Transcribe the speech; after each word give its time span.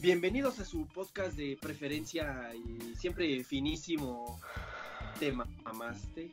Bienvenidos 0.00 0.58
a 0.60 0.64
su 0.64 0.86
podcast 0.86 1.36
de 1.36 1.58
preferencia 1.60 2.50
y 2.54 2.94
siempre 2.96 3.44
finísimo 3.44 4.40
Te 5.18 5.32
mamaste, 5.32 6.30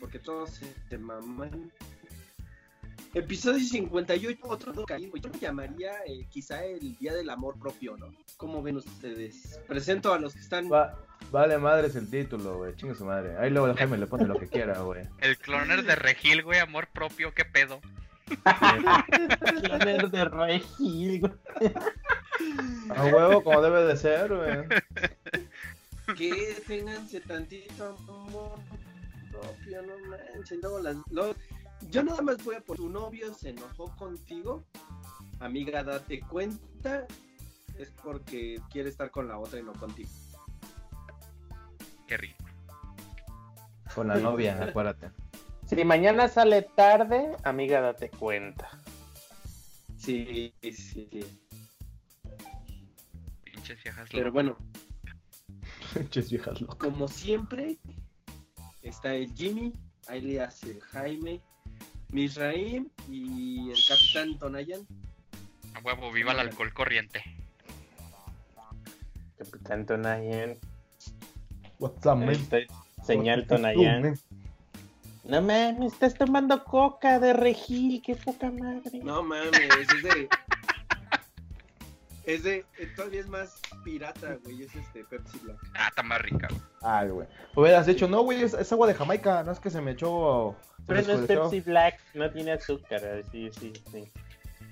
porque 0.00 0.18
todos 0.18 0.50
se 0.50 0.66
te 0.88 0.96
maman. 0.98 1.70
Episodio 3.14 3.60
58, 3.62 4.38
otro 4.44 4.72
toca. 4.72 4.96
Yo 4.98 5.08
lo 5.08 5.38
llamaría 5.38 5.92
eh, 6.06 6.26
quizá 6.30 6.64
el 6.64 6.96
Día 6.96 7.12
del 7.12 7.28
Amor 7.28 7.58
Propio, 7.58 7.98
¿no? 7.98 8.06
¿Cómo 8.38 8.62
ven 8.62 8.78
ustedes? 8.78 9.60
Presento 9.68 10.14
a 10.14 10.18
los 10.18 10.32
que 10.32 10.40
están... 10.40 10.72
Va- 10.72 10.98
vale 11.30 11.58
madres 11.58 11.94
el 11.96 12.08
título, 12.08 12.56
güey. 12.56 12.74
Chingue 12.76 12.94
su 12.94 13.04
madre. 13.04 13.36
Ahí 13.36 13.50
luego 13.50 13.74
Jaime 13.74 13.98
le 13.98 14.06
pone 14.06 14.24
lo 14.26 14.38
que 14.38 14.48
quiera, 14.48 14.78
güey. 14.80 15.02
El 15.18 15.36
cloner 15.36 15.84
de 15.84 15.94
Regil, 15.94 16.42
güey, 16.42 16.58
amor 16.60 16.86
propio, 16.88 17.34
qué 17.34 17.44
pedo. 17.44 17.80
Cloner 19.62 20.10
de 20.10 20.24
Regil, 20.24 21.20
güey. 21.20 21.32
A 22.96 23.04
huevo, 23.06 23.42
como 23.42 23.60
debe 23.62 23.84
de 23.84 23.96
ser, 23.96 24.28
güey. 24.34 24.68
que 26.16 26.56
ténganse 26.66 27.20
tantito 27.20 27.96
amor 28.08 28.58
propio, 29.30 29.82
no 29.82 29.98
manches. 30.08 30.58
Luego 30.60 30.78
las, 30.80 30.96
luego- 31.10 31.34
yo 31.90 32.02
nada 32.04 32.22
más 32.22 32.42
voy 32.44 32.56
a 32.56 32.60
por 32.60 32.76
tu 32.76 32.88
novio 32.88 33.34
se 33.34 33.50
enojó 33.50 33.94
contigo, 33.96 34.64
amiga, 35.40 35.82
date 35.82 36.20
cuenta, 36.20 37.06
es 37.78 37.90
porque 38.02 38.60
quiere 38.70 38.88
estar 38.88 39.10
con 39.10 39.26
la 39.28 39.38
otra 39.38 39.58
y 39.58 39.62
no 39.62 39.72
contigo. 39.72 40.10
Qué 42.06 42.16
rico. 42.16 42.44
Con 43.94 44.08
la 44.08 44.16
novia, 44.16 44.62
acuérdate. 44.62 45.10
Si 45.66 45.84
mañana 45.84 46.28
sale 46.28 46.62
tarde, 46.62 47.36
amiga, 47.44 47.80
date 47.80 48.10
cuenta. 48.10 48.68
Sí, 49.96 50.52
sí, 50.60 50.72
sí. 50.72 51.41
Pinches 53.62 53.84
viejas 53.84 54.08
Pero 54.10 54.32
bueno, 54.32 54.56
Pinches 55.94 56.30
viejas 56.30 56.60
locas. 56.60 56.76
como 56.78 57.06
siempre, 57.06 57.78
está 58.82 59.14
el 59.14 59.32
Jimmy, 59.34 59.72
ahí 60.08 60.20
le 60.20 60.40
hace 60.40 60.72
el 60.72 60.80
Jaime, 60.80 61.40
Misraim 62.10 62.88
y 63.08 63.70
el 63.70 63.78
Capitán 63.86 64.38
Tonayan. 64.38 64.80
A 65.74 65.80
huevo, 65.80 66.10
viva 66.10 66.32
el 66.32 66.40
alcohol 66.40 66.72
corriente. 66.72 67.22
Capitán 69.38 69.86
Tonayan. 69.86 70.58
What's 71.78 72.04
up, 72.04 72.16
man? 72.16 72.36
Señal 73.04 73.46
Tonayan. 73.46 74.18
No 75.24 75.40
mames, 75.40 75.92
estás 75.92 76.14
tomando 76.14 76.64
coca 76.64 77.20
de 77.20 77.32
Regil, 77.32 78.02
qué 78.02 78.16
poca 78.16 78.50
madre. 78.50 78.98
No 79.04 79.22
mames, 79.22 79.52
es 79.52 80.02
de. 80.02 80.28
Es 82.24 82.42
de. 82.44 82.64
eh, 82.78 82.92
Todavía 82.96 83.20
es 83.20 83.28
más 83.28 83.60
pirata, 83.84 84.36
güey. 84.44 84.62
Es 84.62 84.74
este 84.74 85.04
Pepsi 85.04 85.38
Black. 85.40 85.58
Ah, 85.74 85.88
está 85.88 86.02
más 86.02 86.20
rica, 86.22 86.48
güey. 86.48 86.60
Ay, 86.82 87.08
güey. 87.08 87.28
Hubieras 87.56 87.86
dicho, 87.86 88.06
no, 88.08 88.22
güey, 88.22 88.42
es, 88.42 88.54
es 88.54 88.72
agua 88.72 88.86
de 88.86 88.94
Jamaica. 88.94 89.42
No 89.42 89.52
es 89.52 89.58
que 89.60 89.70
se 89.70 89.80
me 89.80 89.92
echó. 89.92 90.56
se 90.78 90.82
Pero 90.86 91.02
no 91.02 91.12
es. 91.14 91.26
Pepsi 91.26 91.60
Black, 91.60 92.00
no 92.14 92.30
tiene 92.30 92.52
azúcar, 92.52 93.00
eh, 93.02 93.24
sí, 93.32 93.50
sí, 93.58 93.72
sí. 93.90 94.12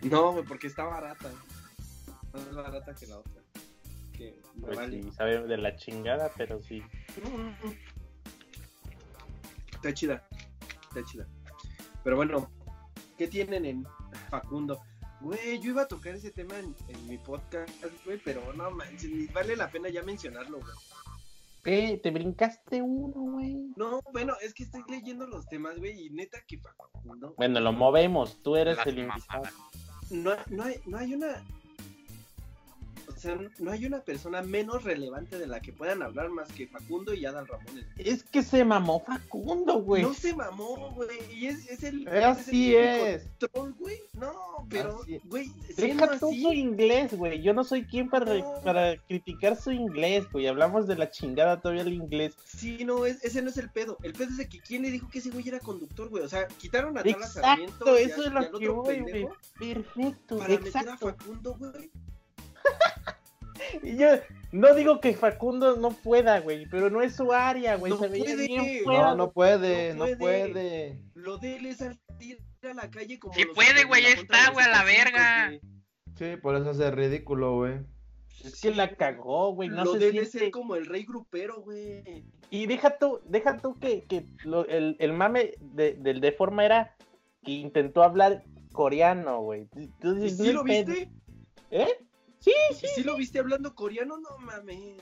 No, 0.03 0.33
güey, 0.33 0.45
porque 0.45 0.67
está 0.69 0.85
barata. 0.85 1.29
Más 2.33 2.55
barata 2.55 2.95
que 2.95 3.07
la 3.09 3.19
otra. 3.19 3.43
Que 4.13 4.39
Pues 4.61 4.77
vale. 4.77 5.03
sí, 5.03 5.11
sabe 5.13 5.41
de 5.47 5.57
la 5.57 5.75
chingada, 5.77 6.31
pero 6.37 6.61
sí. 6.63 6.83
Está 9.75 9.93
chida. 9.95 10.29
Está 10.89 11.05
chida. 11.05 11.27
Pero 12.05 12.17
bueno, 12.17 12.51
¿qué 13.19 13.27
tienen 13.27 13.65
en 13.65 13.87
Facundo? 14.31 14.81
Güey, 15.21 15.61
yo 15.61 15.71
iba 15.71 15.83
a 15.83 15.89
tocar 15.89 16.15
ese 16.15 16.31
tema 16.31 16.59
en, 16.59 16.75
en 16.89 17.09
mi 17.09 17.19
podcast, 17.19 17.71
güey, 18.05 18.19
pero 18.25 18.53
no 18.55 18.71
manches, 18.71 19.11
ni 19.11 19.27
vale 19.27 19.55
la 19.55 19.71
pena 19.71 19.89
ya 19.91 20.03
mencionarlo, 20.03 20.59
güey. 20.59 20.73
¿Qué? 21.63 22.01
¿Te 22.03 22.11
brincaste 22.11 22.81
uno, 22.81 23.33
güey? 23.33 23.73
No, 23.77 24.01
bueno, 24.13 24.35
es 24.41 24.55
que 24.55 24.63
estoy 24.63 24.83
leyendo 24.89 25.27
los 25.27 25.47
temas, 25.47 25.79
güey, 25.79 26.07
y 26.07 26.11
neta 26.11 26.39
que 26.47 26.59
Facundo. 26.59 27.35
Bueno, 27.37 27.61
lo 27.61 27.73
movemos, 27.73 28.43
tú 28.43 28.57
eres 28.57 28.79
el 28.87 29.01
invitado. 29.01 29.45
no, 30.11 30.33
no, 30.49 30.63
hay, 30.65 30.77
no 30.87 30.97
hay 30.97 31.15
una. 31.15 31.45
O 33.17 33.21
sea, 33.21 33.39
no 33.59 33.71
hay 33.71 33.87
una 33.87 34.01
persona 34.01 34.43
menos 34.43 34.85
relevante 34.85 35.39
de 35.39 35.47
la 35.47 35.61
que 35.61 35.73
puedan 35.73 36.03
hablar 36.03 36.31
más 36.31 36.51
que 36.53 36.67
Facundo 36.67 37.13
y 37.15 37.27
Adal 37.27 37.47
Ramones. 37.47 37.85
Es 37.99 38.23
que 38.25 38.43
se 38.43 38.65
mamó 38.65 39.01
Facundo, 39.01 39.83
güey. 39.83 40.03
No 40.03 40.15
se 40.15 40.35
mamó, 40.35 40.91
güey. 40.95 41.09
Y 41.33 41.47
es, 41.47 41.69
es 41.69 41.83
el. 41.85 42.07
Eh, 42.09 42.25
así 42.25 42.75
es. 42.77 43.03
el 43.03 43.15
es. 43.15 43.51
Control, 43.53 43.75
güey. 43.79 43.97
No, 44.15 44.33
pero, 44.69 45.01
güey, 45.25 45.51
Deja 45.77 46.19
tú 46.19 46.29
así. 46.29 46.43
su 46.43 46.53
inglés, 46.53 47.13
güey. 47.15 47.43
Yo 47.43 47.53
no 47.55 47.65
soy 47.65 47.85
quien 47.85 48.09
para, 48.09 48.35
No. 48.35 48.55
para 48.63 48.97
criticar 49.07 49.57
su 49.61 49.71
inglés, 49.73 50.25
güey. 50.33 50.47
Hablamos 50.47 50.87
de 50.87 50.97
la 50.97 51.11
chingada 51.11 51.61
todavía 51.61 51.83
el 51.83 51.93
inglés. 51.93 52.35
Sí, 52.45 52.85
no, 52.85 53.07
es, 53.07 53.23
ese 53.25 53.43
no 53.43 53.51
es 53.51 53.57
el 53.59 53.71
pedo. 53.71 53.99
El 54.03 54.13
pedo 54.13 54.29
es 54.31 54.37
de 54.37 54.49
que 54.49 54.61
quién 54.61 54.83
le 54.83 54.91
dijo 54.91 55.09
que 55.11 55.19
ese 55.19 55.31
güey 55.31 55.49
era 55.49 55.59
conductor, 55.61 56.09
güey. 56.09 56.23
O 56.25 56.29
sea, 56.29 56.47
quitaron 56.49 56.97
a 56.99 57.03
Tala 57.03 57.27
Sarmiento 57.27 57.73
Exacto, 57.75 57.93
a- 57.95 58.01
eso 58.01 58.25
es 58.25 58.33
lo 58.33 58.59
que 58.59 58.69
voy, 58.69 59.01
güey. 59.01 59.29
Perfecto, 59.59 60.39
Para 60.39 60.49
meter 60.51 60.65
a 60.65 60.69
exacto. 60.81 61.07
Facundo, 61.09 61.57
güey. 61.59 61.91
Y 63.83 63.97
yo 63.97 64.09
no 64.53 64.75
digo 64.75 65.01
que 65.01 65.15
Facundo 65.15 65.77
no 65.77 65.91
pueda, 65.91 66.41
güey, 66.41 66.67
pero 66.71 66.91
no 66.91 67.03
es 67.03 67.17
su 67.17 67.33
área, 67.33 67.77
güey. 67.77 67.93
No 67.93 67.99
se 67.99 68.09
veía 68.09 68.25
puede. 68.25 68.47
bien 68.47 68.77
No, 68.79 68.85
fuera. 68.85 69.15
no 69.15 69.33
puede, 69.33 69.95
No 69.95 70.07
no 70.07 70.19
puede. 70.19 70.49
puede. 70.49 70.99
Lo 71.15 71.39
de 71.39 71.57
él 71.57 71.67
es 71.67 71.77
salir 71.79 72.39
a 72.63 72.75
la 72.75 72.91
calle 72.91 73.19
como. 73.19 73.35
Sí 73.35 73.45
puede, 73.55 73.85
güey, 73.85 74.03
de 74.03 74.13
está, 74.13 74.51
güey, 74.53 74.67
a 74.67 74.71
la 74.71 74.85
verga. 74.85 75.53
Sí, 76.19 76.37
por 76.43 76.57
eso 76.57 76.71
hace 76.71 76.91
ridículo, 76.91 77.57
güey. 77.57 77.75
Es 78.45 78.61
que 78.61 78.75
la 78.75 78.95
cagó, 78.97 79.53
güey. 79.55 79.69
No 79.69 79.85
lo 79.85 79.93
se 79.93 79.99
debe 79.99 80.13
siente. 80.13 80.39
ser 80.39 80.51
como 80.51 80.75
el 80.75 80.87
rey 80.87 81.05
grupero, 81.05 81.61
güey. 81.63 82.25
Y 82.51 82.67
deja 82.67 82.97
tú, 82.99 83.21
deja 83.27 83.59
tú 83.59 83.79
que, 83.79 84.05
que 84.05 84.25
lo- 84.45 84.67
el, 84.67 84.97
el 84.99 85.13
mame 85.13 85.53
de- 85.61 85.95
del 85.95 86.21
de 86.21 86.33
forma 86.33 86.65
era 86.65 86.97
que 87.45 87.53
intentó 87.53 88.03
hablar 88.03 88.43
coreano, 88.73 89.41
güey. 89.43 89.67
Tú 90.01 90.17
¿Y 90.17 90.21
dices, 90.21 90.39
sí 90.39 90.47
no 90.49 90.53
lo 90.55 90.65
viste? 90.65 91.11
¿Eh? 91.71 91.89
Sí, 92.41 92.53
sí. 92.75 92.87
¿Y 92.87 92.89
sí 92.89 93.03
lo 93.05 93.17
viste 93.17 93.39
hablando 93.39 93.75
coreano? 93.75 94.19
No 94.19 94.39
mames. 94.39 94.97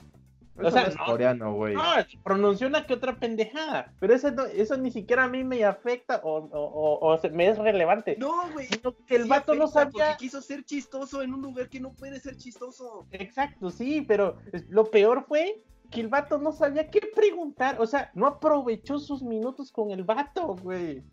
Eso 0.59 0.71
sea, 0.71 0.81
no 0.83 0.87
es 0.89 0.95
no. 0.97 1.05
coreano, 1.05 1.53
güey. 1.53 1.73
No, 1.73 1.83
pronunció 2.21 2.67
una 2.67 2.85
que 2.85 2.93
otra 2.93 3.17
pendejada. 3.17 3.93
Pero 4.01 4.13
eso, 4.13 4.29
no- 4.31 4.45
eso 4.45 4.75
ni 4.75 4.91
siquiera 4.91 5.23
a 5.23 5.27
mí 5.29 5.45
me 5.45 5.63
afecta 5.63 6.19
o, 6.21 6.39
o, 6.39 6.59
o- 6.59 7.07
o 7.13 7.17
se- 7.17 7.29
me 7.29 7.47
es 7.47 7.57
relevante. 7.57 8.17
No, 8.19 8.51
güey. 8.51 8.67
Sino 8.67 8.93
que 9.05 9.15
el 9.15 9.23
sí 9.23 9.29
vato 9.29 9.55
no 9.55 9.67
sabía. 9.67 9.91
Porque 10.07 10.17
quiso 10.19 10.41
ser 10.41 10.65
chistoso 10.65 11.21
en 11.21 11.33
un 11.33 11.41
lugar 11.41 11.69
que 11.69 11.79
no 11.79 11.93
puede 11.93 12.19
ser 12.19 12.35
chistoso. 12.35 13.07
Exacto, 13.11 13.69
sí, 13.69 14.01
pero 14.01 14.35
lo 14.67 14.83
peor 14.91 15.23
fue 15.29 15.63
que 15.89 16.01
el 16.01 16.09
vato 16.09 16.37
no 16.37 16.51
sabía 16.51 16.89
qué 16.89 16.99
preguntar. 17.15 17.77
O 17.79 17.87
sea, 17.87 18.11
no 18.13 18.27
aprovechó 18.27 18.99
sus 18.99 19.23
minutos 19.23 19.71
con 19.71 19.91
el 19.91 20.03
vato, 20.03 20.55
güey. 20.61 21.03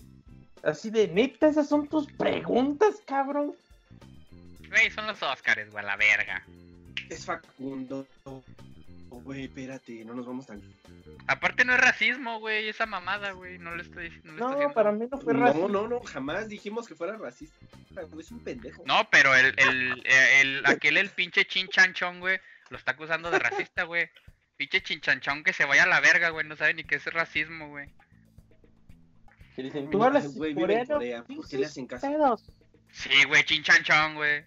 Así 0.64 0.90
de 0.90 1.06
neta, 1.06 1.46
esas 1.46 1.68
son 1.68 1.86
tus 1.86 2.08
preguntas, 2.14 3.00
cabrón. 3.06 3.54
Güey, 4.68 4.90
son 4.90 5.06
los 5.06 5.22
Oscars, 5.22 5.70
güey, 5.70 5.84
a 5.84 5.86
la 5.86 5.96
verga. 5.96 6.44
Es 7.08 7.24
Facundo. 7.24 8.06
Güey, 9.10 9.44
espérate, 9.44 10.04
no 10.04 10.14
nos 10.14 10.26
vamos 10.26 10.46
tan. 10.46 10.60
Aparte 11.26 11.64
no 11.64 11.74
es 11.74 11.80
racismo, 11.80 12.38
güey, 12.38 12.68
esa 12.68 12.86
mamada, 12.86 13.32
güey. 13.32 13.58
No 13.58 13.74
le 13.74 13.82
estoy 13.82 14.10
no 14.10 14.14
estoy 14.16 14.34
No, 14.36 14.48
haciendo- 14.50 14.74
para 14.74 14.92
mí 14.92 15.06
no 15.10 15.18
fue 15.18 15.34
No, 15.34 15.40
racista. 15.40 15.68
no, 15.68 15.88
no, 15.88 16.00
jamás 16.00 16.48
dijimos 16.48 16.86
que 16.86 16.94
fuera 16.94 17.16
racista. 17.16 17.56
güey, 18.10 18.20
Es 18.24 18.30
un 18.30 18.40
pendejo. 18.44 18.82
No, 18.86 19.08
pero 19.10 19.34
el, 19.34 19.54
el, 19.58 20.02
el, 20.06 20.66
aquel, 20.66 20.96
el 20.98 21.10
pinche 21.10 21.44
chinchanchón, 21.46 22.20
güey, 22.20 22.38
lo 22.70 22.76
está 22.76 22.92
acusando 22.92 23.30
de 23.30 23.38
racista, 23.38 23.84
güey. 23.84 24.10
Pinche 24.56 24.82
chinchanchón 24.82 25.42
que 25.44 25.52
se 25.52 25.64
vaya 25.64 25.84
a 25.84 25.86
la 25.86 26.00
verga, 26.00 26.28
güey, 26.30 26.46
no 26.46 26.56
sabe 26.56 26.74
ni 26.74 26.84
qué 26.84 26.96
es 26.96 27.04
racismo, 27.06 27.68
güey. 27.68 27.88
Que 29.54 29.62
dicen, 29.62 29.84
Ay, 29.84 29.90
tú 29.90 30.04
hablas 30.04 30.26
coreano, 30.26 30.94
Corea, 30.94 31.22
¿por 31.24 31.48
qué 31.48 31.58
le 31.58 31.66
hacen 31.66 31.86
caso? 31.86 32.06
pedos. 32.06 32.52
Sí, 32.92 33.24
güey, 33.26 33.42
chinchanchón, 33.44 34.14
güey. 34.16 34.44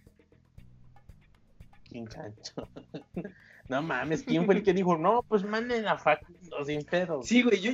Chinchacho. 1.89 2.67
No 3.67 3.83
mames, 3.83 4.23
¿quién 4.23 4.47
fue 4.47 4.55
el 4.55 4.63
que 4.63 4.73
dijo, 4.73 4.97
no, 4.97 5.21
pues 5.27 5.43
manden 5.43 5.87
a 5.87 5.95
Facundo 5.95 6.65
sin 6.65 6.83
pedos? 6.83 7.27
Sí, 7.27 7.43
güey, 7.43 7.61
yo. 7.61 7.71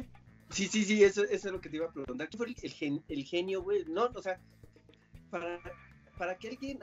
Sí, 0.50 0.68
sí, 0.68 0.84
sí, 0.84 1.02
eso, 1.02 1.24
eso 1.24 1.48
es 1.48 1.54
lo 1.54 1.62
que 1.62 1.70
te 1.70 1.78
iba 1.78 1.86
a 1.86 1.92
preguntar. 1.94 2.28
¿Quién 2.28 2.38
fue 2.38 2.48
el, 2.48 2.74
gen- 2.74 3.04
el 3.08 3.24
genio, 3.24 3.64
güey? 3.64 3.86
No, 3.86 4.10
o 4.14 4.22
sea, 4.22 4.38
para, 5.30 5.58
para 6.18 6.38
que 6.38 6.50
alguien 6.50 6.80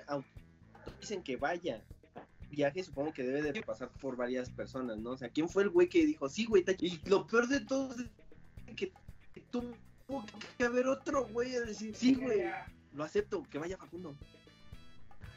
dicen 0.99 1.23
que 1.23 1.37
vaya 1.37 1.85
viaje, 2.49 2.83
supongo 2.83 3.13
que 3.13 3.23
debe 3.23 3.43
de 3.43 3.63
pasar 3.63 3.91
por 4.01 4.17
varias 4.17 4.49
personas, 4.49 4.97
¿no? 4.97 5.11
O 5.11 5.17
sea, 5.19 5.29
¿quién 5.29 5.47
fue 5.47 5.65
el 5.65 5.69
güey 5.69 5.91
que 5.91 6.07
dijo, 6.07 6.31
sí, 6.31 6.47
güey? 6.47 6.65
Y 6.81 6.99
lo 7.07 7.27
peor 7.27 7.49
de 7.49 7.61
todo 7.61 7.95
es 7.95 8.75
que 8.75 8.93
tuvo 9.51 9.75
que 10.57 10.65
haber 10.65 10.87
otro 10.87 11.27
güey 11.27 11.55
a 11.55 11.61
decir, 11.61 11.95
sí, 11.95 12.15
güey, 12.15 12.45
lo 12.95 13.05
acepto, 13.05 13.43
que 13.51 13.59
vaya 13.59 13.77
Facundo. 13.77 14.15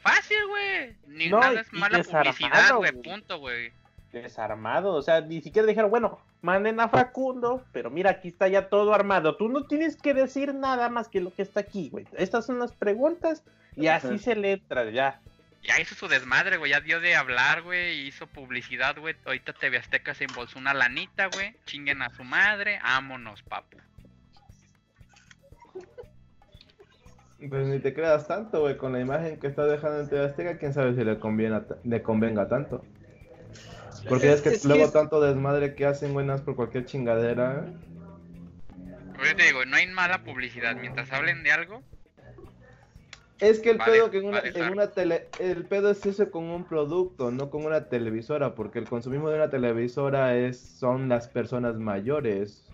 Fácil, 0.06 0.46
güey. 0.48 0.96
Ni 1.06 1.28
No, 1.28 1.40
nada 1.40 1.60
es 1.60 1.72
mala 1.72 2.02
publicidad, 2.02 2.76
güey, 2.76 2.92
punto, 2.92 3.38
güey. 3.38 3.72
Desarmado, 4.12 4.94
o 4.94 5.02
sea, 5.02 5.20
ni 5.20 5.42
siquiera 5.42 5.66
dijeron, 5.66 5.90
bueno, 5.90 6.20
manden 6.40 6.80
a 6.80 6.88
Facundo, 6.88 7.64
pero 7.72 7.90
mira, 7.90 8.10
aquí 8.10 8.28
está 8.28 8.48
ya 8.48 8.68
todo 8.68 8.94
armado. 8.94 9.36
Tú 9.36 9.48
no 9.48 9.64
tienes 9.66 9.96
que 9.96 10.14
decir 10.14 10.54
nada 10.54 10.88
más 10.88 11.08
que 11.08 11.20
lo 11.20 11.34
que 11.34 11.42
está 11.42 11.60
aquí, 11.60 11.90
güey. 11.90 12.06
Estas 12.16 12.46
son 12.46 12.58
las 12.58 12.72
preguntas 12.72 13.42
y 13.74 13.88
así 13.88 14.18
se 14.18 14.36
le 14.36 14.52
entra, 14.52 14.90
ya. 14.90 15.20
Ya 15.62 15.80
hizo 15.80 15.94
su 15.96 16.06
desmadre, 16.06 16.56
güey. 16.56 16.70
Ya 16.70 16.80
dio 16.80 17.00
de 17.00 17.16
hablar, 17.16 17.62
güey. 17.62 18.06
Hizo 18.06 18.26
publicidad, 18.28 18.96
güey. 18.98 19.16
Ahorita 19.24 19.52
TV 19.52 19.78
Azteca 19.78 20.14
se 20.14 20.24
embolsó 20.24 20.58
una 20.58 20.72
lanita, 20.72 21.26
güey. 21.26 21.56
Chinguen 21.66 22.02
a 22.02 22.10
su 22.10 22.22
madre. 22.22 22.78
Ámonos, 22.82 23.42
papu. 23.42 23.76
Pues 27.38 27.66
ni 27.66 27.78
te 27.80 27.92
creas 27.92 28.26
tanto, 28.26 28.60
güey, 28.62 28.78
con 28.78 28.92
la 28.92 29.00
imagen 29.00 29.38
que 29.38 29.46
está 29.46 29.66
dejando 29.66 30.00
en 30.00 30.08
TV 30.08 30.24
Azteca, 30.24 30.58
quién 30.58 30.72
sabe 30.72 30.94
si 30.94 31.04
le, 31.04 31.18
conviene, 31.18 31.60
le 31.84 32.02
convenga 32.02 32.48
tanto. 32.48 32.82
Porque 34.08 34.32
es 34.32 34.40
que 34.40 34.50
Es 34.50 34.62
que 34.62 34.68
luego 34.68 34.84
es- 34.84 34.92
tanto 34.92 35.20
desmadre 35.20 35.74
que 35.74 35.84
hacen, 35.84 36.12
güey, 36.14 36.26
por 36.44 36.56
cualquier 36.56 36.86
chingadera. 36.86 37.66
Pero 39.12 39.26
yo 39.26 39.36
te 39.36 39.42
digo, 39.44 39.64
no 39.66 39.76
hay 39.76 39.86
mala 39.88 40.22
publicidad. 40.24 40.76
Mientras 40.76 41.12
hablen 41.12 41.42
de 41.42 41.52
algo, 41.52 41.82
Es 43.38 43.60
que 43.60 43.68
el 43.68 43.76
Vale, 43.76 43.92
pedo 43.92 44.10
que 44.10 44.16
en 44.18 44.24
una, 44.24 44.38
vale, 44.38 44.48
en 44.48 44.54
claro. 44.54 44.72
una 44.72 44.86
tele, 44.92 45.28
el 45.38 45.66
pedo 45.66 45.90
es 45.90 46.06
eso 46.06 46.30
con 46.30 46.44
un 46.44 46.64
producto, 46.64 47.30
no 47.30 47.50
con 47.50 47.66
una 47.66 47.90
televisora, 47.90 48.54
porque 48.54 48.78
el 48.78 48.86
consumismo 48.88 49.28
de 49.28 49.36
una 49.36 49.50
televisora 49.50 50.34
es, 50.38 50.58
son 50.58 51.10
las 51.10 51.28
personas 51.28 51.76
mayores. 51.76 52.64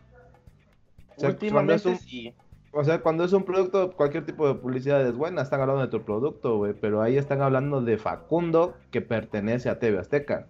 O 1.16 1.20
sea, 1.20 1.30
Últimamente 1.30 1.74
es 1.74 1.86
un- 1.86 1.98
sí. 1.98 2.32
O 2.74 2.84
sea, 2.84 3.02
cuando 3.02 3.24
es 3.24 3.32
un 3.34 3.44
producto, 3.44 3.92
cualquier 3.92 4.24
tipo 4.24 4.48
de 4.48 4.54
publicidad 4.54 5.06
es 5.06 5.14
buena, 5.14 5.42
están 5.42 5.60
hablando 5.60 5.82
de 5.82 5.88
tu 5.88 6.02
producto, 6.04 6.56
güey, 6.56 6.72
pero 6.72 7.02
ahí 7.02 7.18
están 7.18 7.42
hablando 7.42 7.82
de 7.82 7.98
Facundo 7.98 8.74
que 8.90 9.02
pertenece 9.02 9.68
a 9.68 9.78
TV 9.78 9.98
Azteca. 9.98 10.46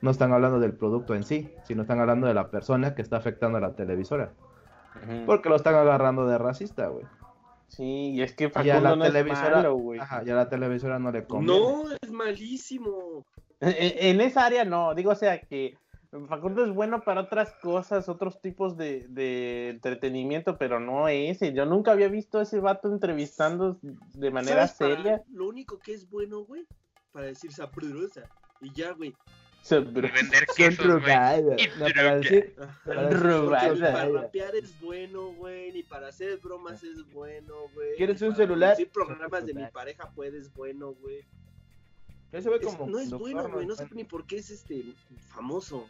No 0.00 0.10
están 0.10 0.32
hablando 0.32 0.58
del 0.60 0.72
producto 0.72 1.14
en 1.14 1.24
sí, 1.24 1.52
sino 1.64 1.82
están 1.82 2.00
hablando 2.00 2.26
de 2.26 2.34
la 2.34 2.50
persona 2.50 2.94
que 2.94 3.02
está 3.02 3.18
afectando 3.18 3.58
a 3.58 3.60
la 3.60 3.74
televisora. 3.74 4.32
Ujú. 4.96 5.26
Porque 5.26 5.50
lo 5.50 5.56
están 5.56 5.74
agarrando 5.74 6.26
de 6.26 6.38
racista, 6.38 6.88
güey. 6.88 7.04
Sí, 7.68 8.12
y 8.12 8.22
es 8.22 8.34
que 8.34 8.44
Y 8.44 8.46
a 8.46 8.50
Facundo 8.50 8.80
la 8.80 8.96
no 8.96 9.04
es 9.04 9.26
malo, 9.26 9.74
güey. 9.74 10.00
ajá, 10.00 10.22
y 10.24 10.30
a 10.30 10.34
la 10.34 10.48
televisora 10.48 10.98
no 10.98 11.12
le 11.12 11.24
conviene. 11.24 11.60
No, 11.60 11.84
es 12.00 12.10
malísimo. 12.10 13.26
En, 13.60 13.74
en 13.78 14.20
esa 14.22 14.46
área 14.46 14.64
no, 14.64 14.94
digo, 14.94 15.12
o 15.12 15.14
sea 15.14 15.38
que 15.40 15.76
Facundo 16.28 16.62
es 16.62 16.70
bueno 16.74 17.02
para 17.02 17.22
otras 17.22 17.54
cosas, 17.62 18.06
otros 18.10 18.42
tipos 18.42 18.76
de, 18.76 19.06
de 19.08 19.70
entretenimiento, 19.70 20.58
pero 20.58 20.78
no 20.78 21.08
ese. 21.08 21.54
Yo 21.54 21.64
nunca 21.64 21.92
había 21.92 22.08
visto 22.08 22.38
a 22.38 22.42
ese 22.42 22.60
vato 22.60 22.92
entrevistando 22.92 23.78
de 23.80 24.30
manera 24.30 24.68
¿Sabes 24.68 24.78
para 24.78 24.96
seria. 24.96 25.22
Lo 25.32 25.48
único 25.48 25.78
que 25.78 25.94
es 25.94 26.10
bueno, 26.10 26.40
güey, 26.44 26.66
para 27.12 27.26
decir 27.26 27.50
sabrosa. 27.50 28.28
Y 28.60 28.72
ya, 28.74 28.92
güey. 28.92 29.14
y 29.70 29.74
vender 29.74 30.46
quesos, 30.54 31.00
güey. 31.00 31.42
No, 31.78 31.86
para 31.94 32.16
decir, 32.16 32.54
para 32.84 33.08
decir 33.08 33.80
para 33.80 34.08
rapear 34.08 34.54
es 34.54 34.78
bueno, 34.82 35.32
güey, 35.32 35.72
ni 35.72 35.82
para 35.82 36.08
hacer 36.08 36.36
bromas 36.38 36.84
es 36.84 37.10
bueno, 37.10 37.54
güey. 37.72 37.96
¿Quieres 37.96 38.20
un 38.20 38.36
celular? 38.36 38.74
producir 38.74 38.92
programas 38.92 39.46
de 39.46 39.54
mi 39.54 39.66
pareja 39.68 40.10
puedes 40.14 40.52
bueno, 40.52 40.92
güey. 40.92 41.24
Ese 42.32 42.48
güey 42.48 42.60
Es- 42.60 42.66
como 42.66 42.86
no 42.90 42.98
es 42.98 43.10
bueno, 43.10 43.48
güey, 43.50 43.66
no 43.66 43.74
sé 43.74 43.86
ni 43.92 44.04
por 44.04 44.26
qué 44.26 44.36
es 44.38 44.50
este 44.50 44.82
famoso. 45.28 45.86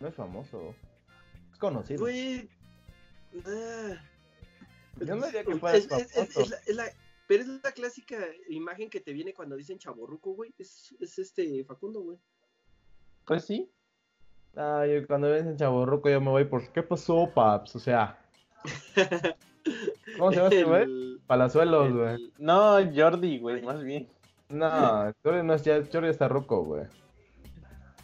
No 0.00 0.08
es 0.08 0.14
famoso. 0.14 0.74
Es 1.52 1.58
conocido. 1.58 2.00
Güey. 2.00 2.48
ah. 3.46 3.94
Yo 5.00 5.16
no 5.16 5.26
diría 5.26 5.44
que 5.44 5.56
fuera 5.56 5.76
Es- 5.76 5.90
es- 5.90 6.16
es- 6.16 6.34
famoso. 6.34 6.40
es 6.40 6.50
la- 6.50 6.56
es 6.66 6.76
la- 6.76 6.92
pero 7.26 7.42
es 7.42 7.48
la 7.62 7.72
clásica 7.72 8.18
imagen 8.48 8.90
que 8.90 9.00
te 9.00 9.12
viene 9.12 9.32
cuando 9.34 9.56
dicen 9.56 9.78
chaborruco, 9.78 10.34
güey. 10.34 10.54
Es, 10.58 10.94
es 11.00 11.18
este 11.18 11.64
Facundo, 11.64 12.00
güey. 12.02 12.18
Pues 13.24 13.44
sí. 13.44 13.70
Ah, 14.54 14.84
yo 14.86 15.06
cuando 15.06 15.30
ves 15.30 15.46
en 15.46 15.56
Chaborruco 15.56 16.10
yo 16.10 16.20
me 16.20 16.28
voy 16.28 16.44
por 16.44 16.68
¿qué 16.72 16.82
pasó, 16.82 17.30
paps? 17.34 17.74
O 17.76 17.78
sea, 17.78 18.18
¿cómo 20.18 20.30
se 20.30 20.36
llama 20.36 20.48
ese 20.48 20.64
güey? 20.64 20.82
El- 20.82 21.20
Palazuelos, 21.26 21.86
el- 21.86 21.92
güey. 21.94 22.32
No, 22.38 22.74
Jordi, 22.94 23.38
güey, 23.38 23.62
más 23.62 23.82
bien. 23.82 24.08
No, 24.52 25.12
Jordi 25.24 25.42
no 25.42 25.54
es 25.54 25.64
ya, 25.64 25.76
está 25.76 26.28
ruco, 26.28 26.62
güey. 26.64 26.84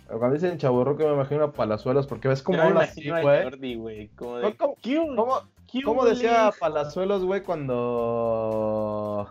Cuando 0.07 0.33
dicen 0.33 0.57
Chaborruco 0.57 1.03
yo 1.03 1.09
me 1.09 1.15
imagino 1.17 1.45
a 1.45 1.53
Palazuelos 1.53 2.07
porque 2.07 2.29
ves 2.29 2.43
me 2.49 2.57
habla 2.57 2.81
así, 2.85 3.03
güey. 3.77 4.09
Como 4.17 4.39
de... 4.39 4.57
¿Cómo, 4.57 4.75
cómo, 5.15 5.43
¿Qué 5.71 5.83
cómo 5.83 6.05
decía? 6.07 6.51
Palazuelos, 6.59 7.25
güey, 7.25 7.43
cuando 7.43 9.29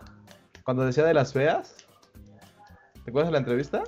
cuando 0.64 0.86
decía 0.86 1.04
de 1.06 1.14
las 1.16 1.34
feas? 1.34 1.76
¿Te 3.04 3.10
acuerdas 3.10 3.30
de 3.30 3.32
la 3.32 3.38
entrevista? 3.40 3.84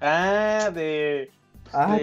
Ah, 0.00 0.70
de... 0.74 1.30
Ah. 1.72 1.96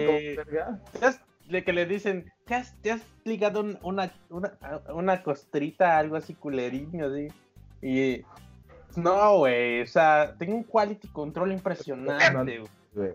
¿cómo 0.98 1.06
has- 1.06 1.20
de 1.48 1.62
que 1.62 1.72
le 1.72 1.86
dicen, 1.86 2.32
¿te 2.44 2.54
has, 2.56 2.74
te 2.82 2.90
has 2.90 3.02
ligado 3.24 3.60
un- 3.60 3.78
una, 3.82 4.12
una, 4.30 4.52
una 4.92 5.22
costrita, 5.22 5.96
algo 5.98 6.16
así 6.16 6.34
culeriño, 6.34 7.06
así? 7.06 7.28
Y 7.82 8.22
no, 8.96 9.38
güey, 9.38 9.82
o 9.82 9.86
sea, 9.86 10.34
tengo 10.38 10.54
un 10.56 10.64
quality 10.64 11.08
control 11.08 11.52
impresionante, 11.52 12.62
güey. 12.94 13.12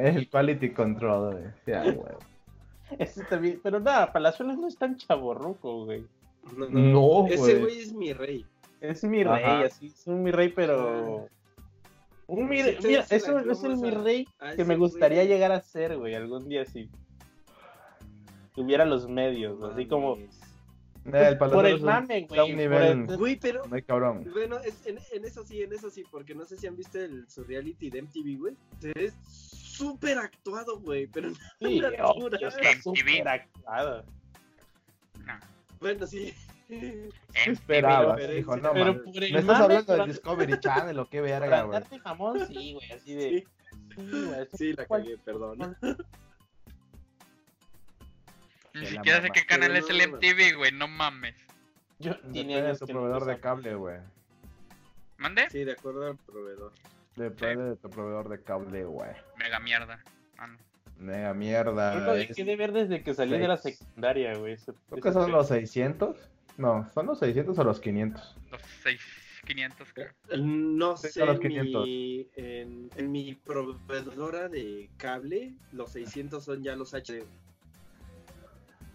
El 0.00 0.28
quality 0.28 0.70
control, 0.72 1.32
güey. 1.34 1.44
Ya, 1.66 1.82
güey. 1.82 2.14
Ese 2.98 3.24
también, 3.24 3.60
pero 3.62 3.78
nada, 3.78 4.12
Palazuelos 4.12 4.58
no 4.58 4.66
es 4.66 4.76
tan 4.76 4.96
chaborruco, 4.96 5.84
güey. 5.84 6.04
No, 6.56 6.68
No, 6.68 7.26
Ese 7.28 7.36
güey. 7.38 7.60
güey 7.60 7.78
es 7.80 7.92
mi 7.92 8.12
rey. 8.12 8.44
Es 8.80 9.04
mi 9.04 9.22
rey, 9.22 9.44
Ajá. 9.44 9.60
así, 9.66 9.86
es 9.86 10.06
un 10.06 10.22
mi 10.22 10.30
rey, 10.32 10.48
pero... 10.48 11.28
Un 12.26 12.48
mi 12.48 12.62
rey, 12.62 12.76
sí, 12.80 12.88
mira, 12.88 13.04
eso 13.10 13.38
es 13.38 13.62
el 13.64 13.76
mi 13.76 13.90
rey 13.90 14.26
que 14.56 14.64
me 14.64 14.76
gustaría 14.76 15.24
llegar 15.24 15.52
a 15.52 15.60
ser, 15.60 15.98
güey, 15.98 16.14
algún 16.14 16.48
día 16.48 16.62
así. 16.62 16.88
Tuviera 18.54 18.84
los 18.84 19.08
medios, 19.08 19.62
así 19.62 19.86
como... 19.86 20.16
Eh, 21.06 21.28
el 21.30 21.38
por 21.38 21.64
el 21.66 21.80
mame, 21.80 22.26
güey. 22.28 22.54
nivel 22.54 22.82
el- 23.10 23.16
Güey, 23.16 23.36
pero. 23.36 23.66
muy 23.66 23.82
cabrón. 23.82 24.28
Bueno, 24.32 24.58
es- 24.58 24.86
en, 24.86 24.98
en 25.12 25.24
eso 25.24 25.44
sí, 25.44 25.62
en 25.62 25.72
eso 25.72 25.88
sí, 25.90 26.04
porque 26.10 26.34
no 26.34 26.44
sé 26.44 26.56
si 26.58 26.66
han 26.66 26.76
visto 26.76 26.98
el 27.00 27.28
su 27.28 27.42
reality 27.44 27.88
de 27.90 28.02
MTV, 28.02 28.36
güey. 28.38 28.54
Es 28.94 29.14
súper 29.24 30.18
actuado, 30.18 30.78
güey, 30.80 31.06
pero 31.06 31.30
Sí, 31.58 31.80
obvio, 32.02 32.28
está 32.32 32.70
MTV. 32.72 32.82
súper 32.82 33.28
actuado. 33.28 34.04
No. 35.26 35.34
bueno, 35.80 36.06
sí. 36.06 36.34
Esperaba, 37.46 38.14
pero- 38.16 38.36
hijo, 38.36 38.56
no 38.56 38.72
Pero 38.72 38.84
mames. 38.94 39.02
por 39.02 39.24
el 39.24 39.32
¿Me 39.32 39.38
estás 39.40 39.44
mame, 39.58 39.64
hablando 39.64 39.96
de 39.96 40.06
Discovery 40.06 40.60
Channel 40.60 40.98
o 40.98 41.08
qué 41.08 41.20
verga, 41.20 41.62
güey? 41.62 41.82
jamón, 42.04 42.46
sí, 42.46 42.74
güey, 42.74 42.92
así 42.92 43.14
de... 43.14 43.28
Sí, 43.30 43.46
Sí, 44.56 44.72
la 44.74 44.86
cagué, 44.86 45.16
perdón. 45.18 45.76
Ni 48.74 48.86
siquiera 48.86 49.20
sé 49.22 49.30
qué 49.32 49.44
canal 49.46 49.76
es 49.76 49.88
el 49.90 50.00
MTV, 50.10 50.56
güey. 50.56 50.72
No 50.72 50.88
mames. 50.88 51.34
Yo 51.98 52.18
tiene 52.32 52.54
Depende 52.56 52.72
de 52.72 52.78
tu 52.78 52.86
proveedor 52.86 53.20
lo 53.20 53.26
de 53.26 53.40
cable, 53.40 53.74
güey. 53.74 53.98
¿Mande? 55.18 55.50
Sí, 55.50 55.64
de 55.64 55.72
acuerdo 55.72 56.06
al 56.06 56.16
proveedor. 56.16 56.72
Depende 57.16 57.64
de 57.64 57.76
tu 57.76 57.90
proveedor 57.90 58.28
de 58.28 58.42
cable, 58.42 58.84
güey. 58.84 59.10
Mega 59.38 59.60
mierda. 59.60 60.02
Ah, 60.38 60.46
no. 60.46 60.58
Mega 60.98 61.28
Yo 61.28 61.34
mierda. 61.34 61.94
lo 61.96 62.14
es- 62.14 62.28
dejé 62.28 62.44
de 62.44 62.56
ver 62.56 62.72
desde 62.72 63.02
que 63.02 63.12
salí 63.14 63.36
de 63.38 63.48
la 63.48 63.56
secundaria, 63.58 64.34
güey. 64.36 64.56
Creo 64.88 65.02
que 65.02 65.12
son 65.12 65.30
los 65.30 65.48
600. 65.48 66.16
No, 66.56 66.88
son 66.94 67.06
los 67.06 67.18
600 67.18 67.58
o 67.58 67.64
los 67.64 67.80
500. 67.80 68.36
Los 68.50 68.62
6500, 68.82 69.92
creo. 69.92 70.12
No 70.38 70.96
Sí, 70.96 71.08
sé, 71.08 71.20
son 71.20 71.26
los 71.28 71.36
en 71.36 71.42
500. 71.42 71.84
mi, 71.86 72.28
en, 72.36 72.90
en 72.96 73.12
mi 73.12 73.34
proveedora 73.34 74.48
de 74.48 74.88
cable, 74.96 75.54
los 75.72 75.92
600 75.92 76.44
son 76.44 76.62
ya 76.62 76.76
los 76.76 76.92
HD. 76.94 77.24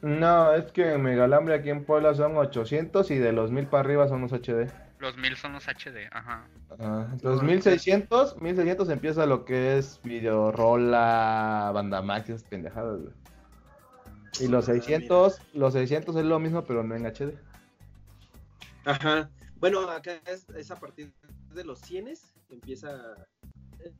No, 0.05 0.53
es 0.53 0.65
que 0.71 0.93
en 0.93 1.01
Megalambre 1.01 1.55
aquí 1.55 1.71
en 1.71 1.83
Puebla 1.83 2.13
son 2.13 2.37
800 2.37 3.09
y 3.09 3.17
de 3.17 3.31
los 3.31 3.49
1000 3.49 3.65
para 3.65 3.81
arriba 3.81 4.07
son 4.07 4.21
los 4.21 4.31
HD. 4.31 4.71
Los 4.99 5.17
1000 5.17 5.35
son 5.35 5.53
los 5.53 5.65
HD, 5.67 6.07
ajá. 6.11 6.47
Ah, 6.77 7.07
No, 7.23 7.41
1600, 7.41 8.39
1600 8.39 8.89
empieza 8.89 9.25
lo 9.25 9.45
que 9.45 9.79
es 9.79 9.99
videorola, 10.03 11.71
bandamax 11.73 12.29
esas 12.29 12.43
pendejadas, 12.43 13.01
güey. 13.01 13.13
Y 14.41 14.47
los 14.47 14.69
Ah, 14.69 14.73
600, 14.73 15.41
los 15.55 15.73
600 15.73 16.15
es 16.17 16.25
lo 16.25 16.39
mismo 16.39 16.63
pero 16.65 16.83
no 16.83 16.95
en 16.95 17.07
HD. 17.07 17.33
Ajá. 18.85 19.27
Bueno, 19.55 19.89
acá 19.89 20.21
es, 20.27 20.47
es 20.49 20.69
a 20.69 20.75
partir 20.75 21.11
de 21.55 21.63
los 21.63 21.79
100 21.79 22.13
empieza 22.51 23.15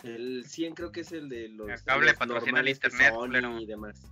el 0.04 0.46
100 0.46 0.76
creo 0.76 0.92
que 0.92 1.02
es 1.02 1.12
el 1.12 1.30
de 1.30 1.50
los, 1.50 1.68
El 1.68 1.84
cable 1.84 2.08
los 2.12 2.16
patrocina 2.16 2.60
el 2.60 2.70
internet, 2.70 3.12
y 3.60 3.66
demás. 3.66 4.04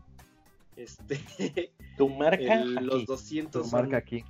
Este, 0.75 1.71
Tu 1.97 2.09
marca 2.09 2.55
el- 2.61 2.73
los 2.75 2.95
aquí. 2.95 3.05
200 3.05 3.63
Tu 3.63 3.69
son, 3.69 3.81
marca 3.81 3.97
aquí. 3.97 4.23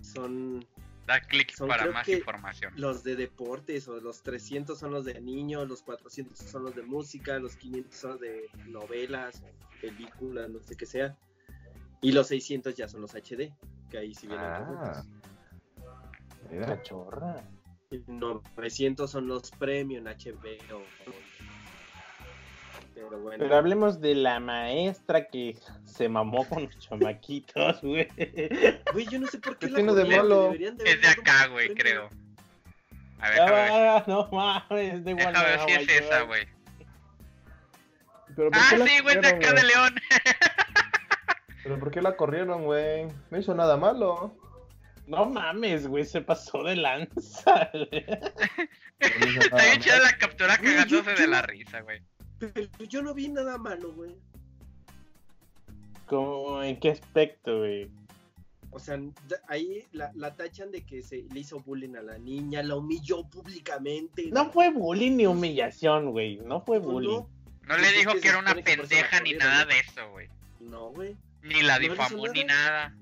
son 0.00 0.66
Da 1.06 1.20
clic 1.20 1.52
para 1.66 1.90
más 1.90 2.08
información. 2.08 2.72
los 2.76 3.02
de 3.02 3.16
deportes 3.16 3.88
o 3.88 4.00
los 4.00 4.22
300 4.22 4.78
son 4.78 4.92
los 4.92 5.04
de 5.04 5.20
niños, 5.20 5.68
los 5.68 5.82
400 5.82 6.38
son 6.38 6.62
los 6.62 6.76
de 6.76 6.82
música, 6.82 7.38
los 7.40 7.56
500 7.56 7.94
son 7.94 8.18
de 8.20 8.48
novelas 8.68 9.42
películas, 9.80 10.48
no 10.48 10.60
sé 10.60 10.76
qué 10.76 10.86
sea. 10.86 11.16
Y 12.00 12.12
los 12.12 12.28
600 12.28 12.74
ya 12.76 12.86
son 12.88 13.00
los 13.00 13.14
HD, 13.14 13.52
que 13.90 13.98
ahí 13.98 14.14
sí 14.14 14.28
vienen 14.28 14.46
Ah. 14.46 15.04
Cachorra. 16.66 17.42
Y 17.90 17.98
900 18.06 19.10
son 19.10 19.26
los 19.26 19.50
premium 19.50 20.04
HBO. 20.06 20.82
Pero 22.94 23.18
bueno. 23.20 23.38
Pero 23.38 23.56
hablemos 23.56 24.00
de 24.00 24.14
la 24.14 24.38
maestra 24.40 25.26
que 25.28 25.56
se 25.84 26.08
mamó 26.08 26.46
con 26.48 26.64
los 26.64 26.78
chamaquitos, 26.78 27.80
güey. 27.82 28.08
Güey, 28.92 29.06
yo 29.10 29.18
no 29.20 29.26
sé 29.26 29.38
por 29.38 29.56
qué 29.58 29.66
¿Qué 29.66 29.72
la 29.72 29.78
de 29.80 29.86
corrieron, 29.86 30.16
malo? 30.28 30.42
deberían 30.44 30.76
de 30.76 30.90
Es 30.90 31.00
de 31.00 31.08
acá, 31.08 31.46
güey, 31.48 31.74
creo. 31.74 32.10
A 33.18 33.30
ver. 33.30 33.40
Ah, 33.40 34.04
no 34.06 34.28
mames, 34.32 35.04
de 35.04 35.14
Déjame 35.14 35.38
ver 35.44 35.60
si 35.66 35.72
es 35.72 35.88
esa, 36.02 36.22
güey. 36.22 36.46
¿Pero 38.34 38.50
por 38.50 38.58
Ah, 38.60 38.66
qué 38.70 38.78
la 38.78 38.86
sí, 38.86 39.00
güey, 39.02 39.14
de 39.16 39.20
corrieron, 39.22 39.42
acá 39.42 39.52
de 39.54 39.60
güey? 39.62 39.72
León. 39.72 39.94
¿Pero 41.62 41.78
por 41.78 41.90
qué 41.90 42.02
la 42.02 42.16
corrieron, 42.16 42.64
güey? 42.64 43.06
No 43.30 43.38
hizo 43.38 43.54
nada 43.54 43.76
malo. 43.76 44.36
No 45.06 45.26
mames, 45.26 45.86
güey, 45.86 46.04
se 46.04 46.20
pasó 46.20 46.62
de 46.64 46.76
lanza. 46.76 47.70
Está 48.98 49.56
bien 49.64 49.80
chida 49.80 49.98
la 50.00 50.16
captura 50.16 50.56
cagándose 50.58 51.14
de 51.14 51.26
la 51.26 51.42
risa, 51.42 51.80
güey. 51.80 52.02
Pero 52.54 52.68
yo 52.88 53.02
no 53.02 53.14
vi 53.14 53.28
nada 53.28 53.56
malo, 53.58 53.92
güey. 53.92 54.16
¿Cómo, 56.06 56.62
¿En 56.62 56.78
qué 56.80 56.90
aspecto, 56.90 57.58
güey? 57.60 57.90
O 58.70 58.78
sea, 58.78 58.98
ahí 59.48 59.84
la, 59.92 60.10
la 60.14 60.34
tachan 60.34 60.70
de 60.70 60.84
que 60.84 61.02
se 61.02 61.24
le 61.30 61.40
hizo 61.40 61.60
bullying 61.60 61.94
a 61.96 62.02
la 62.02 62.18
niña, 62.18 62.62
la 62.62 62.76
humilló 62.76 63.22
públicamente. 63.28 64.28
No 64.32 64.50
fue 64.50 64.70
bullying 64.70 65.16
ni 65.16 65.26
humillación, 65.26 66.10
güey. 66.10 66.36
No 66.38 66.62
fue 66.62 66.78
bullying. 66.78 67.22
No 67.66 67.76
le 67.76 67.92
dijo 67.92 68.12
que 68.20 68.28
era 68.28 68.38
una 68.38 68.54
pendeja 68.54 69.20
ni 69.20 69.34
nada 69.34 69.64
de 69.66 69.78
eso, 69.78 70.10
güey. 70.10 70.28
No, 70.60 70.90
güey. 70.90 71.16
Ni 71.42 71.62
la 71.62 71.74
¿No 71.74 71.80
le 71.80 71.86
hizo 71.86 71.94
difamó 71.94 72.28
ni 72.28 72.44
nada? 72.44 72.96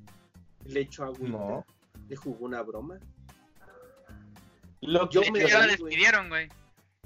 Le 0.65 0.81
echó 0.81 1.05
agüita. 1.05 1.29
No. 1.29 1.65
Le 2.09 2.17
jugó 2.17 2.47
una 2.47 2.63
broma. 2.63 2.99
Lo 4.81 5.09
Yo 5.09 5.21
que- 5.23 5.31
me 5.31 5.47
Ya 5.49 5.61
la 5.61 5.67
despidieron, 5.69 6.29
güey. 6.29 6.49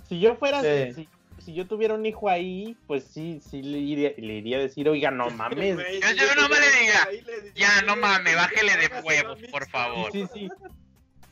si 0.09 0.21
yo 0.21 0.37
fuera, 0.37 0.63
Sí. 0.63 0.95
si, 0.95 1.09
si 1.45 1.55
yo 1.55 1.67
tuviera 1.67 1.95
un 1.95 2.07
hijo 2.07 2.29
ahí, 2.29 2.77
pues 2.87 3.05
sí, 3.05 3.41
sí 3.41 3.63
le 3.63 3.79
iría, 3.79 4.13
le 4.17 4.35
iría 4.35 4.57
a 4.57 4.61
decir, 4.61 4.89
oiga, 4.89 5.11
no 5.11 5.29
mames. 5.31 5.77
Yo- 6.17 6.35
no 6.37 6.49
me 6.49 6.61
le 6.61 6.71
diga, 6.81 7.09
Ya, 7.55 7.83
no 7.83 7.93
"Oye, 7.93 8.01
mames, 8.01 8.37
bájele 8.37 8.77
de 8.77 9.01
huevos, 9.03 9.39
por 9.51 9.61
mismo". 9.63 9.67
favor. 9.71 10.13
Sí, 10.13 10.27
sí. 10.33 10.49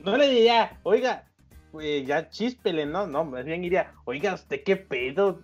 No 0.01 0.17
le 0.17 0.29
diría, 0.29 0.79
oiga, 0.83 1.25
güey, 1.73 2.05
ya 2.05 2.29
chíspele, 2.29 2.87
no, 2.87 3.07
no, 3.07 3.25
más 3.25 3.45
bien 3.45 3.63
diría, 3.63 3.93
oiga, 4.05 4.35
¿usted 4.35 4.63
qué 4.65 4.77
pedo? 4.77 5.43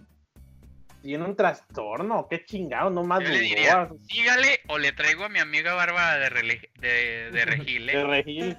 ¿Tiene 1.00 1.25
un 1.25 1.37
trastorno? 1.37 2.26
¿Qué 2.28 2.44
chingado? 2.44 2.90
No 2.90 3.04
más 3.04 3.22
Yo 3.22 3.28
le 3.30 3.38
diría, 3.38 3.88
sígale 4.08 4.60
o 4.66 4.78
le 4.78 4.90
traigo 4.92 5.25
a 5.25 5.28
mi 5.28 5.38
amiga 5.38 5.72
Bárbara 5.75 6.18
de, 6.18 6.28
rele- 6.28 6.70
de, 6.80 7.30
de 7.30 7.44
Regil, 7.46 7.87
de 7.87 8.04
regil, 8.04 8.56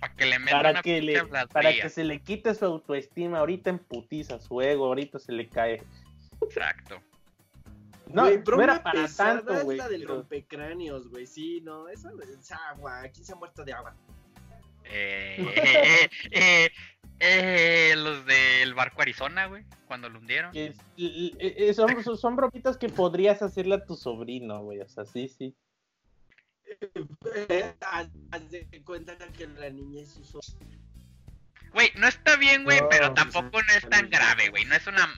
Para 0.00 0.14
que 0.14 0.24
le 0.26 0.38
meta 0.38 0.56
para 0.56 0.70
una 0.70 0.82
que 0.82 1.02
le, 1.02 1.22
para 1.52 1.72
que 1.72 1.88
se 1.90 2.04
le 2.04 2.20
quite 2.22 2.54
su 2.54 2.64
autoestima, 2.64 3.38
ahorita 3.40 3.70
en 3.70 3.78
putiza 3.78 4.40
su 4.40 4.60
ego, 4.62 4.86
ahorita 4.86 5.18
se 5.18 5.32
le 5.32 5.48
cae. 5.48 5.82
Exacto. 6.42 7.00
No, 8.06 8.22
Güey, 8.22 8.42
no 8.44 8.62
era 8.62 8.82
para 8.82 9.02
pesada 9.02 9.44
tanto, 9.44 9.64
güey. 9.64 9.78
la 9.78 9.88
del 9.88 10.00
pero- 10.02 10.14
rompecráneos, 10.16 11.08
güey. 11.08 11.26
Sí, 11.26 11.60
no, 11.60 11.86
esa 11.88 12.10
es 12.40 12.50
agua. 12.52 13.02
¿Quién 13.12 13.24
se 13.24 13.32
ha 13.32 13.36
muerto 13.36 13.64
de 13.64 13.72
agua? 13.72 13.94
Eh, 14.84 15.36
eh, 15.56 16.10
eh, 16.32 16.70
eh, 17.20 17.94
los 17.96 18.24
del 18.26 18.74
barco 18.74 19.02
Arizona, 19.02 19.46
güey, 19.46 19.64
cuando 19.86 20.08
lo 20.08 20.18
hundieron. 20.18 20.50
es- 20.56 20.76
y 20.96 21.36
son, 21.74 22.02
son- 22.02 22.16
son 22.18 22.34
bromitas 22.36 22.76
que 22.78 22.88
podrías 22.88 23.42
hacerle 23.42 23.76
a 23.76 23.84
tu 23.84 23.94
sobrino, 23.94 24.62
güey. 24.64 24.80
O 24.80 24.88
sea, 24.88 25.04
sí, 25.04 25.28
sí. 25.28 25.54
Haz, 27.80 28.50
de 28.50 28.82
cuenta 28.84 29.16
que 29.36 29.46
la 29.46 29.70
niña 29.70 30.02
es 30.02 30.10
su 30.10 30.40
Güey, 31.72 31.92
no 31.96 32.08
está 32.08 32.36
bien, 32.36 32.64
güey, 32.64 32.80
No, 32.80 32.88
pero 32.88 33.14
pues, 33.14 33.14
tampoco 33.14 33.62
no 33.62 33.72
es 33.76 33.88
tan 33.88 34.10
grave, 34.10 34.48
güey. 34.50 34.64
No 34.64 34.74
es 34.74 34.86
una, 34.86 35.08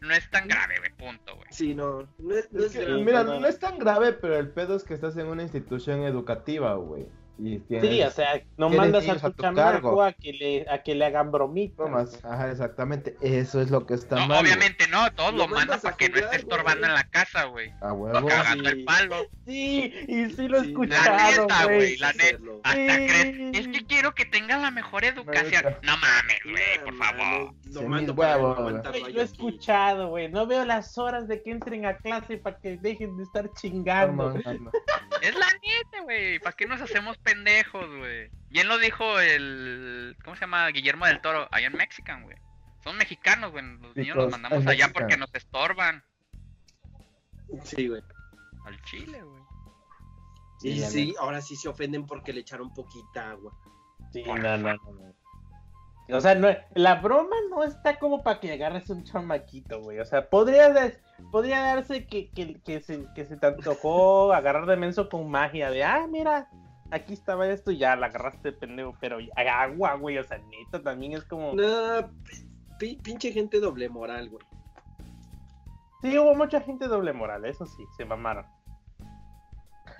no 0.00 0.14
es 0.14 0.30
tan 0.30 0.48
grave, 0.48 0.78
güey, 0.78 0.90
punto, 0.96 1.36
güey. 1.36 1.48
Sí, 1.50 1.74
no. 1.74 2.08
No 2.18 2.34
es, 2.34 2.50
no 2.50 2.60
es 2.60 2.66
Es 2.66 2.72
que, 2.72 2.84
grave. 2.84 3.04
mira, 3.04 3.24
no 3.24 3.46
es 3.46 3.58
tan 3.58 3.78
grave, 3.78 4.12
pero 4.14 4.38
el 4.38 4.50
pedo 4.50 4.76
es 4.76 4.84
que 4.84 4.94
estás 4.94 5.16
en 5.18 5.26
una 5.26 5.42
institución 5.42 6.02
educativa, 6.04 6.74
güey. 6.74 7.06
Y 7.40 7.58
tienes 7.60 7.88
Sí, 7.90 8.02
o 8.02 8.10
sea, 8.10 8.42
no 8.56 8.68
mandas 8.68 9.08
a 9.08 9.18
tu 9.18 9.26
a 9.26 9.30
tu 9.30 9.42
chamaco 9.42 10.02
a 10.02 10.12
que 10.12 10.32
le, 10.32 10.66
a 10.68 10.82
que 10.82 10.94
le 10.94 11.04
hagan 11.04 11.30
bromitas. 11.30 12.24
Ajá, 12.24 12.50
exactamente. 12.50 13.16
Eso 13.20 13.60
es 13.60 13.70
lo 13.70 13.86
que 13.86 13.94
está 13.94 14.16
No, 14.16 14.26
mal. 14.26 14.42
obviamente 14.44 14.88
no, 14.88 15.10
todos 15.12 15.32
Lo 15.32 15.38
lo 15.38 15.44
mandan 15.44 15.68
mandas 15.68 15.80
para 15.82 15.96
que 15.96 16.08
no 16.08 16.16
esté 16.18 16.36
estorbando 16.36 16.86
en 16.86 16.94
la 16.94 17.04
casa, 17.04 17.44
güey. 17.44 17.70
A 17.80 17.92
huevo. 17.92 18.26
cagando 18.26 18.68
Sí. 18.68 18.76
el 18.76 18.84
palo. 18.84 19.16
Sí, 19.46 19.94
y 20.08 20.26
sí 20.30 20.48
lo 20.48 20.58
he 20.58 20.62
Sí. 20.62 20.68
escuchado, 20.70 21.16
La 21.16 21.30
neta, 21.30 21.64
güey. 21.64 21.96
la 21.98 22.12
neta. 22.12 22.24
Hacerlo. 22.24 22.60
Hasta 22.64 22.94
Sí. 22.96 23.06
crees, 23.06 23.58
es 23.58 23.68
que 23.68 23.86
quiero 23.86 24.14
que 24.14 24.24
tenga 24.26 24.58
la 24.58 24.70
mejor 24.70 25.04
educación. 25.04 25.64
Neta. 25.64 25.78
No 25.82 25.96
mames, 25.96 26.40
güey, 26.44 26.84
por 26.84 26.96
favor. 26.96 27.54
Lo 27.72 27.80
Sí, 27.80 27.86
mando 27.86 28.14
yo 28.16 29.08
lo 29.08 29.20
he 29.20 29.24
escuchado, 29.24 30.08
güey. 30.08 30.28
No 30.28 30.46
veo 30.46 30.64
las 30.64 30.98
horas 30.98 31.28
de 31.28 31.42
que 31.42 31.50
entren 31.52 31.86
a 31.86 31.96
clase 31.98 32.36
para 32.38 32.58
que 32.58 32.76
dejen 32.78 33.16
de 33.16 33.22
estar 33.22 33.50
chingando. 33.54 34.34
Es 34.36 35.34
la 35.34 35.46
neta, 35.52 36.02
güey. 36.02 36.38
¿Para 36.40 36.56
qué 36.56 36.66
nos 36.66 36.80
hacemos 36.80 37.16
pendejos, 37.32 37.86
güey? 37.98 38.30
Bien 38.50 38.68
lo 38.68 38.78
dijo 38.78 39.18
el. 39.20 40.16
¿Cómo 40.24 40.36
se 40.36 40.42
llama? 40.42 40.66
Guillermo 40.68 41.06
del 41.06 41.20
Toro, 41.20 41.48
allá 41.50 41.66
en 41.66 41.76
Mexican, 41.76 42.22
güey. 42.24 42.36
Son 42.82 42.96
mexicanos, 42.96 43.50
güey. 43.52 43.64
Los 43.78 43.96
niños 43.96 44.16
los 44.16 44.30
mandamos 44.30 44.58
allá 44.66 44.86
Mexican. 44.86 44.92
porque 44.92 45.16
nos 45.16 45.34
estorban. 45.34 46.02
Sí, 47.64 47.88
güey. 47.88 48.02
Al 48.64 48.80
chile, 48.82 49.22
güey. 49.22 49.42
Y 50.62 50.80
Sí, 50.80 50.84
sí, 50.90 51.14
ahora 51.20 51.40
sí 51.40 51.56
se 51.56 51.68
ofenden 51.68 52.04
porque 52.06 52.32
le 52.32 52.40
echaron 52.40 52.72
poquita 52.74 53.30
agua. 53.30 53.52
Sí, 54.12 54.22
Por 54.22 54.40
no, 54.40 54.56
no, 54.58 54.74
no, 54.74 54.78
no. 54.92 56.16
O 56.16 56.20
sea, 56.22 56.34
no, 56.34 56.48
la 56.74 56.94
broma 56.96 57.36
no 57.50 57.62
está 57.64 57.98
como 57.98 58.22
para 58.22 58.40
que 58.40 58.50
agarres 58.52 58.88
un 58.88 59.04
chamaquito, 59.04 59.80
güey. 59.82 59.98
O 59.98 60.04
sea, 60.06 60.28
podría, 60.30 60.72
dar- 60.72 60.98
podría 61.30 61.60
darse 61.60 62.06
que, 62.06 62.30
que, 62.30 62.60
que, 62.62 62.80
se, 62.80 63.04
que 63.14 63.26
se 63.26 63.36
te 63.36 63.46
antojó 63.46 64.32
agarrar 64.32 64.64
de 64.66 64.76
menso 64.76 65.08
con 65.10 65.30
magia. 65.30 65.70
De, 65.70 65.84
ah, 65.84 66.06
mira, 66.08 66.48
aquí 66.90 67.12
estaba 67.14 67.48
esto 67.48 67.70
y 67.70 67.78
ya 67.78 67.96
la 67.96 68.06
agarraste 68.06 68.52
pendejo. 68.52 68.94
Pero 69.00 69.20
ya- 69.20 69.32
agua, 69.62 69.94
güey. 69.94 70.18
O 70.18 70.24
sea, 70.24 70.38
neta, 70.38 70.82
también 70.82 71.12
es 71.12 71.24
como. 71.24 71.54
No, 71.54 72.10
pi- 72.78 72.96
pinche 73.02 73.32
gente 73.32 73.60
doble 73.60 73.88
moral, 73.88 74.28
güey. 74.30 74.44
Sí, 76.02 76.16
hubo 76.16 76.34
mucha 76.36 76.60
gente 76.60 76.86
doble 76.86 77.12
moral, 77.12 77.44
eso 77.44 77.66
sí, 77.66 77.84
se 77.96 78.04
mamaron. 78.04 78.46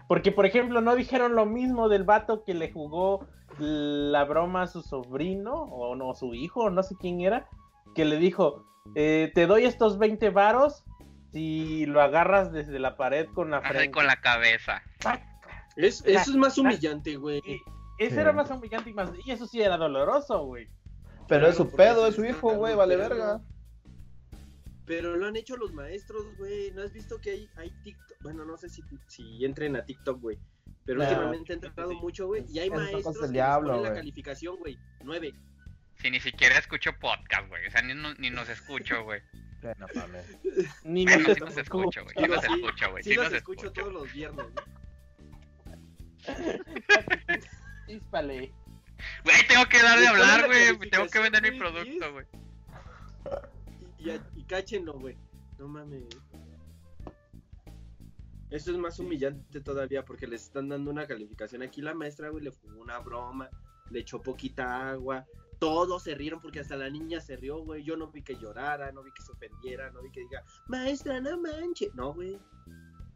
Porque, 0.06 0.32
por 0.32 0.46
ejemplo, 0.46 0.80
no 0.80 0.94
dijeron 0.94 1.34
lo 1.34 1.44
mismo 1.44 1.88
del 1.88 2.04
vato 2.04 2.44
que 2.44 2.54
le 2.54 2.70
jugó 2.72 3.26
la 3.58 4.24
broma 4.24 4.62
a 4.62 4.66
su 4.68 4.82
sobrino, 4.82 5.52
o 5.64 5.96
no, 5.96 6.14
su 6.14 6.34
hijo, 6.34 6.64
o 6.64 6.70
no 6.70 6.82
sé 6.82 6.94
quién 7.00 7.20
era, 7.20 7.46
que 7.94 8.04
le 8.04 8.16
dijo, 8.16 8.64
eh, 8.94 9.32
te 9.34 9.46
doy 9.46 9.64
estos 9.64 9.98
20 9.98 10.30
varos 10.30 10.84
si 11.32 11.84
lo 11.84 12.00
agarras 12.00 12.52
desde 12.52 12.78
la 12.78 12.96
pared 12.96 13.26
con 13.34 13.50
la 13.50 13.58
Así 13.58 13.68
frente. 13.68 13.90
con 13.90 14.06
la 14.06 14.16
cabeza. 14.20 14.82
Es, 15.78 16.02
eso 16.04 16.30
es 16.32 16.36
más 16.36 16.58
humillante, 16.58 17.16
güey. 17.16 17.40
Eso 17.98 18.14
Sí. 18.14 18.20
era 18.20 18.32
más 18.32 18.50
humillante 18.50 18.90
y 18.90 18.94
más... 18.94 19.10
Y 19.24 19.30
eso 19.30 19.46
sí 19.46 19.60
era 19.62 19.76
doloroso, 19.76 20.44
güey. 20.44 20.68
Pero 21.28 21.46
es 21.48 21.56
su 21.56 21.70
pedo, 21.70 22.06
es 22.06 22.14
su 22.16 22.24
hijo, 22.24 22.52
güey, 22.54 22.74
vale 22.74 22.96
verga. 22.96 23.40
Pero 24.86 25.16
lo 25.16 25.26
han 25.26 25.36
hecho 25.36 25.56
los 25.56 25.72
maestros, 25.72 26.24
güey. 26.38 26.70
¿No 26.72 26.82
has 26.82 26.92
visto 26.92 27.20
que 27.20 27.30
hay, 27.30 27.48
hay 27.56 27.70
TikTok? 27.82 28.18
Bueno, 28.22 28.44
no 28.44 28.56
sé 28.56 28.68
si, 28.70 28.82
si 29.06 29.44
entren 29.44 29.76
a 29.76 29.84
TikTok, 29.84 30.20
güey. 30.20 30.38
Pero 30.84 30.98
No, 31.00 31.04
últimamente 31.08 31.52
ha 31.52 31.56
entrado 31.56 31.90
sí. 31.90 31.96
mucho, 32.00 32.26
güey. 32.26 32.44
Y 32.48 32.58
hay 32.58 32.70
maestros 32.70 33.14
del 33.20 33.26
que 33.26 33.32
diablo, 33.34 33.68
ponen 33.68 33.82
la 33.82 33.88
güey. 33.90 34.00
calificación, 34.00 34.56
güey. 34.56 34.78
Nueve. 35.04 35.34
Si 35.96 36.10
ni 36.10 36.20
siquiera 36.20 36.56
escucho 36.58 36.90
podcast, 36.98 37.48
güey. 37.48 37.66
O 37.66 37.70
sea, 37.70 37.82
ni, 37.82 37.94
no- 37.94 38.14
ni 38.14 38.30
nos 38.30 38.48
escucho, 38.48 39.02
güey. 39.04 39.20
No. 39.62 39.86
Ni 40.84 41.04
Bueno, 41.04 41.28
nos 41.28 41.34
sí 41.36 41.40
nos 41.40 41.56
escucha. 41.58 42.00
escucho, 42.00 42.04
güey. 42.04 42.14
Sí 42.16 42.22
nos 42.32 42.40
Sí, 42.44 42.52
escucho, 42.54 42.90
güey. 42.90 43.02
Sí, 43.02 43.10
Sí 43.10 43.16
los 43.16 43.24
nos 43.26 43.34
escucho 43.34 43.66
escucho. 43.66 43.80
todos 43.82 43.92
los 43.92 44.12
viernes. 44.12 44.46
¿no? 44.54 44.62
Chíspale. 47.86 48.52
Güey, 49.24 49.46
tengo 49.46 49.66
que 49.66 49.82
dar 49.82 49.98
de 49.98 50.08
hablar, 50.08 50.40
la 50.40 50.46
güey. 50.46 50.90
Tengo 50.90 51.06
que 51.06 51.18
vender 51.20 51.42
mi 51.42 51.58
producto, 51.58 52.12
güey. 52.12 52.26
Y, 53.98 54.10
y, 54.10 54.20
y 54.36 54.44
cáchenlo, 54.44 54.94
güey. 54.94 55.16
No 55.58 55.68
mames. 55.68 56.04
Eso 58.50 58.70
es 58.72 58.78
más 58.78 58.98
humillante 58.98 59.60
todavía 59.60 60.04
porque 60.04 60.26
les 60.26 60.44
están 60.44 60.68
dando 60.68 60.90
una 60.90 61.06
calificación. 61.06 61.62
Aquí 61.62 61.82
la 61.82 61.94
maestra, 61.94 62.30
güey, 62.30 62.44
le 62.44 62.50
jugó 62.50 62.80
una 62.80 62.98
broma, 62.98 63.50
le 63.90 64.00
echó 64.00 64.22
poquita 64.22 64.90
agua. 64.90 65.26
Todos 65.58 66.04
se 66.04 66.14
rieron 66.14 66.40
porque 66.40 66.60
hasta 66.60 66.76
la 66.76 66.88
niña 66.88 67.20
se 67.20 67.36
rió, 67.36 67.58
güey. 67.58 67.82
Yo 67.84 67.96
no 67.96 68.06
vi 68.10 68.22
que 68.22 68.36
llorara, 68.36 68.90
no 68.92 69.02
vi 69.02 69.12
que 69.12 69.22
se 69.22 69.32
ofendiera, 69.32 69.90
no 69.90 70.02
vi 70.02 70.10
que 70.10 70.20
diga, 70.20 70.42
maestra, 70.68 71.20
no 71.20 71.38
manches. 71.38 71.94
No, 71.94 72.14
güey. 72.14 72.38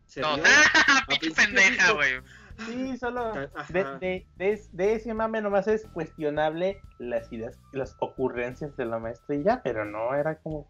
Se 0.06 0.20
No, 0.20 0.36
rió. 0.36 0.44
¡Ah, 0.44 1.04
pinche 1.08 1.30
pendeja, 1.30 1.92
güey! 1.92 2.20
Sí, 2.66 2.96
solo... 2.96 3.32
Ajá. 3.54 3.72
De, 3.72 3.84
de, 4.00 4.26
de, 4.36 4.60
de 4.72 4.94
ese 4.94 5.14
mame 5.14 5.40
nomás 5.40 5.66
es 5.68 5.86
cuestionable 5.92 6.82
las 6.98 7.32
ideas, 7.32 7.58
las 7.72 7.96
ocurrencias 8.00 8.76
de 8.76 8.84
la 8.86 8.98
maestra 8.98 9.34
y 9.36 9.42
ya, 9.42 9.62
pero 9.62 9.84
no 9.84 10.14
era 10.14 10.36
como 10.38 10.68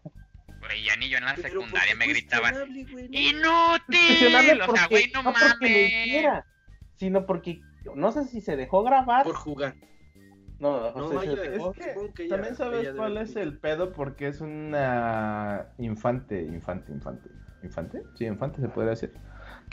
Güey, 0.59 0.85
ya 0.85 0.95
ni 0.95 1.09
yo 1.09 1.17
en 1.17 1.25
la 1.25 1.35
Pero 1.35 1.49
secundaria 1.49 1.89
¿por 1.91 1.97
me 1.99 2.07
gritaban. 2.07 2.53
güey? 2.55 3.03
No 3.05 3.19
¡Inútil! 3.19 4.07
cuestionable 4.07 4.53
O 4.53 4.55
sea, 4.55 4.65
porque, 4.65 4.87
güey, 4.89 5.11
no 5.13 5.23
no 5.23 5.31
mames. 5.33 5.71
hiciera, 5.71 6.45
sino 6.95 7.25
porque 7.25 7.61
no 7.95 8.11
sé 8.13 8.23
si 8.25 8.39
se 8.41 8.55
dejó 8.55 8.83
grabar. 8.83 9.23
Por 9.25 9.35
jugar. 9.35 9.75
No, 10.59 10.91
No, 10.91 11.05
o 11.07 11.09
sea, 11.11 11.19
se 11.19 11.25
ella- 11.33 11.41
dejó- 11.51 11.71
Es 11.71 11.77
que 11.77 11.93
Supongo 11.93 12.13
que 12.13 12.23
ella- 12.23 12.35
también 12.35 12.55
sabes 12.55 12.89
cuál 12.95 13.17
es 13.17 13.35
el 13.35 13.57
pedo 13.59 13.91
porque 13.91 14.27
es 14.27 14.39
una 14.39 15.67
infante, 15.77 16.41
infante, 16.41 16.91
infante. 16.93 17.29
¿Infante? 17.61 18.03
Sí, 18.15 18.25
infante 18.25 18.61
se 18.61 18.69
podría 18.69 18.91
decir. 18.91 19.13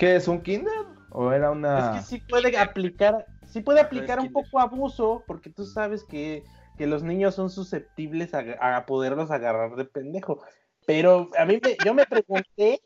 ¿Qué 0.00 0.16
es 0.16 0.26
un 0.28 0.40
kinder? 0.40 0.72
¿O 1.10 1.30
era 1.30 1.50
una...? 1.50 1.98
Es 1.98 2.08
que 2.08 2.16
sí 2.16 2.24
puede 2.26 2.56
aplicar, 2.56 3.26
sí 3.46 3.60
puede 3.60 3.80
aplicar 3.80 4.18
es 4.18 4.24
un 4.24 4.32
poco 4.32 4.58
abuso, 4.58 5.22
porque 5.26 5.50
tú 5.50 5.66
sabes 5.66 6.04
que, 6.04 6.42
que 6.78 6.86
los 6.86 7.02
niños 7.02 7.34
son 7.34 7.50
susceptibles 7.50 8.32
a, 8.32 8.76
a 8.76 8.86
poderlos 8.86 9.30
agarrar 9.30 9.76
de 9.76 9.84
pendejo. 9.84 10.42
Pero 10.86 11.28
a 11.38 11.44
mí 11.44 11.60
me, 11.62 11.76
yo 11.84 11.92
me 11.92 12.06
pregunté 12.06 12.80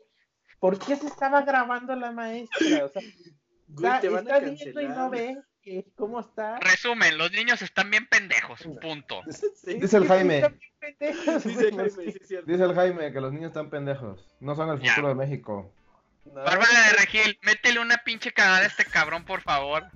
por 0.59 0.77
qué 0.77 0.97
se 0.97 1.07
estaba 1.07 1.43
grabando 1.43 1.95
la 1.95 2.11
maestra. 2.11 2.83
O 2.83 2.89
sea, 2.89 3.01
Güey, 3.67 3.85
está, 3.87 4.01
te 4.01 4.09
van 4.09 4.23
está 4.23 4.35
a 4.35 4.39
viendo 4.39 4.81
y 4.81 4.87
no 4.89 5.09
ve 5.09 5.37
que- 5.61 5.85
cómo 5.95 6.19
está. 6.19 6.59
Resumen, 6.59 7.17
los 7.17 7.31
niños 7.31 7.61
están 7.61 7.89
bien 7.89 8.07
pendejos, 8.07 8.59
punto. 8.81 9.21
Sí, 9.55 9.79
Dice 9.79 9.97
el 9.97 10.05
Jaime, 10.07 10.35
Están 10.39 10.59
bien 10.59 10.73
pendejos, 10.99 11.43
dice 11.45 11.71
güey, 11.71 11.89
Jaime, 11.89 12.11
sí, 12.11 12.35
dice 12.45 12.63
el 12.63 12.73
Jaime 12.75 13.13
que 13.13 13.21
los 13.21 13.31
niños 13.31 13.47
están 13.51 13.69
pendejos. 13.69 14.27
No 14.41 14.53
son 14.55 14.69
el 14.69 14.79
Ya. 14.81 14.89
futuro 14.91 15.07
de 15.07 15.15
México. 15.15 15.71
No. 16.25 16.43
Bárbara 16.43 16.81
de 16.87 16.93
Regil, 16.97 17.39
métele 17.43 17.79
una 17.79 17.97
pinche 17.97 18.31
cagada 18.31 18.59
a 18.59 18.65
este 18.65 18.85
cabrón, 18.85 19.23
por 19.25 19.41
favor. 19.41 19.87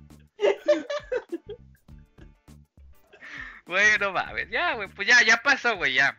Güey, 3.66 3.98
no 4.00 4.12
mames. 4.12 4.48
Ya, 4.50 4.74
güey, 4.74 4.88
pues 4.88 5.06
ya, 5.06 5.22
ya 5.22 5.42
pasó, 5.42 5.76
güey, 5.76 5.94
ya. 5.94 6.18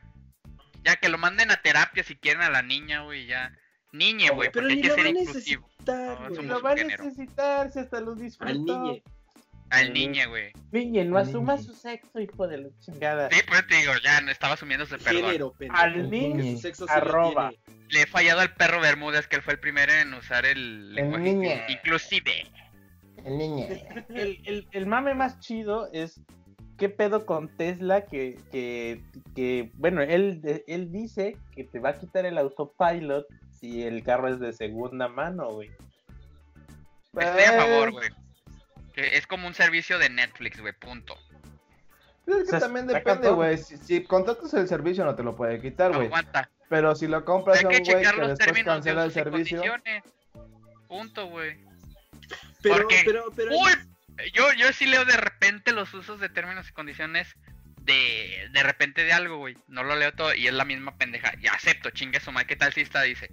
Ya 0.84 0.96
que 0.96 1.10
lo 1.10 1.18
manden 1.18 1.52
a 1.52 1.62
terapia 1.62 2.04
si 2.04 2.16
quieren 2.16 2.42
a 2.42 2.50
la 2.50 2.62
niña, 2.62 3.02
güey, 3.04 3.28
ya. 3.28 3.52
Niñe, 3.92 4.30
güey, 4.30 4.50
Pero 4.54 4.68
porque 4.68 4.74
hay 4.74 4.82
que 4.82 4.88
lo 4.88 4.96
ser 4.96 5.08
inclusivo. 5.08 5.68
necesitar, 5.68 6.32
No, 6.32 6.42
Lo 6.42 6.62
va 6.62 6.72
a 6.72 6.76
necesitar 6.76 7.72
si 7.72 7.80
hasta 7.80 8.00
los 8.00 8.20
disfrutó. 8.20 8.52
Al 8.52 8.64
niñe. 8.64 9.04
Al 9.72 9.94
niñe, 9.94 10.26
güey. 10.28 10.52
Niñe, 10.72 11.06
no 11.06 11.18
asuma 11.18 11.58
su 11.58 11.74
sexo, 11.74 12.20
hijo 12.20 12.48
de 12.48 12.58
la 12.58 12.70
chingada. 12.80 13.30
Sí, 13.32 13.40
pues 13.48 13.66
te 13.68 13.76
digo, 13.78 13.94
ya 14.04 14.20
no 14.22 14.30
estaba 14.30 14.54
asumiéndose 14.54 14.98
perdón. 14.98 15.24
Género, 15.24 15.54
pendejo. 15.54 15.82
Al 15.82 16.10
niño, 16.10 16.44
su 16.44 16.58
sexo 16.58 16.86
lo 16.86 16.92
arroba. 16.92 17.52
Le 17.90 18.02
he 18.02 18.06
fallado 18.06 18.42
al 18.42 18.54
perro 18.54 18.82
Bermúdez, 18.82 19.28
que 19.28 19.38
él 19.38 19.42
fue 19.42 19.54
el 19.54 19.60
primero 19.60 19.94
en 19.94 20.14
usar 20.14 20.46
el 20.46 20.94
lenguaje 20.94 21.24
niñe. 21.24 21.66
inclusive. 21.70 22.48
El 23.24 23.38
niño. 23.38 23.66
el, 24.10 24.42
el, 24.46 24.68
el 24.72 24.86
mame 24.86 25.14
más 25.14 25.40
chido 25.40 25.90
es 25.94 26.22
qué 26.78 26.90
pedo 26.90 27.26
con 27.26 27.48
Tesla 27.56 28.06
que, 28.06 28.40
que, 28.52 29.02
que 29.36 29.72
bueno, 29.76 30.02
él, 30.02 30.42
él 30.68 30.92
dice 30.92 31.38
que 31.56 31.64
te 31.64 31.80
va 31.80 31.90
a 31.92 32.00
quitar 32.00 32.26
el 32.26 32.38
autopilot 32.38 33.26
si 33.60 33.84
el 33.84 34.04
carro 34.04 34.28
es 34.28 34.40
de 34.40 34.52
segunda 34.52 35.08
mano, 35.08 35.52
güey. 35.54 35.70
Estoy 37.14 37.44
a 37.44 37.54
favor, 37.54 37.92
güey. 37.92 38.10
Que 38.94 39.18
es 39.18 39.26
como 39.28 39.48
un 39.48 39.54
servicio 39.54 39.98
de 40.00 40.10
Netflix, 40.10 40.60
güey, 40.60 40.74
punto. 40.74 41.18
Es 42.28 42.36
que 42.36 42.42
O 42.42 42.46
sea, 42.46 42.60
también 42.60 42.88
depende, 42.88 43.30
güey. 43.30 43.58
Si, 43.58 43.78
si 43.78 44.04
contratas 44.04 44.54
el 44.54 44.68
servicio 44.68 45.04
no 45.06 45.16
te 45.16 45.24
lo 45.24 45.36
puede 45.36 45.60
quitar, 45.62 45.94
güey. 45.94 46.08
Aguanta. 46.08 46.50
Pero 46.70 46.96
si 46.96 47.08
lo 47.08 47.26
compras 47.26 47.64
a 47.64 47.68
un 47.68 47.74
que 47.74 47.80
güey 47.80 47.86
checar 47.86 48.16
que 48.16 48.22
los 48.22 48.30
después 48.30 48.46
términos 48.48 48.66
de 48.66 48.92
cancela 48.92 49.04
el 49.06 49.12
servicio. 49.12 49.60
condiciones. 49.62 50.04
Punto, 50.88 51.26
güey. 51.28 51.58
Pero, 52.62 52.76
Porque- 52.76 53.02
pero, 53.06 53.26
pero. 53.36 53.52
Uy, 53.58 53.72
yo, 54.34 54.52
yo 54.54 54.72
sí 54.72 54.86
leo 54.86 55.04
de 55.06 55.18
repente 55.18 55.72
los 55.72 55.94
usos 55.94 56.20
de 56.20 56.30
términos 56.30 56.70
y 56.70 56.74
condiciones 56.74 57.34
de, 57.82 58.48
de 58.52 58.64
repente 58.64 59.04
de 59.04 59.12
algo, 59.14 59.38
güey. 59.38 59.58
No 59.68 59.84
lo 59.84 59.96
leo 59.96 60.14
todo 60.14 60.34
y 60.36 60.48
es 60.48 60.54
la 60.54 60.66
misma 60.66 60.96
pendeja. 60.98 61.34
Ya 61.42 61.52
acepto, 61.54 61.90
chingue 61.90 62.20
su 62.20 62.32
madre. 62.32 62.48
¿Qué 62.48 62.56
tal 62.56 62.72
si 62.74 62.82
está? 62.82 63.02
Dice, 63.02 63.30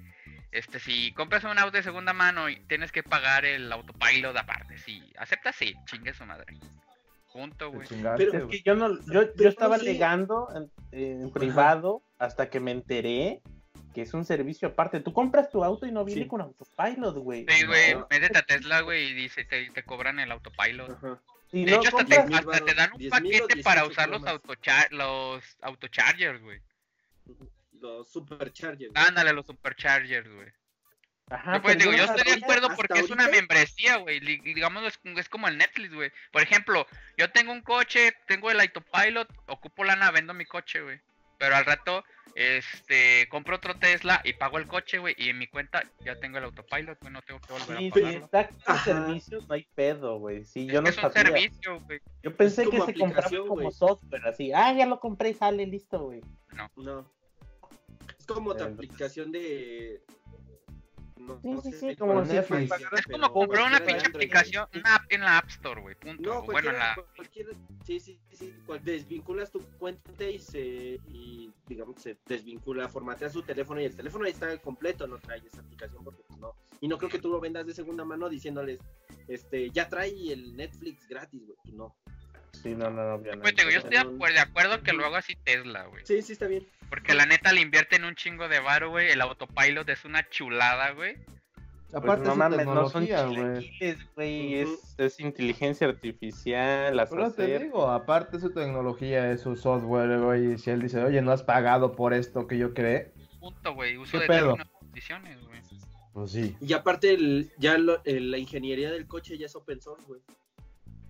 este, 0.53 0.81
si 0.81 1.13
compras 1.13 1.45
un 1.45 1.59
auto 1.59 1.77
de 1.77 1.83
segunda 1.83 2.13
mano 2.13 2.49
y 2.49 2.57
tienes 2.67 2.91
que 2.93 3.03
pagar 3.03 3.45
el 3.45 3.71
autopilot 3.73 4.37
aparte. 4.37 4.79
Si 4.79 5.03
aceptas, 5.19 5.57
sí, 5.57 5.75
chingue 5.87 6.15
su 6.15 6.25
madre. 6.27 6.57
Punto, 7.33 7.71
Te 7.71 7.77
güey. 7.77 7.89
Pero- 8.17 8.39
Es 8.39 8.51
que 8.51 8.63
yo 8.63 8.75
no, 8.75 8.99
yo, 9.13 9.35
yo 9.35 9.49
estaba 9.49 9.77
no 9.77 9.83
sé. 9.83 9.91
alegando 9.91 10.49
en, 10.93 11.21
en 11.23 11.31
privado 11.31 12.03
hasta 12.19 12.49
que 12.51 12.59
me 12.61 12.71
enteré 12.73 13.43
que 13.95 14.03
es 14.03 14.15
un 14.15 14.25
servicio 14.25 14.69
aparte. 14.69 15.01
Tú 15.01 15.13
compras 15.13 15.51
tu 15.51 15.65
auto 15.65 15.87
y 15.87 15.93
no 15.93 16.05
viene 16.05 16.23
Sí. 16.23 16.29
con 16.29 16.41
autopilot, 16.41 17.17
güey. 17.17 17.47
Sí, 17.49 17.67
güey, 17.67 17.95
No. 17.95 18.07
métete 18.11 18.39
a 18.39 18.43
Tesla, 18.43 18.81
güey, 18.83 19.09
y 19.11 19.15
dice, 19.15 19.45
te, 19.45 19.71
te 19.71 19.83
cobran 19.83 20.19
el 20.21 20.31
autopilot. 20.31 20.91
Ajá. 20.91 21.21
Si 21.51 21.65
De 21.65 21.71
no 21.73 21.77
hecho, 21.79 21.89
hasta 21.97 22.05
te, 22.05 22.17
compras- 22.17 22.43
compras- 22.45 22.55
hasta 22.61 22.67
te 22.67 22.75
dan 22.75 22.93
un 22.93 22.99
10,000 22.99 23.11
o 23.11 23.47
paquete 23.49 23.63
para 23.63 23.81
18 23.83 23.93
usar 23.93 24.09
los, 24.11 24.27
autochar 24.27 24.93
los 24.93 25.57
autochargers, 25.63 26.43
güey. 26.43 26.61
Los 27.81 28.11
superchargers. 28.11 28.93
Ándale, 28.95 29.33
los 29.33 29.47
superchargers, 29.47 30.29
güey. 30.33 30.49
Ajá, 31.31 31.57
Yo, 31.57 31.63
pues, 31.63 31.77
digo, 31.79 31.93
yo 31.93 32.07
no 32.07 32.15
estoy 32.15 32.33
de 32.39 32.43
acuerdo 32.43 32.69
porque 32.75 33.01
es 33.01 33.11
una 33.11 33.29
membresía, 33.29 33.97
güey. 33.97 34.19
Digamos, 34.21 34.83
es, 34.85 34.99
es 35.17 35.29
como 35.29 35.47
el 35.47 35.59
Netflix, 35.59 35.93
güey. 35.93 36.11
Por 36.33 36.41
ejemplo, 36.43 36.87
yo 37.19 37.31
tengo 37.31 37.53
un 37.53 37.61
coche, 37.61 38.15
tengo 38.27 38.51
el 38.51 38.61
autopilot, 38.61 39.29
ocupo 39.49 39.85
lana, 39.85 40.11
vendo 40.11 40.33
mi 40.33 40.47
coche, 40.47 40.81
güey. 40.81 40.99
Pero 41.39 41.55
al 41.55 41.67
rato, 41.67 42.03
este, 42.35 43.29
compro 43.29 43.57
otro 43.57 43.79
Tesla 43.79 44.21
y 44.25 44.33
pago 44.33 44.57
el 44.59 44.67
coche, 44.67 44.99
güey. 44.99 45.15
Y 45.19 45.29
en 45.29 45.39
mi 45.39 45.47
cuenta 45.49 45.83
ya 46.01 46.19
tengo 46.19 46.39
el 46.39 46.45
autopilot, 46.45 46.99
güey. 46.99 47.13
No 47.13 47.21
tengo 47.23 47.41
que 47.41 47.53
volver 47.53 47.79
Sí, 47.79 47.89
a 47.89 47.93
si 47.93 48.01
pagarlo. 48.01 48.25
está 48.25 48.49
con 48.49 48.79
servicios, 48.79 49.49
no 49.49 49.55
hay 49.55 49.69
pedo, 49.75 50.19
güey. 50.19 50.45
Sí, 50.47 50.67
Es 50.67 50.73
yo 50.73 50.83
que 50.83 50.83
no 50.83 50.89
es 50.89 51.05
un 51.05 51.13
servicio, 51.13 51.81
güey. 51.81 52.01
Yo 52.23 52.35
pensé 52.37 52.63
Es 52.63 52.71
que 52.71 52.81
se 52.81 52.95
compraba 52.95 53.31
como 53.47 53.71
software, 53.71 54.27
así. 54.27 54.51
Ah, 54.53 54.73
ya 54.73 54.87
lo 54.87 54.99
compré 54.99 55.29
y 55.29 55.35
sale, 55.35 55.67
listo, 55.67 56.01
güey. 56.01 56.23
No. 56.55 56.65
Es 56.65 57.05
como 58.35 58.55
tu 58.55 58.65
Eh, 58.65 58.67
aplicación 58.69 59.33
de. 59.33 60.03
No, 61.17 61.41
Sí, 61.43 61.49
no 61.51 61.61
sí, 61.61 61.73
sé, 61.73 61.91
sí, 61.91 61.97
como 61.97 62.13
cualquier 62.15 62.45
si 62.47 62.65
Es 62.97 63.07
como 63.11 63.33
comprar 63.33 63.67
una 63.67 63.85
pinche 63.85 64.07
aplicación, 64.07 64.67
una 64.75 64.95
app 64.95 65.03
en 65.13 65.21
la 65.21 65.39
App 65.39 65.49
Store, 65.51 65.81
güey. 65.81 65.95
Punto. 65.97 66.23
No, 66.23 66.43
bueno, 66.43 66.73
la. 66.73 66.95
cualquiera- 67.17 67.51
sí, 67.85 68.01
sí, 68.01 68.19
sí, 68.31 68.55
cual- 68.65 68.83
desvinculas 68.85 69.51
tu 69.51 69.61
cuenta 69.79 70.25
y 70.25 70.39
se, 70.39 70.61
y 71.09 71.53
digamos, 71.67 72.01
se 72.01 72.17
desvincula, 72.27 72.89
formatea 72.89 73.29
su 73.29 73.43
teléfono 73.43 73.81
y 73.81 73.85
el 73.87 73.97
teléfono 73.97 74.25
ahí 74.25 74.31
está 74.31 74.57
completo, 74.59 75.07
no 75.07 75.19
trae 75.19 75.43
esa 75.45 75.61
aplicación 75.61 76.03
porque 76.05 76.23
pues 76.27 76.39
no, 76.39 76.55
y 76.81 76.89
no 76.89 76.97
creo 76.97 77.11
que 77.11 77.19
tú 77.19 77.29
lo 77.29 77.41
vendas 77.41 77.67
de 77.67 77.75
segunda 77.75 78.05
mano 78.07 78.29
diciéndoles, 78.31 78.79
este, 79.27 79.71
ya 79.71 79.89
trae 79.89 80.33
el 80.33 80.57
Netflix 80.57 81.07
gratis, 81.09 81.45
güey, 81.45 81.59
pues 81.63 81.75
no. 81.75 81.95
Sí, 82.53 82.75
no, 82.75 82.91
no, 82.91 83.03
no, 83.05 83.15
obviamente. 83.15 83.43
Pues, 83.43 83.55
te 83.55 83.63
digo, 83.63 83.71
yo 83.73 83.79
estoy 83.79 83.93
de 83.93 83.99
acuerdo, 83.99 84.35
de 84.35 84.41
acuerdo 84.41 84.83
que 84.83 84.93
lo 84.93 85.07
haga 85.07 85.19
así 85.19 85.35
Tesla, 85.45 85.87
güey. 85.87 86.05
Sí, 86.07 86.23
sí, 86.23 86.33
está 86.33 86.47
bien. 86.47 86.67
Porque 86.89 87.15
la 87.15 87.27
neta 87.27 87.53
le 87.53 87.61
invierten 87.61 88.05
un 88.05 88.15
chingo 88.15 88.49
de 88.49 88.61
varo, 88.61 88.91
güey. 88.91 89.11
El 89.11 89.21
autopilot 89.21 89.89
es 89.89 90.05
una 90.05 90.29
chulada, 90.29 90.93
güey. 90.93 91.17
Pues 91.91 92.03
Aparte 92.03 92.25
no 92.27 92.33
es 92.33 92.39
mames, 92.39 92.67
no 92.67 92.89
son 92.91 93.07
güey. 93.07 93.49
Ujú. 94.63 94.73
es, 94.75 94.95
es 94.99 95.21
inteligencia 95.21 95.87
artificial, 95.87 96.95
las 96.97 97.09
Pero 97.11 97.33
te 97.33 97.59
digo, 97.65 97.91
aparte 97.91 98.39
su 98.41 98.51
tecnología, 98.53 99.31
es 99.33 99.41
su 99.41 99.57
software, 99.57 100.19
güey. 100.21 100.53
y 100.55 100.59
Si 100.59 100.71
él 100.71 100.83
dice, 100.83 101.03
oye, 101.03 101.23
no 101.23 101.33
has 101.33 101.43
pagado 101.43 101.93
por 101.93 102.13
esto 102.13 102.47
que 102.47 102.59
yo 102.59 102.75
creé, 102.75 103.13
Punto, 103.41 103.73
güey. 103.75 103.97
Uso 103.97 104.13
¿Qué 104.13 104.19
de 104.21 104.27
pedo? 104.27 104.47
términos 104.57 104.67
y 104.75 104.79
condiciones, 104.85 105.47
güey. 105.47 105.61
pues 106.13 106.33
sí. 106.33 106.57
Y 106.61 106.73
aparte, 106.73 107.15
el, 107.15 107.51
ya 107.59 107.79
lo- 107.79 108.03
el- 108.05 108.33
la 108.33 108.39
ingeniería 108.39 108.91
del 108.91 109.07
coche 109.07 109.39
ya 109.39 109.47
es 109.47 109.55
open 109.57 109.81
source, 109.81 110.05
güey. 110.07 110.21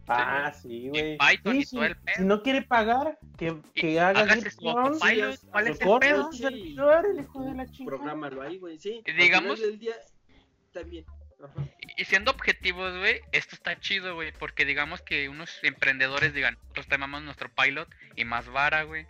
Ah, 0.09 0.53
sí, 0.53 0.89
güey. 0.89 1.19
Python 1.19 1.53
Sí, 1.55 1.59
y 1.59 1.65
sí, 1.65 1.77
todo 1.77 1.85
el 1.85 1.97
pedo. 1.97 2.17
Si 2.17 2.25
no 2.25 2.43
quiere 2.43 2.63
pagar, 2.63 3.19
que, 3.37 3.57
que 3.75 4.01
haga 4.01 4.21
sí, 4.21 4.27
¿Cuál 4.61 5.69
es 5.69 5.81
el 5.81 5.99
pedo? 6.01 6.31
el 6.33 7.21
hijo 7.21 7.43
de 7.43 7.55
la 7.55 7.67
chingada. 7.67 7.97
Prográmalo 7.97 8.43
ahí, 8.43 8.59
güey, 8.59 8.79
sí. 8.79 9.03
Y 9.07 9.11
Al 9.11 9.17
digamos- 9.17 9.57
final 9.57 9.71
del 9.71 9.79
día, 9.81 9.95
también. 10.73 11.05
Ajá. 11.43 11.65
Y 11.97 12.05
siendo 12.05 12.31
objetivos, 12.33 12.97
güey, 12.99 13.21
esto 13.33 13.55
está 13.55 13.79
chido, 13.79 14.15
güey. 14.15 14.33
Porque 14.33 14.65
digamos 14.65 15.03
que 15.03 15.29
unos 15.29 15.51
emprendedores 15.63 16.35
digan, 16.35 16.55
nosotros 16.63 16.89
tomamos 16.89 17.23
nuestro 17.23 17.49
pilot 17.51 17.89
y 18.17 18.25
más 18.25 18.49
vara, 18.49 18.83
güey. 18.85 19.07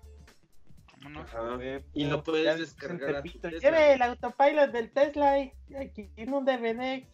Vámonos. 0.98 1.28
Ajá. 1.32 1.54
Güey, 1.56 1.82
Y 1.94 2.04
lo 2.06 2.16
ya 2.18 2.22
puedes 2.24 2.58
descargar 2.58 3.16
a 3.16 3.22
tu 3.22 3.38
Tesla. 3.38 3.58
Lleve 3.60 3.92
el 3.94 4.02
autopilot 4.02 4.72
del 4.72 4.90
Tesla 4.90 5.38
y 5.38 5.52
aquí 5.80 6.08
tiene 6.16 6.36
un 6.36 6.44
DVD. 6.44 7.06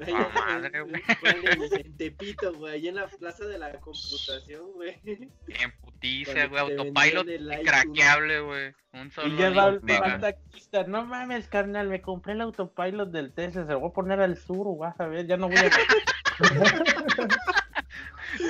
Ahí 0.00 0.12
madre, 0.34 0.80
güey. 0.82 1.02
ponle 1.20 1.80
en 1.80 1.96
Tepito, 1.96 2.52
güey, 2.54 2.74
ahí 2.74 2.88
en 2.88 2.96
la 2.96 3.06
plaza 3.06 3.44
de 3.44 3.58
la 3.58 3.72
computación, 3.80 4.72
güey. 4.74 5.00
En 5.04 5.72
putiza, 5.80 6.46
güey. 6.46 6.60
Autopilot 6.62 7.26
craqueable, 7.64 8.40
güey. 8.40 8.74
Un 8.92 9.10
solo 9.10 9.34
Y 9.34 9.38
ya 9.38 9.50
va, 9.50 9.78
taxista. 10.20 10.84
No 10.84 11.04
mames, 11.04 11.48
carnal, 11.48 11.88
me 11.88 12.00
compré 12.00 12.32
el 12.34 12.40
autopilot 12.42 13.10
del 13.10 13.32
Tesla. 13.32 13.66
Se 13.66 13.72
lo 13.72 13.80
voy 13.80 13.90
a 13.90 13.94
poner 13.94 14.20
al 14.20 14.36
sur, 14.36 14.76
vas 14.78 14.98
a 15.00 15.06
ver. 15.06 15.26
Ya 15.26 15.36
no 15.36 15.48
voy 15.48 15.56
a. 15.56 15.70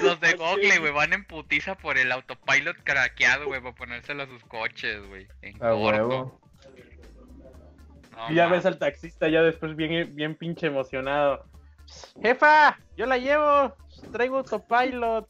Los 0.02 0.20
de 0.20 0.28
Así 0.28 0.36
Google, 0.36 0.78
güey, 0.78 0.92
van 0.92 1.12
en 1.12 1.24
putiza 1.24 1.76
por 1.76 1.98
el 1.98 2.10
autopilot 2.12 2.76
craqueado, 2.84 3.46
güey, 3.46 3.60
para 3.60 3.74
ponérselo 3.74 4.22
a 4.22 4.26
sus 4.26 4.42
coches, 4.44 5.06
güey. 5.06 5.26
En 5.42 5.56
A 5.56 5.70
corto. 5.70 5.78
huevo. 6.08 6.40
No, 8.16 8.30
y 8.30 8.34
ya 8.34 8.46
ves 8.48 8.66
al 8.66 8.78
taxista 8.78 9.28
ya 9.28 9.42
después 9.42 9.74
bien, 9.76 10.14
bien 10.14 10.34
pinche 10.34 10.66
emocionado. 10.66 11.44
Jefa, 12.22 12.78
yo 12.96 13.06
la 13.06 13.18
llevo. 13.18 13.74
Traigo 14.12 14.38
autopilot. 14.38 15.28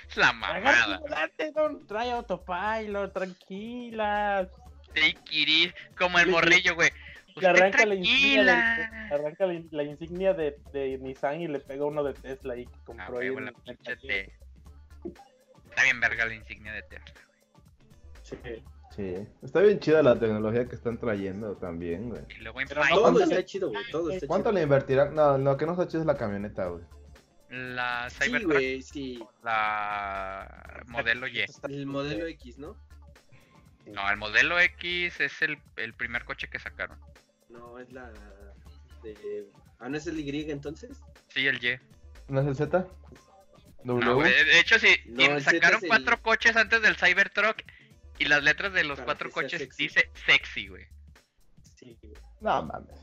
Es 0.08 0.16
la 0.16 0.32
mamada. 0.32 1.00
Date, 1.08 1.50
don. 1.52 1.86
Trae 1.86 2.10
autopilot, 2.12 3.12
tranquila. 3.12 4.48
Take 4.94 5.74
Como 5.98 6.18
el 6.18 6.28
morrillo, 6.28 6.74
güey. 6.74 6.90
Le 7.36 7.48
arranca 7.48 7.84
la 7.84 7.94
insignia, 7.96 9.08
arranca 9.12 9.44
la, 9.44 9.60
la 9.70 9.82
insignia 9.82 10.32
de, 10.32 10.58
de 10.72 10.96
Nissan 10.96 11.42
y 11.42 11.48
le 11.48 11.60
pega 11.60 11.84
uno 11.84 12.02
de 12.02 12.14
Tesla 12.14 12.54
ahí 12.54 12.64
que 12.64 12.72
Ah, 12.72 12.82
compró 12.86 13.18
ahí 13.18 13.26
en 13.26 13.44
mercadillo. 13.44 14.00
T. 14.00 14.32
Está 15.68 15.82
bien 15.82 16.00
verga 16.00 16.24
la 16.24 16.34
insignia 16.34 16.72
de 16.72 16.82
Tesla. 16.82 17.20
Sí, 18.22 18.38
Sí, 18.96 19.14
está 19.42 19.60
bien 19.60 19.78
chida 19.78 20.02
la 20.02 20.18
tecnología 20.18 20.66
que 20.66 20.74
están 20.74 20.96
trayendo 20.98 21.54
también, 21.56 22.08
güey. 22.08 22.22
Y 22.30 22.40
luego 22.42 22.60
en 22.62 22.68
Pero 22.68 22.80
no 22.80 22.86
Fine, 22.86 22.94
Todo 22.94 23.02
¿cuánto 23.02 23.22
está 23.24 23.44
chido, 23.44 23.68
güey. 23.70 23.90
Todo 23.92 24.10
está 24.10 24.26
¿Cuánto 24.26 24.48
chido. 24.50 24.58
le 24.58 24.62
invertirán? 24.62 25.14
No, 25.14 25.36
lo 25.36 25.56
que 25.58 25.66
no 25.66 25.72
está 25.72 25.86
chido 25.86 26.00
es 26.00 26.06
la 26.06 26.16
camioneta, 26.16 26.66
güey. 26.68 26.82
la 27.50 28.08
Sí, 28.08 28.16
Cybertruck, 28.24 28.52
güey, 28.54 28.82
sí. 28.82 29.22
la 29.44 30.82
modelo 30.86 31.28
Y. 31.28 31.44
El 31.68 31.86
modelo 31.86 32.26
X, 32.26 32.58
¿no? 32.58 32.76
No, 33.86 34.10
el 34.10 34.16
modelo 34.16 34.58
X 34.58 35.20
es 35.20 35.42
el, 35.42 35.58
el 35.76 35.92
primer 35.94 36.24
coche 36.24 36.48
que 36.48 36.58
sacaron. 36.58 36.98
No, 37.50 37.78
es 37.78 37.92
la 37.92 38.10
de... 39.02 39.46
Ah, 39.78 39.88
¿no 39.90 39.96
es 39.98 40.06
el 40.06 40.18
Y 40.18 40.50
entonces? 40.50 40.98
Sí, 41.28 41.46
el 41.46 41.62
Y. 41.62 41.78
¿No 42.28 42.40
es 42.40 42.46
el 42.46 42.56
Z? 42.56 42.86
No, 43.84 43.98
de 44.22 44.58
hecho, 44.58 44.78
sí, 44.80 44.88
No, 45.06 45.38
sacaron 45.38 45.80
el- 45.82 45.88
cuatro 45.88 46.20
coches 46.20 46.56
antes 46.56 46.82
del 46.82 46.96
Cybertruck 46.96 47.58
y 48.18 48.24
las 48.26 48.42
letras 48.42 48.72
de 48.72 48.84
los 48.84 48.96
Para 48.98 49.06
cuatro 49.06 49.30
coches 49.30 49.60
sexy. 49.60 49.84
dice 49.84 50.10
sexy, 50.26 50.68
güey. 50.68 50.86
Sí, 51.76 51.98
güey. 52.02 52.14
No 52.40 52.62
mames. 52.62 52.96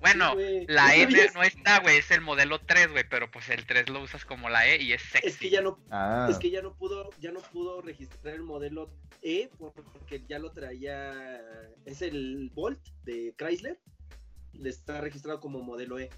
Bueno, 0.00 0.32
Sí, 0.36 0.64
la 0.68 0.88
¿No 0.88 0.92
E 0.94 1.30
no 1.32 1.42
está, 1.44 1.78
güey, 1.78 1.98
es 1.98 2.10
el 2.10 2.22
modelo 2.22 2.58
3, 2.60 2.90
güey, 2.90 3.04
pero 3.08 3.30
pues 3.30 3.48
el 3.50 3.64
3 3.64 3.88
lo 3.88 4.02
usas 4.02 4.24
como 4.24 4.48
la 4.48 4.66
E 4.66 4.82
y 4.82 4.92
es 4.92 5.00
sexy. 5.02 5.28
Es 5.28 5.36
que 5.38 5.48
ya 5.50 5.60
no, 5.60 5.78
Ah, 5.90 6.26
es 6.28 6.38
que 6.38 6.50
ya 6.50 6.60
no 6.60 6.74
pudo, 6.74 7.10
ya 7.20 7.30
no 7.30 7.38
pudo 7.40 7.80
registrar 7.82 8.34
el 8.34 8.42
modelo 8.42 8.90
E 9.22 9.48
porque 9.58 10.24
ya 10.26 10.40
lo 10.40 10.50
traía, 10.50 11.40
es 11.84 12.02
el 12.02 12.50
Volt 12.52 12.80
de 13.04 13.32
Chrysler, 13.38 13.78
le 14.54 14.70
está 14.70 15.00
registrado 15.00 15.38
como 15.38 15.62
modelo 15.62 16.00
E. 16.00 16.10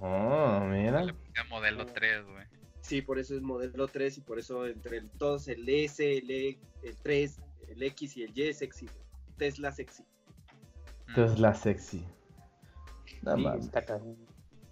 oh, 0.00 0.60
mira. 0.60 1.02
Le 1.02 1.14
puse 1.14 1.44
modelo 1.48 1.84
3, 1.84 2.24
güey. 2.26 2.46
Sí, 2.88 3.02
por 3.02 3.18
eso 3.18 3.34
es 3.36 3.42
modelo 3.42 3.86
3 3.88 4.18
y 4.18 4.20
por 4.22 4.38
eso 4.38 4.66
entre 4.66 4.98
el- 4.98 5.10
todos 5.10 5.46
el 5.48 5.68
S, 5.68 6.18
el 6.18 6.30
E, 6.30 6.58
el 6.82 6.96
3, 6.96 7.36
el 7.68 7.82
X 7.82 8.16
y 8.16 8.22
el 8.24 8.32
Y 8.36 8.42
es 8.48 8.58
sexy. 8.58 8.86
Tesla 9.36 9.70
sexy. 9.72 10.02
Mm. 11.08 11.14
Tesla 11.14 11.54
sexy. 11.54 12.04
No 13.22 13.36
Sí, 13.36 13.70
cabrón. 13.70 14.16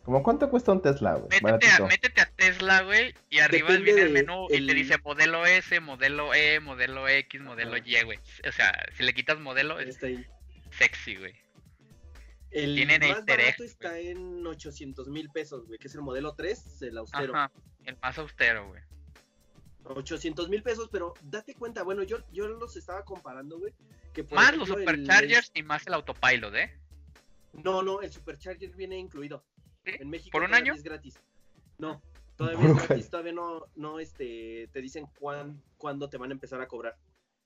¿Cómo 0.02 0.22
cuánto 0.22 0.48
cuesta 0.48 0.70
un 0.72 0.80
Tesla, 0.80 1.14
güey? 1.14 1.24
Métete 1.24 1.46
a, 1.46 1.50
Baratito. 1.80 1.86
métete 1.88 2.20
a 2.20 2.30
Tesla, 2.30 2.82
güey, 2.82 3.12
y 3.28 3.40
arriba 3.40 3.70
Depende 3.72 3.92
viene 3.92 4.02
el 4.02 4.12
menú 4.12 4.46
y 4.50 4.64
te 4.64 4.72
dice 4.74 4.98
modelo 5.04 5.44
S, 5.44 5.80
modelo 5.80 6.32
E, 6.32 6.60
modelo 6.60 7.08
X, 7.08 7.40
modelo 7.40 7.74
Ajá. 7.74 7.82
Y, 7.84 8.04
güey. 8.04 8.18
O 8.48 8.52
sea, 8.52 8.72
si 8.96 9.02
le 9.02 9.12
quitas 9.14 9.40
modelo, 9.40 9.80
es 9.80 9.88
Está 9.88 10.06
ahí. 10.06 10.24
sexy, 10.70 11.16
güey. 11.16 11.34
El 12.56 12.74
Tienen 12.74 13.00
más 13.00 13.10
easter 13.18 13.38
barato 13.38 13.64
está 13.64 13.98
en 13.98 14.46
800 14.46 15.08
mil 15.08 15.28
pesos, 15.28 15.66
güey, 15.66 15.78
que 15.78 15.88
es 15.88 15.94
el 15.94 16.00
modelo 16.00 16.34
3, 16.34 16.82
el 16.82 16.96
austero. 16.96 17.34
Ajá, 17.36 17.52
el 17.84 17.98
más 18.00 18.16
austero, 18.18 18.68
güey. 18.68 18.82
800 19.84 20.48
mil 20.48 20.62
pesos, 20.62 20.88
pero 20.90 21.12
date 21.22 21.54
cuenta, 21.54 21.82
bueno, 21.82 22.02
yo, 22.02 22.18
yo 22.32 22.48
los 22.48 22.74
estaba 22.76 23.04
comparando, 23.04 23.58
güey. 23.58 23.74
Que 24.14 24.24
por 24.24 24.36
Más 24.36 24.56
los 24.56 24.68
el- 24.70 24.76
superchargers 24.78 25.50
y 25.54 25.62
más 25.62 25.86
el 25.86 25.94
autopilot, 25.94 26.54
¿eh? 26.54 26.80
no, 27.52 27.82
no, 27.82 28.00
el 28.00 28.10
supercharger 28.10 28.70
viene 28.70 28.98
incluido. 28.98 29.44
¿Sí? 29.84 29.92
En 30.00 30.08
México 30.08 30.32
¿Por 30.32 30.42
un 30.42 30.48
todavía 30.48 30.72
año? 30.72 30.78
es 30.78 30.82
gratis. 30.82 31.20
No, 31.78 32.02
todavía 32.36 32.58
¿Por 32.60 32.70
es 32.70 32.88
gratis, 32.88 33.10
todavía 33.10 33.32
no, 33.32 33.66
no, 33.76 34.00
este, 34.00 34.68
te 34.72 34.80
dicen 34.80 35.06
cuán, 35.18 35.62
cuándo 35.76 36.08
te 36.08 36.16
van 36.16 36.30
a 36.30 36.34
empezar 36.34 36.60
a 36.62 36.68
cobrar. 36.68 36.96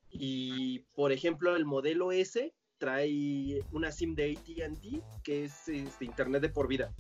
Y, 0.09 0.81
por 0.95 1.11
ejemplo, 1.13 1.57
el 1.57 1.65
modelo 1.65 2.13
S 2.13 2.55
trae 2.91 3.63
una 3.73 3.93
SIM 3.93 4.15
de 4.17 4.33
AT&T, 4.33 5.03
que 5.23 5.45
es 5.45 5.69
este, 5.69 6.05
internet 6.07 6.41
de 6.43 6.49
por 6.49 6.67
vida, 6.67 6.91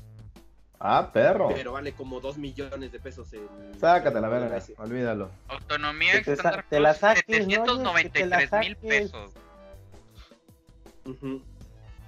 Ah, 0.78 1.10
perro. 1.12 1.48
pero 1.48 1.72
vale 1.72 1.92
como 1.92 2.20
2 2.20 2.38
millones 2.38 2.92
de 2.92 3.00
pesos. 3.00 3.32
El, 3.32 3.48
Sácate 3.80 4.20
la 4.20 4.28
verga, 4.28 4.62
olvídalo. 4.78 5.30
Autonomía 5.48 6.12
Que 6.12 6.18
te 6.20 6.24
sa- 6.24 6.32
estándar 6.34 6.66
te 6.68 6.80
la 6.80 6.94
saques, 6.94 7.46
¿no? 7.48 7.62
Oye, 7.92 8.02
que 8.04 8.10
te 8.10 8.26
la 8.26 8.40
793 8.40 8.60
mil 8.60 8.76
pesos. 8.76 9.32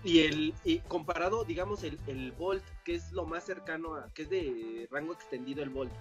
Y 0.05 0.21
el 0.21 0.55
y 0.65 0.79
comparado, 0.81 1.45
digamos, 1.45 1.83
el, 1.85 1.99
el 2.07 2.33
Volt, 2.33 2.63
que 2.85 2.95
es 2.95 3.13
lo 3.13 3.25
más 3.25 3.45
cercano 3.45 3.95
a, 3.97 4.09
que 4.15 4.23
es 4.23 4.31
de 4.31 4.89
rango 4.91 5.13
extendido 5.13 5.63
el 5.63 5.71
Volt, 5.71 5.93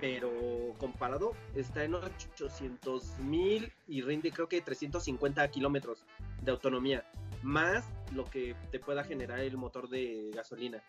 pero 0.00 0.30
comparado 0.78 1.32
está 1.54 1.82
en 1.84 1.94
800 1.94 3.18
mil 3.20 3.72
y 3.88 4.02
rinde 4.02 4.30
creo 4.30 4.48
que 4.48 4.60
350 4.60 5.48
kilómetros 5.50 6.04
de 6.46 6.52
autonomía, 6.52 7.04
más 7.42 7.84
lo 8.14 8.24
que 8.24 8.54
te 8.70 8.78
pueda 8.78 9.04
generar 9.04 9.40
el 9.40 9.56
motor 9.58 9.88
de 9.90 10.30
gasolina. 10.32 10.80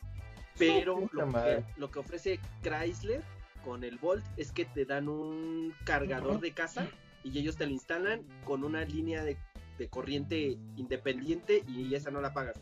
Pero 0.58 1.10
lo 1.12 1.28
que, 1.34 1.64
lo 1.76 1.92
que 1.92 2.00
ofrece 2.00 2.40
Chrysler 2.62 3.22
con 3.66 3.84
el 3.84 3.98
Volt 3.98 4.24
es 4.38 4.52
que 4.52 4.66
te 4.66 4.86
dan 4.86 5.10
un 5.10 5.74
cargador 5.84 6.40
de 6.40 6.52
casa 6.54 6.88
y 7.24 7.38
ellos 7.38 7.58
te 7.58 7.66
lo 7.66 7.72
instalan 7.74 8.22
con 8.46 8.64
una 8.64 8.84
línea 8.86 9.24
de, 9.24 9.38
de 9.78 9.90
corriente 9.90 10.58
independiente 10.78 11.64
y 11.68 11.94
esa 11.96 12.12
no 12.12 12.22
la 12.22 12.34
pagas. 12.34 12.62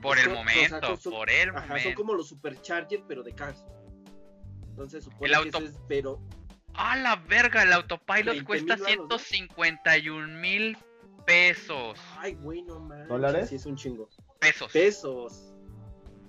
Por 0.00 0.18
el 0.18 0.24
Son- 0.24 0.32
o 0.32 0.34
sea, 0.48 0.70
momento, 0.70 0.96
son- 0.96 1.12
por 1.12 1.30
el 1.30 1.50
Ajá, 1.50 1.60
son 1.60 1.68
momento. 1.68 1.94
como 1.96 2.14
los 2.14 2.28
superchargers 2.28 3.04
pero 3.06 3.22
de 3.22 3.32
cars. 3.32 3.64
Entonces 4.70 5.04
supone 5.04 5.26
El 5.26 5.30
que 5.32 5.36
auto- 5.36 5.58
ese 5.58 5.66
es, 5.66 5.80
pero 5.88 6.20
¡Ah, 6.74 6.96
la 6.96 7.16
verga! 7.16 7.62
El 7.62 7.72
autopilot 7.72 8.34
20,000 8.34 8.44
cuesta 8.44 8.76
varos, 8.76 9.08
¿no? 9.08 9.18
151 9.18 10.28
mil 10.40 10.76
pesos. 11.26 11.98
ay 12.18 12.34
güey, 12.34 12.62
no 12.62 12.80
mames. 12.80 13.08
¿Dólares? 13.08 13.48
Sí 13.50 13.56
es 13.56 13.66
un 13.66 13.76
chingo. 13.76 14.08
Pesos. 14.38 14.72
Pesos. 14.72 15.54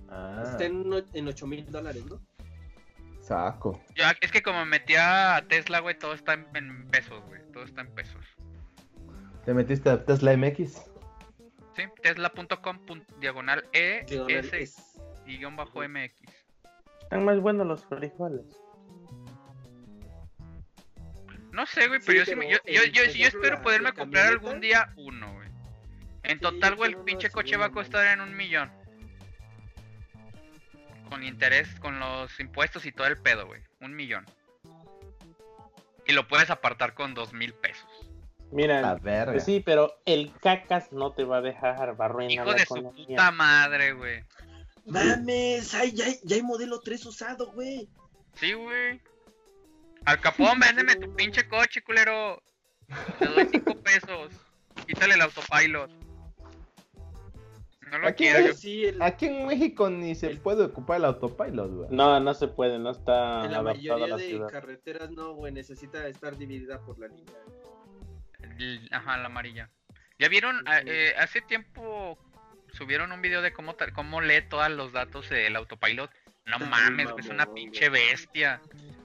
Ah, 0.10 0.44
Está 0.46 0.66
en, 0.66 0.86
en 1.14 1.28
8 1.28 1.48
mil 1.48 1.66
dólares, 1.72 2.06
¿no? 2.06 2.20
saco. 3.22 3.80
Yo, 3.96 4.04
es 4.20 4.32
que 4.32 4.42
como 4.42 4.66
metía 4.66 5.36
a 5.36 5.48
Tesla, 5.48 5.80
güey, 5.80 5.98
todo 5.98 6.14
está 6.14 6.34
en, 6.34 6.48
en 6.56 6.88
pesos, 6.88 7.24
güey. 7.28 7.40
Todo 7.54 7.64
está 7.64 7.82
en 7.82 7.94
pesos. 7.94 8.26
¿Te 9.46 9.54
metiste 9.54 9.90
a 9.90 10.04
Tesla 10.04 10.36
MX? 10.36 10.82
Sí, 11.76 11.84
tesla.com 12.02 12.80
diagonal 13.20 13.64
E 13.74 14.04
Diagonal 14.08 14.50
S 14.54 14.82
y 15.26 15.38
guion 15.38 15.56
bajo 15.56 15.88
MX. 15.88 16.14
Están 17.04 17.24
más 17.24 17.40
buenos 17.40 17.66
los 17.68 17.86
frijoles. 17.86 18.61
No 21.52 21.66
sé, 21.66 21.88
güey, 21.88 22.00
Sí, 22.00 22.06
pero 22.08 22.20
yo, 22.20 22.26
sí, 22.26 22.32
pero 22.32 22.40
me- 22.40 22.50
yo, 22.52 22.60
el- 22.84 22.92
yo, 23.14 23.28
espero 23.28 23.56
la- 23.58 23.62
poderme 23.62 23.90
la 23.90 23.94
comprar 23.94 24.24
camioneta- 24.26 24.48
algún 24.48 24.62
día 24.62 24.94
uno, 24.96 25.34
güey. 25.34 25.50
En 26.24 26.38
Sí, 26.38 26.42
total, 26.42 26.76
güey, 26.76 26.92
el 26.92 26.98
pinche 27.00 27.30
coche 27.30 27.58
va 27.58 27.66
a 27.66 27.72
costar 27.72 28.06
en 28.08 28.22
un 28.22 28.36
millón. 28.36 28.72
Con 31.10 31.24
interés, 31.24 31.68
con 31.80 32.00
los 32.00 32.40
impuestos 32.40 32.86
y 32.86 32.92
todo 32.92 33.08
el 33.08 33.18
pedo, 33.18 33.46
güey. 33.48 33.62
Un 33.82 33.96
millón. 33.96 34.26
Y 36.08 36.14
lo 36.14 36.28
puedes 36.28 36.50
apartar 36.50 36.94
con 36.94 37.14
dos 37.14 37.34
mil 37.34 37.54
pesos. 37.54 37.86
Mira, 38.52 38.98
pues 39.26 39.46
sí, 39.46 39.62
pero 39.66 39.98
el 40.06 40.34
cacas 40.42 40.92
no 40.92 41.14
te 41.14 41.24
va 41.24 41.38
a 41.38 41.42
dejar 41.42 41.96
barruina 41.96 42.34
Hijo 42.34 42.46
la 42.46 42.54
de 42.54 42.66
su 42.66 42.92
puta 42.92 43.32
madre, 43.32 43.94
güey. 43.94 44.24
Mames, 44.86 45.74
ay, 45.74 45.92
ya, 45.94 46.06
hay- 46.06 46.20
ya 46.24 46.36
hay 46.36 46.42
modelo 46.44 46.80
3 46.82 47.06
usado, 47.06 47.52
güey. 47.52 47.88
Sí, 48.36 48.54
güey. 48.54 49.00
Al 50.06 50.20
capón, 50.20 50.60
véndeme 50.60 50.96
tu 50.96 51.14
pinche 51.16 51.48
coche, 51.48 51.82
culero. 51.84 52.42
Te 53.20 53.26
doy 53.26 53.48
cinco 53.52 53.76
pesos. 53.82 54.34
Quítale 54.88 55.14
el 55.14 55.22
autopilot. 55.22 55.92
No 57.92 57.98
lo 58.00 58.08
Aquí 58.08 58.24
quiero. 58.24 58.48
yo- 58.48 58.54
Sí, 58.54 58.86
el- 58.86 59.02
Aquí 59.02 59.26
en 59.28 59.46
México 59.48 59.90
ni 59.90 60.16
se 60.16 60.28
El- 60.28 60.40
puede 60.40 60.64
ocupar 60.64 60.98
el 60.98 61.06
autopilot, 61.06 61.70
güey. 61.72 61.88
No, 61.92 62.20
no 62.20 62.34
se 62.34 62.48
puede, 62.48 62.80
no 62.80 62.90
está 62.92 63.44
en 63.46 63.52
la 63.52 63.60
adaptado 63.60 63.64
a 63.64 63.64
mayoría 63.98 64.08
la 64.08 64.18
de 64.18 64.28
ciudad. 64.28 64.50
carreteras 64.50 65.12
no, 65.12 65.34
güey, 65.34 65.52
necesita 65.54 66.08
estar 66.08 66.38
dividida 66.38 66.80
por 66.82 66.98
la 67.00 67.08
línea. 67.08 67.36
el- 68.60 68.88
Ajá, 68.92 69.18
la 69.18 69.26
amarilla. 69.28 69.70
¿Ya 70.20 70.28
vieron? 70.30 70.64
Ah, 70.68 70.82
eh, 70.86 71.14
hace 71.18 71.42
tiempo 71.42 72.18
subieron 72.74 73.12
un 73.12 73.22
video 73.22 73.42
de 73.42 73.54
cómo, 73.54 73.76
cómo 73.94 74.22
lee 74.22 74.42
todos 74.50 74.70
los 74.72 74.92
datos 74.94 75.30
del 75.30 75.56
autopilot. 75.56 76.10
No 76.46 76.58
mames, 77.00 77.10
es 77.18 77.28
una 77.30 77.46
pinche 77.54 77.90
bestia. 77.90 78.62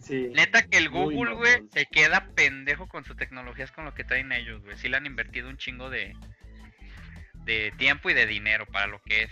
Sí. 0.06 0.30
Neta 0.34 0.62
que 0.62 0.78
el 0.78 0.88
Google, 0.88 1.34
güey, 1.34 1.62
se 1.72 1.84
queda 1.86 2.28
pendejo 2.36 2.86
con 2.86 3.04
sus 3.04 3.16
tecnologías, 3.16 3.72
con 3.72 3.84
lo 3.84 3.92
que 3.94 4.04
traen 4.04 4.30
ellos, 4.30 4.62
güey. 4.62 4.76
Sí 4.76 4.88
le 4.88 4.96
han 4.96 5.06
invertido 5.06 5.48
un 5.48 5.56
chingo 5.56 5.90
de, 5.90 6.14
de 7.44 7.72
tiempo 7.76 8.08
y 8.08 8.14
de 8.14 8.24
dinero 8.26 8.66
para 8.66 8.86
lo 8.86 9.00
que 9.02 9.24
es. 9.24 9.30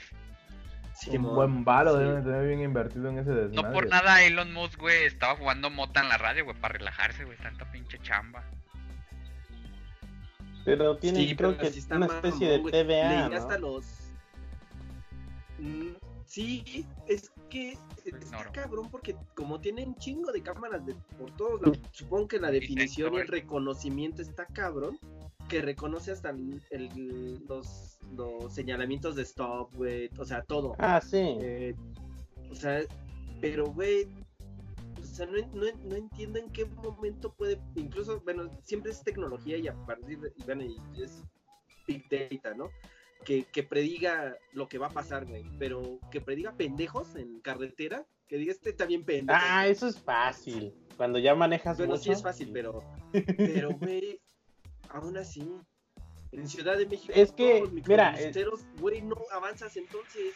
Sí, 0.96 1.16
un 1.16 1.34
buen 1.34 1.64
valo 1.64 1.92
Sí. 1.96 2.04
deben 2.04 2.24
tener 2.24 2.46
bien 2.46 2.60
invertido 2.60 3.08
en 3.08 3.18
ese 3.18 3.30
desmadre. 3.30 3.54
No 3.62 3.72
por 3.72 3.86
nada 3.88 4.22
Elon 4.24 4.52
Musk, 4.52 4.78
güey, 4.80 5.04
estaba 5.04 5.36
jugando 5.36 5.70
mota 5.70 6.00
en 6.00 6.08
la 6.08 6.18
radio, 6.18 6.44
güey, 6.44 6.56
para 6.56 6.74
relajarse, 6.74 7.24
güey, 7.24 7.36
tanta 7.38 7.70
pinche 7.70 7.98
chamba. 8.00 8.42
Pero 10.64 10.96
tienen, 10.96 11.22
Sí, 11.28 11.36
creo 11.36 11.56
pero 11.56 11.70
que 11.72 11.78
está 11.78 11.96
una 11.96 12.06
especie 12.06 12.58
mamón, 12.58 12.70
de 12.72 12.84
TVA, 12.84 13.28
¿no? 13.28 13.36
hasta 13.36 13.58
los. 13.58 13.84
Sí, 16.26 16.86
es 17.06 17.30
que 17.50 17.72
está 18.04 18.18
Ignoro. 18.18 18.52
cabrón 18.52 18.90
porque 18.90 19.14
como 19.34 19.60
tienen 19.60 19.94
chingo 19.96 20.32
de 20.32 20.42
cámaras 20.42 20.84
de, 20.86 20.94
por 21.18 21.30
todos 21.36 21.60
lados, 21.62 21.78
supongo 21.92 22.28
que 22.28 22.38
la 22.40 22.50
definición 22.50 23.14
y 23.14 23.18
el 23.18 23.28
reconocimiento 23.28 24.22
está 24.22 24.46
cabrón, 24.46 24.98
que 25.48 25.60
reconoce 25.60 26.10
hasta 26.12 26.30
el- 26.30 26.62
el- 26.70 27.44
los, 27.46 27.98
los 28.16 28.52
señalamientos 28.54 29.14
de 29.16 29.22
stop, 29.22 29.74
güey, 29.76 30.10
o 30.18 30.24
sea, 30.24 30.42
todo. 30.42 30.74
Ah, 30.78 31.00
sí. 31.00 31.36
Eh, 31.40 31.74
o 32.50 32.54
sea, 32.54 32.80
pero, 33.40 33.66
güey, 33.66 34.08
O 35.00 35.16
sea, 35.16 35.26
no, 35.26 35.36
no, 35.52 35.66
no 35.84 35.94
entiendo 35.94 36.40
en 36.40 36.50
qué 36.50 36.64
momento 36.64 37.32
puede, 37.34 37.60
incluso, 37.76 38.20
bueno, 38.22 38.50
siempre 38.62 38.90
es 38.90 39.00
tecnología 39.04 39.56
y 39.58 39.68
a 39.68 39.74
partir 39.86 40.18
de, 40.18 40.32
y 40.34 40.42
bueno, 40.42 40.64
y 40.64 41.02
es 41.02 41.22
Big 41.86 42.02
Data, 42.10 42.52
¿no? 42.56 42.68
Que, 43.24 43.44
que 43.44 43.62
prediga 43.62 44.36
lo 44.52 44.68
que 44.68 44.78
va 44.78 44.88
a 44.88 44.90
pasar, 44.90 45.24
güey, 45.26 45.44
pero 45.58 45.98
que 46.10 46.20
prediga 46.20 46.52
pendejos 46.52 47.16
en 47.16 47.40
carretera, 47.40 48.04
que 48.28 48.36
diga 48.36 48.52
este 48.52 48.70
está 48.70 48.84
bien 48.86 49.04
pendejo. 49.04 49.38
Ah, 49.42 49.66
eso 49.66 49.86
es 49.86 49.98
fácil. 50.00 50.74
Cuando 50.96 51.18
ya 51.18 51.34
manejas 51.34 51.78
Bueno, 51.78 51.92
mucho. 51.94 52.04
sí 52.04 52.10
es 52.12 52.22
fácil, 52.22 52.50
pero, 52.52 52.82
pero, 53.36 53.70
güey, 53.78 54.20
aún 54.90 55.16
así, 55.16 55.48
en 56.32 56.48
Ciudad 56.48 56.76
de 56.76 56.86
México, 56.86 57.12
Es 57.16 57.32
que, 57.32 57.60
todos 57.60 57.72
los 57.72 57.86
mira, 57.88 58.10
microbusteros, 58.12 58.60
güey, 58.80 59.00
no 59.02 59.16
avanzas 59.32 59.76
entonces. 59.76 60.34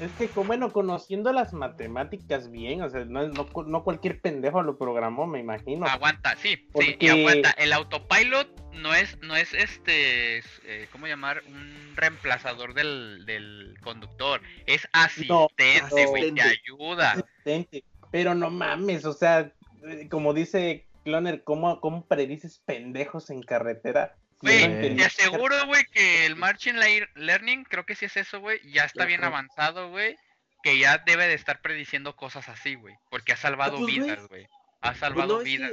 Es 0.00 0.12
que, 0.12 0.28
como, 0.28 0.48
bueno, 0.48 0.72
conociendo 0.72 1.32
las 1.32 1.54
matemáticas 1.54 2.50
bien, 2.50 2.82
o 2.82 2.90
sea, 2.90 3.04
no, 3.06 3.28
no, 3.28 3.48
no 3.66 3.84
cualquier 3.84 4.20
pendejo 4.20 4.62
lo 4.62 4.76
programó, 4.76 5.26
me 5.26 5.40
imagino. 5.40 5.86
Aguanta, 5.86 6.36
sí, 6.36 6.68
sí, 6.78 6.96
y 7.00 7.08
aguanta. 7.08 7.50
El 7.52 7.72
autopilot 7.72 8.48
no 8.74 8.94
es, 8.94 9.18
no 9.22 9.34
es 9.36 9.54
este, 9.54 10.38
es, 10.38 10.44
eh, 10.66 10.86
¿cómo 10.92 11.06
llamar? 11.06 11.42
Un 11.48 11.94
reemplazador 11.96 12.74
del, 12.74 13.24
del 13.24 13.74
conductor. 13.82 14.42
Es 14.66 14.86
asistente, 14.92 16.06
güey, 16.06 16.32
te 16.32 16.42
ayuda. 16.42 17.12
Asistente. 17.12 17.84
Pero 18.10 18.34
no 18.34 18.50
mames, 18.50 19.04
o 19.06 19.14
sea, 19.14 19.52
eh, 19.86 20.08
como 20.10 20.34
dice 20.34 20.86
Cloner, 21.04 21.42
¿cómo, 21.42 21.80
cómo 21.80 22.04
predices 22.04 22.60
pendejos 22.66 23.30
en 23.30 23.42
carretera? 23.42 24.14
Güey, 24.52 24.96
te 24.96 25.04
aseguro, 25.04 25.66
güey, 25.66 25.84
que 25.86 26.26
el 26.26 26.36
Machine 26.36 26.78
Lear- 26.78 27.10
Learning, 27.14 27.64
creo 27.64 27.84
que 27.84 27.94
sí 27.94 28.04
es 28.06 28.16
eso, 28.16 28.40
güey, 28.40 28.60
ya 28.70 28.84
está 28.84 29.04
bien 29.04 29.24
avanzado, 29.24 29.90
güey, 29.90 30.16
que 30.62 30.78
ya 30.78 30.98
debe 31.06 31.26
de 31.28 31.34
estar 31.34 31.60
prediciendo 31.60 32.16
cosas 32.16 32.48
así, 32.48 32.74
güey, 32.74 32.94
porque 33.10 33.32
ha 33.32 33.36
salvado 33.36 33.76
Ah, 33.76 33.80
pues, 33.80 33.94
güey. 33.96 34.00
vidas, 34.06 34.28
güey. 34.28 34.44
Ha 34.80 34.90
Pues 34.90 34.98
salvado 34.98 35.38
no, 35.38 35.44
vidas. 35.44 35.72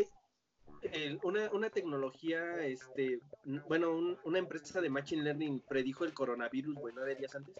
que, 0.81 0.87
el- 0.91 1.19
una, 1.23 1.49
una 1.51 1.69
tecnología, 1.69 2.41
este, 2.65 3.19
bueno, 3.67 3.91
un- 3.91 4.17
una 4.23 4.39
empresa 4.39 4.81
de 4.81 4.89
Machine 4.89 5.23
Learning 5.23 5.59
predijo 5.61 6.03
el 6.05 6.13
coronavirus, 6.13 6.75
güey, 6.75 6.93
nueve 6.95 7.15
días 7.15 7.33
antes. 7.35 7.55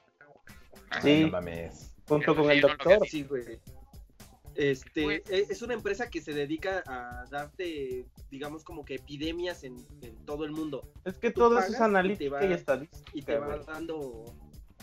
Ajá. 0.89 1.01
Sí. 1.01 1.21
No 1.21 1.29
mames. 1.29 1.91
Junto 2.07 2.35
con 2.35 2.51
el 2.51 2.61
doctor. 2.61 3.07
Sí, 3.07 3.23
güey. 3.23 3.59
Este, 4.55 5.03
Güey. 5.03 5.23
e- 5.29 5.47
es 5.49 5.61
una 5.61 5.73
empresa 5.73 6.09
que 6.09 6.21
se 6.21 6.33
dedica 6.33 6.83
a 6.85 7.25
darte, 7.29 8.05
digamos, 8.29 8.63
como 8.63 8.85
que 8.85 8.95
epidemias 8.95 9.63
en, 9.63 9.75
en 10.01 10.15
todo 10.25 10.45
el 10.45 10.51
mundo. 10.51 10.81
Es 11.05 11.17
que 11.17 11.31
Tú 11.31 11.41
todo 11.41 11.59
eso 11.59 11.73
es 11.73 11.79
y 11.79 11.83
analítica 11.83 12.35
va- 12.35 12.45
y 12.45 12.53
estadística. 12.53 13.11
Y 13.13 13.21
te 13.23 13.37
va 13.37 13.57
dando, 13.57 14.25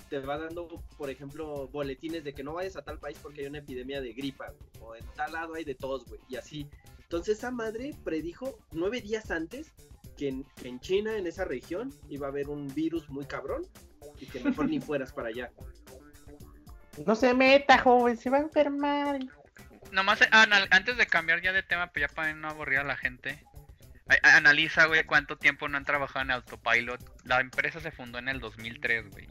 te 0.09 0.19
va 0.19 0.39
dando, 0.39 0.67
por 0.99 1.09
ejemplo, 1.11 1.69
boletines 1.69 2.25
de 2.25 2.33
que 2.33 2.43
no 2.43 2.55
vayas 2.55 2.77
a 2.77 2.83
tal 2.83 2.99
país 2.99 3.17
porque 3.23 3.43
hay 3.43 3.47
una 3.47 3.59
epidemia 3.59 4.01
de 4.01 4.13
gripa, 4.13 4.53
güey, 4.81 4.83
o 4.83 4.95
en 4.97 5.05
tal 5.15 5.33
lado 5.33 5.55
hay 5.55 5.65
de 5.65 5.75
tos, 5.77 6.05
güey, 6.07 6.21
y 6.29 6.37
así. 6.37 6.67
Entonces 7.03 7.39
esa 7.39 7.51
madre 7.51 7.95
predijo 8.05 8.59
nueve 8.73 9.01
días 9.01 9.31
antes 9.31 9.73
que 10.17 10.29
en, 10.29 10.45
que 10.57 10.69
en 10.69 10.81
China, 10.81 11.17
en 11.17 11.27
esa 11.27 11.45
región, 11.45 11.93
iba 12.09 12.27
a 12.27 12.31
haber 12.31 12.49
un 12.49 12.67
virus 12.75 13.09
muy 13.09 13.25
cabrón 13.25 13.67
y 14.21 14.27
que 14.27 14.41
mejor 14.41 14.69
ni 14.69 14.81
fueras 14.81 15.13
para 15.13 15.29
allá. 15.29 15.53
No 17.07 17.15
se 17.15 17.33
meta, 17.35 17.79
joven, 17.79 18.17
se 18.17 18.29
va 18.31 18.39
a 18.39 18.41
enfermar. 18.43 19.21
Nomás, 19.93 20.21
anal- 20.31 20.69
antes 20.71 20.97
de 20.97 21.07
cambiar 21.07 21.41
ya 21.43 21.53
de 21.53 21.63
tema, 21.63 21.89
pues 21.93 22.09
ya 22.09 22.15
para 22.15 22.33
no 22.35 22.49
aburrir 22.49 22.79
a 22.79 22.85
la 22.85 22.97
gente. 22.97 23.45
Analiza, 24.23 24.87
güey, 24.87 25.05
cuánto 25.05 25.37
tiempo 25.39 25.69
no 25.69 25.77
han 25.77 25.85
trabajado 25.85 26.23
en 26.25 26.31
autopilot. 26.33 27.01
La 27.25 27.41
empresa 27.41 27.81
se 27.81 27.93
fundó 27.93 28.19
en 28.19 28.29
el 28.29 28.41
2003, 28.41 29.09
güey. 29.11 29.29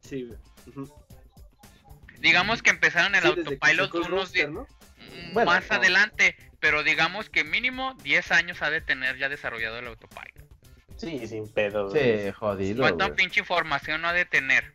Sí, 0.00 0.24
güey. 0.24 0.38
Digamos 2.18 2.62
que 2.62 2.70
empezaron 2.70 3.14
el 3.14 3.22
Sí, 3.22 3.28
autopilot 3.28 3.94
unos 3.94 4.10
roster, 4.10 4.50
¿no? 4.50 4.62
mm, 4.98 5.32
Bueno, 5.34 5.50
más 5.50 5.68
no. 5.70 5.76
adelante, 5.76 6.36
pero 6.60 6.82
digamos 6.82 7.28
que 7.30 7.44
mínimo 7.44 7.94
10 8.02 8.32
años 8.32 8.62
ha 8.62 8.70
de 8.70 8.80
tener 8.80 9.16
ya 9.18 9.28
desarrollado 9.28 9.78
el 9.78 9.86
autopilot. 9.86 10.44
Sí, 10.96 11.26
sin 11.26 11.50
pedo. 11.52 11.90
güey. 11.90 12.24
Sí, 12.26 12.32
jodido. 12.32 12.80
¿Cuánta 12.82 13.04
güey. 13.06 13.16
pinche 13.16 13.40
información 13.40 14.00
no 14.02 14.08
ha 14.08 14.12
de 14.14 14.24
tener? 14.24 14.72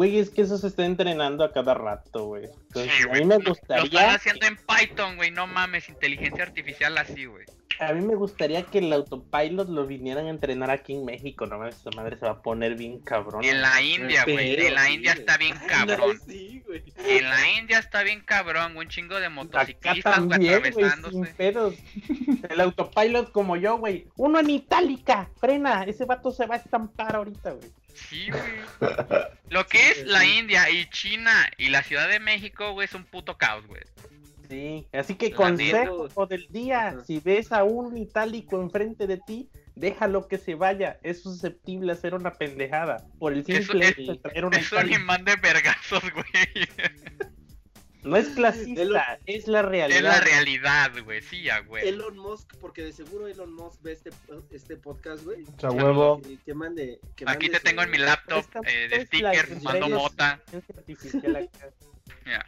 Güey, 0.00 0.18
es 0.18 0.30
que 0.30 0.40
eso 0.40 0.56
se 0.56 0.68
está 0.68 0.86
entrenando 0.86 1.44
a 1.44 1.52
cada 1.52 1.74
rato, 1.74 2.24
güey. 2.24 2.44
Entonces, 2.46 2.90
Sí, 2.96 3.02
a 3.06 3.12
mí 3.12 3.24
me 3.26 3.34
lo- 3.34 3.40
Lo 3.42 3.50
gustaría. 3.50 3.84
están 3.84 4.14
haciendo 4.16 4.46
en 4.46 4.56
Python, 4.56 5.16
güey, 5.16 5.30
no 5.30 5.46
mames, 5.46 5.90
inteligencia 5.90 6.42
artificial 6.42 6.96
así, 6.96 7.26
güey. 7.26 7.44
A 7.80 7.94
mí 7.94 8.04
me 8.04 8.14
gustaría 8.14 8.62
que 8.64 8.78
el 8.78 8.92
autopilot 8.92 9.68
lo 9.70 9.86
vinieran 9.86 10.26
a 10.26 10.30
entrenar 10.30 10.70
aquí 10.70 10.92
en 10.92 11.06
México, 11.06 11.46
no 11.46 11.58
mames, 11.58 11.76
esa 11.76 11.90
madre 11.96 12.18
se 12.18 12.26
va 12.26 12.32
a 12.32 12.42
poner 12.42 12.74
bien 12.74 13.00
cabrón. 13.00 13.42
En 13.42 13.62
la 13.62 13.80
India, 13.80 14.24
güey, 14.24 14.66
en 14.66 14.74
la 14.74 14.90
India 14.90 15.12
está 15.12 15.38
bien 15.38 15.56
cabrón. 15.66 16.20
Sí, 16.26 16.62
güey. 16.66 16.82
En 17.06 17.28
la 17.28 17.50
India 17.58 17.78
está 17.78 18.02
bien 18.02 18.20
cabrón, 18.20 18.76
un 18.76 18.86
chingo 18.88 19.18
de 19.18 19.30
motociclistas 19.30 20.16
sin 20.16 20.32
atravesándose. 20.32 21.34
pedos. 21.34 21.74
El 22.50 22.60
autopilot 22.60 23.32
como 23.32 23.56
yo, 23.56 23.78
güey. 23.78 24.06
Uno 24.16 24.40
en 24.40 24.50
Itálica, 24.50 25.30
frena, 25.40 25.84
ese 25.84 26.04
vato 26.04 26.32
se 26.32 26.46
va 26.46 26.56
a 26.56 26.58
estampar 26.58 27.16
ahorita, 27.16 27.52
güey. 27.52 27.70
Sí, 27.94 28.28
güey. 28.30 28.90
Lo 29.48 29.66
que 29.66 29.90
es 29.90 30.06
la 30.06 30.24
India 30.26 30.68
y 30.70 30.88
China 30.90 31.50
y 31.56 31.70
la 31.70 31.82
Ciudad 31.82 32.08
de 32.08 32.20
México, 32.20 32.72
güey, 32.72 32.84
es 32.84 32.94
un 32.94 33.04
puto 33.04 33.38
caos, 33.38 33.66
güey. 33.66 33.82
Sí, 34.50 34.86
así 34.92 35.14
que 35.14 35.30
consejo 35.32 36.26
del 36.26 36.46
día, 36.50 36.96
si 37.06 37.20
ves 37.20 37.52
a 37.52 37.62
un 37.64 37.96
itálico 37.96 38.60
enfrente 38.60 39.06
de 39.06 39.16
ti, 39.18 39.48
déjalo 39.76 40.26
que 40.28 40.38
se 40.38 40.56
vaya, 40.56 40.98
es 41.02 41.22
susceptible 41.22 41.92
a 41.92 41.94
hacer 41.94 42.14
una 42.14 42.32
pendejada, 42.32 43.06
por 43.18 43.32
el 43.32 43.44
simple 43.44 43.86
es- 43.88 43.98
hecho 43.98 44.12
de 44.12 44.18
traer 44.18 44.44
una 44.44 44.56
Es 44.58 44.72
un 44.72 44.92
imán 44.92 45.24
de 45.24 45.36
vergazos, 45.36 46.02
güey. 46.12 46.68
No 48.02 48.16
es 48.16 48.28
clasista, 48.30 49.18
es 49.26 49.46
la 49.46 49.60
realidad. 49.60 49.98
Es 49.98 50.02
la 50.02 50.20
realidad, 50.20 50.90
güey. 51.04 51.20
Sí, 51.20 51.42
ya, 51.42 51.58
güey. 51.60 51.86
Elon 51.86 52.16
Musk, 52.18 52.56
porque 52.58 52.82
de 52.82 52.92
seguro 52.94 53.26
Elon 53.28 53.52
Musk 53.52 53.82
ve 53.82 53.92
este, 53.92 54.10
este 54.52 54.76
podcast, 54.78 55.22
güey. 55.22 55.44
Cha 55.58 55.70
huevo. 55.70 56.20
Que, 56.22 56.38
que 56.38 56.54
mande. 56.54 56.98
que 57.14 57.24
Aquí 57.28 57.46
mande 57.48 57.58
te 57.58 57.60
tengo 57.60 57.82
en 57.82 57.90
mi 57.90 57.98
laptop 57.98 58.42
eh, 58.66 58.88
de 58.88 59.04
stickers, 59.04 59.48
fumando 59.50 59.86
inteligencia- 59.86 59.96
mota. 59.98 60.40
inteligencia 60.46 60.74
artificial 60.78 61.36
acá. 61.36 61.70
Mira. 62.24 62.46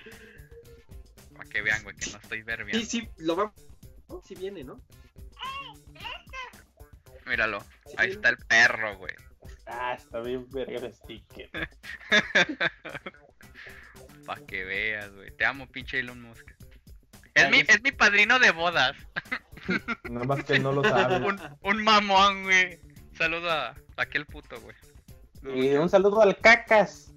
Para 1.42 1.50
que 1.54 1.62
vean, 1.62 1.82
güey, 1.82 1.96
que 1.96 2.10
no 2.10 2.18
estoy 2.18 2.38
Sí, 2.38 2.44
verbiando. 2.44 2.86
sí, 2.86 3.08
lo 3.18 3.36
va. 3.36 3.52
¿no? 4.08 4.22
Sí 4.24 4.34
viene, 4.36 4.62
¿no? 4.62 4.80
Míralo. 7.26 7.60
Sí 7.60 7.94
Ahí 7.98 8.08
viene. 8.08 8.12
está 8.14 8.28
el 8.28 8.36
perro, 8.38 8.96
güey. 8.98 9.14
Ah, 9.66 9.94
está 9.98 10.20
bien 10.20 10.48
verga 10.50 10.86
el 10.86 10.94
sticker. 10.94 11.50
Para 14.26 14.46
que 14.46 14.64
veas, 14.64 15.10
güey. 15.12 15.36
Te 15.36 15.44
amo, 15.44 15.66
pinche 15.66 15.98
Elon 15.98 16.22
Musk. 16.22 16.48
Es 17.34 17.50
mi, 17.50 17.60
es- 17.60 17.82
mi 17.82 17.90
padrino 17.90 18.38
de 18.38 18.52
bodas. 18.52 18.94
Nada 20.04 20.26
más 20.26 20.44
que 20.44 20.60
no 20.60 20.70
lo 20.72 20.84
sabe. 20.84 21.16
Un, 21.26 21.40
un 21.62 21.82
mamón, 21.82 22.44
güey. 22.44 22.78
Saludo 23.18 23.50
a 23.50 23.74
aquel 23.96 24.26
puto, 24.26 24.60
güey. 24.60 24.76
Y 25.56 25.74
un 25.74 25.88
saludo 25.88 26.22
al 26.22 26.36
cacas. 26.38 27.12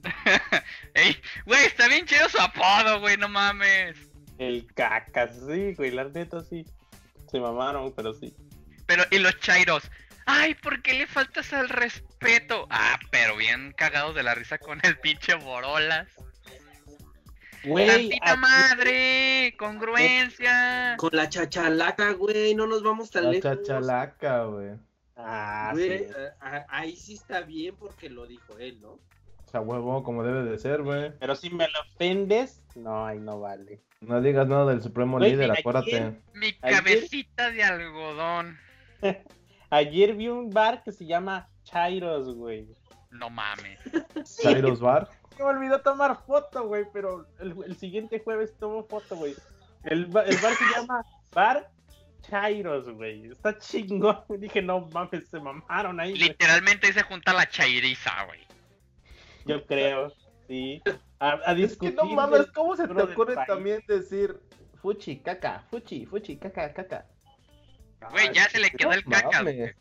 Ey, 0.95 1.15
güey, 1.45 1.65
está 1.65 1.87
bien 1.87 2.07
chido 2.07 2.27
su 2.29 2.39
apodo, 2.39 2.99
güey, 2.99 3.17
no 3.17 3.29
mames. 3.29 3.97
El 4.37 4.67
cacas, 4.73 5.37
sí, 5.47 5.73
güey, 5.75 5.91
la 5.91 6.05
neta 6.05 6.41
sí. 6.43 6.65
Se 7.31 7.39
mamaron, 7.39 7.93
pero 7.95 8.13
sí. 8.13 8.35
Pero, 8.85 9.03
y 9.11 9.19
los 9.19 9.39
chairos. 9.39 9.89
Ay, 10.27 10.55
¿por 10.55 10.81
qué 10.81 10.93
le 10.93 11.07
faltas 11.07 11.53
al 11.53 11.69
respeto? 11.69 12.67
Ah, 12.69 12.97
pero 13.11 13.37
bien 13.37 13.73
cagados 13.77 14.15
de 14.15 14.23
la 14.23 14.35
risa 14.35 14.57
con 14.57 14.79
el 14.83 14.97
pinche 14.99 15.35
Borolas. 15.35 16.07
Güey, 17.63 17.87
¡Tantita 17.87 18.31
aquí- 18.31 18.39
madre! 18.41 19.55
¡Congruencia! 19.57 20.95
Con 20.97 21.09
la 21.13 21.29
chachalaca, 21.29 22.11
güey. 22.13 22.53
No 22.53 22.67
nos 22.67 22.83
vamos 22.83 23.09
tan 23.09 23.23
La 23.25 23.31
lejos. 23.31 23.57
chachalaca, 23.63 24.43
güey. 24.45 24.71
Ah, 25.15 25.69
Güey, 25.73 25.99
sí. 25.99 26.13
ahí 26.69 26.95
sí 26.95 27.13
está 27.13 27.41
bien 27.41 27.75
porque 27.77 28.09
lo 28.09 28.27
dijo 28.27 28.57
él, 28.59 28.79
¿no? 28.81 28.99
Cha 29.51 29.61
huevo, 29.61 30.03
como 30.03 30.23
debe 30.23 30.43
de 30.43 30.57
ser, 30.59 30.83
güey. 30.83 31.11
Pero 31.19 31.35
si 31.35 31.49
me 31.49 31.67
lo 31.69 31.79
ofendes, 31.93 32.61
no, 32.75 33.05
ahí 33.05 33.19
no 33.19 33.39
vale. 33.39 33.81
No 34.07 34.21
digas 34.21 34.47
nada 34.47 34.65
del 34.71 34.81
supremo 34.81 35.19
líder, 35.19 35.51
acuérdate. 35.51 36.19
Mi 36.33 36.47
Ayer- 36.47 36.59
cabecita 36.61 37.51
de 37.51 37.63
algodón. 37.63 38.57
Ayer 39.69 40.13
vi 40.15 40.27
un 40.29 40.49
bar 40.51 40.83
que 40.83 40.91
se 40.91 41.05
llama 41.05 41.49
Chairos, 41.63 42.35
güey. 42.35 42.67
No 43.11 43.29
mames. 43.29 43.79
Chairos 44.41 44.79
Bar. 44.79 45.09
Se 45.35 45.43
me 45.43 45.49
olvidó 45.49 45.81
tomar 45.81 46.17
foto, 46.25 46.67
güey, 46.67 46.85
pero 46.93 47.25
el, 47.39 47.55
el 47.65 47.75
siguiente 47.77 48.19
jueves 48.19 48.53
tomo 48.57 48.83
foto, 48.85 49.15
güey. 49.15 49.33
El, 49.83 50.05
ba- 50.05 50.23
el 50.23 50.37
bar 50.37 50.53
se 50.53 50.65
llama 50.75 51.05
Bar 51.33 51.69
Chairos, 52.21 52.89
güey. 52.89 53.31
Está 53.31 53.57
chingón. 53.57 54.19
Dije, 54.39 54.61
no 54.61 54.81
mames, 54.93 55.27
se 55.29 55.39
mamaron 55.39 55.99
ahí. 55.99 56.13
Literalmente 56.15 56.87
ahí 56.87 56.93
se 56.93 57.03
junta 57.03 57.33
la 57.33 57.47
chairiza, 57.49 58.11
güey. 58.25 58.39
Yo 59.45 59.65
creo, 59.65 60.11
sí. 60.47 60.81
A, 61.19 61.39
a 61.45 61.53
Es 61.53 61.77
que 61.77 61.91
no 61.91 62.05
mames, 62.05 62.47
¿cómo 62.47 62.75
se 62.75 62.87
te 62.87 63.01
ocurre 63.01 63.35
país. 63.35 63.47
también 63.47 63.83
decir 63.87 64.39
fuchi, 64.81 65.17
caca, 65.17 65.63
fuchi, 65.69 66.05
fuchi, 66.05 66.37
caca, 66.37 66.73
caca? 66.73 67.05
Güey, 68.11 68.33
ya 68.33 68.47
se 68.49 68.59
le 68.59 68.69
quedó 68.69 68.91
el 68.91 69.03
caca, 69.03 69.41
güey. 69.41 69.73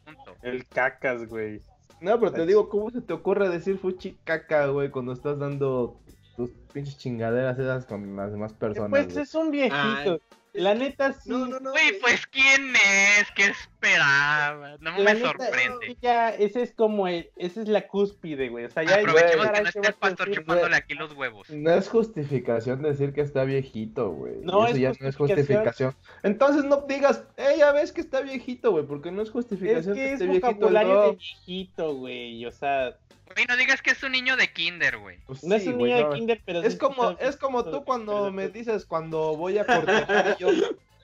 El 0.42 0.66
cacas, 0.66 1.28
güey. 1.28 1.60
No, 2.00 2.18
pero 2.18 2.32
te 2.32 2.46
digo, 2.46 2.68
¿cómo 2.68 2.90
se 2.90 3.00
te 3.00 3.12
ocurre 3.12 3.48
decir 3.48 3.78
fuchi, 3.78 4.18
caca, 4.24 4.66
güey, 4.66 4.90
cuando 4.90 5.12
estás 5.12 5.38
dando 5.38 6.00
tus 6.36 6.50
pinches 6.74 6.98
chingaderas 6.98 7.58
esas 7.58 7.86
con 7.86 8.16
las 8.16 8.32
demás 8.32 8.52
personas. 8.52 8.90
Pues 8.90 9.12
güey. 9.14 9.22
es 9.22 9.34
un 9.34 9.50
viejito. 9.50 10.20
La 10.52 10.72
neta 10.72 11.12
sí. 11.12 11.30
No, 11.30 11.46
no, 11.48 11.58
no. 11.58 11.72
Güey, 11.72 11.88
güey. 11.88 12.00
pues 12.00 12.26
¿quién 12.28 12.74
es? 12.76 13.28
¿Qué 13.34 13.46
esperaba? 13.46 14.76
No 14.80 14.92
La 14.98 14.98
me 14.98 15.14
neta, 15.14 15.26
sorprende. 15.32 15.96
Ya, 16.00 16.30
ese 16.30 16.62
es 16.62 16.72
como 16.72 17.08
el, 17.08 17.28
esa 17.36 17.62
es 17.62 17.68
la 17.68 17.88
cúspide, 17.88 18.50
güey. 18.50 18.64
O 18.66 18.70
sea, 18.70 18.84
ya 18.84 18.96
Aprovechemos 18.96 19.46
que 19.46 19.52
no 19.52 19.58
hay 19.58 19.64
esté 19.66 19.88
el 19.88 19.94
pastor 19.94 20.30
chupándole 20.30 20.76
aquí 20.76 20.94
los 20.94 21.12
huevos. 21.14 21.50
No 21.50 21.72
es 21.72 21.88
justificación 21.88 22.82
decir 22.82 23.12
que 23.12 23.22
está 23.22 23.42
viejito, 23.42 24.10
güey. 24.10 24.34
No, 24.42 24.64
Eso 24.66 24.74
es 24.76 24.80
ya 24.80 24.92
no 25.00 25.08
es 25.08 25.16
justificación. 25.16 25.90
justificación. 25.92 25.96
Entonces 26.22 26.64
no 26.64 26.82
digas, 26.82 27.24
eh, 27.36 27.56
ya 27.58 27.72
ves 27.72 27.90
que 27.90 28.00
está 28.00 28.20
viejito, 28.20 28.70
güey, 28.70 28.86
porque 28.86 29.10
no 29.10 29.22
es 29.22 29.28
Es 29.28 29.32
justificación 29.32 29.94
que 29.96 30.06
es 30.06 30.12
esté 30.12 30.26
viejito. 30.26 30.46
vocabulario 30.52 30.94
no. 30.94 31.02
de 31.02 31.10
viejito, 31.16 31.94
güey. 31.96 32.46
O 32.46 32.52
sea, 32.52 32.96
Güey, 33.34 33.46
no 33.46 33.56
digas 33.56 33.80
que 33.82 33.90
es 33.90 34.02
un 34.02 34.12
niño 34.12 34.36
de 34.36 34.52
kinder, 34.52 34.98
güey. 34.98 35.16
Pues 35.26 35.42
no 35.42 35.54
es 35.54 35.66
un 35.66 35.78
güey, 35.78 35.92
niño 35.92 36.04
no. 36.04 36.10
de 36.10 36.16
kinder, 36.16 36.42
pero 36.44 36.62
Es 36.66 36.76
como, 36.76 37.10
es 37.18 37.36
como 37.36 37.64
tú 37.64 37.84
cuando 37.84 38.30
me 38.32 38.48
dices, 38.48 38.86
cuando 38.86 39.36
voy 39.36 39.58
a 39.58 39.66
cortejar 39.66 40.36
y 40.38 40.42
yo, 40.42 40.48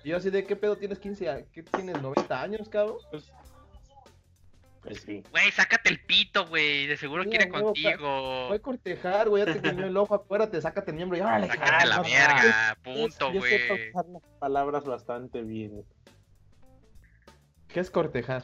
y 0.04 0.08
yo 0.08 0.16
así 0.16 0.30
de, 0.30 0.44
¿qué 0.44 0.56
pedo 0.56 0.76
tienes 0.76 0.98
15 0.98 1.28
años? 1.28 1.48
¿Qué 1.52 1.62
tienes 1.62 2.00
90 2.00 2.42
años, 2.42 2.68
cabrón? 2.68 2.96
Pues, 3.10 3.30
pues 4.82 5.00
sí. 5.02 5.22
Güey, 5.30 5.50
sácate 5.52 5.90
el 5.90 6.00
pito, 6.04 6.46
güey. 6.46 6.86
De 6.86 6.96
seguro 6.96 7.24
Sí, 7.24 7.30
quiere 7.30 7.48
contigo. 7.50 8.48
Voy 8.48 8.56
a 8.56 8.62
cortejar, 8.62 9.28
güey, 9.28 9.44
ya 9.44 9.52
te 9.52 9.60
guiñó 9.60 9.86
el 9.86 9.96
ojo, 9.96 10.14
acuérdate, 10.14 10.60
sácate 10.62 10.90
el 10.92 10.96
miembro 10.96 11.18
y 11.18 11.20
órale, 11.20 11.48
Sácate 11.48 11.70
cabrón, 11.88 12.10
la. 12.10 12.70
Es- 12.74 12.78
Punto, 12.82 13.32
yo 13.32 13.42
sé 13.42 13.68
güey. 13.68 13.92
las 13.92 14.22
palabras 14.38 14.84
bastante 14.84 15.42
bien. 15.42 15.84
¿Qué 17.68 17.80
es 17.80 17.90
cortejar? 17.90 18.42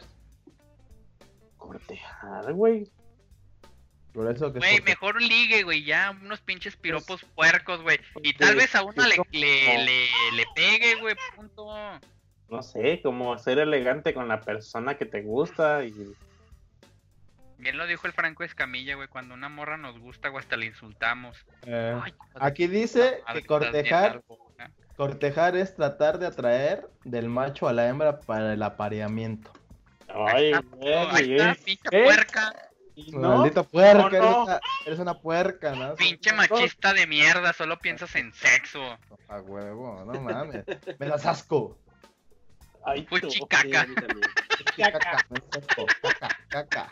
Cortejar, 1.57 2.52
güey. 2.52 2.90
Por 4.16 4.35
eso 4.35 4.50
que 4.50 4.61
es 4.61 4.64
Güey, 4.64 4.81
mejor 4.81 5.16
un 5.16 5.29
ligue, 5.29 5.62
güey. 5.62 5.85
Ya 5.85 6.16
unos 6.22 6.40
pinches 6.40 6.74
piropos 6.74 7.22
puercos, 7.35 7.83
güey. 7.83 8.00
Y 8.22 8.33
tal 8.33 8.57
vez 8.57 8.74
a 8.74 8.83
una 8.83 9.07
le, 9.07 9.16
le, 9.31 9.85
le, 9.85 10.09
le 10.33 10.44
pegue, 10.55 10.94
güey. 10.94 11.14
Punto. 11.35 12.00
No 12.48 12.62
sé, 12.62 13.02
como 13.02 13.37
ser 13.38 13.59
elegante 13.59 14.14
con 14.14 14.26
la 14.26 14.40
persona 14.40 14.96
que 14.96 15.05
te 15.05 15.20
gusta 15.20 15.85
y 15.85 16.14
Bien 17.59 17.76
lo 17.76 17.87
dijo 17.87 18.07
el 18.07 18.14
Franco 18.14 18.42
Escamilla, 18.42 18.94
güey. 18.94 19.09
Cuando 19.09 19.35
una 19.35 19.50
morra 19.50 19.76
nos 19.76 19.98
gusta, 19.98 20.31
güey, 20.31 20.42
hasta 20.42 20.57
le 20.57 20.64
insultamos. 20.66 21.44
Eh, 21.66 22.00
Ay, 22.02 22.14
aquí 22.37 22.68
dice 22.68 23.22
que 23.35 23.42
cortejar, 23.44 24.12
algo, 24.12 24.55
¿eh? 24.59 24.68
cortejar 24.96 25.57
es 25.57 25.74
tratar 25.74 26.18
de 26.18 26.26
atraer 26.26 26.88
del 27.05 27.29
macho 27.29 27.68
a 27.68 27.74
la 27.74 27.87
hembra 27.87 28.20
para 28.20 28.55
el 28.55 28.62
apareamiento. 28.62 29.52
Ahí 30.09 30.46
Ay, 30.46 30.52
está, 30.52 30.76
güey, 30.76 30.94
ahí 30.94 31.37
está, 31.37 31.64
pinche 31.64 31.88
¿Eh? 31.92 32.05
puerca. 32.05 32.70
Y 32.97 33.11
no, 33.13 33.37
Maldito 33.39 33.63
puerca, 33.65 34.01
no, 34.01 34.09
eres, 34.09 34.21
no. 34.23 34.45
una, 34.45 34.61
eres 34.87 34.99
una 34.99 35.21
puerca, 35.21 35.75
¿no? 35.75 35.95
Pinche 35.97 36.33
machista 36.33 36.95
de 36.95 37.07
mierda. 37.07 37.53
Solo 37.53 37.79
piensas 37.79 38.15
en 38.17 38.33
sexo. 38.33 38.81
A 39.29 39.41
huevo, 39.43 40.03
no 40.07 40.19
mames. 40.21 40.65
Me 40.99 41.07
das 41.07 41.27
asco. 41.27 41.79
Ay, 42.87 43.07
Sí, 43.29 43.41
caca. 43.51 43.87
Caca. 44.77 45.27
Caca. 46.49 46.89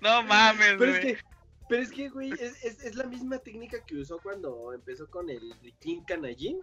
No 0.00 0.22
mames, 0.22 0.76
Pero 0.78 0.92
es 0.92 1.00
güey. 1.00 1.14
que, 1.14 1.22
pero 1.68 1.82
es 1.82 1.90
que, 1.90 2.08
güey, 2.08 2.32
es, 2.32 2.64
es, 2.64 2.84
es 2.84 2.94
la 2.94 3.04
misma 3.04 3.38
técnica 3.38 3.78
que 3.84 3.96
usó 3.96 4.18
cuando 4.22 4.72
empezó 4.72 5.08
con 5.10 5.28
el 5.28 5.54
Riquín 5.60 6.04
Canallín. 6.04 6.60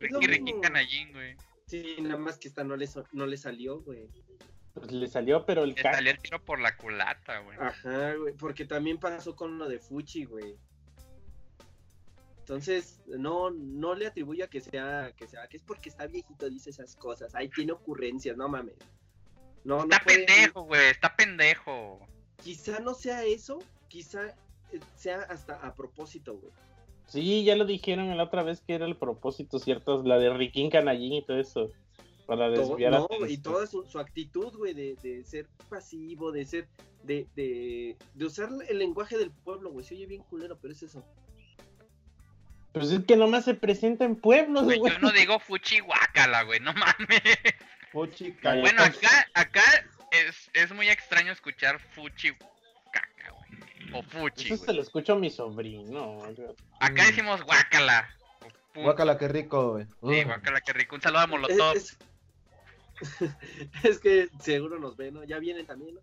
Es 0.00 0.12
mismo. 0.12 0.60
Canallín, 0.60 1.12
güey. 1.12 1.36
Sí, 1.66 1.96
nada 2.00 2.18
más 2.18 2.38
que 2.38 2.48
esta 2.48 2.62
no 2.62 2.76
le, 2.76 2.88
no 3.12 3.26
le 3.26 3.36
salió, 3.36 3.80
güey. 3.80 4.08
Pues 4.74 4.90
le 4.92 5.06
salió, 5.08 5.46
pero 5.46 5.62
el 5.64 5.70
Le 5.74 5.82
salió 5.82 6.10
el 6.10 6.18
tiro 6.18 6.44
por 6.44 6.60
la 6.60 6.76
culata, 6.76 7.38
güey. 7.40 7.56
Ajá, 7.60 8.14
güey, 8.16 8.34
porque 8.34 8.64
también 8.64 8.98
pasó 8.98 9.34
con 9.36 9.56
lo 9.58 9.68
de 9.68 9.78
Fuchi, 9.78 10.24
güey. 10.24 10.56
Entonces, 12.40 13.00
no, 13.06 13.50
no 13.50 13.94
le 13.94 14.06
atribuyo 14.06 14.44
a 14.44 14.48
que 14.48 14.60
sea, 14.60 15.12
que 15.16 15.26
sea, 15.26 15.46
que 15.48 15.56
es 15.56 15.62
porque 15.62 15.88
está 15.88 16.06
viejito, 16.06 16.50
dice 16.50 16.70
esas 16.70 16.94
cosas. 16.96 17.34
Ahí 17.34 17.48
tiene 17.48 17.72
ocurrencias, 17.72 18.36
no 18.36 18.48
mames. 18.48 18.74
No, 19.64 19.78
no 19.78 19.84
Está 19.84 20.00
puede- 20.00 20.26
pendejo, 20.26 20.62
güey. 20.64 20.90
Está 20.90 21.16
pendejo. 21.16 22.00
Quizá 22.42 22.80
no 22.80 22.92
sea 22.94 23.24
eso, 23.24 23.60
quizá 23.88 24.26
eh, 24.72 24.80
sea 24.94 25.20
hasta 25.30 25.54
a 25.54 25.74
propósito, 25.74 26.34
güey. 26.36 26.52
Sí, 27.06 27.44
ya 27.44 27.56
lo 27.56 27.64
dijeron 27.64 28.14
la 28.16 28.24
otra 28.24 28.42
vez 28.42 28.60
que 28.60 28.74
era 28.74 28.84
el 28.84 28.96
propósito, 28.96 29.58
¿cierto? 29.58 30.02
La 30.02 30.18
de 30.18 30.30
Riquín 30.34 30.68
Canallín 30.70 31.14
y 31.14 31.24
todo 31.24 31.38
eso. 31.38 31.70
Para 32.26 32.52
Todo- 32.54 32.68
desviar 32.68 32.92
no, 32.92 33.04
atención. 33.04 33.30
y 33.30 33.36
toda 33.38 33.66
su, 33.66 33.84
su 33.86 33.98
actitud, 33.98 34.56
güey, 34.56 34.72
de, 34.74 34.96
de 35.02 35.24
ser 35.24 35.46
pasivo, 35.68 36.32
de 36.32 36.44
ser, 36.46 36.66
de, 37.02 37.26
de, 37.36 37.96
de 38.14 38.24
usar 38.24 38.48
el 38.68 38.78
lenguaje 38.78 39.18
del 39.18 39.30
pueblo, 39.30 39.70
güey. 39.70 39.84
Se 39.84 39.94
oye 39.94 40.06
bien 40.06 40.22
culero, 40.22 40.58
pero 40.58 40.72
es 40.72 40.82
eso. 40.82 41.04
Pues 42.72 42.90
es 42.90 43.04
que 43.04 43.16
nomás 43.16 43.44
se 43.44 43.54
presenta 43.54 44.04
en 44.04 44.16
pueblos, 44.16 44.64
Güey, 44.64 44.78
güey. 44.78 44.92
yo 44.94 44.98
no 44.98 45.10
digo 45.12 45.38
fuchi 45.38 45.78
guácala, 45.80 46.42
güey. 46.42 46.58
No 46.60 46.72
mames. 46.72 47.22
Fuchi, 47.92 48.32
Cállate. 48.32 48.62
Bueno, 48.62 48.82
acá, 48.82 49.28
acá 49.34 49.62
es, 50.10 50.50
es 50.54 50.72
muy 50.74 50.88
extraño 50.88 51.30
escuchar 51.30 51.78
fuchi 51.94 52.32
caca, 52.92 53.30
güey. 53.30 53.92
O 53.92 54.02
fuchi, 54.02 54.52
Eso 54.52 54.64
se 54.64 54.72
lo 54.72 54.82
escucho 54.82 55.12
a 55.12 55.16
mi 55.18 55.30
sobrino. 55.30 56.20
Acá 56.80 57.04
Mm. 57.04 57.06
decimos 57.06 57.42
guácala. 57.44 58.08
Guácala, 58.74 59.18
qué 59.18 59.28
rico, 59.28 59.72
güey. 59.74 59.84
Sí, 59.84 60.24
guácala, 60.24 60.60
qué 60.60 60.72
rico. 60.72 60.96
Un 60.96 61.02
saludo 61.02 61.20
a 61.20 61.26
Molotov. 61.28 61.76
Es, 61.76 61.90
es- 61.92 61.98
es 63.84 63.98
que 63.98 64.28
seguro 64.40 64.78
nos 64.78 64.96
ven, 64.96 65.14
¿no? 65.14 65.24
Ya 65.24 65.38
vienen 65.38 65.66
también, 65.66 65.94
¿no? 65.96 66.00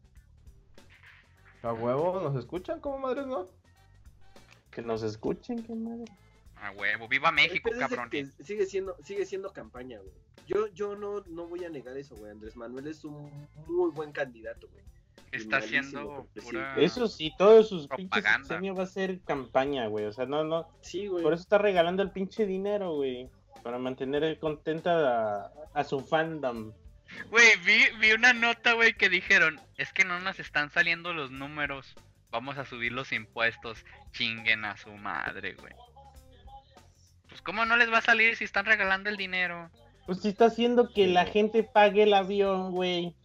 A 1.64 1.74
huevo, 1.74 2.20
¿nos 2.22 2.36
escuchan? 2.36 2.80
¿Cómo 2.80 2.98
madres, 2.98 3.28
no? 3.28 3.46
Que 4.72 4.82
nos 4.82 5.04
escuchen, 5.04 5.62
qué 5.64 5.76
madre. 5.76 6.06
A 6.56 6.72
huevo. 6.72 7.08
Viva 7.08 7.32
México, 7.32 7.70
cabrón. 7.78 8.10
que 8.10 8.26
sigue 8.44 8.66
siendo, 8.66 8.96
sigue 9.04 9.26
siendo 9.26 9.52
campaña, 9.52 10.00
güey. 10.00 10.14
Yo, 10.48 10.68
yo 10.68 10.96
no, 10.96 11.24
no 11.28 11.48
voy 11.48 11.64
a 11.66 11.70
negar 11.70 11.98
eso, 11.98 12.16
güey. 12.16 12.32
Andrés 12.32 12.56
Manuel 12.56 12.88
es 12.88 13.04
un 13.04 13.30
muy 13.68 13.92
buen 13.92 14.12
candidato, 14.12 14.68
güey. 14.72 14.84
Está 15.32 15.58
haciendo 15.58 16.28
pura. 16.44 16.76
Eso 16.78 17.08
sí, 17.08 17.32
todos 17.38 17.70
sus 17.70 17.88
pinches 17.88 18.10
Propaganda. 18.10 18.48
sexenio 18.48 18.76
va 18.76 18.84
a 18.84 18.88
ser 18.88 19.22
campaña, 19.22 19.88
güey. 19.88 20.06
O 20.06 20.14
sea, 20.14 20.26
no, 20.26 20.44
no. 20.44 20.68
Sí, 20.82 21.08
güey. 21.08 21.24
Por 21.24 21.34
eso 21.34 21.44
está 21.44 21.58
regalando 21.58 22.04
el 22.04 22.12
pinche 22.12 22.46
dinero, 22.46 22.96
güey. 22.96 23.30
Para 23.64 23.78
mantener 23.78 24.40
contenta 24.40 25.46
a, 25.46 25.52
a 25.74 25.84
su 25.84 26.02
fandom. 26.02 26.74
Güey, 27.30 27.58
vi, 27.66 27.86
vi 28.00 28.12
una 28.14 28.34
nota, 28.34 28.74
güey, 28.74 28.94
que 28.94 29.10
dijeron: 29.10 29.60
Es 29.78 29.94
que 29.94 30.06
no 30.06 30.20
nos 30.20 30.40
están 30.40 30.72
saliendo 30.72 31.14
los 31.14 31.32
números. 31.32 31.96
Vamos 32.30 32.58
a 32.58 32.66
subir 32.66 32.92
los 32.92 33.12
impuestos. 33.12 33.86
Chinguen 34.12 34.66
a 34.66 34.78
su 34.78 34.92
madre, 34.92 35.54
güey. 35.54 35.74
Pues, 37.30 37.42
¿cómo 37.42 37.66
no 37.66 37.78
les 37.78 37.92
va 37.92 38.00
a 38.00 38.02
salir 38.02 38.36
si 38.36 38.44
están 38.44 38.66
regalando 38.66 39.10
el 39.10 39.18
dinero? 39.18 39.70
Pues 40.06 40.22
si 40.22 40.30
está 40.30 40.46
haciendo 40.46 40.92
que 40.94 41.08
la 41.08 41.26
gente 41.26 41.64
pague 41.64 42.04
el 42.04 42.14
avión, 42.14 42.72
güey. 42.72 43.16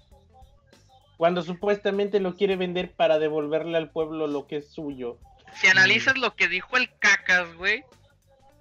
Cuando 1.16 1.42
supuestamente 1.42 2.20
lo 2.20 2.36
quiere 2.36 2.56
vender 2.56 2.92
para 2.92 3.18
devolverle 3.18 3.76
al 3.78 3.90
pueblo 3.90 4.26
lo 4.26 4.46
que 4.46 4.58
es 4.58 4.70
suyo. 4.70 5.18
Si 5.54 5.66
analizas 5.66 6.18
lo 6.18 6.36
que 6.36 6.48
dijo 6.48 6.76
el 6.76 6.90
cacas, 6.98 7.52
güey, 7.54 7.84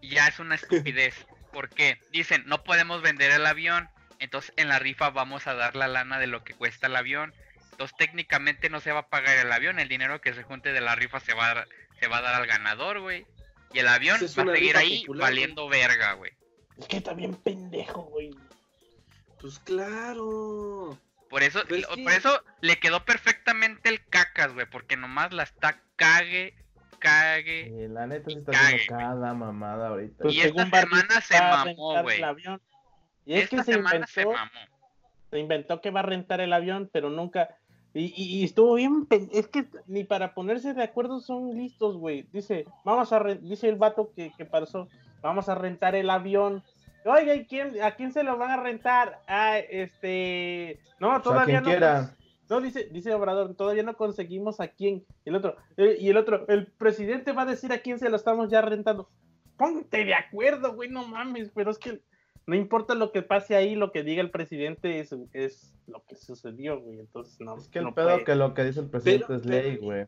ya 0.02 0.28
es 0.28 0.40
una 0.40 0.56
estupidez. 0.56 1.28
¿Por 1.52 1.70
qué? 1.70 2.00
Dicen, 2.12 2.44
no 2.48 2.64
podemos 2.64 3.02
vender 3.02 3.32
el 3.32 3.46
avión, 3.46 3.90
entonces 4.20 4.54
en 4.58 4.70
la 4.70 4.80
rifa 4.80 5.10
vamos 5.10 5.48
a 5.48 5.54
dar 5.54 5.76
la 5.76 5.88
lana 5.88 6.20
de 6.20 6.28
lo 6.28 6.44
que 6.44 6.54
cuesta 6.54 6.88
el 6.88 6.96
avión. 6.96 7.34
Entonces 7.72 7.98
técnicamente 7.98 8.70
no 8.70 8.80
se 8.80 8.92
va 8.92 9.00
a 9.02 9.08
pagar 9.10 9.38
el 9.38 9.52
avión, 9.52 9.80
el 9.80 9.90
dinero 9.90 10.22
que 10.22 10.34
se 10.34 10.44
junte 10.44 10.72
de 10.72 10.82
la 10.82 10.96
rifa 10.96 11.20
se 11.20 11.34
va 11.34 11.52
a 11.52 11.54
dar, 11.56 11.68
se 12.00 12.08
va 12.08 12.18
a 12.20 12.22
dar 12.22 12.36
al 12.36 12.48
ganador, 12.48 13.02
güey. 13.02 13.26
Y 13.74 13.80
el 13.80 13.88
avión 13.90 14.24
es 14.24 14.38
va 14.38 14.44
a 14.44 14.56
seguir 14.56 14.78
ahí 14.78 15.02
popular, 15.02 15.20
güey. 15.28 15.32
valiendo 15.44 15.68
verga, 15.68 16.14
güey. 16.14 16.32
Es 16.78 16.88
que 16.88 16.98
está 16.98 17.14
bien 17.14 17.36
pendejo, 17.36 18.04
güey. 18.04 18.32
Pues 19.42 19.60
claro. 19.60 20.98
Por 21.30 21.44
eso, 21.44 21.64
que- 21.66 21.82
por 21.82 22.12
eso 22.14 22.42
le 22.62 22.78
quedó 22.80 23.04
perfectamente 23.04 23.90
el 23.90 24.06
cacas, 24.08 24.54
güey, 24.54 24.66
porque 24.70 24.96
nomás 24.96 25.34
la 25.34 25.44
está 25.44 25.82
cague, 25.98 26.56
cague. 27.00 27.86
Eh, 27.86 27.90
la 27.90 28.08
neta 28.08 28.30
sí 28.30 28.38
está 28.38 28.52
Cague, 28.54 28.86
cada 28.88 29.34
mamada 29.34 29.90
ahorita. 29.90 30.24
Pues 30.24 30.36
Y 30.36 30.40
esta 30.40 30.50
según 30.54 30.72
Barbie, 30.72 30.96
semana 31.02 31.22
se 31.22 31.40
va 31.40 31.62
a 31.62 31.66
mamó, 31.66 32.02
güey. 32.04 32.18
el 32.18 32.24
avión. 32.24 32.62
Y 33.26 33.34
es 33.36 33.44
Esta 33.46 33.58
que 33.58 33.64
se 33.64 33.72
inventó, 33.80 34.34
se 35.32 35.40
inventó 35.40 35.82
que 35.82 35.92
va 35.92 36.02
a 36.02 36.04
rentar 36.04 36.42
el 36.42 36.54
avión, 36.54 36.90
pero 36.92 37.10
nunca. 37.10 37.58
Y, 37.94 38.14
y- 38.16 38.40
y 38.42 38.44
estuvo 38.44 38.76
bien. 38.76 39.08
Es 39.32 39.48
que 39.48 39.66
ni 39.88 40.04
para 40.04 40.34
ponerse 40.34 40.74
de 40.74 40.84
acuerdo 40.84 41.20
son 41.20 41.56
listos, 41.58 41.98
güey. 41.98 42.28
Dice, 42.34 42.66
vamos 42.84 43.12
a 43.14 43.24
dice 43.24 43.70
el 43.70 43.76
vato 43.78 44.12
que, 44.16 44.32
que 44.38 44.46
pasó, 44.46 44.88
vamos 45.22 45.50
a 45.50 45.56
rentar 45.56 45.96
el 45.96 46.10
avión. 46.10 46.62
Oiga, 47.06 47.36
¿y 47.36 47.46
quién, 47.46 47.82
¿a 47.84 47.92
quién 47.92 48.12
se 48.12 48.24
lo 48.24 48.38
van 48.38 48.52
a 48.52 48.58
rentar? 48.62 49.20
Ah, 49.28 49.60
este. 49.60 50.80
No, 51.00 51.10
O 51.10 51.12
sea, 51.14 51.22
todavía 51.22 51.62
no. 51.62 51.68
quiera. 51.68 52.16
No, 52.50 52.62
dice, 52.62 52.90
dice 52.92 53.12
Obrador, 53.14 53.56
todavía 53.56 53.82
no 53.84 53.96
conseguimos 53.96 54.60
a 54.60 54.68
quién. 54.68 55.04
Y 55.26 55.30
el 55.30 55.36
otro, 55.36 55.56
eh, 55.78 55.98
y 56.00 56.10
el 56.10 56.18
otro, 56.18 56.48
el 56.48 56.68
presidente 56.68 57.32
va 57.32 57.42
a 57.44 57.46
decir 57.48 57.72
a 57.74 57.80
quién 57.80 57.98
se 57.98 58.10
lo 58.10 58.16
estamos 58.18 58.50
ya 58.52 58.62
rentando. 58.62 59.10
Ponte 59.58 60.04
de 60.06 60.14
acuerdo, 60.14 60.74
güey, 60.76 60.90
no 60.90 61.08
mames, 61.08 61.50
pero 61.56 61.72
es 61.72 61.80
que 61.80 62.02
no 62.48 62.56
importa 62.56 62.94
lo 62.96 63.12
que 63.12 63.22
pase 63.22 63.56
ahí, 63.56 63.76
lo 63.76 63.92
que 63.92 64.04
diga 64.04 64.22
el 64.22 64.32
presidente 64.32 65.00
es, 65.00 65.14
es 65.34 65.74
lo 65.88 66.04
que 66.06 66.16
sucedió, 66.16 66.80
güey. 66.80 67.00
Entonces, 67.00 67.40
no. 67.40 67.58
Es 67.58 67.68
que 67.68 67.80
el 67.80 67.86
no 67.86 67.96
pedo 67.96 68.10
puede. 68.12 68.24
que 68.24 68.36
lo 68.36 68.54
que 68.54 68.64
dice 68.64 68.80
el 68.82 68.90
presidente 68.90 69.26
Pero- 69.28 69.40
es 69.40 69.46
ley, 69.46 69.72
pero- 69.76 69.82
güey. 69.84 70.06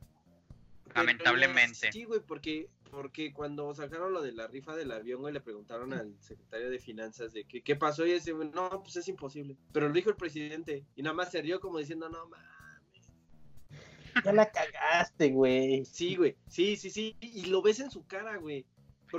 Lamentablemente. 0.96 1.92
Sí, 1.92 2.04
güey, 2.06 2.22
porque, 2.22 2.70
Porque 2.90 3.34
cuando 3.34 3.74
sacaron 3.76 4.14
lo 4.14 4.22
de 4.22 4.32
la 4.32 4.48
rifa 4.48 4.74
del 4.74 4.92
avión, 4.94 5.20
güey, 5.20 5.34
le 5.34 5.42
preguntaron 5.42 5.92
al 5.94 6.16
secretario 6.22 6.70
de 6.70 6.80
finanzas 6.80 7.34
de 7.34 7.44
que, 7.44 7.62
qué 7.62 7.76
pasó 7.76 8.06
y 8.08 8.12
ese, 8.12 8.32
güey, 8.32 8.50
no, 8.50 8.82
pues 8.82 8.96
es 8.96 9.10
imposible. 9.10 9.58
Pero 9.74 9.90
lo 9.90 9.94
dijo 9.94 10.10
el 10.10 10.16
presidente 10.16 10.86
y 10.96 11.02
nada 11.04 11.14
más 11.14 11.30
se 11.30 11.42
rió 11.42 11.60
como 11.60 11.80
diciendo, 11.80 12.08
no, 12.08 12.28
mames. 12.30 13.12
Ya 14.24 14.32
la 14.32 14.50
cagaste, 14.50 15.32
güey. 15.32 15.84
Sí, 15.86 16.16
güey, 16.16 16.38
sí, 16.48 16.78
sí, 16.78 16.90
sí. 16.90 17.18
Y 17.20 17.48
lo 17.48 17.62
ves 17.62 17.82
en 17.82 17.92
su 17.92 18.08
cara, 18.08 18.38
güey. 18.38 18.66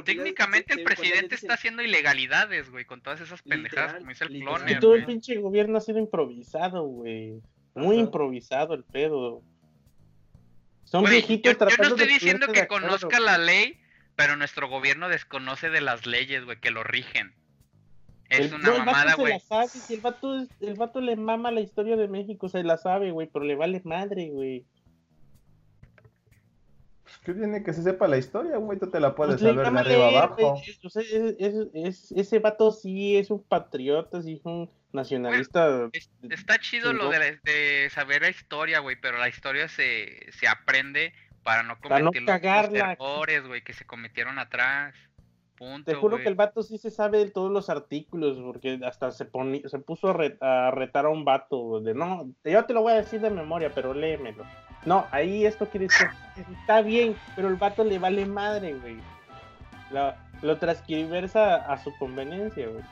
Técnicamente 0.05 0.75
el 0.75 0.83
presidente 0.83 1.35
está 1.35 1.55
haciendo 1.55 1.83
ilegalidades, 1.83 2.71
güey, 2.71 2.85
con 2.85 3.01
todas 3.01 3.21
esas 3.21 3.43
pendejadas, 3.43 3.95
Literal, 3.95 3.99
como 4.01 4.11
dice 4.11 4.25
el 4.25 4.41
clone, 4.41 4.75
todo 4.81 4.95
el 4.95 5.05
pinche 5.07 5.37
gobierno 5.39 5.79
ha 5.79 5.81
sido 5.81 5.99
improvisado, 5.99 6.85
güey. 6.85 7.41
Muy 7.75 7.97
Ajá. 7.97 8.05
improvisado 8.05 8.75
el 8.75 8.85
pedo. 8.85 9.43
Son 10.85 11.05
viejitos 11.05 11.57
yo, 11.59 11.69
yo 11.69 11.77
no 11.77 11.89
estoy 11.89 12.09
diciendo 12.09 12.47
que 12.53 12.67
conozca 12.67 13.21
la 13.21 13.39
ley, 13.39 13.79
pero 14.17 14.37
nuestro 14.37 14.69
gobierno 14.69 15.09
desconoce 15.09 15.71
de 15.71 15.81
las 15.81 16.07
leyes, 16.07 16.45
güey, 16.45 16.59
que 16.61 16.71
lo 16.71 16.83
rigen. 16.83 17.35
Es 18.31 18.53
El- 18.53 18.55
una 18.55 18.73
mamada, 18.79 19.13
se 19.15 19.21
güey. 19.21 19.33
la 19.35 19.39
sabe, 19.41 19.69
si 19.69 19.95
el 19.95 20.01
vato, 20.01 20.47
el 20.61 20.75
vato 20.75 21.01
le 21.01 21.17
mama 21.17 21.51
la 21.51 21.61
historia 21.61 21.97
de 21.97 22.09
México, 22.09 22.49
se 22.49 22.63
la 22.63 22.77
sabe, 22.77 23.11
güey, 23.11 23.29
pero 23.33 23.45
le 23.45 23.55
vale 23.55 23.81
madre, 23.85 24.29
güey. 24.31 24.65
¿Qué 27.25 27.35
tiene 27.35 27.63
que 27.63 27.73
se 27.73 27.83
sepa 27.83 28.09
la 28.09 28.17
historia, 28.17 28.57
güey? 28.57 28.79
Tú 28.79 28.91
te 28.91 29.01
la 29.01 29.15
puedes 29.15 29.41
Pues 29.41 29.55
saber 29.55 29.71
de 29.73 29.79
arriba 29.81 30.09
abajo. 30.09 30.53
güey, 30.55 30.63
es- 30.71 30.85
o 30.85 30.89
sea, 30.91 31.03
es- 31.03 31.35
es- 31.39 31.67
es- 31.75 32.13
ese 32.13 32.39
vato 32.39 32.71
sí 32.73 33.17
es 33.17 33.31
un 33.31 33.43
patriota, 33.43 34.23
sí 34.23 34.35
es 34.35 34.45
un 34.45 34.71
nacionalista. 34.93 35.89
Es- 35.93 36.11
está 36.31 36.59
chido 36.59 36.93
lo 36.93 37.11
de, 37.11 37.89
saber 37.93 38.23
la 38.23 38.31
historia, 38.31 38.79
güey, 38.81 38.97
pero 39.01 39.19
la 39.19 39.29
historia 39.29 39.69
se, 39.69 40.31
se 40.33 40.49
aprende 40.49 41.13
para 41.43 41.63
no 41.63 41.79
Para 41.81 42.01
no 42.01 42.13
cometer 42.13 42.71
los- 42.73 42.83
errores, 42.99 43.47
güey, 43.47 43.63
que 43.63 43.73
se 43.75 43.85
cometieron 43.87 44.39
atrás. 44.39 44.95
Punto, 45.57 45.91
Te 45.91 45.97
juro 45.97 46.19
que 46.19 46.29
el 46.29 46.37
vato 46.37 46.63
sí 46.63 46.79
se 46.79 46.89
sabe 46.91 47.19
de 47.19 47.31
todos 47.33 47.51
los 47.51 47.69
artículos, 47.69 48.39
porque 48.39 48.79
hasta 48.85 49.11
se, 49.11 49.29
poni- 49.31 49.67
se 49.69 49.81
puso 49.81 50.11
a, 50.11 50.13
re- 50.13 50.39
a 50.41 50.71
retar 50.71 51.05
a 51.07 51.09
un 51.09 51.25
vato 51.25 51.81
de 51.81 51.95
no, 51.95 52.33
yo 52.45 52.65
te 52.65 52.73
lo 52.75 52.83
voy 52.83 52.93
a 52.93 52.97
decir 52.97 53.21
de 53.21 53.29
memoria, 53.31 53.73
pero 53.75 53.93
léemelo. 53.93 54.45
No, 54.89 55.07
ahí 55.11 55.45
esto 55.45 55.69
quiere 55.69 55.87
decir, 55.87 56.09
está 56.61 56.81
bien, 56.81 57.15
pero 57.37 57.49
el 57.49 57.57
vato 57.57 57.85
le 57.85 57.99
vale 57.99 58.25
madre, 58.25 58.73
güey. 58.73 58.97
Lo, 59.91 60.15
lo 60.41 60.57
transcriversa 60.57 61.57
a 61.57 61.77
su 61.77 61.95
conveniencia, 61.99 62.69
güey. 62.69 62.83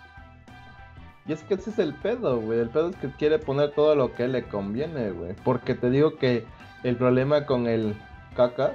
Y 1.26 1.32
es 1.32 1.42
que 1.44 1.55
ese 1.55 1.70
es 1.70 1.78
el 1.78 1.94
pedo, 1.94 2.38
güey. 2.38 2.61
El 2.61 2.68
pedo 2.68 2.90
es 2.90 2.97
que 2.97 3.09
quiere 3.12 3.38
poner 3.38 3.70
todo 3.70 3.94
lo 3.94 4.14
que 4.14 4.28
le 4.28 4.42
conviene, 4.42 5.11
güey. 5.11 5.32
Porque 5.42 5.74
te 5.74 5.88
digo 5.88 6.16
que 6.16 6.44
el 6.82 6.97
problema 6.97 7.47
con 7.47 7.66
el 7.66 7.97
cacas 8.36 8.72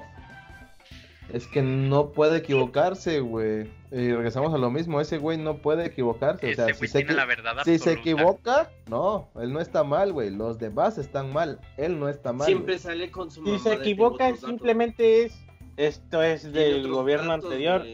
es 1.32 1.46
que 1.46 1.62
no 1.62 2.10
puede 2.10 2.40
equivocarse, 2.40 3.20
güey. 3.20 3.70
Y 3.92 4.14
regresamos 4.14 4.54
a 4.54 4.58
lo 4.58 4.72
mismo, 4.72 5.02
ese 5.02 5.18
güey 5.18 5.38
no 5.38 5.58
puede 5.58 5.86
equivocarse. 5.86 6.46
O 6.46 6.50
Ese 6.50 6.66
sea, 6.66 6.74
si 6.74 6.88
se, 6.88 7.04
la 7.04 7.26
verdad 7.26 7.58
si 7.66 7.78
se 7.78 7.92
equivoca, 7.92 8.72
no, 8.88 9.30
él 9.36 9.52
no 9.52 9.60
está 9.60 9.84
mal, 9.84 10.14
güey. 10.14 10.30
Los 10.30 10.60
demás 10.60 10.98
están 10.98 11.34
mal, 11.34 11.60
él 11.76 12.00
no 12.00 12.08
está 12.08 12.32
mal. 12.32 12.46
Siempre 12.48 12.76
güey. 12.76 12.80
sale 12.80 13.12
con 13.12 13.30
su 13.30 13.44
Si 13.44 13.52
mamá 13.52 13.60
se 13.64 13.70
de 13.72 13.76
equivoca, 13.76 14.34
simplemente 14.38 15.24
es, 15.26 15.38
esto 15.76 16.24
es 16.24 16.54
del 16.54 16.88
gobierno 16.90 17.32
datos, 17.32 17.46
anterior. 17.46 17.86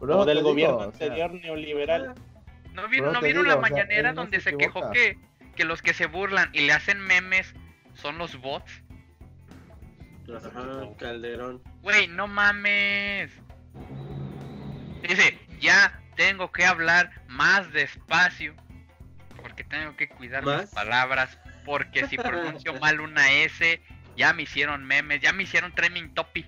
Bro, 0.00 0.20
o 0.20 0.24
del 0.24 0.38
digo, 0.38 0.48
gobierno 0.50 0.76
o 0.76 0.80
sea, 0.92 1.06
anterior 1.06 1.32
neoliberal. 1.34 2.14
¿No, 2.72 2.88
vi- 2.88 3.00
no 3.00 3.20
vieron 3.20 3.22
digo, 3.22 3.42
la 3.42 3.56
o 3.56 3.60
sea, 3.62 3.70
mañanera 3.70 4.12
no 4.12 4.22
donde 4.22 4.40
se 4.40 4.50
se, 4.50 4.56
quejó 4.56 4.90
que, 4.92 5.18
que 5.56 5.64
los 5.66 5.82
que 5.82 5.92
se 5.92 6.06
burlan 6.06 6.48
y 6.54 6.60
le 6.60 6.72
hacen 6.72 7.00
memes 7.00 7.54
son 7.94 8.16
los 8.16 8.40
bots? 8.40 8.82
Ajá, 10.34 10.88
Calderón. 10.98 11.62
Güey, 11.82 12.08
no 12.08 12.26
mames. 12.28 13.30
Dice, 15.06 15.38
ya 15.60 16.00
tengo 16.16 16.50
que 16.52 16.64
hablar 16.64 17.10
más 17.28 17.72
despacio 17.72 18.54
porque 19.40 19.64
tengo 19.64 19.96
que 19.96 20.08
cuidar 20.08 20.44
mis 20.44 20.54
¿Más? 20.54 20.70
palabras 20.70 21.38
porque 21.64 22.06
si 22.08 22.16
pronuncio 22.16 22.74
mal 22.80 23.00
una 23.00 23.30
S 23.32 23.80
ya 24.16 24.32
me 24.32 24.42
hicieron 24.42 24.84
memes, 24.84 25.20
ya 25.20 25.32
me 25.32 25.42
hicieron 25.42 25.72
trending 25.72 26.14
Topi. 26.14 26.44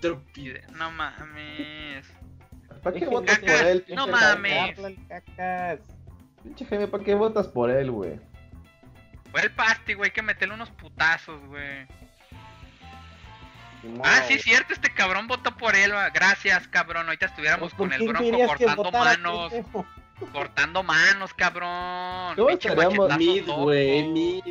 Tropi. 0.00 0.48
de, 0.48 0.62
No 0.74 0.90
mames. 0.90 2.06
¿Para 2.82 2.96
qué 2.98 3.06
votas 3.06 3.38
por 3.38 3.50
él? 3.50 3.84
no 3.94 4.06
mames. 4.06 4.78
Pinche 6.42 6.66
Jaime, 6.66 6.86
¿para 6.86 7.02
qué 7.02 7.14
votas 7.14 7.48
por 7.48 7.70
él, 7.70 7.90
güey? 7.90 8.20
Fue 9.30 9.40
el 9.40 9.50
pasti, 9.50 9.94
güey, 9.94 10.10
hay 10.10 10.14
que 10.14 10.22
meterle 10.22 10.54
unos 10.54 10.70
putazos, 10.70 11.40
güey. 11.46 11.86
Ah, 14.04 14.22
sí, 14.28 14.38
cierto, 14.38 14.72
este 14.72 14.92
cabrón 14.92 15.26
votó 15.26 15.56
por 15.56 15.74
él. 15.76 15.92
Gracias, 16.14 16.66
cabrón. 16.68 17.06
Ahorita 17.06 17.26
estuviéramos 17.26 17.72
Pues, 17.72 17.74
¿por 17.74 17.88
con 17.88 17.92
el 17.92 18.08
bronco 18.08 18.46
cortando 18.46 18.90
manos. 18.92 19.52
Cortando 20.32 20.82
manos, 20.82 21.34
cabrón. 21.34 22.34
¿Cómo 22.36 22.48
Pinche 22.48 22.68
estaríamos- 22.68 23.08
machetazo 23.08 23.18
Mid, 23.18 23.46
loco. 23.46 23.62
güey, 23.62 24.02
mid. 24.08 24.42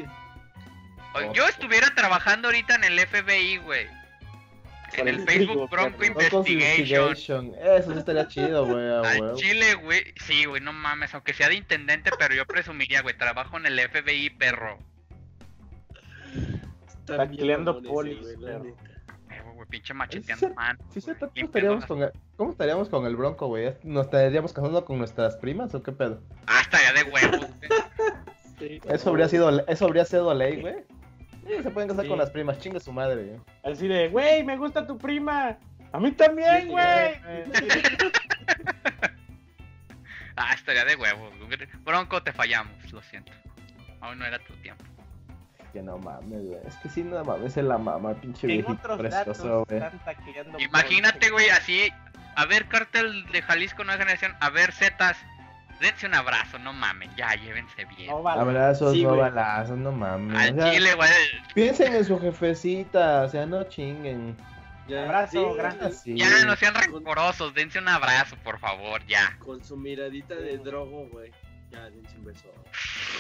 O- 1.16 1.34
Yo 1.34 1.48
estuviera 1.48 1.94
trabajando 1.96 2.48
ahorita 2.50 2.76
en 2.76 2.84
el 2.86 3.00
FBI, 3.00 3.58
güey. 3.58 3.88
En 4.96 5.08
el 5.08 5.26
Facebook. 5.26 5.70
Bronco 5.72 6.04
Investigation. 6.06 6.48
Investigation. 6.48 7.52
Eso 7.64 7.94
sí 7.94 7.98
estaría 8.00 8.28
chido, 8.28 8.66
güey. 8.68 8.90
Al. 8.90 9.36
Chile, 9.36 9.74
güey. 9.76 10.14
Sí, 10.26 10.46
güey, 10.46 10.62
no 10.62 10.72
mames. 10.74 11.14
Aunque 11.16 11.34
sea 11.34 11.50
de 11.50 11.56
intendente, 11.56 12.12
pero 12.20 12.36
yo 12.36 12.46
presumiría, 12.46 13.02
güey. 13.02 13.18
Trabajo 13.18 13.58
en 13.58 13.66
el 13.66 13.80
FBI, 13.80 14.30
perro. 14.32 14.78
Está 17.00 17.26
bien 17.26 17.38
peleando 17.38 17.82
pinche 19.74 19.92
macheteando 19.96 20.48
Sí, 20.50 20.54
manos. 20.54 20.86
Sí, 20.94 21.02
¿cómo 21.02 21.46
estaríamos, 21.46 21.86
con 21.88 22.04
el, 22.04 22.12
¿Cómo 22.38 22.52
estaríamos 22.52 22.90
con 22.90 23.06
el 23.08 23.16
Bronco, 23.16 23.48
güey? 23.48 23.74
¿Nos 23.82 24.06
estaríamos 24.06 24.54
casando 24.54 24.86
con 24.86 25.00
nuestras 25.00 25.36
primas 25.38 25.74
o 25.74 25.82
qué 25.82 25.92
pedo? 25.92 26.22
Ah, 26.46 26.60
estaría 26.62 26.94
de 26.94 27.10
huevos, 27.10 27.48
güey. 27.58 27.72
Sí. 28.60 28.80
Eso 28.88 29.10
habría 29.10 29.28
sido, 29.28 29.66
eso 29.68 29.86
habría 29.86 30.06
sido 30.06 30.32
ley, 30.36 30.62
güey. 30.62 30.76
Sí, 31.48 31.64
se 31.64 31.72
pueden 31.72 31.90
casar 31.90 32.04
Sí. 32.06 32.10
con 32.10 32.20
las 32.20 32.30
primas, 32.30 32.60
chingue 32.60 32.80
su 32.80 32.94
madre, 32.94 33.24
güey. 33.26 33.40
Así 33.64 33.88
de, 33.88 34.10
güey, 34.10 34.44
me 34.44 34.58
gusta 34.58 34.86
tu 34.86 34.96
prima. 34.96 35.58
A 35.92 36.00
mí 36.00 36.12
también, 36.12 36.68
güey. 36.68 37.16
Ah, 40.36 40.54
estaría 40.56 40.84
de 40.84 40.96
huevos. 40.96 41.32
Bronco, 41.84 42.24
te 42.24 42.32
fallamos, 42.32 42.92
lo 42.92 43.04
siento. 43.04 43.32
Aún 44.02 44.18
no 44.18 44.26
era 44.26 44.40
tu 44.40 44.54
tiempo. 44.56 44.84
Que 45.74 45.82
no 45.82 45.98
mames, 45.98 46.46
güey. 46.46 46.60
Es 46.68 46.76
que 46.78 46.88
sí, 46.90 47.04
no 47.04 47.24
mames, 47.26 47.58
es 47.58 47.64
la 47.66 47.78
mamá, 47.80 48.14
pinche 48.14 48.46
viejito 48.46 48.98
precioso, 48.98 49.66
güey. 49.68 49.82
Imagínate, 50.60 51.30
güey, 51.32 51.50
así. 51.50 51.90
A 52.36 52.46
ver, 52.46 52.68
cártel 52.68 53.26
de 53.32 53.42
Jalisco 53.42 53.84
Nueva 53.84 54.00
Generación. 54.00 54.34
A 54.40 54.50
ver, 54.50 54.72
Zetas. 54.72 55.18
Dense 55.82 56.06
un 56.06 56.14
abrazo, 56.14 56.60
no 56.60 56.72
mamen. 56.72 57.10
Ya, 57.18 57.34
llévense 57.36 57.86
bien. 57.86 58.10
No, 58.10 58.22
vale. 58.22 58.42
Abrazos, 58.42 58.94
Sí, 58.94 59.04
no 59.04 59.10
güey. 59.10 59.22
balazos, 59.22 59.78
no 59.78 59.92
mames. 59.92 60.40
Al 60.40 60.58
O 60.60 60.62
sea, 60.62 60.72
chile, 60.74 60.94
güey. 60.94 61.10
piensen 61.54 61.96
en 61.96 62.06
su 62.06 62.20
jefecita, 62.20 63.24
o 63.24 63.30
sea, 63.30 63.46
no 63.46 63.64
chinguen. 63.66 64.38
Ya, 64.88 65.04
Abrazo 65.06 65.54
grande. 65.56 65.88
Así. 65.88 66.16
Ya, 66.16 66.30
no 66.46 66.56
sean 66.56 66.76
rencorosos. 66.76 67.54
Dense 67.54 67.80
un 67.80 67.88
abrazo, 67.90 68.36
por 68.44 68.60
favor, 68.60 69.04
ya. 69.08 69.36
Con 69.40 69.64
su 69.64 69.76
miradita 69.76 70.36
de 70.36 70.58
drogo, 70.60 71.08
güey. 71.10 71.32
Ya, 71.74 71.90
dense 71.90 72.16
un 72.18 72.26
beso. 72.26 72.54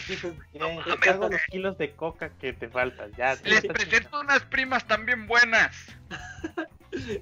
Te 0.08 0.97
cargo 0.99 1.28
güey. 1.28 1.32
los 1.32 1.41
kilos 1.49 1.78
de 1.80 1.91
coca 1.93 2.30
que 2.30 2.54
te 2.54 2.70
faltan. 2.70 3.12
Ya, 3.18 3.36
Les 3.43 3.66
presento 3.66 4.20
unas 4.20 4.41
primas 4.43 4.86
también 4.88 5.28
buenas. 5.28 5.76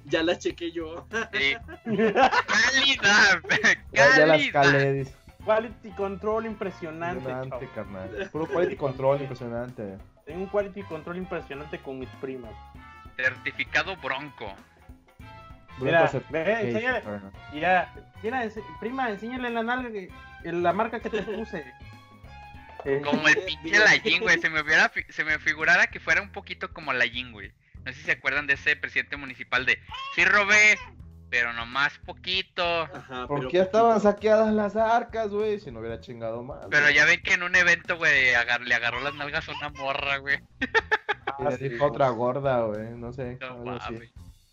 Ya 0.03 0.21
la 0.21 0.38
chequé 0.38 0.73
yo. 0.73 1.07
Sí. 1.32 1.55
Calidad. 1.86 3.41
Ya, 3.93 4.17
ya 4.17 4.25
las 4.25 4.38
Calidad. 4.38 4.51
calé, 4.51 4.93
dice. 4.93 5.15
Quality 5.45 5.91
control 5.91 6.45
impresionante. 6.45 7.19
Impresionante, 7.19 7.69
carnal. 7.73 8.29
Puro 8.34 8.47
quality 8.47 8.75
control, 8.75 9.21
impresionante. 9.21 9.97
Tengo 10.25 10.41
un 10.41 10.47
quality 10.47 10.84
control 10.84 11.15
impresionante 11.15 11.79
con 11.79 11.99
mis 11.99 12.09
primas. 12.19 12.51
Certificado 13.15 13.95
bronco. 13.95 14.53
Mira, 15.79 16.11
ve, 16.29 16.67
enséñale. 16.67 17.03
Mira, 17.53 17.93
prima, 18.82 19.09
enséñale 19.09 19.49
la 19.51 19.63
nalga, 19.63 19.89
que- 19.89 20.09
la 20.43 20.73
marca 20.73 20.99
que 20.99 21.09
te 21.09 21.21
puse. 21.23 21.65
Eh, 22.85 23.01
Como 23.05 23.27
el 23.27 23.37
pinche 23.45 23.77
Layin, 23.79 24.21
güey. 24.21 24.39
Se 24.39 24.49
me 24.49 24.61
hubiera, 24.61 24.89
fi- 24.89 25.05
se 25.09 25.23
me 25.23 25.37
figurara 25.39 25.87
que 25.87 25.99
fuera 25.99 26.21
un 26.21 26.31
poquito 26.31 26.71
como 26.73 26.93
Layin, 26.93 27.31
güey. 27.31 27.51
No 27.85 27.91
sé 27.93 27.99
si 27.99 28.05
se 28.05 28.11
acuerdan 28.13 28.47
de 28.47 28.53
ese 28.53 28.75
presidente 28.75 29.17
municipal 29.17 29.65
de 29.65 29.79
sí 30.15 30.23
robé, 30.25 30.77
pero 31.29 31.51
nomás 31.53 31.97
poquito. 32.05 32.63
Ajá, 32.83 33.25
¿Por 33.27 33.39
pero 33.39 33.49
qué 33.49 33.59
estaban 33.61 33.99
saqueadas 33.99 34.53
las 34.53 34.75
arcas, 34.75 35.29
güey? 35.29 35.59
Si 35.59 35.71
no 35.71 35.79
hubiera 35.79 35.99
chingado 35.99 36.43
más. 36.43 36.65
Pero 36.69 36.89
ya 36.91 37.05
ven 37.05 37.21
que 37.23 37.33
en 37.33 37.43
un 37.43 37.55
evento, 37.55 37.97
güey, 37.97 38.33
agar- 38.35 38.61
le 38.61 38.75
agarró 38.75 38.99
las 39.01 39.15
nalgas 39.15 39.47
a 39.49 39.53
una 39.53 39.69
morra, 39.69 40.17
güey. 40.17 40.39
Y 40.59 41.43
le 41.61 41.69
dijo 41.69 41.85
otra 41.85 42.09
gorda, 42.09 42.61
güey. 42.65 42.89
No 42.91 43.11
sé. 43.13 43.37
No. 43.41 43.79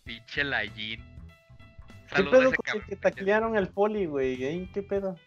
Pinche 0.05 0.43
Layin. 0.43 1.03
¿Qué 2.09 2.15
Saludos 2.15 2.33
a 2.33 2.37
pedo 2.39 2.47
ese 2.49 2.55
con 2.57 2.65
el 2.65 2.71
cabrón. 2.73 2.85
que 2.89 2.95
taclearon 2.95 3.57
al 3.57 3.67
poli, 3.69 4.05
güey? 4.07 4.43
¿Eh? 4.43 4.69
¿Qué 4.73 4.81
pedo? 4.81 5.19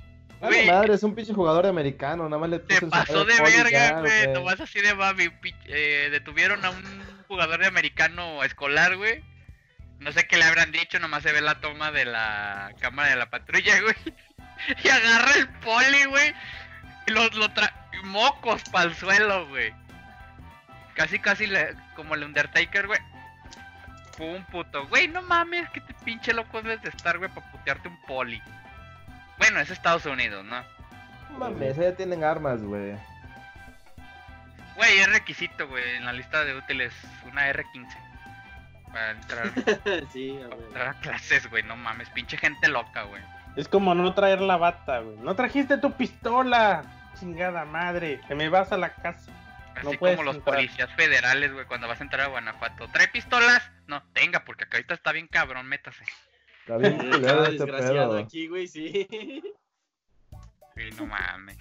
Güey. 0.49 0.67
madre, 0.67 0.95
es 0.95 1.03
un 1.03 1.15
pinche 1.15 1.33
jugador 1.35 1.67
americano. 1.67 2.29
Nada 2.29 2.39
más 2.41 2.51
le 2.51 2.57
el 2.57 2.89
pasó 2.91 3.25
de 3.25 3.41
verga, 3.41 4.01
güey. 4.01 4.29
Nomás 4.33 4.61
así 4.61 4.81
de 4.81 4.95
pi- 5.41 5.55
eh, 5.67 6.09
detuvieron 6.11 6.65
a 6.65 6.71
un 6.71 6.83
jugador 7.29 7.61
de 7.61 7.67
americano 7.67 8.43
escolar, 8.43 8.97
güey. 8.97 9.23
No 10.01 10.11
sé 10.13 10.27
qué 10.27 10.37
le 10.37 10.45
habrán 10.45 10.73
dicho, 10.73 10.99
nomás 10.99 11.23
se 11.23 11.33
ve 11.33 11.41
la 11.41 11.61
toma 11.61 11.93
de 11.93 12.05
la 12.05 12.73
cámara 12.81 13.11
de 13.11 13.17
la 13.17 13.31
patrulla, 13.31 13.81
güey. 13.83 13.95
Y 14.83 14.89
agarra 14.89 15.33
el 15.37 15.49
poli, 15.61 16.05
güey. 16.07 16.35
Y 17.07 17.13
lo, 17.13 17.29
lo 17.31 17.49
tra... 17.53 17.73
Mocos 18.05 18.63
pa'l 18.71 18.95
suelo, 18.97 19.47
güey. 19.49 19.73
Casi, 20.95 21.21
casi 21.21 21.47
le... 21.47 21.75
como 21.95 22.15
el 22.17 22.25
Undertaker, 22.25 22.89
güey. 22.89 22.99
Pum, 24.17 24.45
puto. 24.47 24.87
Güey, 24.89 25.07
no 25.09 25.23
mames, 25.23 25.71
que 25.71 25.81
te 25.81 25.95
pinche 26.05 26.33
loco 26.33 26.61
debes 26.63 26.83
de 26.83 26.89
estar, 26.91 27.17
güey, 27.19 27.31
para 27.33 27.51
putearte 27.53 27.89
un 27.89 28.01
poli. 28.03 28.43
Bueno, 29.39 29.61
es 29.61 29.71
Estados 29.71 30.07
Unidos, 30.07 30.45
¿no? 30.45 30.63
No 31.33 31.39
Mames, 31.39 31.77
ya 31.77 31.95
tienen 31.97 32.23
armas, 32.25 32.63
güey. 32.63 32.95
Güey, 34.77 34.99
es 34.99 35.11
requisito, 35.13 35.69
güey, 35.69 35.97
en 35.97 36.05
la 36.05 36.13
lista 36.13 36.45
de 36.45 36.55
útiles. 36.57 36.93
Una 37.31 37.51
R15. 37.53 37.89
Para 38.93 39.11
entrar, 39.13 39.51
sí, 40.13 40.39
a 40.39 40.49
para 40.49 40.57
ver. 40.57 40.67
entrar 40.67 40.89
a 40.89 40.95
clases, 41.01 41.49
güey. 41.51 41.63
No 41.63 41.77
mames, 41.77 42.09
pinche 42.11 42.37
gente 42.37 42.69
loca, 42.69 43.03
güey. 43.05 43.23
Es 43.57 43.69
como 43.69 43.95
no 43.95 44.15
traer 44.15 44.41
la 44.41 44.57
bata, 44.57 44.99
güey. 45.01 45.17
No 45.19 45.35
trajiste 45.35 45.79
tu 45.79 45.93
pistola. 45.93 46.85
Chingada 47.19 47.65
madre. 47.65 48.21
Que 48.29 48.35
me 48.35 48.49
vas 48.49 48.73
a 48.73 48.77
la 48.79 48.95
casa. 48.95 49.31
Así 49.75 49.87
No 49.87 49.99
como 49.99 50.23
los 50.23 50.37
entrar. 50.37 50.57
policías 50.57 50.91
federales, 50.95 51.53
güey, 51.53 51.65
cuando 51.67 51.89
vas 51.89 52.01
a 52.01 52.05
entrar 52.05 52.23
a 52.23 52.27
Guanajuato. 52.29 52.89
¿Trae 52.89 53.09
pistolas? 53.09 53.63
No, 53.87 54.03
tenga, 54.13 54.45
porque 54.45 54.65
acá 54.65 54.77
ahorita 54.77 54.95
está 54.95 55.13
bien 55.13 55.27
cabrón, 55.29 55.67
métase. 55.67 56.05
Está 56.63 56.77
bien 56.79 56.97
culero 56.99 57.23
cada 57.23 57.43
este 57.45 57.53
desgraciado 57.59 58.11
pedo. 58.13 58.19
aquí, 58.25 58.47
güey, 58.49 58.67
sí. 58.67 59.07
Sí, 60.75 60.83
no 60.99 61.07
mames. 61.07 61.59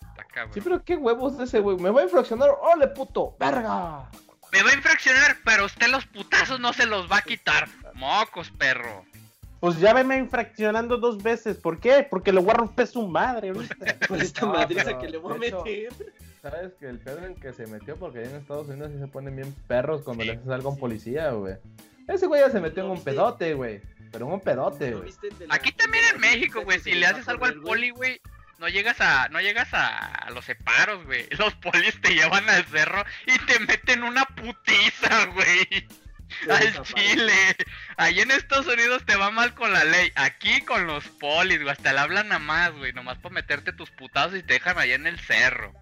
Está 0.00 0.24
cabrón. 0.32 0.54
Sí, 0.54 0.60
pero 0.60 0.82
qué 0.84 0.96
huevos 0.96 1.36
de 1.38 1.44
ese, 1.44 1.60
güey. 1.60 1.76
Me 1.78 1.90
voy 1.90 2.02
a 2.02 2.04
infraccionar. 2.04 2.50
¡Ole, 2.60 2.88
puto! 2.88 3.36
¡Verga! 3.38 4.08
Me 4.52 4.62
va 4.62 4.70
a 4.70 4.74
infraccionar, 4.74 5.36
pero 5.44 5.64
usted 5.66 5.88
los 5.88 6.06
putazos 6.06 6.60
no 6.60 6.72
se 6.72 6.86
los 6.86 7.10
va 7.10 7.18
a 7.18 7.22
quitar. 7.22 7.68
Mocos, 7.94 8.50
perro. 8.52 9.04
Pues 9.58 9.78
ya 9.80 9.92
veme 9.92 10.16
infraccionando 10.18 10.98
dos 10.98 11.22
veces. 11.22 11.56
¿Por 11.56 11.80
qué? 11.80 12.06
Porque 12.08 12.32
le 12.32 12.40
voy 12.40 12.50
a 12.50 12.54
romper 12.54 12.86
su 12.86 13.08
madre 13.08 13.48
ahorita. 13.48 13.74
Por 14.08 14.18
esta 14.22 14.46
No, 14.46 14.52
madriza 14.52 14.98
que 14.98 15.08
le 15.08 15.18
voy 15.18 15.34
a 15.34 15.38
meter. 15.38 15.88
¿Sabes 16.42 16.74
que 16.74 16.88
el 16.88 17.00
pedo 17.00 17.24
en 17.26 17.34
que 17.34 17.52
se 17.52 17.66
metió? 17.66 17.96
Porque 17.96 18.20
ahí 18.20 18.26
en 18.26 18.36
Estados 18.36 18.68
Unidos 18.68 18.92
sí 18.92 18.98
se 19.00 19.08
ponen 19.08 19.34
bien 19.34 19.52
perros 19.66 20.02
cuando 20.02 20.22
Sí, 20.22 20.28
le 20.28 20.36
haces 20.36 20.48
algo 20.48 20.68
a 20.68 20.70
un 20.72 20.76
sí. 20.76 20.80
policía, 20.80 21.30
güey. 21.32 21.56
Ese 22.08 22.26
güey 22.26 22.40
ya 22.40 22.50
se 22.50 22.60
metió 22.60 22.82
en 22.82 22.88
¿No 22.88 22.94
un 22.94 23.04
pedote, 23.04 23.54
güey. 23.54 23.80
Pero 24.12 24.26
en 24.26 24.32
un 24.32 24.40
pedote, 24.40 24.90
¿No 24.90 24.98
güey. 24.98 25.12
Aquí 25.50 25.72
también 25.72 26.04
en 26.14 26.20
México, 26.20 26.62
güey, 26.62 26.80
si 26.80 26.94
le 26.94 27.06
haces 27.06 27.28
algo 27.28 27.44
al 27.44 27.60
poli, 27.60 27.90
güey, 27.90 28.20
no 28.58 28.68
llegas 28.68 29.00
a, 29.00 29.28
no 29.28 29.40
llegas 29.40 29.68
a, 29.72 30.28
los 30.30 30.44
separos, 30.44 31.04
güey. 31.04 31.26
Los 31.38 31.54
polis 31.54 32.00
te 32.00 32.14
llevan 32.14 32.48
al 32.48 32.64
cerro 32.66 33.04
y 33.26 33.38
te 33.46 33.58
meten 33.60 34.02
una 34.02 34.24
putiza, 34.24 35.26
güey. 35.26 35.86
Al 36.50 36.82
chile. 36.82 37.56
Ahí 37.96 38.20
en 38.20 38.30
Estados 38.30 38.66
Unidos 38.66 39.04
te 39.06 39.16
va 39.16 39.30
mal 39.30 39.54
con 39.54 39.72
la 39.72 39.84
ley. 39.84 40.10
Aquí 40.16 40.60
con 40.62 40.86
los 40.86 41.06
polis, 41.06 41.58
güey. 41.58 41.70
Hasta 41.70 41.92
le 41.92 42.00
hablan 42.00 42.32
a 42.32 42.38
más, 42.38 42.72
güey. 42.72 42.92
Nomás 42.92 43.18
para 43.18 43.34
meterte 43.34 43.72
tus 43.72 43.90
putazos 43.90 44.38
y 44.38 44.42
te 44.42 44.54
dejan 44.54 44.78
allá 44.78 44.94
en 44.94 45.06
el 45.06 45.20
cerro. 45.20 45.72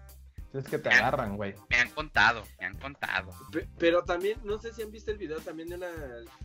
Es 0.57 0.65
que 0.67 0.77
te 0.77 0.89
agarran, 0.89 1.35
güey. 1.35 1.53
Me 1.69 1.77
han 1.77 1.89
contado, 1.89 2.43
me 2.59 2.65
han 2.67 2.77
contado. 2.77 3.31
Pe- 3.51 3.67
Pero 3.77 4.03
también, 4.03 4.39
no 4.43 4.57
sé 4.59 4.73
si 4.73 4.81
han 4.81 4.91
visto 4.91 5.11
el 5.11 5.17
video 5.17 5.39
también 5.39 5.67
de 5.69 5.75
una 5.75 5.87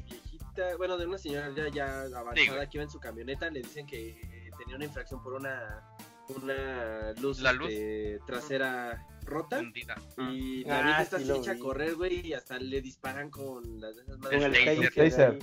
viejita, 0.08 0.76
bueno, 0.78 0.96
de 0.98 1.06
una 1.06 1.16
señora 1.18 1.50
ya, 1.54 1.68
ya 1.68 2.00
avanzada 2.18 2.34
Sí, 2.34 2.68
que 2.70 2.76
iba 2.78 2.82
en 2.84 2.90
su 2.90 2.98
camioneta, 2.98 3.48
le 3.50 3.60
dicen 3.62 3.86
que 3.86 4.08
eh, 4.10 4.50
tenía 4.58 4.76
una 4.76 4.84
infracción 4.84 5.22
por 5.22 5.34
una 5.34 5.82
una 6.28 7.12
luz, 7.20 7.40
La 7.40 7.52
luz. 7.52 7.70
este, 7.70 8.20
trasera 8.24 9.04
rota 9.24 9.58
Hundida. 9.58 9.96
y 10.30 10.62
Ah, 10.64 10.68
la 10.78 10.82
vieja 10.82 11.02
está 11.02 11.18
sí 11.18 11.30
echa 11.30 11.52
a 11.52 11.58
correr, 11.58 11.96
güey, 11.96 12.24
y 12.24 12.34
hasta 12.34 12.56
le 12.58 12.80
disparan 12.80 13.30
con 13.30 13.80
las 13.80 13.96
de 13.96 14.02
esas 14.02 14.18
madres. 14.18 14.42
El 14.44 14.54
el 14.54 14.76
taser. 14.94 15.10
taser. 15.10 15.38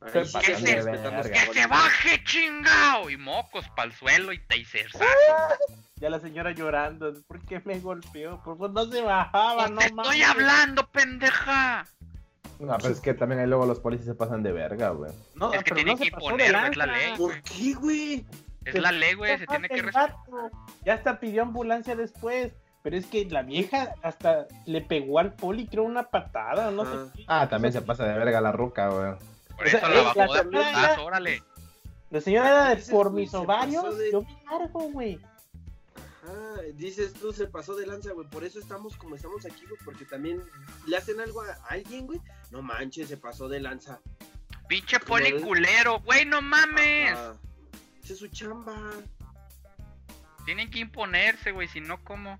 Ahí 0.00 0.12
¿Qué 0.12 0.24
se? 0.56 1.30
¡Que 1.30 1.52
se 1.54 1.66
baje, 1.68 2.24
chingao! 2.24 3.08
Y 3.10 3.16
mocos 3.16 3.64
pa'l 3.76 3.92
suelo 3.92 4.32
y 4.32 4.38
taserzazo. 4.40 5.04
Ya 6.02 6.10
la 6.10 6.18
señora 6.18 6.50
llorando. 6.50 7.14
¿Por 7.28 7.40
qué 7.46 7.62
me 7.64 7.78
golpeó? 7.78 8.30
Por 8.42 8.56
favor, 8.58 8.70
no 8.72 8.84
se 8.86 9.02
bajaba, 9.02 9.68
no 9.68 9.78
¡Te 9.78 9.84
estoy 9.86 9.96
mames. 10.18 10.28
hablando, 10.28 10.86
pendeja! 10.88 11.86
No, 12.58 12.76
pero 12.78 12.92
es 12.92 13.00
que 13.00 13.14
también 13.14 13.40
ahí 13.40 13.46
luego 13.46 13.66
los 13.66 13.78
policías 13.78 14.06
se 14.08 14.14
pasan 14.16 14.42
de 14.42 14.50
verga, 14.50 14.88
güey. 14.90 15.12
No, 15.36 15.52
Es 15.52 15.58
que 15.62 15.64
pero 15.64 15.76
tienen 15.76 15.92
no 15.94 15.98
se 15.98 16.04
que 16.04 16.10
pasó 16.10 16.26
de 16.26 16.32
imponer, 16.46 16.52
güey, 16.58 16.70
es 16.72 16.76
la 16.76 16.86
ley. 16.86 17.12
¿Por 17.16 17.42
qué, 17.42 17.74
güey? 17.74 18.26
Es 18.64 18.74
la 18.74 18.90
ley, 18.90 19.14
güey, 19.14 19.38
se 19.38 19.46
tiene 19.46 19.68
que 19.68 19.76
mames, 19.82 19.94
respetar. 19.94 20.16
Ya 20.84 20.94
hasta 20.94 21.20
pidió 21.20 21.42
ambulancia 21.42 21.94
después. 21.94 22.52
Pero 22.82 22.96
es 22.96 23.06
que 23.06 23.24
la 23.26 23.42
vieja 23.42 23.94
hasta 24.02 24.48
le 24.66 24.80
pegó 24.80 25.20
al 25.20 25.34
poli, 25.34 25.68
creo, 25.68 25.84
una 25.84 26.02
patada, 26.10 26.72
no 26.72 26.84
sé 26.84 27.12
qué. 27.14 27.24
Ah, 27.28 27.48
también 27.48 27.72
se 27.72 27.80
pasa 27.80 28.04
de 28.04 28.18
verga 28.18 28.40
la 28.40 28.50
ruca, 28.50 28.88
güey. 28.88 29.12
Por 29.56 29.66
O 29.68 29.70
sea, 29.70 29.78
eso 29.78 29.88
es 29.88 29.94
la 29.94 30.02
bajó 30.02 30.32
de 30.34 30.40
señora- 30.42 30.66
putazo, 30.72 31.04
órale. 31.04 31.42
La 32.10 32.20
señora 32.20 32.48
era 32.48 32.74
de 32.74 32.82
por 32.90 33.12
mis 33.12 33.32
ovarios. 33.34 33.96
de- 33.98 34.10
Yo 34.10 34.22
vi 34.22 34.36
largo, 34.50 34.80
güey. 34.90 35.20
Ah, 36.24 36.56
dices 36.74 37.12
tú, 37.14 37.32
se 37.32 37.46
pasó 37.46 37.74
de 37.74 37.86
lanza, 37.86 38.12
güey. 38.12 38.28
Por 38.28 38.44
eso 38.44 38.58
estamos 38.60 38.96
como 38.96 39.16
estamos 39.16 39.44
aquí, 39.44 39.64
güey. 39.68 39.80
Porque 39.84 40.04
también 40.04 40.40
le 40.86 40.96
hacen 40.96 41.20
algo 41.20 41.42
a 41.42 41.54
alguien, 41.68 42.06
güey. 42.06 42.20
No 42.50 42.62
manches, 42.62 43.08
se 43.08 43.16
pasó 43.16 43.48
de 43.48 43.60
lanza. 43.60 44.00
Pinche 44.68 45.00
poli 45.00 45.32
ves? 45.32 45.42
culero, 45.42 46.00
güey, 46.00 46.24
no 46.24 46.40
mames. 46.40 47.12
Ajá. 47.12 47.36
Esa 48.02 48.12
es 48.12 48.18
su 48.18 48.28
chamba. 48.28 48.90
Tienen 50.44 50.70
que 50.70 50.80
imponerse, 50.80 51.52
güey, 51.52 51.68
si 51.68 51.80
no, 51.80 52.02
¿cómo? 52.04 52.38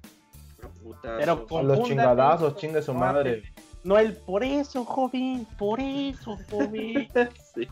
Pero 1.03 1.47
con- 1.47 1.67
los 1.67 1.83
chingadazos, 1.83 2.57
chingue 2.57 2.83
su 2.83 2.95
madre. 2.95 3.53
No, 3.85 3.99
el 3.99 4.17
por 4.17 4.45
eso, 4.45 4.85
joven, 4.85 5.45
por 5.59 5.81
eso, 5.81 6.39
joven. 6.51 7.09
Sí. 7.55 7.69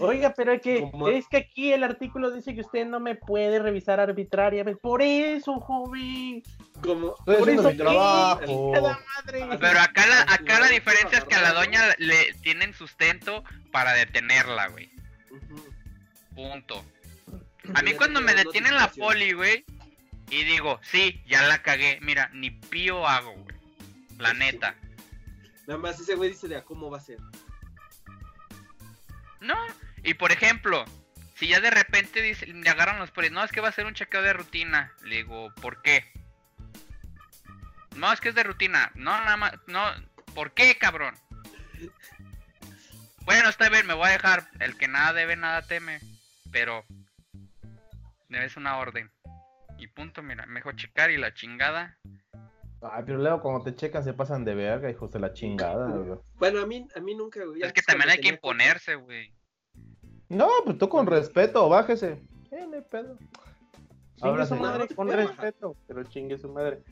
Oiga, 0.00 0.34
pero 0.34 0.52
es 0.52 0.62
que, 0.62 0.90
es 1.12 1.28
que 1.28 1.36
aquí 1.36 1.72
el 1.72 1.84
artículo 1.84 2.30
dice 2.30 2.54
que 2.54 2.62
usted 2.62 2.86
no 2.86 3.00
me 3.00 3.14
puede 3.14 3.58
revisar 3.58 4.00
arbitrariamente. 4.00 4.80
Por 4.80 5.02
eso, 5.02 5.60
joven. 5.60 6.42
Como. 6.82 7.14
Por 7.24 7.48
eso 7.48 7.62
mi 7.62 7.70
¿qué? 7.72 7.82
trabajo. 7.82 8.72
Madre. 8.72 9.58
Pero 9.60 9.80
acá 9.80 10.06
la, 10.06 10.22
acá 10.22 10.60
la 10.60 10.68
diferencia 10.68 11.18
es 11.18 11.24
que 11.24 11.34
a 11.34 11.42
la 11.42 11.52
doña 11.52 11.80
le 11.98 12.34
tienen 12.42 12.74
sustento 12.74 13.44
para 13.72 13.92
detenerla, 13.92 14.68
güey. 14.68 14.90
Punto. 16.34 16.84
A 17.74 17.82
mí 17.82 17.94
cuando 17.94 18.20
me 18.20 18.34
detienen 18.34 18.74
la 18.74 18.90
poli, 18.90 19.32
güey, 19.32 19.64
y 20.30 20.44
digo, 20.44 20.80
sí, 20.82 21.22
ya 21.26 21.42
la 21.42 21.62
cagué, 21.62 21.98
mira, 22.02 22.30
ni 22.34 22.50
pío 22.50 23.06
hago, 23.06 23.32
güey. 23.32 23.56
La 24.18 24.34
neta. 24.34 24.74
Nada 25.66 25.78
más 25.78 25.98
ese 25.98 26.14
güey 26.14 26.30
dice 26.30 26.48
de 26.48 26.56
a 26.56 26.62
cómo 26.62 26.90
va 26.90 26.98
a 26.98 27.00
ser. 27.00 27.18
No, 29.40 29.54
y 30.04 30.14
por 30.14 30.32
ejemplo, 30.32 30.84
si 31.34 31.48
ya 31.48 31.60
de 31.60 31.70
repente 31.70 32.22
dice, 32.22 32.46
le 32.46 32.68
agarran 32.70 32.98
los 32.98 33.10
polis, 33.10 33.32
no, 33.32 33.42
es 33.42 33.50
que 33.50 33.60
va 33.60 33.68
a 33.68 33.72
ser 33.72 33.86
un 33.86 33.94
chequeo 33.94 34.22
de 34.22 34.34
rutina. 34.34 34.92
Le 35.02 35.16
digo, 35.16 35.52
¿por 35.60 35.82
qué? 35.82 36.04
No, 37.96 38.12
es 38.12 38.20
que 38.20 38.28
es 38.28 38.34
de 38.34 38.42
rutina. 38.42 38.92
No, 38.94 39.10
nada 39.10 39.36
más, 39.36 39.52
no, 39.66 39.82
¿por 40.34 40.52
qué, 40.52 40.76
cabrón? 40.76 41.14
Bueno, 43.24 43.48
está 43.48 43.70
bien, 43.70 43.86
me 43.86 43.94
voy 43.94 44.08
a 44.08 44.12
dejar. 44.12 44.48
El 44.60 44.76
que 44.76 44.88
nada 44.88 45.12
debe, 45.12 45.36
nada 45.36 45.62
teme. 45.62 46.00
Pero, 46.52 46.84
debes 48.28 48.56
una 48.56 48.76
orden. 48.78 49.10
Y 49.78 49.86
punto, 49.88 50.22
mira, 50.22 50.44
mejor 50.46 50.76
checar 50.76 51.10
y 51.10 51.16
la 51.16 51.32
chingada. 51.32 51.98
Ay, 52.82 53.02
pero 53.06 53.18
luego 53.18 53.40
cuando 53.40 53.64
te 53.64 53.74
checan 53.74 54.04
se 54.04 54.12
pasan 54.12 54.44
de 54.44 54.54
verga, 54.54 54.90
hijos 54.90 55.10
de 55.10 55.18
la 55.18 55.32
chingada, 55.32 55.88
güey. 55.96 56.18
Bueno, 56.34 56.60
a 56.60 56.66
mí, 56.66 56.86
a 56.94 57.00
mí 57.00 57.14
nunca, 57.14 57.42
güey. 57.44 57.62
Es 57.62 57.72
que 57.72 57.82
también 57.82 58.10
hay 58.10 58.20
que 58.20 58.28
imponerse, 58.28 58.96
güey. 58.96 59.32
No, 60.34 60.48
pues 60.64 60.78
tú 60.78 60.88
con 60.88 61.06
respeto, 61.06 61.68
bájese. 61.68 62.18
Eh, 62.50 62.66
no 62.68 62.76
hay 62.76 62.82
pedo. 62.82 63.16
Chingue 64.16 64.46
su 64.46 64.56
madre 64.56 64.88
con 64.94 65.08
respeto, 65.08 65.76
pero 65.86 66.04
chingue 66.04 66.38
su 66.38 66.48
madre. 66.48 66.82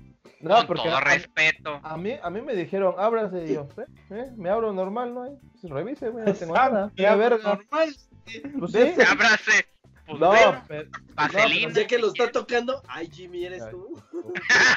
No, 0.40 0.56
Con 0.56 0.66
porque 0.66 0.82
todo 0.88 0.96
a, 0.96 1.00
respeto. 1.00 1.80
a 1.82 1.96
mí, 1.96 2.16
a 2.20 2.28
mí 2.30 2.42
me 2.42 2.54
dijeron, 2.54 2.96
ábrase, 2.98 3.44
y 3.44 3.54
yo, 3.54 3.68
¿eh? 3.78 3.86
¿eh? 4.10 4.32
Me 4.36 4.50
abro 4.50 4.72
normal, 4.72 5.14
¿no? 5.14 5.22
hay? 5.22 5.38
Pues 5.60 5.72
revise, 5.72 6.08
güey, 6.10 6.24
no 6.26 6.34
tengo 6.34 6.54
nada. 6.54 6.90
ya, 6.96 7.14
verga. 7.14 7.42
normal. 7.42 7.94
Pues 8.58 8.72
sí. 8.72 8.94
Ábrase. 9.08 9.66
Pues 10.06 10.18
No, 10.20 10.28
bueno, 10.28 10.62
pero- 10.68 10.88
vaselina. 11.14 11.72
Ya 11.72 11.86
que 11.86 11.98
lo 11.98 12.08
está 12.08 12.30
tocando, 12.30 12.82
ay, 12.88 13.08
Jimmy, 13.10 13.44
eres 13.44 13.68
tú. 13.70 14.02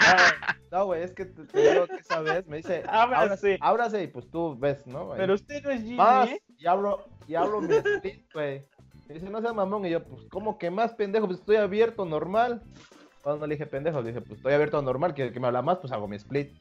Ah, 0.01 0.55
No, 0.71 0.85
güey, 0.85 1.03
es 1.03 1.13
que 1.13 1.25
te, 1.25 1.43
te 1.45 1.71
digo 1.73 1.87
que 1.87 1.95
esa 1.95 2.19
vez 2.21 2.45
me 2.47 2.57
dice, 2.57 2.83
Ábrase. 2.87 3.23
ábrase, 3.23 3.57
ábrase, 3.61 4.03
y 4.03 4.07
pues 4.07 4.29
tú 4.29 4.55
ves, 4.57 4.85
¿no? 4.85 5.13
Ahí. 5.13 5.17
Pero 5.19 5.33
usted 5.33 5.63
no 5.63 5.71
es 5.71 5.81
Jimmy, 5.81 5.95
más, 5.95 6.29
¿eh? 6.29 6.41
y 6.57 6.67
hablo, 6.67 7.07
y 7.27 7.35
hablo 7.35 7.61
mi 7.61 7.73
split, 7.75 8.31
güey. 8.33 8.61
Me 9.07 9.15
dice, 9.15 9.29
no 9.29 9.39
seas 9.41 9.53
mamón, 9.53 9.85
y 9.85 9.91
yo, 9.91 10.03
pues, 10.03 10.23
¿cómo 10.29 10.57
que 10.57 10.69
más, 10.71 10.93
pendejo? 10.93 11.27
Pues 11.27 11.39
estoy 11.39 11.55
abierto, 11.57 12.05
normal. 12.05 12.61
Cuando 13.21 13.47
le 13.47 13.55
dije 13.55 13.65
pendejo, 13.65 14.01
le 14.01 14.09
dije, 14.09 14.21
pues 14.21 14.37
estoy 14.37 14.53
abierto 14.53 14.81
normal, 14.81 15.13
que, 15.13 15.31
que 15.31 15.39
me 15.39 15.47
habla 15.47 15.61
más, 15.61 15.77
pues 15.79 15.91
hago 15.93 16.07
mi 16.07 16.15
split. 16.17 16.51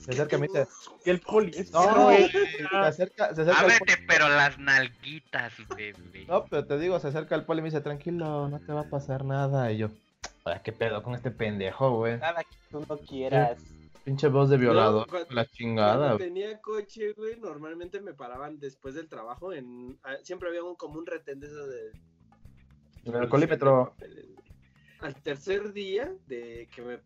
Se 0.00 0.12
acerca 0.12 0.36
y 0.36 0.40
me 0.40 0.46
dice, 0.48 0.66
Que 1.04 1.10
el 1.10 1.20
poli. 1.20 1.52
no, 1.72 2.04
güey. 2.04 2.28
se 2.30 2.66
acerca, 2.76 3.34
se 3.34 3.42
acerca 3.42 3.60
el 3.60 3.72
Ábrete, 3.72 4.04
pero 4.08 4.28
las 4.28 4.58
nalguitas, 4.58 5.52
bebé. 5.76 6.24
No, 6.26 6.44
pero 6.46 6.66
te 6.66 6.78
digo, 6.78 6.98
se 7.00 7.08
acerca 7.08 7.34
el 7.34 7.44
poli 7.44 7.58
y 7.60 7.62
me 7.62 7.68
dice, 7.68 7.80
tranquilo, 7.82 8.48
no 8.48 8.60
te 8.60 8.72
va 8.72 8.80
a 8.80 8.88
pasar 8.90 9.24
nada. 9.24 9.70
Y 9.72 9.78
yo, 9.78 9.88
"Ay, 10.44 10.60
¿qué 10.64 10.72
pedo 10.72 11.02
con 11.02 11.14
este 11.14 11.30
pendejo, 11.30 11.96
güey? 11.98 12.18
Nada 12.18 12.42
que 12.44 12.56
tú 12.70 12.84
no 12.88 12.96
quieras. 12.98 13.58
Pinche 14.04 14.28
voz 14.28 14.48
de 14.48 14.56
violador. 14.56 15.06
cuando- 15.06 15.28
la 15.28 15.34
Cuando 15.44 15.52
chingada. 15.52 16.16
tenía 16.16 16.58
coche, 16.62 17.12
güey, 17.12 17.38
normalmente 17.38 18.00
me 18.00 18.14
paraban 18.14 18.58
después 18.58 18.94
del 18.94 19.08
trabajo 19.08 19.52
en... 19.52 19.98
ah, 20.04 20.16
Siempre 20.22 20.48
había 20.48 20.64
un, 20.64 20.74
como 20.76 20.98
un 20.98 21.06
retén 21.06 21.38
de 21.40 21.46
eso 21.48 21.66
de... 21.66 21.90
En 23.04 23.14
el 23.14 23.20
alcoholímetro. 23.20 23.94
Al 25.00 25.14
tercer 25.16 25.72
día 25.74 26.10
de 26.26 26.68
que 26.74 26.82
me 26.82 26.98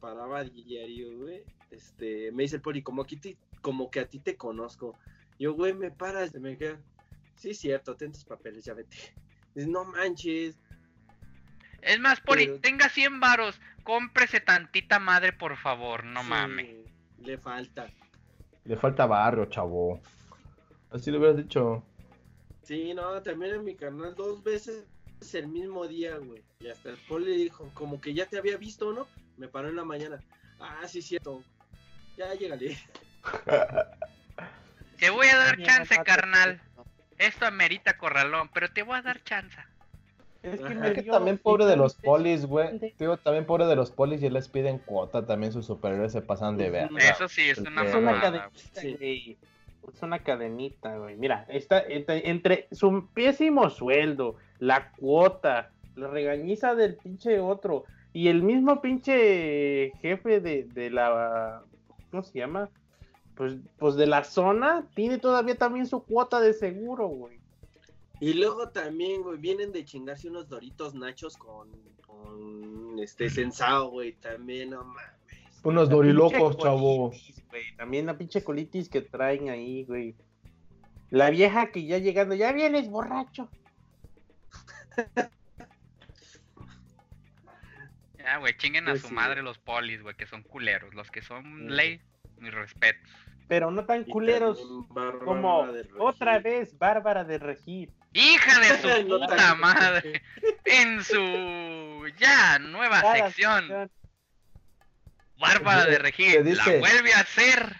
paraba 0.00 0.44
diario, 0.44 1.18
güey, 1.18 1.42
este, 1.70 2.30
me 2.32 2.44
dice 2.44 2.56
el 2.56 2.62
poli, 2.62 2.82
como, 2.82 3.02
aquí 3.02 3.16
te- 3.16 3.36
como 3.60 3.90
que 3.90 4.00
a 4.00 4.06
ti 4.08 4.18
te 4.18 4.36
conozco. 4.36 4.98
Yo, 5.38 5.54
güey, 5.54 5.74
me 5.74 5.90
paras, 5.90 6.32
me 6.34 6.56
queda, 6.56 6.78
sí, 7.36 7.54
cierto, 7.54 7.94
ten 7.96 8.12
tus 8.12 8.24
papeles, 8.24 8.64
ya 8.64 8.74
vete. 8.74 8.96
Dice, 9.54 9.68
no 9.68 9.84
manches. 9.84 10.58
Es 11.82 12.00
más, 12.00 12.20
Poli, 12.20 12.46
Pero- 12.46 12.60
tenga 12.60 12.88
100 12.88 13.20
varos, 13.20 13.60
cómprese 13.84 14.40
tantita 14.40 14.98
madre, 14.98 15.32
por 15.32 15.56
favor, 15.56 16.04
no 16.04 16.22
Sí, 16.22 16.28
mames. 16.28 16.76
Le 17.20 17.38
falta. 17.38 17.86
Le 18.64 18.76
falta 18.76 19.06
barrio, 19.06 19.46
chavo. 19.46 20.00
Así 20.90 21.10
le 21.10 21.18
hubieras 21.18 21.36
dicho. 21.36 21.84
Sí, 22.62 22.92
no, 22.94 23.22
también 23.22 23.54
en 23.56 23.64
mi 23.64 23.76
canal 23.76 24.14
dos 24.16 24.42
veces 24.42 24.84
el 25.34 25.46
mismo 25.48 25.86
día, 25.86 26.16
güey. 26.16 26.42
Y 26.60 26.68
hasta 26.68 26.90
el 26.90 26.96
poli 27.08 27.36
dijo, 27.36 27.70
como 27.74 28.00
que 28.00 28.12
ya 28.14 28.26
te 28.26 28.38
había 28.38 28.56
visto, 28.56 28.92
¿no? 28.92 29.06
Me 29.36 29.48
paró 29.48 29.68
en 29.68 29.76
la 29.76 29.84
mañana. 29.84 30.18
Ah, 30.58 30.86
sí, 30.88 31.00
cierto. 31.02 31.42
Ya 32.16 32.32
llegale. 32.34 32.76
Te 34.98 35.10
voy 35.10 35.26
a 35.26 35.36
dar 35.36 35.58
chance, 35.62 35.94
carnal. 36.04 36.60
Esto 37.18 37.46
amerita 37.46 37.96
corralón, 37.98 38.50
pero 38.52 38.68
te 38.70 38.82
voy 38.82 38.96
a 38.98 39.02
dar 39.02 39.22
chance. 39.22 39.58
Es 40.42 40.60
que, 40.60 40.74
me 40.74 40.88
Es 40.88 40.94
que 40.94 41.02
dio- 41.02 41.12
también 41.12 41.38
pobre 41.38 41.64
de 41.66 41.76
los 41.76 41.94
polis, 41.94 42.46
güey. 42.46 42.94
Digo, 42.98 43.16
también 43.16 43.46
pobre 43.46 43.66
de 43.66 43.74
los 43.76 43.90
polis 43.90 44.22
y 44.22 44.30
les 44.30 44.48
piden 44.48 44.78
cuota. 44.78 45.26
También 45.26 45.52
sus 45.52 45.66
superiores 45.66 46.12
se 46.12 46.22
pasan 46.22 46.56
de 46.56 46.70
ver. 46.70 46.88
Eso 46.98 47.28
sí, 47.28 47.48
es 47.50 47.58
una 47.58 47.82
Es 47.82 47.88
Es 47.90 47.94
una 47.96 48.20
cadenita, 48.20 48.50
Sí. 48.80 48.94
güey. 48.94 49.38
Es 49.94 50.02
una 50.02 50.18
cadenita, 50.20 50.96
güey. 50.96 51.16
Mira, 51.16 51.46
está 51.48 51.80
entre, 51.80 52.28
entre 52.30 52.68
su 52.72 53.08
pésimo 53.14 53.70
sueldo, 53.70 54.36
la 54.58 54.90
cuota, 54.92 55.70
la 55.94 56.08
regañiza 56.08 56.74
del 56.74 56.96
pinche 56.96 57.38
otro 57.40 57.84
y 58.12 58.28
el 58.28 58.42
mismo 58.42 58.80
pinche 58.80 59.92
jefe 60.00 60.40
de, 60.40 60.64
de 60.64 60.90
la. 60.90 61.62
¿Cómo 62.10 62.22
se 62.22 62.38
llama? 62.38 62.70
Pues, 63.34 63.56
pues 63.78 63.96
de 63.96 64.06
la 64.06 64.24
zona, 64.24 64.86
tiene 64.94 65.18
todavía 65.18 65.56
también 65.56 65.86
su 65.86 66.02
cuota 66.02 66.40
de 66.40 66.54
seguro, 66.54 67.08
güey. 67.08 67.38
Y 68.20 68.32
luego 68.32 68.70
también, 68.70 69.22
güey, 69.22 69.38
vienen 69.38 69.72
de 69.72 69.84
chingarse 69.84 70.28
unos 70.30 70.48
doritos 70.48 70.94
nachos 70.94 71.36
con, 71.36 71.68
con 72.06 72.98
este 72.98 73.28
sensao, 73.28 73.90
güey. 73.90 74.12
También, 74.14 74.70
no 74.70 74.84
mames. 74.84 75.04
Unos 75.62 75.88
La 75.88 75.94
dorilocos, 75.94 76.56
chavo. 76.56 77.08
güey. 77.08 77.34
También 77.76 78.06
la 78.06 78.16
pinche 78.16 78.42
colitis 78.42 78.88
que 78.88 79.02
traen 79.02 79.50
ahí, 79.50 79.84
güey. 79.84 80.14
La 81.10 81.30
vieja 81.30 81.70
que 81.70 81.84
ya 81.84 81.98
llegando, 81.98 82.34
ya 82.34 82.52
vienes 82.52 82.88
borracho. 82.88 83.48
Ya, 88.36 88.40
güey, 88.40 88.54
chinguen 88.58 88.86
a 88.86 88.90
Pues 88.90 89.00
su 89.00 89.08
sí, 89.08 89.14
madre 89.14 89.42
los 89.42 89.56
polis, 89.58 90.02
güey, 90.02 90.14
que 90.14 90.26
son 90.26 90.42
culeros. 90.42 90.92
Los 90.94 91.10
que 91.10 91.22
son 91.22 91.74
ley, 91.74 92.02
mis 92.38 92.52
respetos. 92.52 93.10
Pero 93.48 93.70
no 93.70 93.86
tan 93.86 94.04
culeros 94.04 94.60
Bárbara 94.90 95.24
como 95.24 95.66
otra 95.98 96.38
vez 96.40 96.76
Bárbara 96.78 97.24
de 97.24 97.38
Regir. 97.38 97.92
¡Hija 98.12 98.60
de 98.60 98.78
su 98.82 99.08
puta 99.08 99.54
madre! 99.54 100.22
En 100.66 101.02
su 101.02 102.06
ya 102.18 102.58
nueva 102.58 103.00
Cada 103.00 103.26
sección, 103.26 103.60
sección. 103.60 103.90
Bárbara 105.38 105.86
de 105.86 105.98
Regil 105.98 106.44
dice- 106.44 106.56
la 106.74 106.78
vuelve 106.80 107.14
a 107.14 107.20
hacer. 107.20 107.74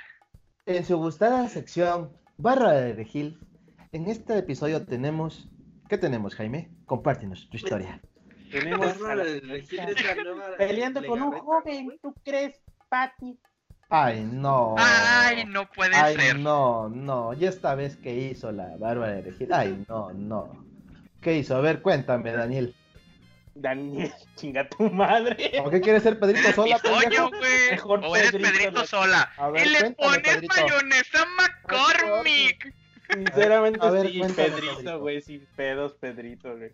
En 0.65 0.85
su 0.87 0.97
gustada 0.97 1.49
sección, 1.49 2.17
Barra 2.39 2.73
de 2.73 2.95
Regil, 2.95 3.39
en 3.93 4.09
este 4.09 4.39
episodio 4.39 4.87
tenemos... 4.87 5.49
¿Qué 5.89 5.99
tenemos, 5.99 6.35
Jaime? 6.35 6.71
Compártenos 6.87 7.49
tu 7.51 7.57
historia. 7.57 8.01
Tenemos 8.61 8.87
a 8.87 8.93
Bárbara 8.93 9.25
la- 9.25 10.57
peleando 10.59 11.05
con 11.07 11.23
un 11.23 11.33
joven. 11.39 11.99
¿tú 12.03 12.15
crees, 12.25 12.61
Patty? 12.89 13.39
Ay, 13.89 14.29
no. 14.31 14.75
Ay, 14.79 15.45
no 15.45 15.71
puede 15.71 15.95
Ay, 15.95 16.17
ser. 16.17 16.39
no, 16.39 16.89
no. 16.89 17.33
Y 17.35 17.45
esta 17.47 17.75
vez 17.75 17.97
que 17.97 18.13
hizo 18.15 18.51
la 18.53 18.77
Bárbara 18.77 19.13
de 19.15 19.23
Regil. 19.23 19.53
Ay, 19.53 19.85
no, 19.89 20.13
no. 20.13 20.65
¿Qué 21.21 21.35
hizo? 21.39 21.57
A 21.57 21.61
ver, 21.61 21.83
cuéntame, 21.83 22.33
Daniel. 22.33 22.75
Daniel, 23.55 24.13
chinga 24.37 24.69
tu 24.69 24.91
madre. 24.91 25.53
¿Por 25.63 25.71
qué 25.71 25.81
quieres 25.81 26.03
ser 26.03 26.19
Pedrito 26.19 26.53
Sola, 26.53 26.79
pendejo? 26.79 27.29
güey. 27.31 27.71
Mejor 27.71 28.05
O 28.05 28.15
eres 28.17 28.33
Pedrito 28.33 28.87
sola. 28.87 29.31
Ver, 29.53 29.67
y 29.67 29.71
le 29.71 29.91
pones 29.93 30.19
Pedrito. 30.19 30.55
mayonesa 30.63 31.25
McCormick. 31.39 32.75
Sinceramente 33.13 33.79
A 33.83 33.91
ver, 33.91 34.09
sí, 34.09 34.19
cuéntame, 34.19 34.49
Pedrito, 34.51 35.01
güey, 35.01 35.21
sin 35.21 35.47
pedos, 35.57 35.95
Pedrito, 35.95 36.57
güey. 36.57 36.73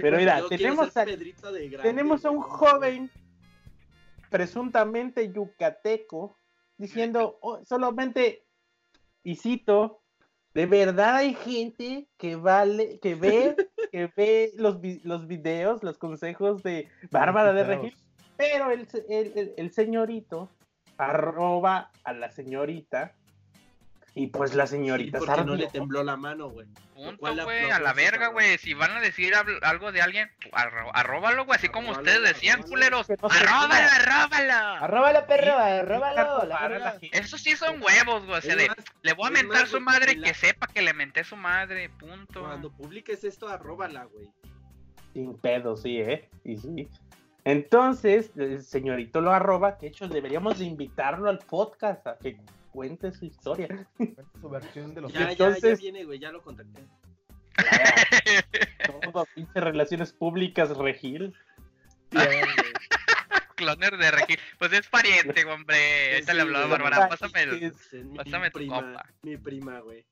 Pero 0.00 0.16
mira, 0.16 0.40
tenemos 0.48 0.96
a- 0.96 1.04
Pedrito 1.04 1.50
de 1.52 1.68
grande, 1.68 1.88
Tenemos 1.90 2.24
a 2.24 2.30
un 2.30 2.40
joven 2.40 3.10
presuntamente 4.30 5.30
yucateco 5.32 6.36
diciendo 6.78 7.38
oh, 7.42 7.64
solamente 7.64 8.44
y 9.22 9.36
cito 9.36 10.00
de 10.54 10.66
verdad 10.66 11.16
hay 11.16 11.34
gente 11.34 12.08
que 12.16 12.36
vale 12.36 12.98
que 13.00 13.14
ve 13.14 13.54
que 13.92 14.10
ve 14.16 14.52
los, 14.56 14.78
los 15.04 15.26
videos 15.26 15.82
los 15.82 15.98
consejos 15.98 16.62
de 16.62 16.88
Bárbara 17.10 17.52
de 17.52 17.64
Regil 17.64 17.94
pero 18.36 18.70
el, 18.70 18.88
se- 18.88 19.04
el, 19.08 19.32
el- 19.38 19.54
el 19.56 19.70
señorito 19.70 20.48
arroba 20.96 21.90
a 22.04 22.12
la 22.14 22.30
señorita 22.30 23.14
y 24.14 24.26
pues 24.26 24.54
la 24.54 24.66
Sí, 24.66 24.72
señorita 24.76 25.18
se 25.20 25.26
porque 25.26 25.44
no 25.44 25.54
le 25.56 25.68
tembló 25.68 26.04
la 26.04 26.16
mano, 26.16 26.50
güey. 26.50 26.66
Punto, 26.94 27.16
¿Cuál 27.18 27.36
la- 27.38 27.44
güey, 27.44 27.70
a 27.70 27.80
la 27.80 27.92
verga, 27.94 28.28
güey. 28.28 28.58
Si 28.58 28.74
van 28.74 28.90
a 28.92 29.00
decir 29.00 29.32
algo 29.62 29.90
de 29.90 30.02
alguien, 30.02 30.30
arro- 30.52 30.90
arróbalo, 30.92 31.46
güey. 31.46 31.56
Así 31.56 31.68
como 31.68 31.92
Arróbalo, 31.92 32.10
ustedes 32.10 32.34
decían, 32.34 32.60
arróbalo. 32.60 32.70
culeros. 32.70 33.08
No 33.08 33.16
Arróbalo, 33.28 33.74
arróbalo. 33.74 34.84
Arróbalo, 34.84 35.26
perro, 35.26 35.44
Sí, 35.44 35.50
arróbalo. 35.50 36.44
la 36.46 36.88
a. 36.90 36.98
Eso 37.12 37.38
sí 37.38 37.56
son 37.56 37.82
huevos, 37.82 38.26
güey. 38.26 38.38
O 38.38 38.42
sea, 38.42 38.52
Es 38.52 38.58
de, 38.58 38.68
más, 38.68 38.76
le 39.02 39.12
voy 39.14 39.26
a 39.28 39.30
mentar 39.30 39.60
más, 39.62 39.70
su 39.70 39.80
madre 39.80 40.14
la- 40.14 40.28
que 40.28 40.34
sepa 40.34 40.66
que 40.66 40.82
le 40.82 40.92
menté 40.92 41.24
su 41.24 41.36
madre. 41.36 41.88
Punto. 41.88 42.40
Cuando 42.42 42.70
publiques 42.70 43.24
esto, 43.24 43.48
arróbala, 43.48 44.04
güey. 44.04 44.28
Sin 45.14 45.36
pedo, 45.38 45.76
sí, 45.76 45.98
¿eh? 46.00 46.28
Y 46.44 46.56
sí. 46.58 46.88
Entonces, 47.44 48.30
el 48.36 48.62
señorito 48.62 49.20
lo 49.20 49.32
arroba, 49.32 49.76
que 49.76 49.86
de 49.86 49.88
hecho 49.88 50.08
deberíamos 50.08 50.58
de 50.58 50.64
invitarlo 50.66 51.28
al 51.28 51.38
podcast 51.38 52.06
a 52.06 52.16
que 52.18 52.36
cuente 52.72 53.12
su 53.12 53.24
historia. 53.26 53.68
Su 54.40 54.48
versión 54.48 54.94
de 54.94 55.02
los 55.02 55.12
Ya, 55.12 55.20
ya, 55.20 55.26
ya 55.26 55.30
entonces- 55.30 55.78
viene, 55.80 56.04
güey, 56.04 56.18
ya 56.18 56.32
lo 56.32 56.42
contacté. 56.42 56.82
Todo 59.12 59.26
pinche 59.34 59.60
relaciones 59.60 60.12
públicas, 60.12 60.76
Regil. 60.76 61.34
Ya. 62.10 62.26
Cloner 63.56 63.96
de 63.96 64.10
Regil. 64.10 64.38
Pues 64.58 64.72
es 64.72 64.88
pariente, 64.88 65.44
hombre. 65.44 66.14
Ahorita 66.14 66.32
Sí, 66.32 66.36
le 66.36 66.42
hablaba. 66.42 66.66
Bárbara. 66.66 67.08
Pásame 67.08 67.42
el. 67.42 67.62
Es 67.62 67.92
mi 67.92 68.16
Pásame 68.16 68.50
tu 68.50 68.58
prima, 68.58 68.76
copa. 68.76 69.06
mi 69.22 69.36
prima, 69.36 69.78
güey. 69.80 70.04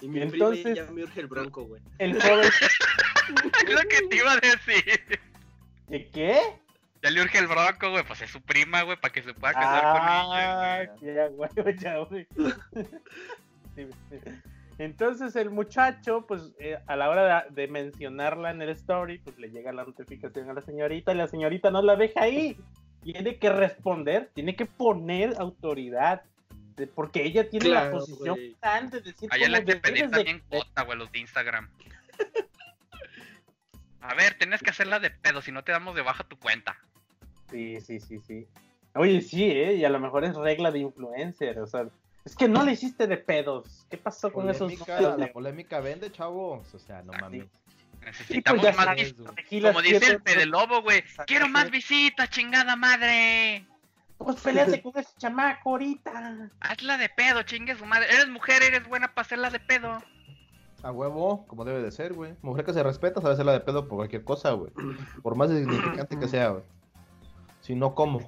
Y 0.00 0.08
mi 0.08 0.20
Entonces- 0.20 0.62
prima 0.64 0.76
ya 0.76 0.90
me 0.92 1.04
urge 1.04 1.20
el 1.20 1.26
bronco, 1.28 1.64
güey. 1.64 1.80
El 1.98 2.20
joven. 2.20 2.50
Es 3.64 3.72
lo 3.72 3.80
que 3.88 4.02
te 4.10 4.16
iba 4.16 4.32
a 4.32 4.36
decir. 4.36 5.20
¿Qué? 6.12 6.40
Ya 7.02 7.10
le 7.10 7.20
urge 7.20 7.38
el 7.38 7.48
bronco, 7.48 7.90
güey. 7.90 8.04
Pues 8.04 8.22
es 8.22 8.30
su 8.30 8.40
prima, 8.40 8.82
güey, 8.82 8.96
para 9.00 9.12
que 9.12 9.22
se 9.22 9.34
pueda 9.34 9.54
casar 9.54 9.82
con 9.82 10.00
Ah, 10.04 10.82
ella. 10.82 10.92
güey. 11.00 11.14
ya, 11.14 11.26
güey, 11.28 11.50
ya, 11.78 11.96
güey. 11.98 12.26
Sí, 13.74 13.86
sí. 14.10 14.18
Entonces 14.78 15.34
el 15.36 15.50
muchacho, 15.50 16.26
pues 16.26 16.52
eh, 16.58 16.78
a 16.86 16.96
la 16.96 17.08
hora 17.10 17.46
de, 17.50 17.62
de 17.62 17.68
mencionarla 17.68 18.50
en 18.50 18.60
el 18.62 18.68
story, 18.70 19.18
pues 19.18 19.38
le 19.38 19.50
llega 19.50 19.72
la 19.72 19.84
notificación 19.84 20.50
a 20.50 20.54
la 20.54 20.60
señorita 20.62 21.12
y 21.12 21.16
la 21.16 21.26
señorita 21.28 21.70
no 21.70 21.80
la 21.82 21.96
deja 21.96 22.22
ahí. 22.22 22.58
Tiene 23.02 23.38
que 23.38 23.50
responder, 23.50 24.30
tiene 24.34 24.54
que 24.56 24.66
poner 24.66 25.34
autoridad. 25.38 26.22
de- 26.76 26.86
porque 26.86 27.22
ella 27.22 27.48
tiene 27.50 27.68
la 27.68 27.90
posición 27.90 28.34
güey. 28.36 28.56
tal 28.60 28.88
de 28.90 29.00
decir 29.02 29.28
cómo 29.28 29.46
le 29.46 29.60
te 29.60 29.76
pedí 29.76 30.08
también 30.08 30.42
cuota, 30.48 30.82
güey, 30.84 30.98
los 30.98 31.12
de 31.12 31.18
Instagram. 31.18 31.68
A 34.00 34.14
ver, 34.14 34.34
tienes 34.38 34.62
que 34.62 34.70
hacerla 34.70 34.98
de 34.98 35.10
pedo, 35.10 35.42
si 35.42 35.52
no 35.52 35.62
te 35.64 35.72
damos 35.72 35.94
de 35.94 36.02
baja 36.02 36.24
tu 36.24 36.38
cuenta. 36.38 36.76
Sí, 37.52 37.80
sí, 37.80 38.00
sí, 38.00 38.18
sí. 38.26 38.46
Oye, 38.94 39.20
sí, 39.20 39.44
¿eh? 39.44 39.74
Y 39.74 39.84
a 39.84 39.90
lo 39.90 40.00
mejor 40.00 40.24
es 40.24 40.34
regla 40.34 40.70
de 40.70 40.80
influencer, 40.80 41.58
o 41.60 41.66
sea, 41.66 41.86
es 42.24 42.36
que 42.36 42.48
no 42.48 42.62
le 42.62 42.72
hiciste 42.72 43.06
de 43.06 43.16
pedos. 43.16 43.86
¿Qué 43.90 43.98
pasó 43.98 44.32
con 44.32 44.48
esos 44.48 44.72
la 44.88 45.32
polémica 45.32 45.80
vende, 45.80 46.10
chavos. 46.12 46.72
O 46.72 46.78
sea, 46.78 47.02
no 47.02 47.12
mames. 47.12 47.42
Sí, 47.42 48.40
pues 48.40 48.52
Necesitamos 48.52 48.76
más 48.76 48.94
visitas. 48.94 49.34
Como 49.72 49.82
dice 49.82 50.06
el 50.12 50.22
Fede 50.22 50.46
Lobo, 50.46 50.82
güey. 50.82 51.02
Quiero 51.26 51.48
más 51.48 51.70
visitas, 51.70 52.30
chingada 52.30 52.76
madre. 52.76 53.64
Pues 54.18 54.40
peleate 54.40 54.80
con 54.82 54.92
ese 54.96 55.10
chamaco 55.18 55.70
ahorita. 55.70 56.50
Hazla 56.60 56.98
de 56.98 57.08
pedo, 57.08 57.42
chingue 57.42 57.76
su 57.76 57.86
madre. 57.86 58.06
Eres 58.12 58.28
mujer, 58.28 58.62
eres 58.62 58.86
buena 58.88 59.12
para 59.12 59.24
hacerla 59.26 59.50
de 59.50 59.58
pedo. 59.58 60.02
A 60.82 60.90
huevo, 60.90 61.44
como 61.46 61.64
debe 61.64 61.82
de 61.82 61.90
ser, 61.90 62.12
güey. 62.12 62.34
Mujer 62.42 62.64
que 62.64 62.72
se 62.72 62.82
respeta 62.82 63.20
sabe 63.20 63.34
hacerla 63.34 63.52
de 63.52 63.60
pedo 63.60 63.88
por 63.88 63.98
cualquier 63.98 64.24
cosa, 64.24 64.52
güey. 64.52 64.72
Por 65.22 65.36
más 65.36 65.50
significante 65.50 66.18
que 66.18 66.28
sea, 66.28 66.50
güey. 66.50 66.64
Si 67.62 67.74
no, 67.74 67.94
¿cómo? 67.94 68.20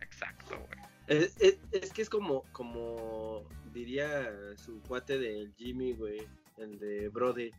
Exacto, 0.00 0.56
güey. 0.58 0.82
Es, 1.22 1.40
es- 1.40 1.58
es 1.72 1.92
que 1.92 2.02
es 2.02 2.10
como, 2.10 2.42
como 2.52 3.42
diría 3.72 4.30
su 4.56 4.80
cuate 4.82 5.18
del 5.18 5.52
Jimmy, 5.56 5.94
güey, 5.94 6.18
el 6.58 6.78
de 6.78 7.08
Brode, 7.08 7.52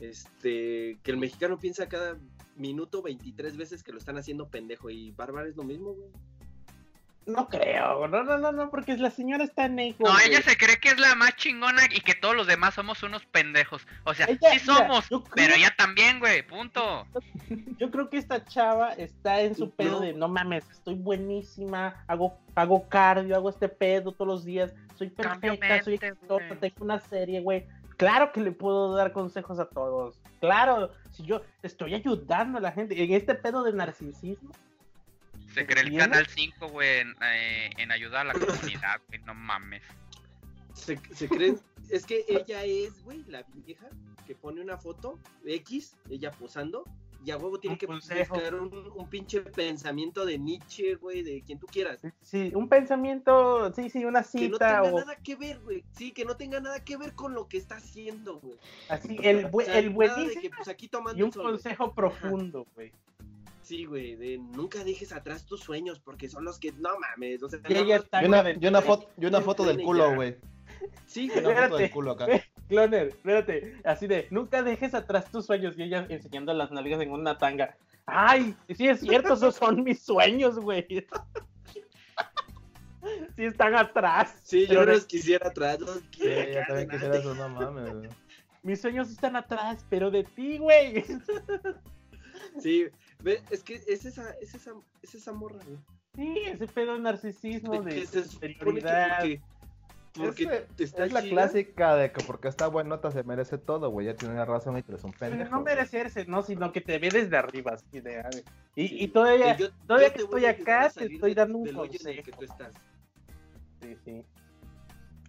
este, 0.00 0.98
que 1.02 1.10
el 1.10 1.16
mexicano 1.16 1.58
piensa 1.58 1.88
cada 1.88 2.18
minuto 2.56 3.02
23 3.02 3.56
veces 3.56 3.82
que 3.82 3.92
lo 3.92 3.98
están 3.98 4.16
haciendo 4.18 4.48
pendejo 4.48 4.90
y 4.90 5.10
Bárbara 5.12 5.48
es 5.48 5.56
lo 5.56 5.64
mismo, 5.64 5.94
güey. 5.94 6.10
No 7.26 7.48
creo, 7.48 8.06
no, 8.06 8.22
no, 8.22 8.36
no, 8.36 8.52
no, 8.52 8.70
porque 8.70 8.96
la 8.98 9.10
señora 9.10 9.44
está 9.44 9.64
en 9.64 9.78
ego. 9.78 9.96
No, 10.06 10.18
ella 10.20 10.42
se 10.42 10.56
cree 10.58 10.78
que 10.78 10.90
es 10.90 10.98
la 11.00 11.14
más 11.14 11.34
chingona 11.36 11.82
y 11.90 12.00
que 12.00 12.14
todos 12.14 12.36
los 12.36 12.46
demás 12.46 12.74
somos 12.74 13.02
unos 13.02 13.24
pendejos. 13.26 13.86
O 14.04 14.12
sea, 14.12 14.26
Ella- 14.26 14.38
sí 14.52 14.58
mira, 14.62 14.64
somos, 14.78 15.06
creo- 15.08 15.24
pero 15.34 15.54
ella 15.54 15.72
también, 15.76 16.20
güey, 16.20 16.46
punto. 16.46 17.06
Yo 17.78 17.90
creo 17.90 18.10
que 18.10 18.18
esta 18.18 18.44
chava 18.44 18.92
está 18.92 19.40
en 19.40 19.54
su 19.54 19.66
No. 19.66 19.70
pedo 19.72 20.00
de 20.00 20.12
no 20.12 20.28
mames, 20.28 20.68
estoy 20.70 20.94
buenísima, 20.94 22.04
hago, 22.06 22.38
hago 22.54 22.88
cardio, 22.88 23.34
hago 23.36 23.48
este 23.50 23.68
pedo 23.68 24.12
todos 24.12 24.28
los 24.28 24.44
días, 24.44 24.72
soy 24.96 25.08
perfecta, 25.10 25.82
soy 25.82 25.94
exitosa, 25.94 26.56
tengo 26.60 26.76
una 26.84 27.00
serie, 27.00 27.40
güey. 27.40 27.66
Claro 27.96 28.32
que 28.32 28.40
le 28.40 28.50
puedo 28.52 28.94
dar 28.94 29.12
consejos 29.12 29.58
a 29.60 29.66
todos. 29.66 30.18
Claro, 30.40 30.90
si 31.12 31.22
yo 31.24 31.42
estoy 31.62 31.94
ayudando 31.94 32.58
a 32.58 32.60
la 32.60 32.72
gente 32.72 33.02
en 33.02 33.12
este 33.14 33.34
pedo 33.34 33.62
de 33.62 33.72
narcisismo. 33.72 34.50
Se 35.54 35.66
cree 35.66 35.84
el 35.84 35.96
canal 35.96 36.26
5, 36.26 36.68
güey, 36.68 36.98
en, 37.00 37.14
eh, 37.22 37.70
en 37.78 37.90
ayudar 37.92 38.22
a 38.22 38.24
la 38.24 38.32
comunidad, 38.34 39.00
güey, 39.08 39.20
no 39.22 39.34
mames. 39.34 39.82
Se, 40.72 40.98
se 41.14 41.28
creen, 41.28 41.58
es 41.90 42.04
que 42.04 42.24
ella 42.28 42.64
es, 42.64 43.02
güey, 43.04 43.22
la 43.28 43.44
vieja 43.64 43.86
que 44.26 44.34
pone 44.34 44.60
una 44.60 44.76
foto 44.78 45.18
X, 45.44 45.96
ella 46.10 46.30
posando, 46.32 46.84
y 47.24 47.30
a 47.30 47.36
huevo 47.38 47.58
tiene 47.58 47.74
Un 47.74 47.78
que 47.78 47.86
buscar 47.86 48.54
un, 48.54 48.92
un 48.96 49.08
pinche 49.08 49.40
pensamiento 49.40 50.26
de 50.26 50.38
Nietzsche, 50.38 50.96
güey, 50.96 51.22
de 51.22 51.42
quien 51.42 51.58
tú 51.58 51.66
quieras. 51.66 52.00
Sí, 52.20 52.50
un 52.54 52.68
pensamiento, 52.68 53.72
sí, 53.72 53.88
sí, 53.88 54.04
una 54.04 54.22
Que 54.22 54.48
no 54.48 54.56
cita 54.56 54.82
tenga 54.82 54.82
o 54.94 54.98
nada 55.00 55.16
que 55.16 55.36
ver, 55.36 55.58
güey. 55.60 55.84
Sí, 55.92 56.12
que 56.12 56.24
no 56.24 56.36
tenga 56.36 56.60
nada 56.60 56.84
que 56.84 56.96
ver 56.96 57.14
con 57.14 57.32
lo 57.32 57.48
que 57.48 57.56
está 57.56 57.76
haciendo, 57.76 58.40
güey. 58.40 58.58
así, 58.88 59.16
el, 59.22 59.46
bu- 59.46 59.62
O 59.62 59.64
sea, 59.64 59.78
el 59.78 59.90
buenísimo 59.90 60.40
que, 60.42 60.50
pues, 60.50 60.68
aquí 60.68 60.88
tomando 60.88 61.18
y 61.18 61.22
un 61.22 61.32
sol, 61.32 61.44
consejo 61.44 61.94
profundo, 61.94 62.66
güey. 62.74 62.92
Sí, 63.64 63.86
güey, 63.86 64.14
de 64.14 64.36
nunca 64.38 64.84
dejes 64.84 65.10
atrás 65.12 65.46
tus 65.46 65.60
sueños 65.60 65.98
porque 65.98 66.28
son 66.28 66.44
los 66.44 66.58
que 66.58 66.70
no 66.72 66.90
mames, 67.00 67.42
o 67.42 67.48
sea, 67.48 67.58
Y 67.66 67.72
no 67.72 67.80
ella 67.80 67.94
más- 67.96 68.04
está 68.04 68.22
Y 68.22 68.26
una, 68.66 68.82
foto, 68.82 69.10
y 69.18 69.24
una 69.26 69.40
foto 69.40 69.64
del 69.64 69.82
culo, 69.82 70.14
güey. 70.14 70.36
Sí, 71.06 71.28
güey. 71.30 71.44
una 71.46 71.62
foto 71.64 71.76
del 71.78 71.90
culo 71.90 72.10
acá. 72.12 72.26
Cloner, 72.68 73.08
espérate, 73.08 73.76
así 73.84 74.06
de, 74.06 74.26
nunca 74.30 74.62
dejes 74.62 74.94
atrás 74.94 75.30
tus 75.30 75.46
sueños 75.46 75.78
y 75.78 75.82
ella 75.84 76.06
enseñando 76.10 76.52
las 76.52 76.70
nalgas 76.72 77.00
en 77.00 77.10
una 77.10 77.38
tanga. 77.38 77.76
Ay, 78.06 78.54
sí 78.76 78.86
es 78.86 79.00
cierto, 79.00 79.32
esos 79.32 79.54
son 79.56 79.82
mis 79.82 80.02
sueños, 80.02 80.58
güey. 80.58 80.86
Sí 83.36 83.44
están 83.44 83.74
atrás. 83.74 84.40
Sí, 84.44 84.66
yo 84.66 84.82
los 84.84 85.04
quisiera 85.04 85.48
atrás, 85.48 85.78
los 85.80 86.00
Sí, 86.12 86.22
yo 86.22 86.60
también 86.66 86.88
quisiera 86.88 87.16
eso, 87.18 87.34
no 87.34 87.48
mames. 87.50 88.08
Mis 88.62 88.80
sueños 88.80 89.10
están 89.10 89.36
atrás, 89.36 89.84
pero 89.90 90.10
de 90.10 90.24
ti, 90.24 90.56
güey. 90.56 91.04
Sí, 92.60 92.86
ve, 93.24 93.40
es 93.50 93.62
que 93.64 93.74
es 93.74 94.04
esa, 94.04 94.30
es 94.40 94.54
esa, 94.54 94.72
es 95.02 95.14
esa 95.14 95.32
morra, 95.32 95.58
güey. 95.66 95.78
Sí, 96.14 96.38
ese 96.46 96.66
pedo 96.68 96.92
de 96.92 97.00
narcisismo, 97.00 97.82
De 97.82 97.94
de 97.94 98.00
que 98.00 98.06
se 98.06 98.38
que 98.38 98.54
porque, 98.60 99.40
Es, 100.22 100.34
que 100.76 100.84
está 100.84 101.06
es 101.06 101.12
la 101.12 101.22
chida, 101.22 101.30
clásica 101.32 101.96
de 101.96 102.12
que 102.12 102.22
porque 102.22 102.46
está 102.46 102.68
buenota 102.68 103.10
se 103.10 103.24
merece 103.24 103.58
todo, 103.58 103.90
güey. 103.90 104.06
Ya 104.06 104.14
tiene 104.14 104.44
razón 104.44 104.78
y 104.78 104.82
tú 104.82 104.92
eres 104.92 105.02
un 105.02 105.10
Pero 105.10 105.30
pendejo. 105.32 105.50
no 105.50 105.62
güey. 105.62 105.74
merecerse, 105.74 106.24
no, 106.26 106.42
sino 106.42 106.70
que 106.70 106.80
te 106.80 106.98
ve 107.00 107.10
desde 107.10 107.36
arriba, 107.36 107.72
así 107.72 108.00
de. 108.00 108.22
Y, 108.76 109.02
y 109.04 109.08
todavía, 109.08 109.56
que 109.56 109.64
yo- 109.64 109.70
todavía 109.88 110.08
yo 110.10 110.14
que 110.14 110.22
estoy 110.22 110.44
acá, 110.44 110.88
te 110.90 111.06
estoy 111.06 111.30
de- 111.30 111.34
dando 111.34 111.58
un 111.58 111.64
que 111.64 111.72
consejo. 111.72 112.22
tú 112.38 112.44
estás. 112.44 112.74
sí, 113.80 113.96
sí. 114.04 114.22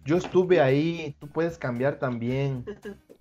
Yo 0.04 0.18
estuve 0.18 0.60
ahí, 0.60 1.16
tú 1.18 1.26
puedes 1.26 1.58
cambiar 1.58 1.98
también. 1.98 2.64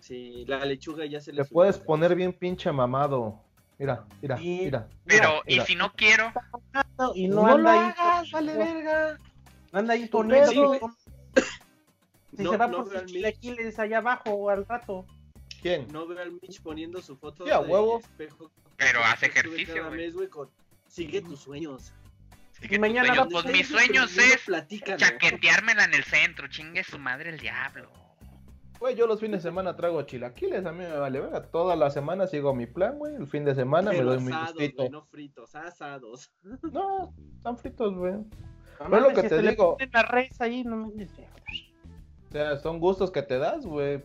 Sí, 0.00 0.44
la 0.46 0.64
lechuga 0.64 1.04
ya 1.04 1.20
se 1.20 1.32
le 1.34 1.42
Te 1.44 1.50
puedes 1.50 1.76
poner 1.78 2.14
bien 2.14 2.32
pinche 2.32 2.72
mamado. 2.72 3.44
Mira, 3.78 4.04
mira, 4.20 4.36
Sí. 4.38 4.60
mira. 4.64 4.88
Pero, 5.06 5.42
mira. 5.46 5.62
¿y 5.62 5.66
si 5.66 5.76
no 5.76 5.92
quiero? 5.94 6.32
No, 6.98 7.12
y 7.14 7.28
no, 7.28 7.46
No, 7.46 7.58
lo 7.58 7.70
ahí. 7.70 7.78
hagas, 7.78 8.30
vale 8.32 8.56
verga. 8.56 9.18
No 9.72 9.78
anda 9.78 9.94
ahí 9.94 10.04
Tu 10.06 10.10
poniendo. 10.10 10.50
pedo. 10.72 10.90
Si 12.36 12.42
No- 12.42 12.50
se 12.52 12.56
va 12.56 12.66
no 12.66 12.84
por 12.84 13.06
chilaquiles 13.06 13.78
allá 13.78 13.98
abajo 13.98 14.50
al 14.50 14.66
rato. 14.66 15.06
¿Quién? 15.62 15.88
No 15.92 16.06
veo 16.06 16.20
al 16.20 16.32
Mitch 16.32 16.60
poniendo 16.62 17.00
su 17.02 17.16
foto 17.16 17.44
Sí, 17.44 17.50
a 17.50 17.60
de 17.60 17.66
huevo. 17.68 17.98
espejo. 18.00 18.50
Pero 18.76 19.02
hace 19.04 19.26
ejercicio, 19.26 19.90
mes, 19.90 20.14
güey, 20.14 20.28
con- 20.28 20.50
Sigue 20.88 21.20
tus 21.20 21.40
sueños. 21.40 21.92
Sí 22.52 22.62
que 22.62 22.68
tus 22.70 22.78
mañana 22.78 23.08
sueños, 23.14 23.28
pues 23.30 23.44
mis 23.46 23.68
sueños 23.68 24.16
es 24.16 24.46
chaqueteármela 24.96 25.84
en 25.84 25.94
el 25.94 26.04
centro, 26.04 26.48
chingue 26.48 26.82
su 26.82 26.98
madre 26.98 27.30
el 27.30 27.38
diablo. 27.38 27.90
Güey, 28.80 28.94
yo 28.94 29.06
los 29.08 29.18
fines 29.20 29.42
de 29.42 29.48
semana 29.50 29.74
trago 29.76 30.02
chilaquiles, 30.02 30.64
a 30.64 30.70
mí 30.72 30.78
me 30.78 30.96
vale 30.96 31.20
verga. 31.20 31.42
Toda 31.42 31.74
la 31.74 31.90
semana 31.90 32.26
sigo 32.28 32.54
mi 32.54 32.66
plan, 32.66 32.96
güey. 32.98 33.14
El 33.16 33.26
fin 33.26 33.44
de 33.44 33.54
semana 33.54 33.90
Pero 33.90 34.04
me 34.04 34.10
doy 34.14 34.20
mi 34.24 34.28
asados, 34.32 34.54
gustito. 34.54 34.76
güey, 34.76 34.90
no 34.90 35.04
fritos, 35.06 35.54
asados. 35.54 36.32
No, 36.72 37.12
están 37.36 37.58
fritos, 37.58 37.94
güey. 37.96 38.12
No 38.14 38.24
Pero 38.78 38.88
lo 38.90 39.00
mames, 39.08 39.14
que 39.16 39.22
si 39.22 39.28
te 39.28 39.42
digo- 39.42 39.76
la 39.92 40.02
res 40.02 40.40
ahí, 40.40 40.62
no 40.62 40.76
mames. 40.76 41.10
O 42.28 42.30
sea, 42.32 42.56
son 42.58 42.78
gustos 42.78 43.10
que 43.10 43.22
te 43.22 43.38
das, 43.38 43.66
güey. 43.66 44.04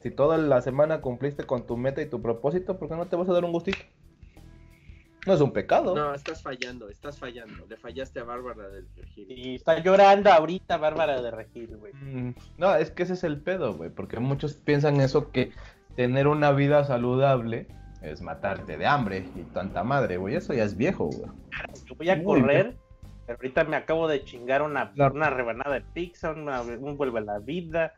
Si 0.00 0.10
toda 0.10 0.38
la 0.38 0.60
semana 0.62 1.00
cumpliste 1.00 1.44
con 1.44 1.66
tu 1.66 1.76
meta 1.76 2.00
y 2.00 2.06
tu 2.08 2.22
propósito, 2.22 2.78
¿por 2.78 2.88
qué 2.88 2.96
no 2.96 3.06
te 3.06 3.16
vas 3.16 3.28
a 3.28 3.32
dar 3.32 3.44
un 3.44 3.52
gustito? 3.52 3.78
No 5.26 5.34
es 5.34 5.40
un 5.40 5.52
pecado. 5.52 5.94
No, 5.94 6.14
estás 6.14 6.42
fallando, 6.42 6.88
estás 6.88 7.18
fallando. 7.18 7.66
Le 7.68 7.76
fallaste 7.76 8.20
a 8.20 8.24
Bárbara 8.24 8.68
del 8.68 8.86
Virgil. 8.94 9.26
Y 9.30 9.54
está 9.56 9.78
llorando 9.80 10.30
ahorita 10.30 10.76
Bárbara 10.76 11.20
de 11.20 11.30
Regil, 11.30 11.76
güey. 11.76 11.92
Mm, 11.94 12.34
No, 12.58 12.74
es 12.76 12.90
que 12.90 13.02
ese 13.02 13.14
es 13.14 13.24
el 13.24 13.40
pedo, 13.40 13.74
güey. 13.74 13.90
Porque 13.90 14.20
muchos 14.20 14.54
piensan 14.54 15.00
eso 15.00 15.32
que 15.32 15.50
tener 15.96 16.28
una 16.28 16.52
vida 16.52 16.84
saludable 16.84 17.66
es 18.02 18.20
matarte 18.22 18.76
de 18.76 18.86
hambre 18.86 19.28
y 19.34 19.42
tanta 19.52 19.82
madre, 19.82 20.16
güey. 20.16 20.36
Eso 20.36 20.52
ya 20.54 20.62
es 20.64 20.76
viejo, 20.76 21.06
güey. 21.06 21.30
Yo 21.86 21.94
voy 21.96 22.10
a 22.10 22.16
Muy 22.16 22.24
correr. 22.42 22.76
Ahorita 23.28 23.64
me 23.64 23.74
acabo 23.74 24.06
de 24.06 24.22
chingar 24.22 24.62
una, 24.62 24.92
Claro. 24.92 25.14
una 25.14 25.30
rebanada 25.30 25.74
de 25.74 25.80
pizza, 25.80 26.30
una- 26.30 26.62
un 26.62 26.96
vuelve 26.96 27.18
a 27.18 27.22
la 27.22 27.38
vida, 27.40 27.94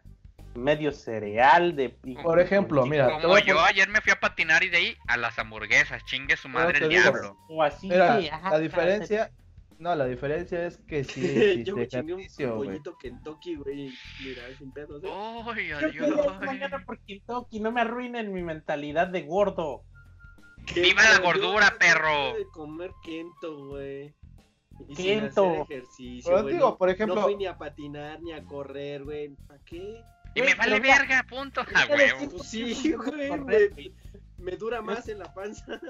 medio 0.58 0.92
cereal 0.92 1.74
de 1.76 1.90
Por 2.22 2.40
ejemplo, 2.40 2.84
mira, 2.86 3.06
Como 3.20 3.38
yo 3.38 3.54
poner- 3.56 3.68
ayer 3.70 3.88
me 3.88 4.00
fui 4.00 4.12
a 4.12 4.20
patinar 4.20 4.62
y 4.64 4.68
de 4.68 4.76
ahí 4.76 4.96
a 5.06 5.16
las 5.16 5.38
hamburguesas, 5.38 6.04
chingue 6.04 6.36
su 6.36 6.48
madre 6.48 6.78
el 6.78 6.88
digo, 6.88 7.02
diablo. 7.02 7.36
o 7.48 7.62
así. 7.62 7.88
Mira, 7.88 8.16
de, 8.16 8.30
la 8.30 8.58
diferencia, 8.58 9.30
no, 9.78 9.94
la 9.94 10.06
diferencia 10.06 10.66
es 10.66 10.78
que 10.78 11.04
sí 11.04 11.64
Yo 11.64 11.76
me 11.76 11.86
chingué 11.88 12.14
un 12.14 12.56
pollito 12.56 12.96
Kentucky, 12.98 13.54
güey. 13.56 13.92
Mira, 14.24 14.42
sin 14.58 14.72
pedos. 14.72 15.02
¿eh? 15.04 15.08
Ay, 15.10 15.92
Yo 15.94 16.34
mañana 16.40 16.84
por 16.84 16.98
Kentucky, 17.04 17.60
no 17.60 17.72
me 17.72 17.80
arruinen 17.80 18.32
mi 18.32 18.42
mentalidad 18.42 19.06
de 19.08 19.22
gordo. 19.22 19.84
¡Viva 20.74 21.02
la 21.02 21.18
gordura, 21.20 21.74
perro! 21.78 22.32
pude 22.32 22.46
comer 22.52 22.90
Kento, 23.02 23.68
güey. 23.68 24.14
Y 24.88 24.94
sin 24.94 25.24
hacer 25.24 25.62
ejercicio, 25.62 26.30
Pero 26.30 26.46
digo, 26.46 26.58
no- 26.70 26.76
por 26.76 26.88
ejemplo- 26.90 27.16
No 27.16 27.22
fui 27.22 27.36
ni 27.36 27.46
a 27.46 27.56
patinar, 27.58 28.20
ni 28.20 28.32
a 28.32 28.44
correr, 28.44 29.02
güey. 29.02 29.34
¿Para 29.46 29.60
qué? 29.64 30.02
Y 30.34 30.42
me 30.42 30.54
vale 30.54 30.80
verga, 30.80 31.24
punto. 31.28 31.64
mira, 31.66 31.82
A 31.82 31.86
huevo. 31.86 32.42
sí, 32.44 32.92
güey. 32.92 33.30
Me, 33.40 33.92
me 34.38 34.56
dura 34.56 34.80
más 34.82 35.08
en 35.08 35.18
la 35.18 35.32
panza. 35.34 35.64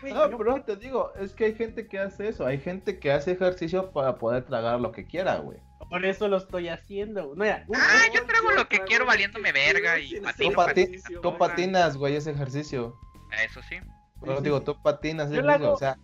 No, 0.02 0.36
pero 0.38 0.62
te 0.62 0.76
digo, 0.76 1.12
es 1.18 1.32
que 1.32 1.46
hay 1.46 1.54
gente 1.54 1.86
que 1.88 1.98
hace 1.98 2.28
eso. 2.28 2.46
Hay 2.46 2.58
gente 2.60 2.98
que 2.98 3.12
hace 3.12 3.32
ejercicio 3.32 3.90
para 3.92 4.16
poder 4.16 4.44
tragar 4.44 4.80
lo 4.80 4.92
que 4.92 5.06
quiera, 5.06 5.36
güey. 5.36 5.58
Por 5.90 6.04
eso 6.06 6.26
lo 6.28 6.38
estoy 6.38 6.68
haciendo. 6.68 7.34
No, 7.34 7.44
Ah, 7.44 8.04
yo 8.14 8.24
trago 8.24 8.50
lo 8.52 8.68
que 8.68 8.80
quiero 8.80 9.04
valiéndome 9.04 9.52
verga 9.52 9.98
y 9.98 10.20
patino, 10.20 10.50
Tú, 10.50 10.56
pati- 10.56 11.38
patinas, 11.38 11.96
güey, 11.96 12.16
es 12.16 12.26
ejercicio. 12.26 12.96
Eso 13.44 13.60
sí. 13.68 13.76
Pero 14.22 14.40
digo, 14.40 14.62
tú 14.62 14.80
patinas 14.82 15.30
Yo 15.30 15.40
hago- 15.50 15.72
O 15.72 15.76
sea, 15.76 15.98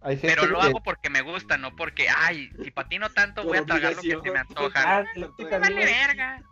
hay 0.00 0.16
gente 0.16 0.34
Pero 0.36 0.46
lo 0.46 0.60
que... 0.60 0.66
hago 0.68 0.82
porque 0.82 1.10
me 1.10 1.20
gusta, 1.22 1.58
no 1.58 1.74
porque, 1.76 2.06
ay, 2.08 2.50
si 2.62 2.70
patino 2.70 3.10
tanto 3.10 3.44
voy 3.44 3.58
a 3.58 3.64
tragar 3.64 3.94
lo 3.96 4.00
que 4.02 4.18
se 4.22 4.30
me 4.30 4.38
antoja. 4.38 4.98
Ah, 5.00 5.04
vale 5.60 5.84
verga. 5.84 6.42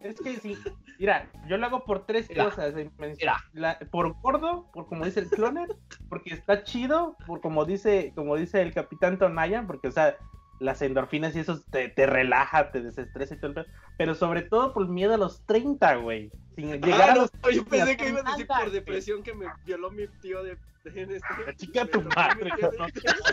Es 0.00 0.18
que 0.20 0.36
sí, 0.38 0.58
mira, 0.98 1.30
yo 1.46 1.56
lo 1.58 1.66
hago 1.66 1.84
por 1.84 2.06
tres 2.06 2.28
Mira, 2.28 2.44
cosas. 2.44 2.74
eh, 2.76 2.90
la- 3.52 3.78
por 3.90 4.14
gordo, 4.20 4.70
por 4.72 4.86
como 4.86 5.04
dice 5.04 5.20
el 5.20 5.28
cloner, 5.30 5.68
porque 6.08 6.32
está 6.34 6.62
chido, 6.62 7.16
por 7.26 7.40
como 7.40 7.64
dice, 7.66 8.12
como 8.14 8.36
dice 8.36 8.62
el 8.62 8.72
capitán 8.72 9.18
Tonayan, 9.18 9.66
porque 9.66 9.88
o 9.88 9.92
sea, 9.92 10.16
las 10.60 10.80
endorfinas 10.82 11.34
y 11.34 11.40
eso 11.40 11.60
te, 11.70 11.88
te 11.88 12.06
relaja, 12.06 12.70
te 12.70 12.80
desestresa 12.82 13.34
y 13.34 13.38
todo 13.38 13.48
el 13.48 13.54
pedo, 13.54 13.66
pero 13.98 14.14
sobre 14.14 14.42
todo 14.42 14.72
por 14.72 14.86
miedo 14.88 15.14
a 15.14 15.18
los 15.18 15.44
30, 15.46 15.96
güey. 15.96 16.30
Sin 16.54 16.70
llegar 16.70 17.00
Ah, 17.00 17.12
a 17.12 17.14
no, 17.14 17.20
los 17.22 17.54
yo 17.54 17.64
pensé 17.64 17.96
que 17.96 18.08
ibas 18.10 18.24
a 18.26 18.30
decir 18.32 18.46
por 18.46 18.70
depresión 18.70 19.22
que 19.22 19.34
me 19.34 19.46
violó 19.64 19.90
mi 19.90 20.06
tío 20.20 20.42
de. 20.44 20.56
en 20.84 21.10
este- 21.10 21.56
Chica 21.56 21.84
tu 21.86 22.02
madre, 22.02 22.50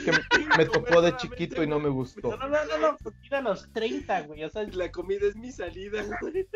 que 0.05 0.11
me, 0.11 0.57
me 0.57 0.65
tocó 0.65 1.01
de 1.01 1.15
chiquito 1.17 1.61
y 1.63 1.67
no 1.67 1.80
me 1.80 1.88
No, 1.89 1.93
gustó. 1.95 2.36
no, 2.38 2.47
no, 2.49 2.65
no, 2.65 2.78
no, 2.78 2.97
porque 3.03 3.28
ir 3.28 3.36
a 3.36 3.41
los 3.41 3.71
30, 3.73 4.21
güey, 4.21 4.43
o 4.43 4.49
sea, 4.49 4.63
La 4.71 4.91
comida 4.91 5.28
es 5.28 5.36
mi 5.36 5.51
salida, 5.51 6.03
güey. 6.21 6.47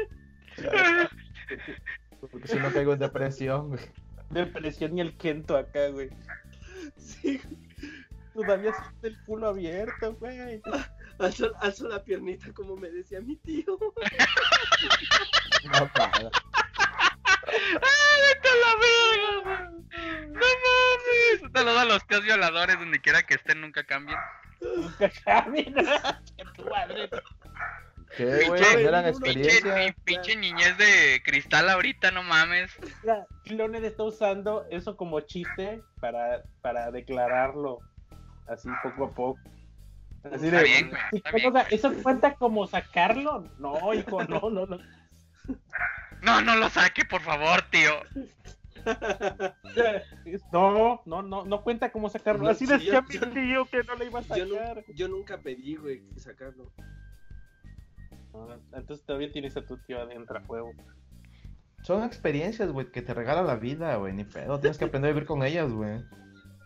Porque 2.31 2.47
si 2.47 2.57
no 2.59 2.71
caigo 2.71 2.93
en 2.93 2.99
depresión, 2.99 3.69
güey. 3.69 3.81
depresión 4.29 4.97
y 4.97 5.01
el 5.01 5.17
Kento 5.17 5.57
acá, 5.57 5.87
güey. 5.89 6.09
Sí. 6.97 7.41
Todavía 8.33 8.73
siente 8.73 9.07
el 9.07 9.23
culo 9.25 9.49
abierto, 9.49 10.15
güey. 10.15 10.61
Alzo, 11.19 11.51
alzo 11.59 11.87
la 11.87 12.03
piernita 12.03 12.51
como 12.53 12.75
me 12.75 12.89
decía 12.89 13.21
mi 13.21 13.35
tío. 13.37 13.77
No, 15.71 15.87
para. 15.93 16.31
¡Ah, 17.47 18.15
vete 18.27 18.49
a 18.49 18.55
la 18.55 18.75
verga! 19.45 19.71
¡No 20.27 20.39
mames! 20.39 21.43
Un 21.43 21.51
saludo 21.53 21.79
a 21.79 21.85
los 21.85 22.05
tíos 22.07 22.23
violadores, 22.23 22.79
donde 22.79 22.99
quiera 23.01 23.23
que 23.23 23.35
estén, 23.35 23.61
nunca 23.61 23.83
cambien. 23.83 24.17
Nunca 24.61 25.09
cambien. 25.25 25.73
Que 26.37 26.45
tu 26.55 26.69
madre. 26.69 27.09
¿Qué, 28.17 28.45
güey? 28.47 28.61
Pinche- 30.03 30.35
niñez 30.37 30.77
de 30.77 31.21
cristal 31.23 31.69
ahorita, 31.69 32.11
no 32.11 32.23
mames. 32.23 32.71
Mira, 33.03 33.25
Cloned 33.45 33.83
está 33.83 34.03
usando 34.03 34.65
eso 34.69 34.97
como 34.97 35.21
chiste 35.21 35.81
para, 35.99 36.43
para 36.61 36.91
declararlo 36.91 37.79
así 38.47 38.69
poco 38.83 39.05
a 39.05 39.11
poco. 39.11 39.39
Así 40.23 40.45
Está 40.47 40.61
bien, 40.61 40.89
güey, 40.89 41.01
está 41.13 41.31
bien. 41.31 41.53
¿Eso 41.71 41.91
cuenta 42.03 42.35
como 42.35 42.67
sacarlo? 42.67 43.43
No, 43.59 43.93
hijo, 43.93 44.23
no, 44.25 44.49
no, 44.49 44.65
no. 44.65 44.77
No, 46.21 46.41
no 46.41 46.55
lo 46.55 46.69
saque, 46.69 47.03
por 47.05 47.21
favor, 47.21 47.61
tío. 47.71 47.91
No, 50.51 51.01
no, 51.05 51.21
no, 51.21 51.45
no 51.45 51.61
cuenta 51.61 51.91
como 51.91 52.09
sacarlo. 52.09 52.49
Así 52.49 52.65
sí, 52.65 52.73
decía 52.73 53.03
yo- 53.09 53.21
mi 53.27 53.33
tío 53.33 53.65
que 53.65 53.83
no 53.83 53.95
le 53.95 54.05
iba 54.05 54.19
a 54.19 54.23
Yo, 54.35 54.47
sacar. 54.47 54.83
yo 54.95 55.07
nunca 55.07 55.37
pedí, 55.37 55.75
güey, 55.75 56.01
sacarlo. 56.17 56.71
Ah, 58.33 58.57
Entonces 58.73 59.05
todavía 59.05 59.31
tienes 59.31 59.55
a 59.57 59.65
tu 59.65 59.77
tío 59.77 60.01
adentro 60.01 60.37
a 60.39 60.41
huevo. 60.41 60.71
Son 61.83 62.03
experiencias, 62.03 62.71
güey, 62.71 62.91
que 62.91 63.01
te 63.01 63.13
regala 63.13 63.41
la 63.43 63.55
vida, 63.55 63.95
güey. 63.97 64.13
Ni 64.13 64.23
pedo. 64.23 64.59
Tienes 64.59 64.77
que 64.77 64.85
aprender 64.85 65.11
a 65.11 65.13
vivir 65.13 65.27
con 65.27 65.43
ellas, 65.43 65.71
güey. 65.71 66.03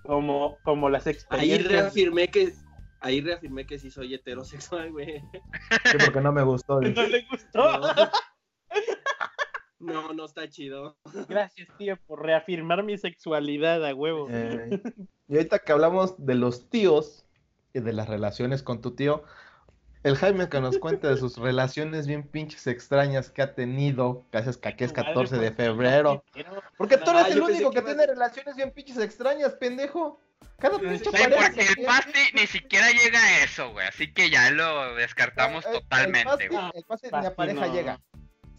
Como, 0.06 0.58
como 0.64 0.90
las 0.90 1.08
Ahí 1.08 1.14
experiencias. 1.14 1.72
reafirmé 1.72 2.28
que 2.30 2.54
ahí 3.02 3.22
reafirmé 3.22 3.66
que 3.66 3.78
sí 3.80 3.92
soy 3.92 4.14
heterosexual, 4.16 4.92
güey. 4.92 5.20
Sí, 5.86 5.98
porque 6.04 6.22
no 6.22 6.32
me 6.32 6.44
gustó, 6.44 6.78
güey. 6.80 6.94
No 6.96 7.04
le 7.08 7.26
gustó. 7.30 7.80
No. 7.80 7.94
no, 9.80 10.14
no 10.14 10.26
está 10.26 10.50
chido. 10.50 10.98
Gracias, 11.28 11.68
tío, 11.78 11.98
por 12.08 12.24
reafirmar 12.24 12.84
mi 12.84 12.98
sexualidad 12.98 13.86
a 13.86 13.94
huevo. 13.94 14.28
Eh, 14.30 14.82
y 15.28 15.36
ahorita 15.38 15.60
que 15.60 15.72
hablamos 15.72 16.26
de 16.26 16.36
los 16.36 16.70
tíos 16.70 17.26
y 17.74 17.80
de 17.82 17.94
las 17.94 18.08
relaciones 18.10 18.64
con 18.64 18.82
tu 18.82 18.96
tío, 18.96 19.24
el 20.06 20.16
Jaime 20.18 20.48
que 20.48 20.62
nos 20.62 20.78
cuenta 20.78 21.10
de 21.10 21.18
sus 21.18 21.36
relaciones 21.38 22.06
bien 22.06 22.24
pinches 22.24 22.68
extrañas 22.68 23.30
que 23.32 23.42
ha 23.42 23.56
tenido, 23.56 24.24
gracias 24.32 24.56
que 24.56 24.70
aquí 24.70 24.84
es 24.84 24.94
14 24.94 25.38
de 25.38 25.52
febrero. 25.52 26.24
Porque 26.78 26.98
tú 26.98 27.10
Ah, 27.10 27.22
eres 27.22 27.32
el 27.34 27.40
yo 27.40 27.46
pensé 27.48 27.66
único 27.66 27.72
que 27.72 27.82
tiene 27.82 28.06
relaciones 28.06 28.56
bien 28.56 28.72
pinches 28.72 28.98
extrañas, 29.00 29.54
pendejo. 29.54 30.20
Cada 30.60 30.78
pinche 30.78 31.06
Sí, 31.06 31.10
pareja 31.12 31.48
porque 31.48 31.66
que 31.66 31.82
el 31.82 31.86
pasti 31.86 32.20
ni 32.36 32.46
siquiera 32.48 32.92
llega 32.92 33.20
a 33.20 33.44
eso, 33.44 33.72
güey. 33.72 33.88
Así 33.88 34.14
que 34.14 34.30
ya 34.30 34.52
lo 34.52 34.94
descartamos 34.96 35.66
Eh, 35.66 35.70
eh, 35.70 35.74
totalmente, 35.74 36.20
El 36.20 36.26
pasti, 36.26 36.48
güey. 36.48 36.72
el 36.76 36.84
pasti 36.84 37.08
ni 37.12 37.26
a 37.26 37.36
pareja 37.36 37.68
llega. 37.68 38.00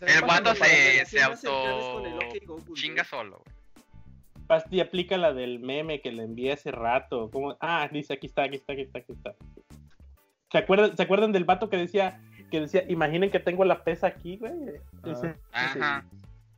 El 0.00 0.20
guato 0.22 0.54
se, 0.56 1.22
auto 1.22 2.04
el 2.04 2.74
chinga 2.74 3.04
solo, 3.04 3.42
güey. 3.44 3.56
Pasti 4.48 4.80
aplica 4.80 5.16
la 5.16 5.32
del 5.32 5.58
meme 5.60 6.00
que 6.00 6.10
le 6.12 6.24
envié 6.24 6.52
hace 6.52 6.70
rato. 6.70 7.30
¿Cómo? 7.32 7.56
Ah, 7.60 7.88
dice, 7.90 8.12
aquí 8.14 8.26
está, 8.26 8.42
aquí 8.42 8.56
está, 8.56 8.72
aquí 8.74 8.82
está, 8.82 8.98
aquí 8.98 9.12
está. 9.12 9.34
¿Se 10.56 10.62
acuerdan, 10.62 10.96
¿Se 10.96 11.02
acuerdan 11.02 11.32
del 11.32 11.44
vato 11.44 11.68
que 11.68 11.76
decía, 11.76 12.18
que 12.50 12.60
decía, 12.60 12.82
imaginen 12.88 13.30
que 13.30 13.40
tengo 13.40 13.62
la 13.66 13.84
pesa 13.84 14.06
aquí, 14.06 14.38
güey? 14.38 14.54
Dice, 15.04 15.34
Ajá. 15.52 16.06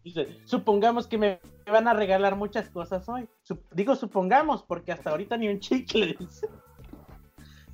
dice, 0.05 0.39
supongamos 0.45 1.09
que 1.09 1.19
me 1.19 1.41
van 1.67 1.89
a 1.89 1.95
regalar 1.95 2.37
muchas 2.37 2.69
cosas 2.71 3.09
hoy. 3.09 3.29
Sup- 3.43 3.65
digo 3.73 3.97
supongamos, 3.97 4.63
porque 4.63 4.93
hasta 4.93 5.11
ahorita 5.11 5.37
ni 5.37 5.49
un 5.49 5.59
chicle, 5.59 6.15
dice. 6.17 6.49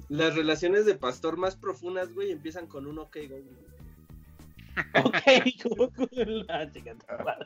Las 0.09 0.35
relaciones 0.35 0.87
de 0.87 0.95
pastor 0.95 1.37
más 1.37 1.57
profundas, 1.57 2.11
güey, 2.15 2.31
empiezan 2.31 2.67
con 2.69 2.87
un 2.87 3.01
OK 3.01 3.17
Google. 3.29 3.45
Ok, 5.05 5.77
Google. 5.77 6.47
Ah. 6.49 7.37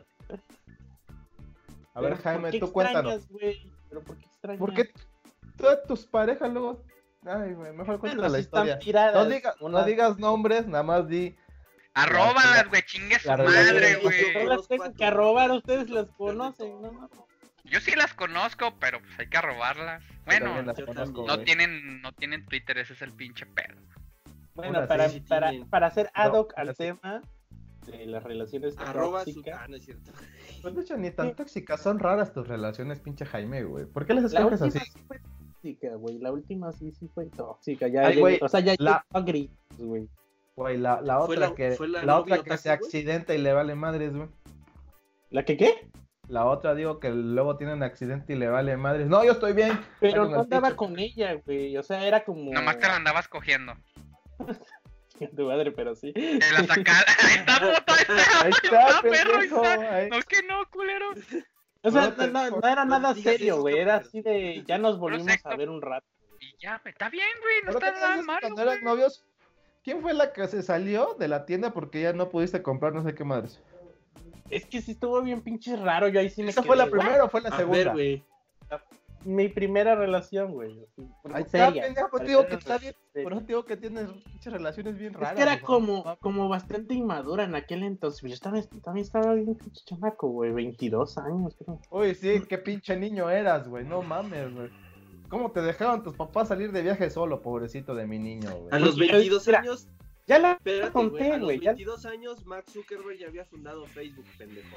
A 1.95 2.01
ver, 2.01 2.15
Jaime, 2.19 2.43
¿por 2.43 2.51
qué 2.53 2.61
tú 2.61 2.71
cuéntanos. 2.73 3.13
extrañas, 3.15 3.29
güey? 3.29 3.73
¿Pero 3.89 4.03
por 4.03 4.17
qué 4.19 4.27
extrañas? 4.27 4.59
¿Por 4.61 4.73
qué 4.73 4.91
todas 5.57 5.83
tus 5.89 6.07
parejas 6.07 6.53
luego... 6.53 6.81
Ay, 7.27 7.53
güey, 7.55 7.73
mejor 7.73 7.99
cuéntanos 7.99 8.31
la 8.33 8.39
historia. 8.39 8.79
tiradas, 8.79 9.15
No, 9.15 9.31
diga- 9.35 9.55
no 9.61 9.67
una- 9.67 9.85
digas 9.85 10.19
nombres, 10.19 10.67
nada 10.67 10.83
más 10.85 11.09
di... 11.09 11.37
Arróbalas, 11.95 12.69
güey, 12.69 12.83
chingue 12.83 13.19
su 13.19 13.29
madre, 13.29 13.97
güey. 13.97 14.35
No 14.35 14.45
las 14.57 14.69
tengo 14.69 14.93
que 14.95 15.05
arrobar, 15.05 15.51
ustedes 15.51 15.91
las 15.91 16.09
conocen, 16.13 16.81
¿no? 16.81 17.11
Yo 17.65 17.81
sí 17.81 17.91
las 17.97 18.15
conozco, 18.15 18.73
pero 18.79 19.01
pues 19.01 19.19
hay 19.19 19.29
que 19.29 19.37
arrobarlas. 19.37 20.03
Bueno, 20.25 20.63
las 20.63 20.81
conozco, 20.81 21.27
no 21.27 21.35
güey. 21.35 21.45
tienen, 21.45 22.01
no 22.01 22.13
tienen 22.13 22.47
Twitter, 22.47 22.79
ese 22.79 22.93
es 22.93 23.03
el 23.03 23.13
pinche 23.13 23.47
pedo. 23.47 23.77
Bueno, 24.55 24.79
Una 24.79 24.87
para, 24.87 25.09
sí 25.09 25.21
para, 25.21 25.51
para 25.69 25.89
hacer 25.89 26.11
ad 26.15 26.33
No, 26.33 26.41
hoc 26.41 26.53
al 26.57 26.69
así. 26.71 26.77
tema 26.85 27.21
de 27.87 28.07
las 28.07 28.23
relaciones 28.23 28.77
Arroba 28.79 29.25
su... 29.25 29.35
tóxicas, 29.35 29.61
Ah, 29.63 29.67
no 29.69 29.77
es 29.77 29.85
cierto. 29.85 30.13
Pues 30.63 30.75
de 30.77 30.83
hecho, 30.83 30.97
ni 30.97 31.11
tan 31.11 31.35
tóxicas, 31.35 31.83
son 31.83 31.99
raras 31.99 32.33
tus 32.33 32.47
relaciones, 32.47 33.01
pinche 33.01 33.25
Jaime, 33.27 33.65
güey. 33.65 33.87
¿Por 33.87 34.07
qué 34.07 34.15
les 34.15 34.33
la 34.33 34.39
escoges 34.41 34.63
así? 34.63 34.79
sí 34.79 34.93
fue 35.07 35.21
tóxica, 35.75 35.95
güey. 35.97 36.19
La 36.19 36.33
última 36.33 36.73
sí, 36.73 36.93
sí 36.93 37.09
fue 37.15 37.27
tóxica. 37.27 37.89
Ya 37.89 38.07
Ay, 38.07 38.19
güey, 38.21 38.39
o 38.41 38.49
sea, 38.49 38.61
ya 38.61 38.75
la- 38.79 39.05
a 39.13 39.21
gritos, 39.21 39.57
güey. 39.79 40.09
Güey, 40.57 40.77
la, 40.79 41.01
la 41.03 41.19
¿Fue 41.21 41.37
otra 41.37 41.49
la- 41.51 41.55
que, 41.55 41.77
la 42.05 42.19
otra 42.19 42.43
que 42.43 42.57
se 42.57 42.69
güey? 42.69 42.79
accidenta 42.79 43.35
y 43.35 43.39
le 43.39 43.53
vale 43.53 43.75
madres, 43.75 44.15
güey. 44.15 44.29
¿La 45.31 45.45
que 45.45 45.57
qué? 45.57 45.89
La 46.29 46.45
otra 46.47 46.75
digo 46.75 46.99
que 47.01 47.11
luego 47.11 47.57
tiene 47.57 47.73
un 47.75 47.83
accidente 47.83 48.33
y 48.33 48.37
le 48.37 48.49
vale 48.49 48.77
madres. 48.77 49.07
No, 49.07 49.25
yo 49.25 49.33
estoy 49.33 49.53
bien. 49.53 49.79
Pero 50.01 50.27
no 50.27 50.41
andaba 50.41 50.75
con 50.75 50.99
ella, 50.99 51.35
güey. 51.47 51.77
O 51.77 51.83
sea, 51.83 52.05
era 52.07 52.25
como. 52.25 52.53
Nomás 52.53 52.79
te 52.79 52.87
la 52.87 52.97
andabas 52.97 53.29
cogiendo. 53.29 53.73
Tu 55.37 55.47
madre, 55.47 55.73
pero 55.73 55.97
sí. 55.97 56.13
Te 56.13 56.39
la 56.53 56.63
sacaron. 56.65 57.05
Ahí 57.25 57.35
está, 57.39 57.55
puto, 57.59 57.93
ahí 57.93 58.03
está. 58.03 58.45
Ahí 58.45 58.51
está, 58.51 59.03
perro, 59.03 59.39
ahí 59.39 59.47
está. 59.47 59.95
ahí- 59.97 60.09
No 60.11 60.19
que 60.21 60.43
no, 60.47 60.71
culero. 60.71 61.07
O 61.83 61.91
sea, 61.91 62.11
No 62.17 62.27
no, 62.27 62.51
no- 62.61 62.69
era 62.69 62.85
nada 62.85 63.15
serio, 63.15 63.61
güey. 63.61 63.79
Era 63.79 63.97
así 63.97 64.21
de. 64.21 64.65
Ya 64.67 64.79
nos 64.79 64.99
volvimos 64.99 65.37
a 65.45 65.57
ver 65.57 65.69
un 65.71 65.81
rato. 65.81 66.07
Y 66.41 66.55
ya, 66.61 66.81
está 66.85 67.09
bien, 67.09 67.27
güey, 67.41 67.57
no 67.65 67.67
¿Pero 67.69 67.81
qué 67.81 67.87
está 67.87 68.01
nada 68.11 68.23
malo. 68.23 68.39
cuando 68.43 68.63
eran 68.63 68.85
novios? 68.85 69.25
¿Quién 69.83 70.03
fue 70.03 70.13
la 70.13 70.33
que 70.33 70.47
se 70.49 70.63
salió 70.63 71.15
de 71.15 71.29
la 71.29 71.47
tienda 71.47 71.73
porque 71.73 72.03
ya 72.03 72.13
no 72.13 72.29
pudiste 72.29 72.63
comprar 72.63 72.93
no 72.93 73.03
sé 73.05 73.15
qué 73.15 73.25
madres? 73.25 73.61
Es 74.51 74.67
que 74.67 74.81
sí 74.83 74.93
estuvo 74.93 75.21
bien 75.23 75.41
pinche 75.41 75.77
raro. 75.77 76.09
Yo 76.09 76.21
ahí 76.21 76.31
sí 76.31 76.43
me 76.43 76.51
¿Esa 76.51 76.63
quedé, 76.63 76.69
fue 76.69 76.77
la 76.77 76.87
primera 76.91 77.25
o 77.25 77.29
fue 77.29 77.41
la 77.41 77.49
A 77.51 77.57
segunda? 77.57 77.77
ver, 77.79 77.93
güey. 77.93 78.25
Mi 79.25 79.49
primera 79.49 79.95
relación, 79.97 80.53
güey. 80.53 80.79
Está, 81.25 81.67
Seria. 81.67 81.83
pendejo, 81.83 82.09
pues 82.11 82.23
te 82.23 82.29
digo 82.29 82.43
que 82.47 82.49
Seria. 82.51 82.59
está 82.59 82.79
bien. 82.79 82.95
Por 83.25 83.33
eso 83.33 83.41
te 83.43 83.47
digo 83.49 83.65
que 83.65 83.77
tienes 83.77 84.09
relaciones 84.45 84.97
bien 84.97 85.13
Es 85.15 85.21
raras. 85.21 85.35
que 85.35 85.43
era 85.43 85.61
como, 85.61 86.17
como 86.21 86.49
bastante 86.49 86.95
inmadura 86.95 87.45
en 87.45 87.55
aquel 87.55 87.83
entonces. 87.83 88.23
Yo 88.23 88.33
estaba, 88.35 88.63
también 88.83 89.05
estaba 89.05 89.35
bien 89.35 89.55
pinche 89.57 89.83
chamaco, 89.85 90.29
güey. 90.29 90.53
22 90.53 91.19
años, 91.19 91.57
creo. 91.59 91.81
Uy, 91.91 92.15
sí, 92.15 92.43
qué 92.49 92.59
pinche 92.59 92.97
niño 92.97 93.29
eras, 93.29 93.69
güey. 93.69 93.85
No 93.85 94.03
mames, 94.03 94.55
güey. 94.55 94.71
¿Cómo 95.29 95.51
te 95.51 95.61
dejaron 95.63 96.03
tus 96.05 96.15
papás 96.17 96.49
salir 96.49 96.73
de 96.73 96.81
viaje 96.83 97.11
solo, 97.11 97.43
pobrecito 97.43 97.95
de 97.95 98.07
mi 98.07 98.19
niño, 98.19 98.49
A 98.49 98.55
güey? 98.55 98.83
los 98.83 98.97
Mira, 98.97 99.15
22 99.15 99.47
mira, 99.47 99.59
años, 99.61 99.89
Ya 100.27 100.39
la 100.39 100.53
espérate, 100.53 100.93
conté, 100.93 101.19
güey. 101.19 101.31
A 101.33 101.37
los 101.39 101.45
güey, 101.45 101.61
ya- 101.61 101.71
22 101.73 102.07
años, 102.07 102.47
Mark 102.47 102.65
Zuckerberg 102.71 103.19
ya 103.19 103.27
había 103.27 103.45
fundado 103.45 103.85
Facebook, 103.87 104.25
pendejo. 104.39 104.77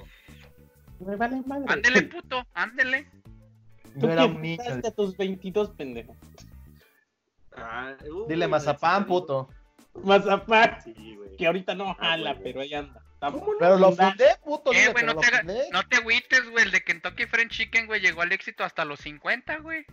me 1.05 1.15
vale 1.15 1.41
madre. 1.45 1.65
Ándele, 1.67 2.01
puto, 2.03 2.43
ándele. 2.53 3.07
¿Tú 3.99 4.07
No 4.07 4.13
era 4.13 4.23
qué 4.23 4.27
un 4.29 4.41
niño. 4.41 4.63
a 4.85 4.91
tus 4.91 5.17
22, 5.17 5.71
pendejo? 5.71 6.15
Ah, 7.55 7.93
uh, 8.09 8.27
Dile 8.27 8.47
mazapán, 8.47 9.05
puto. 9.05 9.49
Mazapán, 10.03 10.81
Sí, 10.83 11.15
güey. 11.17 11.35
que 11.37 11.47
ahorita 11.47 11.75
no 11.75 11.89
Ah, 11.91 11.95
jala, 11.99 12.33
güey. 12.33 12.43
pero 12.43 12.61
ahí 12.61 12.73
anda. 12.73 13.01
Está- 13.13 13.31
Pero 13.59 13.77
lo 13.77 13.91
fundé, 13.91 14.25
puto. 14.43 14.73
Eh, 14.73 14.89
güey, 14.91 15.05
no 15.05 15.15
te, 15.15 15.27
haga- 15.27 15.39
fundé. 15.39 15.63
no 15.71 15.83
te 15.87 15.97
agüites, 15.97 16.49
güey. 16.49 16.65
El 16.65 16.71
de 16.71 16.81
Kentucky 16.83 17.25
Fried 17.27 17.49
Chicken, 17.49 17.85
güey, 17.87 18.01
llegó 18.01 18.21
al 18.21 18.31
éxito 18.31 18.63
hasta 18.63 18.83
los 18.85 18.99
50, 19.01 19.57
güey. 19.57 19.85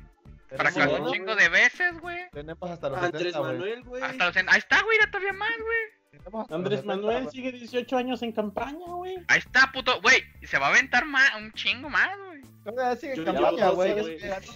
Fracasó 0.49 1.03
un 1.05 1.13
chingo 1.13 1.37
de 1.37 1.49
veces, 1.51 2.01
güey. 2.01 2.31
Tenemos 2.33 2.71
hasta 2.71 2.89
los 2.89 2.99
Andrés 3.03 3.35
70, 3.35 3.39
güey. 3.41 3.53
Manuel, 3.53 3.83
güey. 3.85 4.03
Hasta 4.03 4.25
los... 4.27 4.37
Ahí 4.37 4.59
está, 4.59 4.83
güey, 4.83 4.97
era 4.97 5.11
todavía 5.11 5.33
más, 5.35 5.51
güey. 5.59 6.39
Andrés 6.51 6.85
los 6.85 6.97
70, 6.97 6.97
Manuel 6.97 7.31
sigue 7.31 7.53
18 7.53 7.97
años 7.99 8.23
en 8.23 8.33
campaña, 8.33 8.87
güey. 8.87 9.17
Ahí 9.29 9.41
está, 9.41 9.71
puto. 9.75 10.01
Güey, 10.01 10.23
y 10.41 10.47
se 10.47 10.59
va 10.59 10.69
a 10.69 10.71
aventar 10.71 11.05
más, 11.05 11.29
un 11.37 11.53
chingo 11.53 11.91
más, 11.91 12.09
güey. 12.17 12.28
Todavía 12.65 12.97
sigue 12.97 13.13
en 13.15 13.19
Yo 13.19 13.25
campaña, 13.25 13.71
güey. 13.71 13.95
12, 13.95 14.15
eso 14.17 14.53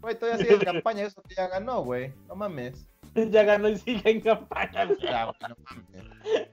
güey. 0.00 0.18
todavía 0.18 0.38
sigue 0.44 0.54
en 0.54 0.60
campaña, 0.60 1.02
eso 1.04 1.22
que 1.22 1.34
ya 1.34 1.48
ganó, 1.48 1.82
güey. 1.82 2.12
No 2.28 2.34
mames. 2.36 2.86
Ya 3.14 3.44
ganó 3.44 3.68
y 3.68 3.78
sigue 3.78 4.10
en 4.10 4.20
campaña, 4.20 4.84
güey. 4.86 4.98
Ya, 5.02 5.24
güey, 5.26 5.36
no 5.48 5.56
mames. 5.64 6.48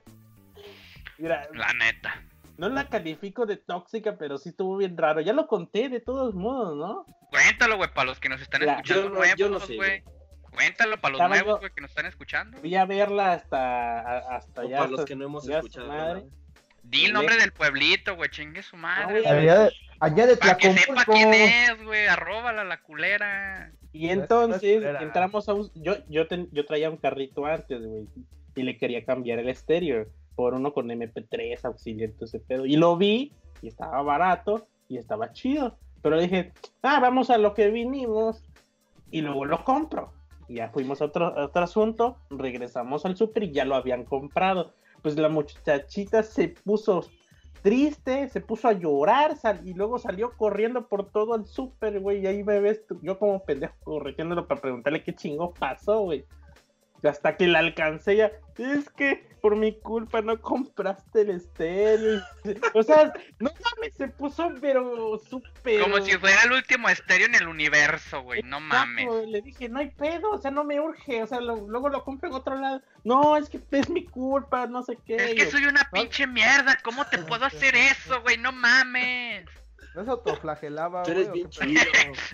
Mira, 1.18 1.48
La 1.54 1.74
neta. 1.74 2.24
no 2.58 2.70
la 2.70 2.88
califico 2.90 3.46
de 3.46 3.58
tóxica, 3.58 4.18
pero 4.18 4.38
sí 4.38 4.50
estuvo 4.50 4.78
bien 4.78 4.98
raro. 4.98 5.22
Ya 5.22 5.34
lo 5.34 5.48
conté 5.48 5.90
de 5.90 6.00
todos 6.00 6.34
modos, 6.36 6.76
¿no? 6.78 7.06
Cuéntalo, 7.30 7.78
güey, 7.78 7.94
para 7.94 8.06
los 8.08 8.20
que 8.20 8.30
nos 8.30 8.42
están 8.42 8.64
escuchando 8.64 9.04
yo 9.04 9.10
no- 9.10 9.16
nuevos, 9.16 9.36
yo 9.38 9.50
no 9.50 9.60
sé, 9.60 9.76
güey. 9.76 10.04
Cuéntalo 10.52 11.00
para 11.00 11.12
los 11.14 11.22
Estaba 11.22 11.36
nuevos, 11.36 11.54
yo- 11.56 11.60
güey, 11.60 11.74
que 11.74 11.82
nos 11.82 11.92
están 11.92 12.06
escuchando. 12.08 12.58
Fui 12.58 12.76
a 12.76 12.86
verla 12.86 13.34
hasta, 13.34 14.00
a- 14.02 14.36
hasta 14.36 14.62
O 14.62 14.66
allá. 14.66 14.78
para 14.80 14.92
los 14.92 15.06
que 15.06 15.16
no 15.16 15.26
hemos 15.26 15.46
ya 15.46 15.58
escuchado. 15.60 15.88
madre. 15.88 16.22
nada. 16.22 16.36
Di 16.84 17.06
el 17.06 17.14
nombre 17.14 17.36
del 17.38 17.52
pueblito, 17.52 18.16
güey, 18.16 18.30
chingue 18.30 18.64
su 18.64 18.76
madre. 18.76 19.26
Allá 19.26 19.64
de, 19.64 19.72
allá 20.00 20.28
de 20.28 20.38
Para 20.38 20.58
que 20.58 20.74
sepa 20.74 21.06
quién 21.06 21.34
es, 21.34 21.84
güey, 21.84 22.08
arróbala 22.08 22.64
la 22.64 22.82
culera. 22.82 23.72
Y 23.94 24.10
entonces 24.10 24.78
culera. 24.80 25.02
entramos 25.02 25.48
a 25.48 25.54
un... 25.54 25.72
Yo, 25.76 25.96
yo, 26.10 26.28
ten- 26.28 26.50
yo 26.52 26.66
traía 26.66 26.90
un 26.90 26.98
carrito 26.98 27.46
antes, 27.46 27.86
güey. 27.86 28.08
Y 28.56 28.64
le 28.64 28.78
quería 28.78 29.06
cambiar 29.06 29.40
el 29.40 29.48
estéreo 29.50 30.08
por 30.36 30.54
uno 30.54 30.74
con 30.74 30.88
MP3, 30.90 31.64
auxiliar, 31.64 32.12
todo 32.12 32.26
ese 32.26 32.40
pedo. 32.40 32.66
Y 32.66 32.76
lo 32.76 32.98
vi 32.98 33.32
y 33.62 33.68
estaba 33.68 34.02
barato 34.02 34.68
y 34.90 34.98
estaba 34.98 35.32
chido. 35.34 35.78
Pero 36.02 36.20
dije, 36.20 36.52
ah, 36.82 37.00
vamos 37.00 37.30
a 37.30 37.38
lo 37.38 37.54
que 37.54 37.70
vinimos. 37.70 38.44
Y 39.12 39.22
luego 39.22 39.46
lo 39.46 39.64
compro. 39.64 40.14
Y 40.48 40.56
ya 40.56 40.70
fuimos 40.70 41.02
a 41.02 41.06
otro, 41.06 41.28
a 41.38 41.46
otro 41.46 41.64
asunto, 41.64 42.18
regresamos 42.30 43.06
al 43.06 43.16
súper 43.16 43.44
y 43.44 43.52
ya 43.52 43.66
lo 43.66 43.76
habían 43.76 44.04
comprado. 44.04 44.74
Pues 45.02 45.16
la 45.16 45.30
muchachita 45.30 46.24
se 46.24 46.49
puso 46.49 47.06
triste, 47.62 48.28
se 48.30 48.41
puso 48.41 48.68
a 48.68 48.74
llorar 48.74 49.36
y 49.64 49.74
luego 49.74 49.99
salió 49.99 50.32
corriendo 50.32 50.88
por 50.88 51.12
todo 51.12 51.36
el 51.36 51.45
súper, 51.45 51.99
güey. 51.99 52.22
Y 52.22 52.28
ahí 52.28 52.43
me 52.43 52.60
ves 52.60 52.82
yo 53.02 53.18
como 53.20 53.43
pendejo 53.43 53.76
corrigiéndolo 53.84 54.47
para 54.47 54.62
preguntarle 54.62 55.04
qué 55.04 55.14
chingo 55.14 55.54
pasó, 55.54 56.02
güey. 56.02 56.26
Hasta 57.04 57.36
que 57.38 57.47
la 57.47 57.60
alcancé 57.60 58.16
ya, 58.18 58.32
es 58.58 58.89
que 58.91 59.28
por 59.41 59.56
mi 59.56 59.80
culpa 59.80 60.22
no 60.22 60.39
compraste 60.39 61.22
el 61.22 61.32
estéreo. 61.32 62.22
O 62.76 62.84
sea, 62.84 63.12
no 63.39 63.49
mames, 63.49 63.95
se 63.95 64.08
puso 64.08 64.52
pero 64.62 65.18
súper. 65.18 65.82
Como 65.82 65.99
si 66.02 66.12
fuera 66.18 66.43
el 66.43 66.52
último 66.54 66.89
estéreo 66.89 67.26
en 67.28 67.36
el 67.36 67.47
universo, 67.47 68.22
güey. 68.22 68.43
No 68.43 68.60
mames. 68.60 69.08
Le 69.28 69.41
dije, 69.41 69.68
no 69.68 69.80
hay 69.80 69.89
pedo, 69.89 70.30
o 70.32 70.38
sea, 70.38 70.52
no 70.52 70.64
me 70.64 70.80
urge, 70.80 71.24
o 71.24 71.28
sea, 71.28 71.39
lo- 71.41 71.68
luego 71.68 71.89
lo 71.89 72.04
compro 72.04 72.30
en 72.30 72.36
otro 72.36 72.56
lado. 72.56 72.82
No, 73.04 73.36
es 73.36 73.49
que 73.49 73.60
es 73.72 73.89
mi 73.89 74.06
culpa, 74.06 74.68
no 74.68 74.84
sé 74.84 74.97
qué. 75.06 75.16
Es 75.16 75.34
que 75.34 75.49
soy 75.52 75.66
una 75.66 75.89
pinche 75.91 76.28
mierda. 76.28 76.78
¿Cómo 76.84 77.06
te 77.08 77.18
puedo 77.18 77.45
hacer 77.45 77.76
eso, 77.76 78.22
güey? 78.22 78.38
No 78.38 78.52
mames. 78.52 79.45
No 79.94 80.06
se 80.06 80.10
autoflagelaba, 80.12 81.04
Tú 81.04 81.12
güey. 81.12 81.22
eres 81.24 81.30
¿o 81.30 81.34
bien 81.34 81.50
chido. 81.50 81.82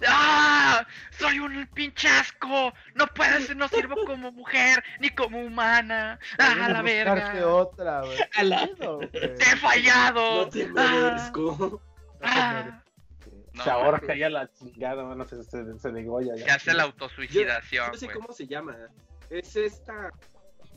¡Ah! 0.07 0.85
Soy 1.11 1.39
un 1.39 1.65
pinche 1.73 2.07
asco. 2.07 2.71
No 2.93 3.07
puedo 3.07 3.39
ser, 3.41 3.55
no 3.57 3.67
sirvo 3.67 3.95
como 4.05 4.31
mujer 4.31 4.83
ni 4.99 5.09
como 5.09 5.39
humana. 5.41 6.19
¡Ah, 6.37 6.49
Debes 6.53 6.69
la 6.69 6.81
verga! 6.83 7.47
otra, 7.47 8.01
güey. 8.01 8.17
A 8.35 8.43
la- 8.43 8.67
Pedo, 8.67 8.97
güey. 8.97 9.09
¡Te 9.11 9.43
he 9.43 9.55
fallado! 9.57 10.45
No 10.45 10.49
te 10.49 10.63
¡Ah! 10.77 11.01
merezco. 11.03 11.57
No 11.59 11.77
te 12.19 12.25
¡Ah! 12.27 12.83
No, 13.53 13.63
se 13.63 13.69
ahorca 13.71 14.15
ya 14.15 14.29
la 14.29 14.51
chingada, 14.53 15.01
bueno, 15.03 15.25
se, 15.25 15.43
se, 15.43 15.79
se 15.79 15.91
degolla 15.91 16.35
ya. 16.35 16.45
Se 16.45 16.51
hace 16.51 16.73
la 16.75 16.83
Yo 16.83 16.89
autosuicidación, 16.89 17.87
no 17.91 17.97
sé 17.97 18.05
güey. 18.05 18.17
cómo 18.19 18.33
se 18.33 18.45
llama. 18.45 18.75
Es 19.31 19.55
esta. 19.55 20.11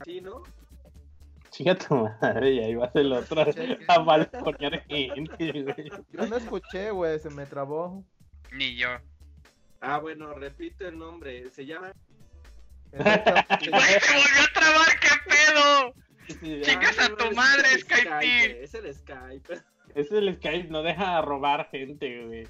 ¿Sí, 0.07 0.23
no? 0.23 0.43
Chinga 1.51 1.75
tu 1.77 1.95
madre, 1.97 2.51
y 2.53 2.59
ahí 2.61 2.75
va 2.75 2.91
el 2.95 3.13
otro 3.13 3.45
a 3.89 3.99
balconear 3.99 4.85
gente, 4.87 5.63
güey. 5.63 5.91
Yo 6.13 6.27
no 6.27 6.37
escuché, 6.37 6.91
güey, 6.91 7.19
se 7.19 7.31
me 7.31 7.45
trabó. 7.47 8.05
Ni 8.53 8.77
yo. 8.77 8.89
Ah, 9.81 9.99
bueno, 9.99 10.35
repito 10.35 10.87
el 10.87 10.99
nombre. 10.99 11.51
Se 11.51 11.67
llama. 11.67 11.93
¡Güey, 12.93 13.03
se 13.03 13.71
volvió 13.71 14.43
a 14.43 14.53
trabar! 14.53 15.01
¿Qué 15.01 15.09
pedo? 15.29 15.95
Sí, 16.29 16.61
Chingas 16.63 16.99
Ah, 16.99 17.05
a 17.07 17.17
tu 17.17 17.35
madre, 17.35 17.69
Skype. 17.81 18.63
Es 18.65 18.75
el 18.75 18.95
Skype. 18.95 19.55
Es 19.95 20.13
el 20.13 20.35
Skype, 20.37 20.69
no 20.69 20.83
deja 20.83 21.21
robar 21.23 21.69
gente, 21.71 22.25
güey. 22.27 22.49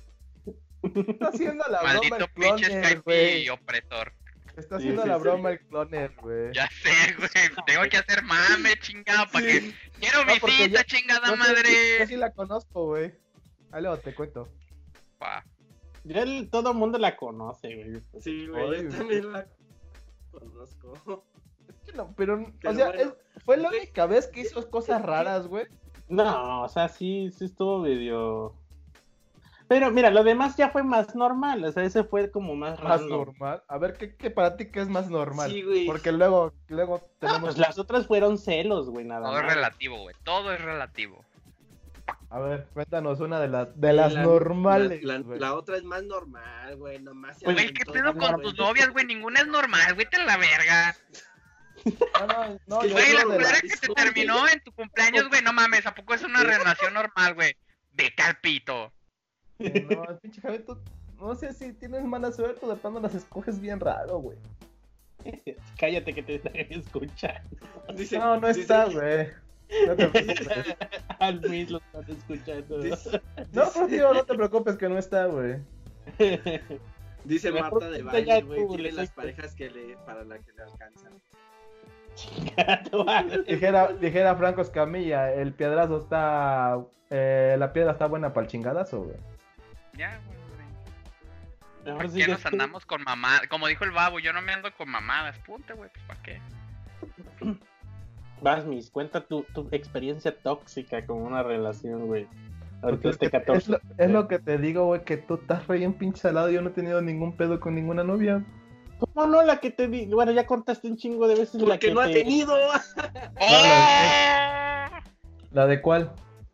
Está 1.08 1.28
haciendo 1.28 1.64
la 1.68 1.80
broma 1.82 1.94
Maldito 1.94 2.16
el 2.16 2.26
pinche 2.32 2.66
cloner, 2.66 2.84
Skype 2.84 3.00
güey. 3.02 3.42
y 3.44 3.48
opresor. 3.50 4.12
Está 4.56 4.76
Sí, 4.78 4.82
haciendo 4.84 5.02
sí, 5.02 5.08
la 5.08 5.16
sí. 5.16 5.20
broma 5.22 5.50
el 5.50 5.60
cloner, 5.60 6.14
güey. 6.20 6.52
Ya 6.52 6.68
sé, 6.68 7.14
güey. 7.16 7.28
Tengo 7.66 7.82
que 7.90 7.96
hacer 7.96 8.22
mame, 8.24 8.70
chingado, 8.80 9.26
para 9.32 9.46
que. 9.46 9.72
Quiero 10.00 10.24
No, 10.24 10.32
visita, 10.34 10.66
ya- 10.66 10.84
chingada 10.84 11.28
Yo 11.28 11.32
sí- 11.34 11.38
Yo 11.38 11.44
madre. 11.54 12.06
sí 12.06 12.16
la 12.16 12.32
conozco, 12.32 12.86
güey. 12.86 13.14
Ahí 13.72 13.82
luego 13.82 13.98
te 13.98 14.14
cuento. 14.14 14.48
Pa. 15.18 15.44
Ya 16.04 16.22
el- 16.22 16.48
todo 16.50 16.72
el 16.72 16.76
mundo 16.78 16.98
la 16.98 17.16
conoce, 17.16 17.74
güey. 17.74 18.02
Sí, 18.22 18.46
güey. 18.48 18.66
güey. 18.66 18.82
Yo 18.84 18.98
también 18.98 19.32
la 19.32 19.46
conozco. 20.30 21.24
Es 21.68 21.76
que 21.86 21.92
no, 21.92 22.12
pero, 22.16 22.44
Pero 22.60 22.72
o 22.72 22.76
sea, 22.76 22.86
bueno. 22.88 23.02
es- 23.02 23.44
fue 23.44 23.56
la 23.56 23.68
única 23.68 24.06
vez 24.06 24.26
que 24.28 24.40
hizo 24.40 24.68
cosas 24.70 25.02
raras, 25.02 25.46
güey. 25.46 25.66
No, 26.08 26.62
o 26.62 26.68
sea, 26.68 26.88
sí, 26.88 27.30
sí 27.36 27.44
estuvo 27.44 27.78
medio. 27.78 28.56
Pero 29.70 29.92
mira, 29.92 30.10
lo 30.10 30.24
demás 30.24 30.56
ya 30.56 30.68
fue 30.70 30.82
más 30.82 31.14
normal, 31.14 31.62
o 31.64 31.70
sea, 31.70 31.84
ese 31.84 32.02
fue 32.02 32.28
como 32.32 32.56
más 32.56 32.82
Más 32.82 33.00
random. 33.02 33.08
normal. 33.28 33.62
A 33.68 33.78
ver, 33.78 33.92
¿qué, 33.96 34.16
qué 34.16 34.28
para 34.28 34.56
ti 34.56 34.66
qué 34.68 34.80
es 34.80 34.88
más 34.88 35.08
normal? 35.08 35.48
Sí, 35.48 35.62
güey. 35.62 35.86
Porque 35.86 36.10
luego, 36.10 36.52
luego 36.66 36.96
Ah, 37.04 37.08
tenemos. 37.20 37.40
pues 37.42 37.58
las 37.58 37.78
otras 37.78 38.08
fueron 38.08 38.36
celos, 38.36 38.90
güey, 38.90 39.04
nada 39.04 39.28
Todo 39.28 39.38
es 39.38 39.44
más. 39.44 39.54
relativo, 39.54 39.98
güey. 39.98 40.16
Todo 40.24 40.52
es 40.52 40.60
relativo. 40.60 41.24
A 42.30 42.40
ver, 42.40 42.66
cuéntanos 42.74 43.20
una 43.20 43.38
de 43.38 43.46
las 43.46 43.80
de 43.80 43.92
las 43.92 44.12
La- 44.12 44.22
normales. 44.24 45.04
La, 45.04 45.18
la- 45.18 45.20
güey. 45.20 45.38
la 45.38 45.54
otra 45.54 45.76
es 45.76 45.84
más 45.84 46.02
normal, 46.02 46.76
güey. 46.76 46.98
Nomás 46.98 47.38
se 47.38 47.44
Güey, 47.44 47.72
¿qué 47.72 47.84
pedo 47.84 48.12
con 48.16 48.42
tus 48.42 48.58
novias, 48.58 48.90
güey? 48.90 49.04
Ninguna 49.06 49.38
es 49.38 49.46
normal, 49.46 49.94
güey. 49.94 50.10
Te 50.10 50.18
la 50.18 50.36
verga. 50.36 50.96
No, 51.84 52.26
no, 52.26 52.58
no, 52.66 52.82
Es 52.82 52.88
yo 52.88 52.92
Güey, 52.96 53.12
la 53.14 53.22
culera 53.22 53.60
que 53.60 53.76
te 53.76 53.88
terminó 53.94 54.48
en 54.48 54.60
tu 54.64 54.72
cumpleaños, 54.72 55.28
güey. 55.28 55.42
No 55.42 55.52
mames, 55.52 55.86
¿a 55.86 55.94
poco 55.94 56.12
es 56.14 56.24
una 56.24 56.42
relación 56.42 56.92
normal, 56.92 57.34
güey? 57.34 57.54
Vete 57.92 58.20
al 58.24 58.36
pito. 58.40 58.92
No, 59.96 60.04
el 60.10 60.18
pinche 60.18 60.40
Javier, 60.40 60.64
tú- 60.64 60.78
no 61.18 61.34
sé 61.34 61.52
si 61.52 61.72
tienes 61.74 62.04
mala 62.04 62.32
suerte 62.32 62.64
o 62.64 62.68
de 62.70 62.76
plano 62.76 62.98
las 63.00 63.14
escoges 63.14 63.60
bien 63.60 63.78
raro, 63.80 64.18
güey. 64.18 64.38
Cállate 65.78 66.14
que 66.14 66.22
te 66.22 66.34
están 66.36 66.56
escuchando. 66.56 67.56
Dice- 67.94 68.18
No, 68.18 68.40
no 68.40 68.48
dice- 68.48 68.60
está, 68.62 68.86
güey. 68.86 69.28
No 69.86 69.94
te 69.96 70.08
preocupes. 70.08 70.48
Al 71.20 71.40
Luis 71.42 71.70
lo 71.70 71.78
están 71.78 72.04
escuchando. 72.16 72.78
Dice, 72.80 73.20
No, 73.52 73.64
pero 73.72 73.86
tío, 73.86 74.14
no 74.14 74.24
te 74.24 74.34
preocupes 74.34 74.76
que 74.76 74.88
no 74.88 74.98
está, 74.98 75.26
güey. 75.26 75.58
dice 77.24 77.52
Marta 77.52 77.90
de 77.90 78.02
baile, 78.02 78.42
güey. 78.42 78.66
Tiene 78.68 78.92
las 78.92 79.10
parejas 79.10 79.54
que 79.54 79.70
le, 79.70 79.96
para 80.06 80.24
la 80.24 80.38
que 80.38 80.52
le 80.52 80.62
alcanzan. 80.62 81.12
Chinga 82.14 82.82
tu 82.90 83.04
madre. 83.04 83.42
Dijera, 83.44 83.92
dijera 83.92 84.34
Franco 84.34 84.62
Escamilla, 84.62 85.32
el 85.32 85.52
piedrazo 85.52 85.98
está. 85.98 86.80
eh, 87.10 87.54
la 87.58 87.72
piedra 87.72 87.92
está 87.92 88.06
buena 88.06 88.32
para 88.32 88.46
el 88.46 88.50
chingadazo, 88.50 89.02
güey. 89.04 89.16
Ya, 90.00 90.18
güey. 90.26 90.38
güey. 90.38 91.84
Mejor 91.84 92.06
¿Por 92.06 92.14
qué 92.14 92.26
nos 92.26 92.46
andamos 92.46 92.86
con 92.86 93.02
mamadas? 93.02 93.42
Como 93.48 93.66
dijo 93.66 93.84
el 93.84 93.90
babo, 93.90 94.18
yo 94.18 94.32
no 94.32 94.40
me 94.40 94.52
ando 94.52 94.72
con 94.74 94.88
mamadas. 94.88 95.38
Punto, 95.40 95.76
güey. 95.76 95.90
Pues, 95.92 96.04
¿para 96.06 96.22
qué? 96.22 96.40
Vas, 98.42 98.64
mis, 98.64 98.90
cuenta 98.90 99.20
tu, 99.26 99.42
tu 99.54 99.68
experiencia 99.72 100.34
tóxica 100.34 101.04
con 101.04 101.18
una 101.18 101.42
relación, 101.42 102.06
güey. 102.06 102.26
Ahorita 102.82 103.02
Porque 103.02 103.08
es, 103.08 103.12
este 103.16 103.26
que- 103.26 103.30
14. 103.32 103.58
es 103.58 103.68
lo, 103.68 103.78
es 103.98 104.10
lo 104.10 104.28
que 104.28 104.38
te 104.38 104.56
digo, 104.56 104.86
güey, 104.86 105.04
que 105.04 105.18
tú 105.18 105.34
estás 105.34 105.66
re 105.66 105.76
bien 105.76 105.92
pinche 105.92 106.22
salado. 106.22 106.48
Yo 106.48 106.62
no 106.62 106.70
he 106.70 106.72
tenido 106.72 107.02
ningún 107.02 107.36
pedo 107.36 107.60
con 107.60 107.74
ninguna 107.74 108.02
novia. 108.02 108.42
¿Cómo 108.98 109.26
no 109.26 109.42
la 109.42 109.58
que 109.60 109.70
te 109.70 109.88
di? 109.88 110.06
Bueno, 110.06 110.32
ya 110.32 110.46
contaste 110.46 110.88
un 110.88 110.96
chingo 110.96 111.28
de 111.28 111.34
veces 111.34 111.60
la 111.60 111.76
que 111.78 111.92
no 111.92 112.00
ha 112.00 112.06
te- 112.06 112.14
tenido. 112.14 112.56
¿La 115.52 115.66
de 115.66 115.82
cuál? 115.82 116.12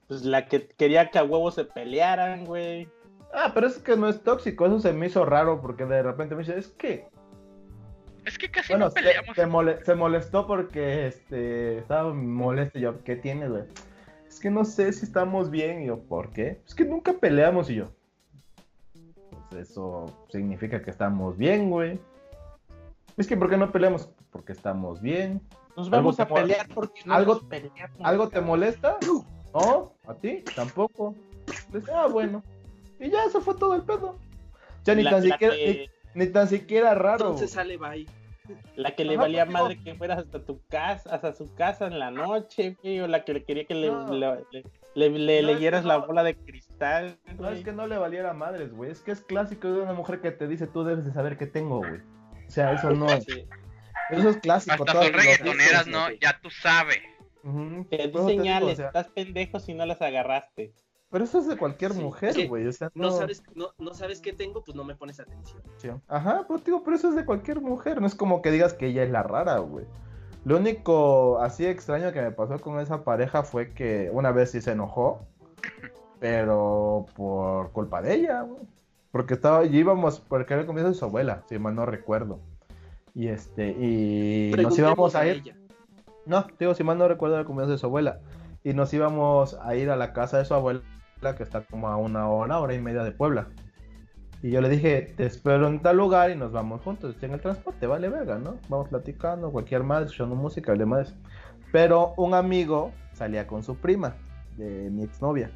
Pues 0.08 0.22
la 0.22 0.46
que 0.46 0.66
quería 0.68 1.10
que 1.10 1.18
a 1.18 1.24
huevos 1.24 1.54
se 1.54 1.64
pelearan, 1.64 2.44
güey. 2.44 2.88
Ah, 3.32 3.50
pero 3.54 3.66
es 3.66 3.78
que 3.78 3.96
no 3.96 4.08
es 4.08 4.22
tóxico. 4.22 4.66
Eso 4.66 4.80
se 4.80 4.92
me 4.92 5.06
hizo 5.06 5.24
raro 5.24 5.60
porque 5.60 5.84
de 5.84 6.02
repente 6.02 6.34
me 6.34 6.42
dice, 6.42 6.58
es 6.58 6.68
que. 6.68 7.08
Es 8.24 8.38
que 8.38 8.50
casi 8.50 8.72
Bueno, 8.72 8.86
no 8.86 8.92
peleamos. 8.92 9.36
se 9.36 9.46
mole- 9.46 9.84
se 9.84 9.94
molestó 9.94 10.46
porque 10.46 11.06
este 11.06 11.78
estaba 11.78 12.12
molesto. 12.12 12.78
Y 12.78 12.82
yo, 12.82 13.02
¿qué 13.04 13.16
tienes, 13.16 13.50
güey? 13.50 13.64
Es 14.28 14.40
que 14.40 14.50
no 14.50 14.64
sé 14.64 14.92
si 14.92 15.04
estamos 15.04 15.50
bien. 15.50 15.82
Y 15.82 15.86
yo, 15.86 16.00
¿por 16.00 16.30
qué? 16.30 16.60
Es 16.66 16.74
que 16.74 16.84
nunca 16.84 17.12
peleamos. 17.12 17.70
Y 17.70 17.76
yo, 17.76 17.84
pues 19.50 19.70
eso 19.70 20.06
significa 20.30 20.82
que 20.82 20.90
estamos 20.90 21.36
bien, 21.36 21.70
güey. 21.70 22.00
Es 23.16 23.26
que, 23.26 23.36
¿por 23.36 23.48
qué 23.48 23.56
no 23.56 23.70
peleamos? 23.70 24.10
Porque 24.30 24.52
estamos 24.52 25.00
bien. 25.00 25.40
Nos 25.76 25.88
vamos 25.90 26.18
a 26.18 26.26
pelear 26.26 26.66
porque 26.74 27.02
no 27.04 27.14
algo- 27.14 27.46
peleamos, 27.48 27.98
¿Algo 28.02 28.28
te 28.28 28.40
molesta? 28.40 28.96
¿No? 29.54 29.92
¿A 30.06 30.14
ti? 30.14 30.42
Tampoco. 30.54 31.14
Pues, 31.70 31.88
ah, 31.90 32.06
bueno. 32.08 32.42
Y 33.00 33.10
ya, 33.10 33.24
eso 33.24 33.40
fue 33.40 33.54
todo 33.54 33.74
el 33.74 33.82
pedo. 33.82 34.18
Ya 34.84 34.94
ni 34.94 35.02
La- 35.02 35.10
tan 35.10 35.28
la 35.28 35.34
siquiera, 35.34 35.54
que- 35.54 35.88
ni, 36.14 36.24
ni 36.26 36.32
tan 36.32 36.48
siquiera 36.48 36.94
raro. 36.94 37.24
Entonces 37.26 37.50
sale 37.50 37.76
bye. 37.76 38.06
La 38.76 38.92
que 38.94 39.04
le 39.04 39.14
Ajá, 39.14 39.22
valía 39.22 39.44
porque 39.44 39.52
madre 39.60 39.82
que 39.82 39.94
fueras 39.96 40.18
hasta 40.20 40.38
tu 40.44 40.60
casa, 40.68 41.12
hasta 41.12 41.32
su 41.32 41.52
casa 41.54 41.88
en 41.88 41.98
la 41.98 42.12
noche, 42.12 42.76
güey, 42.80 43.00
o 43.00 43.08
la 43.08 43.24
que 43.24 43.34
le 43.34 43.44
quería 43.44 43.64
que 43.64 43.74
le, 43.74 43.88
No. 43.88 44.06
le, 44.12 44.44
le- 44.52 44.64
le- 44.94 45.18
le 45.18 45.42
No, 45.42 45.48
es 45.50 45.56
leyeras 45.56 45.82
que 45.82 45.88
la 45.88 45.98
no. 45.98 46.06
bola 46.06 46.22
de 46.22 46.36
cristal. 46.36 47.18
No 47.38 47.50
es 47.50 47.64
que 47.64 47.72
no 47.72 47.88
le 47.88 47.98
valiera 47.98 48.32
madres, 48.34 48.72
güey. 48.72 48.90
Es 48.92 49.00
que 49.02 49.10
es 49.10 49.20
clásico 49.20 49.72
de 49.72 49.80
una 49.80 49.94
mujer 49.94 50.20
que 50.20 50.30
te 50.30 50.46
dice 50.46 50.68
tú 50.68 50.84
debes 50.84 51.04
de 51.04 51.12
saber 51.12 51.36
qué 51.36 51.46
tengo, 51.46 51.78
güey. 51.78 52.00
O 52.46 52.50
sea, 52.50 52.72
eso 52.72 52.90
no. 52.92 53.08
Sí. 53.08 53.44
Eso 54.10 54.28
es 54.28 54.36
clásico. 54.36 54.74
Hasta 54.84 54.92
son 54.92 55.02
las 55.02 55.12
reggaetoneras, 55.12 55.86
¿no? 55.88 56.04
güey. 56.04 56.18
Ya 56.22 56.38
tú 56.40 56.48
sabes. 56.50 57.00
Te 57.42 57.48
di 57.50 57.76
eso 57.82 57.90
te 57.90 58.06
digo, 58.06 58.28
señales, 58.28 58.72
o 58.74 58.76
sea, 58.76 58.86
estás 58.86 59.08
pendejo 59.08 59.58
si 59.58 59.74
no 59.74 59.84
las 59.86 60.00
agarraste. 60.00 60.72
Pero 61.10 61.24
eso 61.24 61.38
es 61.38 61.46
de 61.46 61.56
cualquier 61.56 61.92
Sí, 61.92 62.02
mujer, 62.02 62.48
güey. 62.48 62.66
O 62.66 62.72
sea, 62.72 62.90
No 62.94 63.04
no, 63.06 63.10
sabes, 63.12 63.42
no, 63.54 63.68
no 63.78 63.94
sabes 63.94 64.20
qué 64.20 64.32
tengo, 64.32 64.62
pues 64.64 64.76
no 64.76 64.84
me 64.84 64.94
pones 64.94 65.20
atención. 65.20 65.62
Sí. 65.78 65.88
Ajá, 66.08 66.44
pero 66.46 66.60
digo, 66.60 66.82
pero 66.84 66.96
eso 66.96 67.08
es 67.10 67.16
de 67.16 67.24
cualquier 67.24 67.60
mujer. 67.60 68.00
No 68.00 68.06
es 68.06 68.14
como 68.14 68.42
que 68.42 68.50
digas 68.50 68.74
que 68.74 68.86
ella 68.88 69.02
es 69.02 69.10
la 69.10 69.22
rara, 69.22 69.58
güey. 69.58 69.86
Lo 70.44 70.58
único 70.58 71.38
así 71.40 71.66
extraño 71.66 72.12
que 72.12 72.22
me 72.22 72.30
pasó 72.30 72.58
con 72.60 72.78
esa 72.80 73.02
pareja 73.02 73.42
fue 73.42 73.72
que 73.72 74.10
una 74.12 74.30
vez 74.30 74.52
sí 74.52 74.60
se 74.60 74.72
enojó, 74.72 75.26
pero 76.18 77.06
por 77.16 77.72
culpa 77.72 78.02
de 78.02 78.14
ella, 78.14 78.42
güey. 78.42 78.62
Porque 79.10 79.34
estaba, 79.34 79.64
y 79.64 79.76
íbamos, 79.76 80.20
porque 80.20 80.52
era 80.54 80.60
el 80.60 80.66
comienzo 80.66 80.90
de 80.90 80.94
su 80.98 81.04
abuela, 81.04 81.42
si 81.48 81.58
mal 81.58 81.74
no 81.74 81.86
recuerdo. 81.86 82.38
Y 83.14 83.28
este, 83.28 83.70
y 83.70 84.52
nos 84.56 84.78
íbamos 84.78 85.14
a 85.14 85.26
ir. 85.26 85.36
ella. 85.36 85.56
No, 86.26 86.46
digo, 86.58 86.74
si 86.74 86.84
mal 86.84 86.98
no 86.98 87.08
recuerdo, 87.08 87.36
era 87.36 87.40
el 87.40 87.46
cumpleaños 87.46 87.72
de 87.72 87.78
su 87.78 87.86
abuela. 87.86 88.20
Y 88.62 88.74
nos 88.74 88.92
íbamos 88.92 89.54
a 89.62 89.74
ir 89.76 89.90
a 89.90 89.96
la 89.96 90.12
casa 90.12 90.38
de 90.38 90.44
su 90.44 90.52
abuela, 90.54 90.82
que 91.20 91.42
está 91.42 91.62
como 91.62 91.88
a 91.88 91.96
una 91.96 92.28
hora, 92.28 92.60
hora 92.60 92.74
y 92.74 92.80
media 92.80 93.02
de 93.02 93.12
Puebla. 93.12 93.48
Y 94.42 94.50
yo 94.50 94.60
le 94.60 94.68
dije, 94.68 95.14
te 95.16 95.26
espero 95.26 95.66
en 95.66 95.80
tal 95.80 95.96
lugar 95.96 96.30
y 96.30 96.36
nos 96.36 96.52
vamos 96.52 96.82
juntos. 96.82 97.16
En 97.22 97.32
el 97.32 97.40
transporte, 97.40 97.86
vale 97.86 98.08
verga, 98.08 98.38
¿no? 98.38 98.58
Vamos 98.68 98.88
platicando, 98.88 99.50
cualquier 99.50 99.82
más, 99.82 100.04
escuchando 100.04 100.36
música 100.36 100.74
y 100.74 100.78
demás. 100.78 101.14
Pero 101.72 102.14
un 102.16 102.34
amigo 102.34 102.92
salía 103.12 103.46
con 103.46 103.62
su 103.62 103.76
prima, 103.76 104.14
de 104.56 104.90
mi 104.90 105.04
exnovia. 105.04 105.50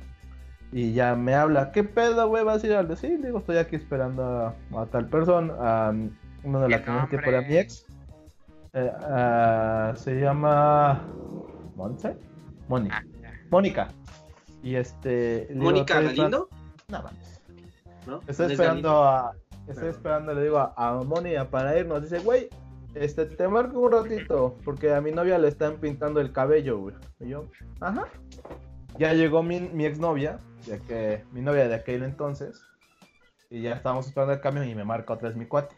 Y 0.72 0.92
ya 0.92 1.14
me 1.14 1.34
habla, 1.34 1.72
¿qué 1.72 1.84
pedo, 1.84 2.28
güey? 2.28 2.42
¿Vas 2.42 2.64
a 2.64 2.66
ir 2.66 2.72
al 2.74 2.96
Sí, 2.96 3.08
le 3.08 3.26
digo, 3.26 3.38
estoy 3.38 3.58
aquí 3.58 3.76
esperando 3.76 4.24
a, 4.24 4.54
a 4.76 4.86
tal 4.86 5.08
persona, 5.08 5.54
a 5.58 5.94
uno 6.42 6.60
de 6.60 6.66
¿Qué 6.66 6.72
las 6.72 6.80
que 6.82 6.90
en 6.90 6.96
ese 6.96 7.06
tiempo 7.08 7.30
era 7.30 7.42
mi 7.42 7.56
ex. 7.56 7.86
Eh, 8.72 8.92
ah, 9.02 9.92
se 9.96 10.20
llama. 10.20 11.02
¿Monse? 11.76 12.16
Ah, 12.70 13.02
ya. 13.20 13.32
Mónica. 13.50 13.88
Y 14.62 14.76
este. 14.76 15.48
Mónica 15.54 16.00
Galindo, 16.00 16.48
No 16.88 17.02
mames. 17.02 17.40
¿no? 18.06 18.20
Estoy 18.26 18.46
¿No 18.46 18.52
es 18.52 18.60
esperando 18.60 19.04
a. 19.04 19.34
Estoy 19.68 19.88
esperando, 19.88 20.34
le 20.34 20.42
digo 20.42 20.58
a, 20.58 20.72
a 20.76 20.94
Moni 21.04 21.36
a- 21.36 21.48
para 21.48 21.78
irnos. 21.78 22.02
Dice, 22.02 22.18
güey, 22.18 22.48
este, 22.94 23.24
te 23.26 23.46
marco 23.48 23.78
un 23.78 23.92
ratito. 23.92 24.56
Porque 24.64 24.92
a 24.92 25.00
mi 25.00 25.12
novia 25.12 25.38
le 25.38 25.48
están 25.48 25.76
pintando 25.76 26.20
el 26.20 26.32
cabello, 26.32 26.78
güey. 26.78 26.94
Y 27.20 27.28
yo, 27.28 27.46
ajá. 27.80 28.06
Ya 28.98 29.12
llegó 29.14 29.42
mi, 29.42 29.60
mi 29.60 29.86
exnovia, 29.86 30.38
ya 30.66 30.78
que 30.78 31.24
mi 31.32 31.40
novia 31.40 31.68
de 31.68 31.74
aquel 31.74 32.02
entonces. 32.02 32.60
Y 33.48 33.62
ya 33.62 33.74
estábamos 33.74 34.06
esperando 34.06 34.34
el 34.34 34.40
camión 34.40 34.68
y 34.68 34.74
me 34.74 34.84
marca 34.84 35.12
otra 35.14 35.28
vez 35.28 35.36
mi 35.36 35.46
cuate. 35.46 35.74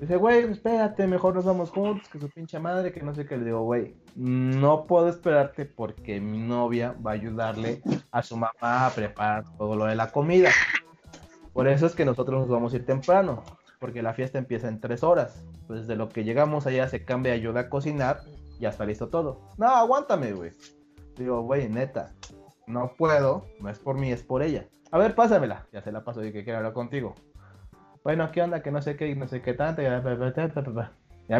Dice, 0.00 0.16
güey, 0.16 0.50
espérate, 0.50 1.06
mejor 1.06 1.34
nos 1.34 1.46
vamos 1.46 1.70
juntos, 1.70 2.06
que 2.08 2.18
su 2.18 2.28
pinche 2.28 2.58
madre, 2.58 2.92
que 2.92 3.02
no 3.02 3.14
sé 3.14 3.26
qué. 3.26 3.38
Le 3.38 3.46
digo, 3.46 3.62
güey, 3.62 3.94
no 4.14 4.86
puedo 4.86 5.08
esperarte 5.08 5.64
porque 5.64 6.20
mi 6.20 6.38
novia 6.38 6.94
va 7.04 7.12
a 7.12 7.14
ayudarle 7.14 7.80
a 8.10 8.22
su 8.22 8.36
mamá 8.36 8.86
a 8.86 8.90
preparar 8.90 9.44
todo 9.56 9.74
lo 9.74 9.86
de 9.86 9.94
la 9.94 10.12
comida. 10.12 10.50
Por 11.54 11.66
eso 11.66 11.86
es 11.86 11.94
que 11.94 12.04
nosotros 12.04 12.40
nos 12.40 12.48
vamos 12.50 12.74
a 12.74 12.76
ir 12.76 12.84
temprano, 12.84 13.42
porque 13.80 14.02
la 14.02 14.12
fiesta 14.12 14.36
empieza 14.36 14.68
en 14.68 14.80
tres 14.80 15.02
horas. 15.02 15.42
Pues 15.66 15.86
de 15.86 15.96
lo 15.96 16.10
que 16.10 16.24
llegamos 16.24 16.66
allá 16.66 16.86
se 16.88 17.04
cambia 17.04 17.32
ayuda 17.32 17.60
a 17.60 17.68
cocinar, 17.70 18.20
ya 18.60 18.68
está 18.68 18.84
listo 18.84 19.08
todo. 19.08 19.40
No, 19.56 19.68
aguántame, 19.68 20.32
güey. 20.32 20.52
Digo, 21.16 21.40
güey, 21.40 21.70
neta, 21.70 22.12
no 22.66 22.92
puedo, 22.98 23.46
no 23.60 23.70
es 23.70 23.78
por 23.78 23.96
mí, 23.96 24.12
es 24.12 24.22
por 24.22 24.42
ella. 24.42 24.66
A 24.90 24.98
ver, 24.98 25.14
pásamela. 25.14 25.66
Ya 25.72 25.80
se 25.80 25.90
la 25.90 26.04
paso 26.04 26.22
y 26.22 26.32
que 26.32 26.44
quiero 26.44 26.58
hablar 26.58 26.74
contigo. 26.74 27.14
Bueno, 28.06 28.30
¿qué 28.30 28.40
onda? 28.40 28.62
Que 28.62 28.70
no 28.70 28.80
sé 28.82 28.96
qué, 28.96 29.12
no 29.16 29.26
sé 29.26 29.42
qué 29.42 29.52
tanto. 29.52 29.82
Ya, 29.82 30.00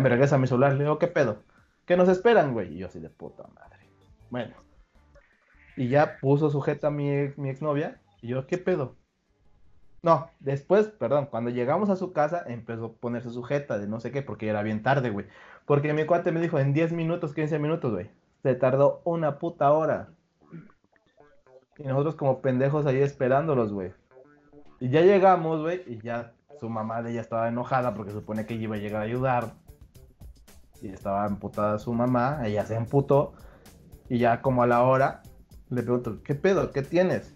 me 0.00 0.08
regresa 0.08 0.36
mi 0.36 0.48
celular. 0.48 0.72
Le 0.72 0.82
digo, 0.82 0.98
¿qué 0.98 1.06
pedo? 1.06 1.44
¿Qué 1.84 1.96
nos 1.96 2.08
esperan, 2.08 2.54
güey? 2.54 2.74
Y 2.74 2.78
yo 2.78 2.88
así 2.88 2.98
de 2.98 3.08
puta 3.08 3.44
madre. 3.54 3.88
Bueno. 4.30 4.52
Y 5.76 5.86
ya 5.86 6.18
puso 6.20 6.50
sujeta 6.50 6.88
a 6.88 6.90
mi, 6.90 7.28
mi 7.36 7.50
exnovia. 7.50 8.00
Y 8.20 8.26
yo, 8.26 8.48
¿qué 8.48 8.58
pedo? 8.58 8.96
No, 10.02 10.28
después, 10.40 10.88
perdón, 10.88 11.26
cuando 11.26 11.50
llegamos 11.50 11.88
a 11.88 11.94
su 11.94 12.12
casa 12.12 12.42
empezó 12.48 12.86
a 12.86 12.92
ponerse 12.94 13.30
sujeta 13.30 13.78
de 13.78 13.86
no 13.86 14.00
sé 14.00 14.10
qué, 14.10 14.22
porque 14.22 14.48
era 14.48 14.64
bien 14.64 14.82
tarde, 14.82 15.10
güey. 15.10 15.26
Porque 15.66 15.92
mi 15.92 16.04
cuate 16.04 16.32
me 16.32 16.40
dijo 16.40 16.58
en 16.58 16.72
10 16.72 16.90
minutos, 16.94 17.32
15 17.32 17.60
minutos, 17.60 17.92
güey. 17.92 18.10
Se 18.42 18.56
tardó 18.56 19.02
una 19.04 19.38
puta 19.38 19.70
hora. 19.70 20.08
Y 21.78 21.84
nosotros 21.84 22.16
como 22.16 22.40
pendejos 22.40 22.86
ahí 22.86 23.00
esperándolos, 23.02 23.72
güey. 23.72 23.92
Y 24.80 24.88
ya 24.88 25.02
llegamos, 25.02 25.62
güey, 25.62 25.84
y 25.86 26.02
ya 26.02 26.32
su 26.59 26.68
mamá 26.68 27.02
de 27.02 27.12
ella 27.12 27.20
estaba 27.20 27.48
enojada 27.48 27.94
porque 27.94 28.12
supone 28.12 28.46
que 28.46 28.54
ella 28.54 28.64
iba 28.64 28.76
a 28.76 28.78
llegar 28.78 29.02
a 29.02 29.04
ayudar. 29.04 29.54
Y 30.82 30.88
estaba 30.88 31.26
emputada 31.26 31.78
su 31.78 31.92
mamá, 31.92 32.40
ella 32.44 32.64
se 32.66 32.74
emputó. 32.74 33.32
Y 34.09 34.18
ya 34.18 34.42
como 34.42 34.62
a 34.62 34.66
la 34.66 34.82
hora, 34.82 35.22
le 35.70 35.82
pregunto, 35.82 36.22
¿qué 36.22 36.34
pedo? 36.34 36.70
¿Qué 36.70 36.82
tienes? 36.82 37.34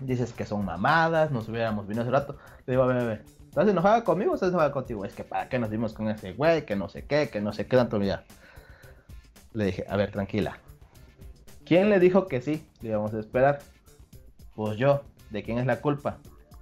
Dices 0.00 0.32
que 0.32 0.44
son 0.44 0.64
mamadas, 0.64 1.30
nos 1.32 1.48
hubiéramos 1.48 1.86
venido 1.86 2.02
hace 2.02 2.12
rato. 2.12 2.36
Le 2.66 2.72
digo, 2.72 2.84
a 2.84 2.86
ver, 2.86 2.98
a 2.98 3.04
ver, 3.04 3.24
¿estás 3.48 3.66
enojada 3.68 4.04
conmigo 4.04 4.32
o 4.32 4.34
estás 4.34 4.50
enojada 4.50 4.70
contigo? 4.70 5.04
Es 5.04 5.14
que 5.14 5.24
para 5.24 5.48
qué 5.48 5.58
nos 5.58 5.70
vimos 5.70 5.92
con 5.92 6.08
ese 6.08 6.34
güey, 6.34 6.64
que 6.64 6.76
no 6.76 6.88
sé 6.88 7.06
qué, 7.06 7.30
que 7.30 7.40
no 7.40 7.52
sé 7.52 7.66
qué 7.66 7.76
tanto 7.76 8.00
ya. 8.00 8.24
Le 9.54 9.64
dije, 9.66 9.84
a 9.88 9.96
ver, 9.96 10.12
tranquila. 10.12 10.58
¿Quién 11.64 11.90
le 11.90 11.98
dijo 11.98 12.26
que 12.26 12.40
sí? 12.40 12.66
Le 12.80 12.90
íbamos 12.90 13.12
a 13.14 13.18
esperar. 13.18 13.58
Pues 14.54 14.78
yo. 14.78 15.02
¿De 15.30 15.42
quién 15.42 15.58
es 15.58 15.66
la 15.66 15.80
culpa? 15.80 16.18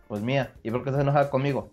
Pues 0.08 0.22
mía. 0.22 0.52
¿Y 0.62 0.70
por 0.70 0.82
qué 0.82 0.90
estás 0.90 1.02
enojada 1.02 1.30
conmigo? 1.30 1.70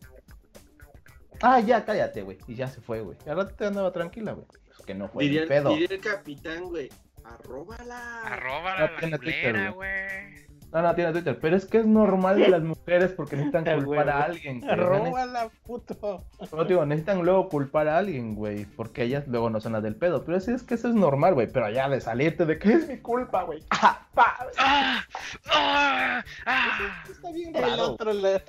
Ah, 1.41 1.59
ya, 1.59 1.83
cállate, 1.85 2.21
güey. 2.21 2.37
Y 2.47 2.55
ya 2.55 2.67
se 2.67 2.81
fue, 2.81 3.01
güey. 3.01 3.17
Y 3.25 3.29
al 3.29 3.37
rato 3.37 3.55
te 3.55 3.65
andaba 3.65 3.91
tranquila, 3.91 4.31
güey. 4.33 4.45
Pues 4.47 4.85
que 4.85 4.95
no 4.95 5.07
fue 5.07 5.23
Diría, 5.25 5.41
mi 5.41 5.47
pedo. 5.47 5.69
diría 5.71 5.87
el 5.91 5.99
capitán, 5.99 6.63
güey, 6.65 6.89
arróbala. 7.23 8.21
Arroba 8.23 8.73
Ah, 8.77 8.81
la 8.91 8.97
tiene 8.99 9.17
Twitter, 9.19 9.51
culera, 9.51 9.71
güey. 9.71 10.47
No, 10.73 10.81
no, 10.81 10.95
tiene 10.95 11.11
Twitter. 11.11 11.37
Pero 11.39 11.55
es 11.55 11.65
que 11.65 11.77
es 11.79 11.85
normal 11.85 12.37
de 12.39 12.47
las 12.49 12.63
mujeres 12.63 13.11
porque 13.11 13.35
necesitan 13.35 13.67
Ah, 13.67 13.75
culpar 13.83 14.09
a 14.09 14.23
alguien. 14.23 14.61
Róbala, 14.67 15.49
puto. 15.65 16.25
No, 16.51 16.65
digo, 16.65 16.85
necesitan 16.85 17.21
luego 17.23 17.47
culpar 17.49 17.87
a 17.87 17.99
alguien, 17.99 18.33
güey, 18.35 18.65
porque 18.65 19.03
ellas 19.03 19.25
luego 19.27 19.49
no 19.51 19.61
son 19.61 19.73
las 19.73 19.83
del 19.83 19.95
pedo. 19.95 20.23
Pero 20.25 20.39
sí 20.39 20.51
es 20.51 20.63
que 20.63 20.73
eso 20.73 20.87
es 20.89 20.95
normal, 20.95 21.35
güey. 21.35 21.47
Pero 21.47 21.69
ya 21.69 21.87
de 21.89 22.01
salirte 22.01 22.45
de 22.45 22.57
que 22.57 22.73
es 22.73 22.87
mi 22.87 22.97
culpa, 22.97 23.43
güey. 23.43 23.63
¡Ah! 23.69 24.07
¡Ah! 24.15 25.03
¡Ah! 25.51 26.23
¡Ah! 26.45 27.03
Está 27.09 27.31
bien 27.31 27.55
El 27.55 27.61
raro. 27.61 27.83
otro 27.91 28.11
le... 28.13 28.41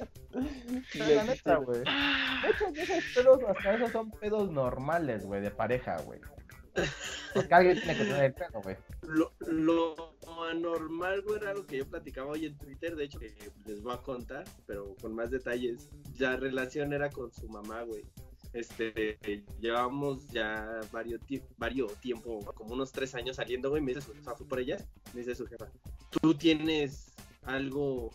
La, 0.94 1.08
la 1.08 1.24
neta, 1.24 1.56
güey. 1.56 1.80
De 1.80 2.50
hecho, 2.50 2.66
esos 2.74 3.04
pedos, 3.14 3.38
hasta 3.48 3.74
esos 3.74 3.90
son 3.92 4.10
pedos 4.12 4.50
normales, 4.50 5.24
güey, 5.26 5.40
de 5.42 5.50
pareja, 5.50 5.96
güey. 6.04 6.20
Porque 7.34 7.54
alguien 7.54 7.78
tiene 7.78 7.96
que 7.96 8.04
tener 8.04 8.24
el 8.24 8.62
güey. 8.62 8.76
Lo, 9.02 9.32
lo 9.40 10.14
anormal, 10.50 11.22
güey, 11.22 11.36
era 11.40 11.54
lo 11.54 11.66
que 11.66 11.78
yo 11.78 11.88
platicaba 11.88 12.32
hoy 12.32 12.46
en 12.46 12.58
Twitter, 12.58 12.96
de 12.96 13.04
hecho, 13.04 13.18
que 13.18 13.34
les 13.66 13.82
voy 13.82 13.94
a 13.94 13.98
contar, 13.98 14.44
pero 14.66 14.94
con 15.00 15.14
más 15.14 15.30
detalles. 15.30 15.88
La 16.18 16.36
relación 16.36 16.92
era 16.92 17.10
con 17.10 17.32
su 17.32 17.48
mamá, 17.48 17.82
güey. 17.82 18.04
Este, 18.52 19.18
llevamos 19.60 20.28
ya 20.28 20.80
varios, 20.92 21.20
varios 21.56 21.92
tiempo, 22.00 22.38
como 22.54 22.74
unos 22.74 22.92
tres 22.92 23.14
años 23.14 23.36
saliendo, 23.36 23.70
güey. 23.70 23.82
Me 23.82 23.94
dice 23.94 24.06
su 24.06 24.14
jefa, 24.14 24.34
por 24.36 24.60
ella, 24.60 24.76
me 25.12 25.20
dice 25.20 25.34
su 25.34 25.46
jefa, 25.46 25.68
tú 26.10 26.34
tienes 26.34 27.12
algo 27.42 28.10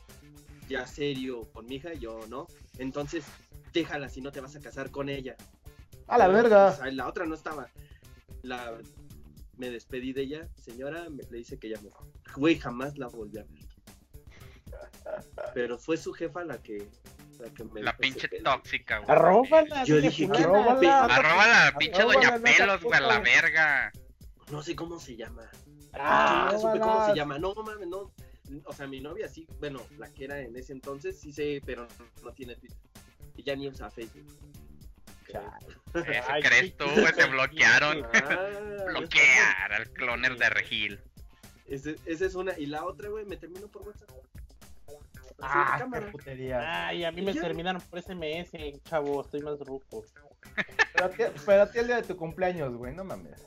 ya 0.70 0.88
serio 0.88 1.42
con 1.52 1.66
mi 1.66 1.76
hija, 1.76 1.94
y 1.94 2.00
yo 2.00 2.22
no. 2.30 2.48
Entonces, 2.78 3.26
déjala 3.74 4.08
si 4.08 4.22
no 4.22 4.32
te 4.32 4.40
vas 4.40 4.56
a 4.56 4.62
casar 4.62 4.92
con 4.92 5.10
ella. 5.10 5.36
A 6.08 6.18
la 6.18 6.28
verga. 6.28 6.70
o 6.70 6.76
sea, 6.76 6.92
la 6.92 7.08
otra 7.08 7.26
no 7.26 7.36
estaba. 7.36 7.70
La, 8.44 8.78
me 9.58 9.70
despedí 9.70 10.14
de 10.14 10.22
ella, 10.22 10.50
señora, 10.56 11.10
me, 11.10 11.24
le 11.30 11.38
dice 11.40 11.58
que 11.60 11.70
ya 11.70 11.80
me 11.82 11.90
fue. 11.90 12.08
Güey, 12.36 12.60
jamás 12.60 12.98
la 12.98 13.08
volví 13.08 13.38
a 13.38 13.44
ver. 13.44 13.68
Pero 15.54 15.78
fue 15.78 15.98
su 15.98 16.14
jefa 16.14 16.44
la 16.44 16.62
que, 16.62 16.88
la 17.40 17.50
que 17.50 17.64
me 17.66 17.82
La 17.82 17.98
pinche 17.98 18.28
tóxica, 18.44 19.00
güey. 19.00 19.10
Arróbala. 19.12 19.84
Yo 19.84 20.00
dije, 20.00 20.28
fulana. 20.28 20.40
¿qué 20.40 20.54
Arróbala. 20.54 20.80
pe- 20.80 21.14
Arroba 21.14 21.48
la 21.48 21.78
pinche 21.78 22.04
doña 22.04 22.38
no 22.38 22.44
pelos, 22.44 22.84
güey, 22.84 22.98
a 22.98 23.02
la 23.02 23.20
verga. 23.20 23.92
No 24.52 24.62
sé 24.62 24.76
cómo 24.76 25.00
se 25.00 25.16
llama. 25.16 25.50
Ah, 25.94 26.50
no 26.54 26.60
supe 26.60 26.80
cómo 26.80 27.06
se 27.08 27.16
llama. 27.16 27.40
No 27.40 27.54
mames, 27.56 27.88
no. 27.88 28.12
O 28.66 28.74
sea, 28.74 28.88
mi 28.88 29.00
novia 29.00 29.28
sí, 29.28 29.48
bueno, 29.60 29.80
la 29.98 30.12
que 30.12 30.26
era 30.26 30.40
en 30.42 30.56
ese 30.56 30.74
entonces, 30.74 31.20
sí 31.20 31.32
sé, 31.32 31.62
pero 31.66 31.88
no 32.24 32.32
tiene 32.34 32.56
Twitter. 32.56 32.78
Y 33.36 33.44
ya 33.44 33.56
ni 33.56 33.68
usa 33.68 33.90
Facebook. 33.92 34.26
Ay, 36.28 36.42
crees 36.42 36.78
tú, 36.78 36.86
güey, 36.86 37.14
te 37.14 37.26
bloquearon. 37.26 38.06
Ah, 38.14 38.48
Bloquear 38.88 39.74
al 39.74 39.90
cloner 39.92 40.38
de 40.38 40.50
Regil. 40.50 41.00
Ese- 41.68 41.98
Esa 42.06 42.26
es 42.26 42.36
una. 42.36 42.58
Y 42.58 42.66
la 42.66 42.84
otra, 42.86 43.10
güey, 43.10 43.26
me 43.26 43.38
terminó 43.38 43.68
por 43.68 43.84
WhatsApp. 43.84 44.10
Ah, 45.42 45.80
qué 45.92 46.02
putería. 46.12 46.88
Ay, 46.88 47.06
a 47.06 47.12
mí 47.12 47.22
me 47.22 47.34
terminaron 47.34 47.82
por 47.82 48.02
SMS, 48.02 48.52
chavo, 48.84 49.22
estoy 49.22 49.42
más 49.42 49.58
ruco. 49.60 50.04
Pero 51.46 51.62
a 51.62 51.72
ti, 51.72 51.80
el 51.80 51.88
día 51.88 51.96
de 51.98 52.04
tu 52.04 52.18
cumpleaños, 52.18 52.76
güey, 52.76 52.94
no 52.94 53.04
mames. 53.04 53.46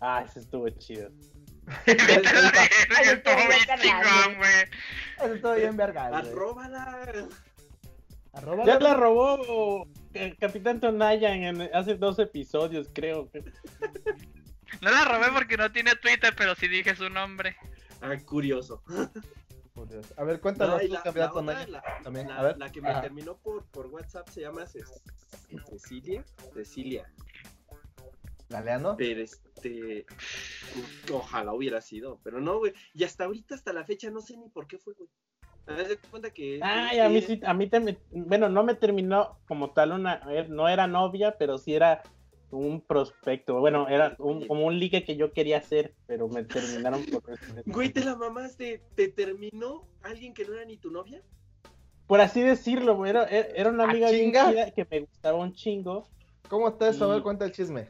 Ah, 0.00 0.24
ese 0.26 0.40
estuvo 0.40 0.68
chido. 0.70 1.10
Estuvo 1.86 3.36
bien 3.36 3.80
chingón, 3.80 4.36
güey. 4.36 4.64
Eso 5.18 5.34
estoy 5.34 5.60
bien 5.60 5.76
verga. 5.76 6.06
Arróbala. 6.06 7.28
Arroba 8.32 8.64
Ya 8.64 8.80
la 8.80 8.94
robó 8.94 9.86
el 10.14 10.36
Capitán 10.38 10.80
Tonaya 10.80 11.34
en, 11.34 11.60
hace 11.74 11.96
dos 11.96 12.18
episodios, 12.18 12.88
creo. 12.92 13.30
No 14.80 14.90
la 14.90 15.04
robé 15.04 15.26
porque 15.32 15.56
no 15.56 15.70
tiene 15.70 15.94
Twitter, 15.96 16.34
pero 16.36 16.54
sí 16.54 16.66
dije 16.68 16.94
su 16.96 17.08
nombre. 17.10 17.56
Ah, 18.00 18.16
curioso. 18.24 18.82
A 20.16 20.24
ver, 20.24 20.40
cuéntanos 20.40 20.82
No, 20.82 20.88
la, 20.88 20.94
la 20.94 21.02
candidato 21.02 21.38
otra, 21.40 21.54
Naya. 21.54 21.68
la- 21.68 21.82
También, 22.02 22.28
la- 22.28 22.38
a 22.38 22.42
ver. 22.42 22.58
la 22.58 22.70
que 22.72 22.80
me 22.80 22.90
Ajá. 22.90 23.00
terminó 23.02 23.36
por, 23.38 23.64
por 23.66 23.86
WhatsApp 23.86 24.28
se 24.28 24.40
llama 24.42 24.66
Cecilia. 24.66 26.24
Cecilia. 26.54 27.12
Galeano. 28.48 28.96
Pero 28.98 29.22
este. 29.22 30.04
Ojalá 31.12 31.52
hubiera 31.54 31.80
sido. 31.80 32.20
Pero 32.22 32.40
no, 32.40 32.58
güey. 32.58 32.74
Y 32.92 33.04
hasta 33.04 33.24
ahorita, 33.24 33.54
hasta 33.54 33.72
la 33.72 33.84
fecha, 33.84 34.10
no 34.10 34.20
sé 34.20 34.36
ni 34.36 34.48
por 34.50 34.66
qué 34.66 34.78
fue, 34.78 34.92
güey. 34.94 35.08
Haz 35.66 35.88
de 35.88 35.96
cuenta 36.10 36.30
que. 36.30 36.58
Ay, 36.62 36.98
a 36.98 37.08
mí 37.08 37.20
sí, 37.22 37.40
a 37.44 37.54
mí 37.54 37.68
te, 37.68 37.98
bueno, 38.10 38.48
no 38.48 38.64
me 38.64 38.74
terminó 38.74 39.38
como 39.46 39.70
tal 39.70 39.92
una, 39.92 40.22
eh, 40.30 40.46
no 40.48 40.68
era 40.68 40.86
novia, 40.86 41.36
pero 41.38 41.58
sí 41.58 41.74
era 41.74 42.02
un 42.50 42.80
prospecto, 42.82 43.58
bueno, 43.60 43.88
era 43.88 44.14
un, 44.18 44.46
como 44.46 44.66
un 44.66 44.78
ligue 44.78 45.04
que 45.04 45.16
yo 45.16 45.32
quería 45.32 45.58
hacer, 45.58 45.94
pero 46.06 46.28
me 46.28 46.44
terminaron 46.44 47.02
por 47.04 47.22
Güey, 47.66 47.90
te 47.90 48.04
la 48.04 48.16
mamaste. 48.16 48.82
¿Te 48.94 49.08
terminó 49.08 49.84
alguien 50.02 50.34
que 50.34 50.44
no 50.44 50.54
era 50.54 50.64
ni 50.64 50.76
tu 50.76 50.90
novia? 50.90 51.22
Por 52.06 52.20
así 52.20 52.42
decirlo, 52.42 52.96
güey, 52.96 53.10
era, 53.10 53.24
era 53.26 53.70
una 53.70 53.84
Ah, 53.84 53.90
amiga 53.90 54.10
bien 54.10 54.32
que 54.74 54.86
me 54.90 55.00
gustaba 55.00 55.38
un 55.38 55.54
chingo. 55.54 56.06
¿Cómo 56.48 56.68
está 56.68 56.88
eso? 56.88 57.10
A 57.10 57.14
ver, 57.14 57.22
cuenta 57.22 57.46
el 57.46 57.52
chisme. 57.52 57.88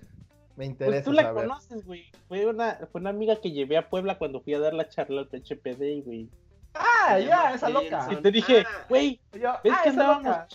Me 0.55 0.66
Pues 0.66 0.69
interesa 0.69 1.05
tú 1.07 1.12
la 1.12 1.23
saber. 1.23 1.49
conoces, 1.49 1.85
güey. 1.85 2.05
Fue 2.28 2.47
una, 2.47 2.78
fue 2.93 3.01
una 3.01 3.11
amiga 3.11 3.40
que 3.40 3.51
llevé 3.51 3.77
a 3.78 3.89
Puebla 3.89 4.19
cuando 4.19 4.40
fui 4.43 4.55
a 4.55 4.61
dar 4.61 4.74
la 4.74 4.89
charla 4.89 5.23
al 5.23 5.28
PHPD, 5.28 6.05
güey. 6.05 6.28
Ah, 6.74 7.19
ya, 7.19 7.55
esa 7.55 7.69
loca. 7.69 8.09
Y 8.11 8.16
te 8.16 8.31
dije, 8.31 8.65
Ah. 8.66 8.86
güey, 8.89 9.20
¿ves 9.32 9.43
ah, 9.44 9.61
que 9.62 9.69
esa 9.69 9.89
andábamos? 9.90 10.24
loca. 10.24 10.49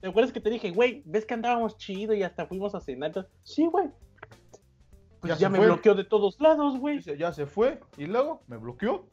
¿Te 0.00 0.08
acuerdas 0.08 0.32
que 0.32 0.40
te 0.40 0.50
dije, 0.50 0.70
güey, 0.72 1.02
ves 1.06 1.24
que 1.24 1.34
andábamos 1.34 1.76
chido 1.76 2.12
y 2.14 2.22
hasta 2.22 2.46
fuimos 2.46 2.74
a 2.74 2.80
cenar? 2.80 3.08
Entonces, 3.08 3.32
Sí, 3.42 3.66
güey. 3.66 3.88
Pues 5.20 5.32
Ya 5.34 5.38
ya, 5.38 5.48
me 5.48 5.58
fue. 5.58 5.66
bloqueó 5.66 5.94
de 5.94 6.04
todos 6.04 6.40
lados, 6.40 6.78
güey. 6.78 7.00
Ya 7.00 7.32
se 7.32 7.46
fue. 7.46 7.78
Y 7.96 8.06
luego 8.06 8.42
me 8.48 8.56
bloqueó. 8.56 9.06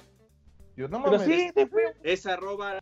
Yo 0.76 0.88
no 0.88 1.04
Pero 1.04 1.18
mames. 1.20 1.28
sí, 1.28 1.50
se 1.54 1.68
fue. 1.68 1.84
Es 2.04 2.26
arroba. 2.26 2.80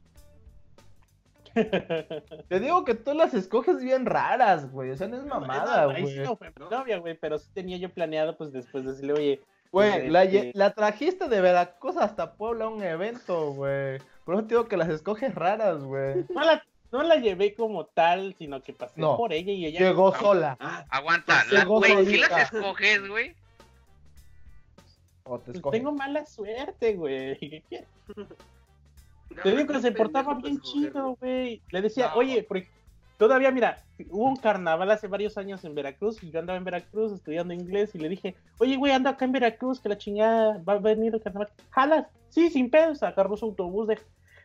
Te 2.48 2.60
digo 2.60 2.86
que 2.86 2.94
tú 2.94 3.14
las 3.14 3.34
escoges 3.34 3.82
bien 3.84 4.06
raras, 4.06 4.72
güey. 4.72 4.92
O 4.92 4.96
sea, 4.96 5.08
no 5.08 5.18
es 5.18 5.26
mamada, 5.26 5.86
güey. 5.86 6.20
no 6.20 6.36
fue 6.38 6.52
mi 6.58 6.66
novia, 6.70 7.00
güey, 7.00 7.18
pero 7.18 7.40
sí 7.40 7.50
tenía 7.54 7.78
yo 7.78 7.90
planeado, 7.90 8.38
pues 8.38 8.52
después 8.54 8.86
decirle, 8.86 9.14
oye, 9.14 9.42
Güey, 9.72 9.90
Este- 9.92 10.10
la, 10.10 10.26
lle- 10.26 10.52
la 10.54 10.74
trajiste 10.74 11.28
de 11.28 11.42
Veracruz 11.42 11.98
hasta 11.98 12.34
Puebla 12.34 12.66
a 12.66 12.70
un 12.70 12.82
evento, 12.84 13.52
güey. 13.54 14.00
Por 14.26 14.36
eso 14.36 14.44
te 14.44 14.50
digo 14.56 14.68
que 14.68 14.78
las 14.78 14.90
escoges 14.90 15.34
raras, 15.36 15.84
güey. 15.84 16.26
no 16.30 16.42
la, 16.42 16.64
no 16.92 17.04
la 17.04 17.16
llevé 17.16 17.54
como 17.54 17.86
tal, 17.86 18.34
sino 18.38 18.62
que 18.62 18.74
pasé 18.74 19.00
No. 19.02 19.18
por 19.18 19.34
ella 19.34 19.52
y 19.52 19.66
ella. 19.66 19.80
Llegó 19.80 20.16
sola. 20.16 20.58
Ah, 20.60 20.86
Aguanta, 20.90 21.44
la, 21.52 21.66
güey, 21.66 22.06
si 22.06 22.18
las 22.18 22.52
escoges, 22.54 23.08
güey. 23.08 23.36
O 25.24 25.38
te 25.40 25.46
Pues 25.46 25.58
escoges. 25.58 25.80
tengo 25.80 25.92
mala 25.92 26.26
suerte, 26.26 26.94
güey. 26.96 27.64
Te 29.44 29.52
digo 29.56 29.68
que 29.74 29.82
se 29.82 29.92
portaba 29.92 30.34
bien 30.36 30.56
escoger, 30.56 30.92
chido, 30.92 31.18
güey. 31.20 31.62
Le 31.70 31.82
decía, 31.82 32.08
No. 32.08 32.16
oye, 32.16 32.44
porque 32.48 32.70
todavía, 33.18 33.52
mira, 33.52 33.78
hubo 34.10 34.26
un 34.30 34.36
carnaval 34.36 34.90
hace 34.92 35.08
varios 35.08 35.38
años 35.38 35.64
en 35.66 35.76
Veracruz 35.76 36.22
y 36.24 36.32
yo 36.32 36.40
andaba 36.40 36.58
en 36.58 36.64
Veracruz 36.64 37.12
estudiando 37.12 37.54
inglés 37.54 37.94
y 37.96 38.00
le 38.00 38.10
dije, 38.10 38.36
oye, 38.60 38.76
güey, 38.78 38.94
ando 38.94 39.10
acá 39.10 39.26
en 39.26 39.32
Veracruz, 39.32 39.80
que 39.80 39.90
la 39.90 39.98
chingada 39.98 40.62
va 40.68 40.74
a 40.74 40.80
venir 40.80 41.14
el 41.16 41.22
carnaval. 41.22 41.50
¿Jalas? 41.72 42.08
Sí, 42.30 42.50
sin 42.50 42.70
pedos. 42.70 43.04
Agarró 43.04 43.36
su 43.38 43.46
autobús 43.46 43.88
de, 43.88 44.00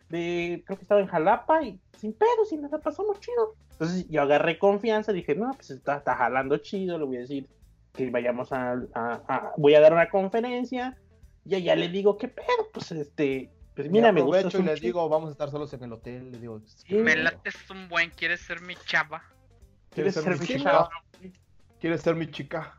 de, 0.09 0.63
creo 0.67 0.77
que 0.79 0.83
estaba 0.83 1.01
en 1.01 1.07
Jalapa 1.07 1.63
y 1.63 1.79
sin 1.99 2.13
pedos 2.13 2.53
nos 2.61 2.71
la 2.71 2.79
pasamos 2.79 3.21
chido. 3.21 3.55
Entonces 3.73 4.07
yo 4.09 4.23
agarré 4.23 4.59
confianza, 4.59 5.13
dije, 5.13 5.35
no, 5.35 5.51
pues 5.53 5.71
está, 5.71 5.97
está 5.97 6.15
jalando 6.15 6.57
chido, 6.59 6.99
le 6.99 7.05
voy 7.05 7.17
a 7.17 7.21
decir 7.21 7.49
que 7.93 8.11
vayamos 8.11 8.53
a, 8.53 8.73
a- 8.95 9.53
voy 9.57 9.75
a 9.75 9.81
dar 9.81 9.93
una 9.93 10.09
conferencia 10.09 10.97
y 11.45 11.57
allá 11.57 11.75
le 11.75 11.89
digo, 11.89 12.17
¿qué 12.17 12.29
pedo? 12.29 12.47
Pues 12.73 12.93
este, 12.93 13.51
pues 13.75 13.91
mira, 13.91 14.13
me 14.13 14.21
gusta. 14.21 14.39
aprovecho 14.39 14.61
y 14.61 14.65
les 14.65 14.81
digo, 14.81 15.09
vamos 15.09 15.29
a 15.29 15.33
estar 15.33 15.51
solos 15.51 15.73
en 15.73 15.85
el 15.85 15.93
hotel. 15.93 16.31
Les 16.33 16.41
digo, 16.41 16.61
Sí. 16.67 16.95
Me 16.95 17.15
¿quieres 17.15 17.25
lates 17.25 17.71
un 17.71 17.89
buen, 17.89 18.11
¿quieres 18.11 18.41
ser 18.41 18.61
mi 18.61 18.77
chava? 18.87 19.23
¿Quieres 19.91 20.15
ser 20.15 20.25
ser 20.25 20.41
mi 20.41 20.47
chica? 20.47 20.63
chava? 20.71 20.91
¿Quieres 21.81 22.01
ser 22.03 22.15
mi 22.15 22.31
chica? 22.31 22.77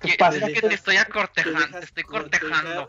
¿Qué 0.00 0.16
pasa? 0.18 0.46
Es 0.46 0.60
que 0.60 0.68
te 0.68 0.74
estoy 0.74 0.96
Te 0.96 1.00
acortejando, 1.00 1.78
te 1.78 1.84
estoy 1.84 2.02
cortejando. 2.04 2.88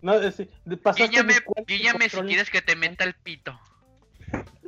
No, 0.00 0.14
es, 0.14 0.42
pasaste 0.82 1.04
y 1.04 1.64
guíllame 1.66 2.08
si 2.08 2.20
quieres 2.22 2.50
que 2.50 2.60
te 2.60 2.76
meta 2.76 3.04
el 3.04 3.14
pito. 3.14 3.58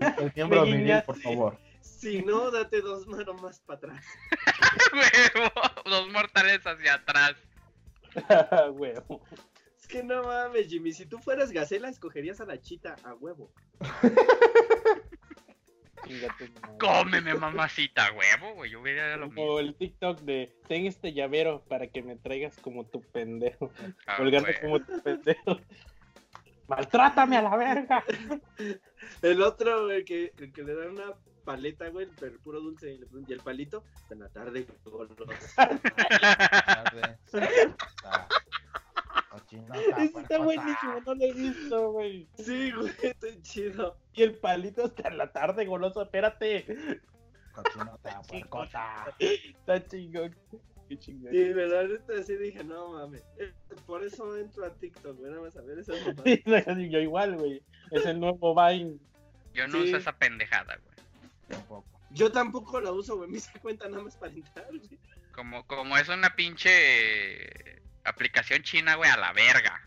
El 0.00 0.32
miembro 0.36 0.64
viril, 0.64 1.02
por 1.04 1.20
favor. 1.20 1.58
si 1.80 2.22
no, 2.22 2.50
date 2.50 2.80
dos 2.80 3.06
manos 3.06 3.40
más 3.42 3.60
para 3.60 3.78
atrás. 3.78 4.04
Huevo, 5.34 5.50
dos 5.84 6.08
mortales 6.10 6.66
hacia 6.66 6.94
atrás. 6.94 7.34
Huevo. 8.72 9.20
Es 9.86 9.92
que 9.92 10.02
no 10.02 10.24
mames, 10.24 10.66
Jimmy. 10.66 10.92
Si 10.92 11.06
tú 11.06 11.18
fueras 11.20 11.52
gacela, 11.52 11.88
escogerías 11.88 12.40
a 12.40 12.44
la 12.44 12.60
chita 12.60 12.96
a 13.04 13.14
huevo. 13.14 13.52
Cómeme, 16.80 17.34
mamacita, 17.34 18.10
huevo, 18.12 18.54
güey. 18.56 18.70
Yo 18.72 18.80
hubiera 18.80 19.16
lo 19.16 19.26
mismo. 19.26 19.46
Como 19.46 19.60
el 19.60 19.76
TikTok 19.76 20.20
de 20.22 20.52
ten 20.66 20.86
este 20.86 21.12
llavero 21.12 21.62
para 21.68 21.86
que 21.86 22.02
me 22.02 22.16
traigas 22.16 22.56
como 22.58 22.84
tu 22.84 23.00
pendejo. 23.00 23.70
Ah, 24.08 24.16
Colgando 24.16 24.48
güey. 24.48 24.60
como 24.60 24.80
tu 24.80 25.00
pendejo. 25.02 25.60
Maltrátame 26.66 27.36
a 27.36 27.42
la 27.42 27.56
verga. 27.56 28.02
El 29.22 29.42
otro, 29.42 29.88
el 29.92 30.04
que, 30.04 30.32
el 30.36 30.52
que 30.52 30.62
le 30.64 30.74
dan 30.74 30.90
una 30.90 31.14
paleta, 31.44 31.88
güey, 31.90 32.08
pero 32.18 32.38
puro 32.40 32.60
dulce. 32.60 32.92
Y, 32.92 32.98
le 32.98 33.06
ponen- 33.06 33.26
y 33.28 33.32
el 33.34 33.40
palito, 33.40 33.84
en 34.10 34.18
la 34.18 34.28
tarde, 34.30 34.66
con 34.82 35.06
los- 35.16 35.54
Tarde. 35.54 37.18
Ah, 38.04 38.28
cochinota, 39.38 40.02
Ese 40.02 40.20
está 40.20 40.38
buenísimo, 40.38 41.00
no 41.06 41.14
lo 41.14 41.24
he 41.24 41.32
visto, 41.32 41.92
güey. 41.92 42.28
Sí, 42.38 42.70
güey, 42.72 42.92
está 43.02 43.42
chido. 43.42 43.96
Y 44.14 44.22
el 44.22 44.34
palito 44.34 44.84
hasta 44.84 45.08
en 45.08 45.18
la 45.18 45.32
tarde, 45.32 45.64
goloso, 45.66 46.02
espérate. 46.02 47.00
Cochinota, 47.52 48.22
puercota. 48.22 49.06
Está 49.18 49.86
chingón. 49.86 50.36
Qué 50.88 50.98
chingón. 50.98 51.34
Y 51.34 51.38
me 51.54 51.66
la 51.66 51.84
neta 51.84 52.22
sí 52.22 52.36
dije, 52.36 52.62
no 52.62 52.90
mames. 52.92 53.22
Eh, 53.38 53.52
Por 53.86 54.04
eso 54.04 54.36
entro 54.36 54.64
a 54.64 54.70
TikTok, 54.74 55.16
güey, 55.18 55.30
nada 55.30 55.42
más 55.42 55.56
a 55.56 55.62
ver 55.62 55.78
mamadas. 55.88 56.24
Sí, 56.76 56.90
yo 56.90 57.00
igual, 57.00 57.36
güey. 57.36 57.62
Es 57.90 58.04
el 58.04 58.20
nuevo 58.20 58.54
Vine. 58.54 58.98
Yo 59.54 59.66
no 59.68 59.78
Sí. 59.78 59.88
uso 59.88 59.96
esa 59.96 60.12
pendejada, 60.16 60.76
güey. 60.84 60.96
Tampoco. 61.48 61.84
Yo 62.10 62.30
tampoco 62.30 62.80
la 62.80 62.92
uso, 62.92 63.16
güey. 63.16 63.30
Me 63.30 63.38
hice 63.38 63.58
cuenta 63.60 63.88
nada 63.88 64.02
más 64.04 64.16
para 64.16 64.32
entrar, 64.32 64.68
güey. 64.68 64.98
Como, 65.34 65.66
como 65.66 65.96
es 65.96 66.08
una 66.08 66.34
pinche 66.36 67.82
aplicación 68.08 68.62
china, 68.62 68.94
güey, 68.96 69.10
a 69.10 69.16
la 69.16 69.32
verga. 69.32 69.82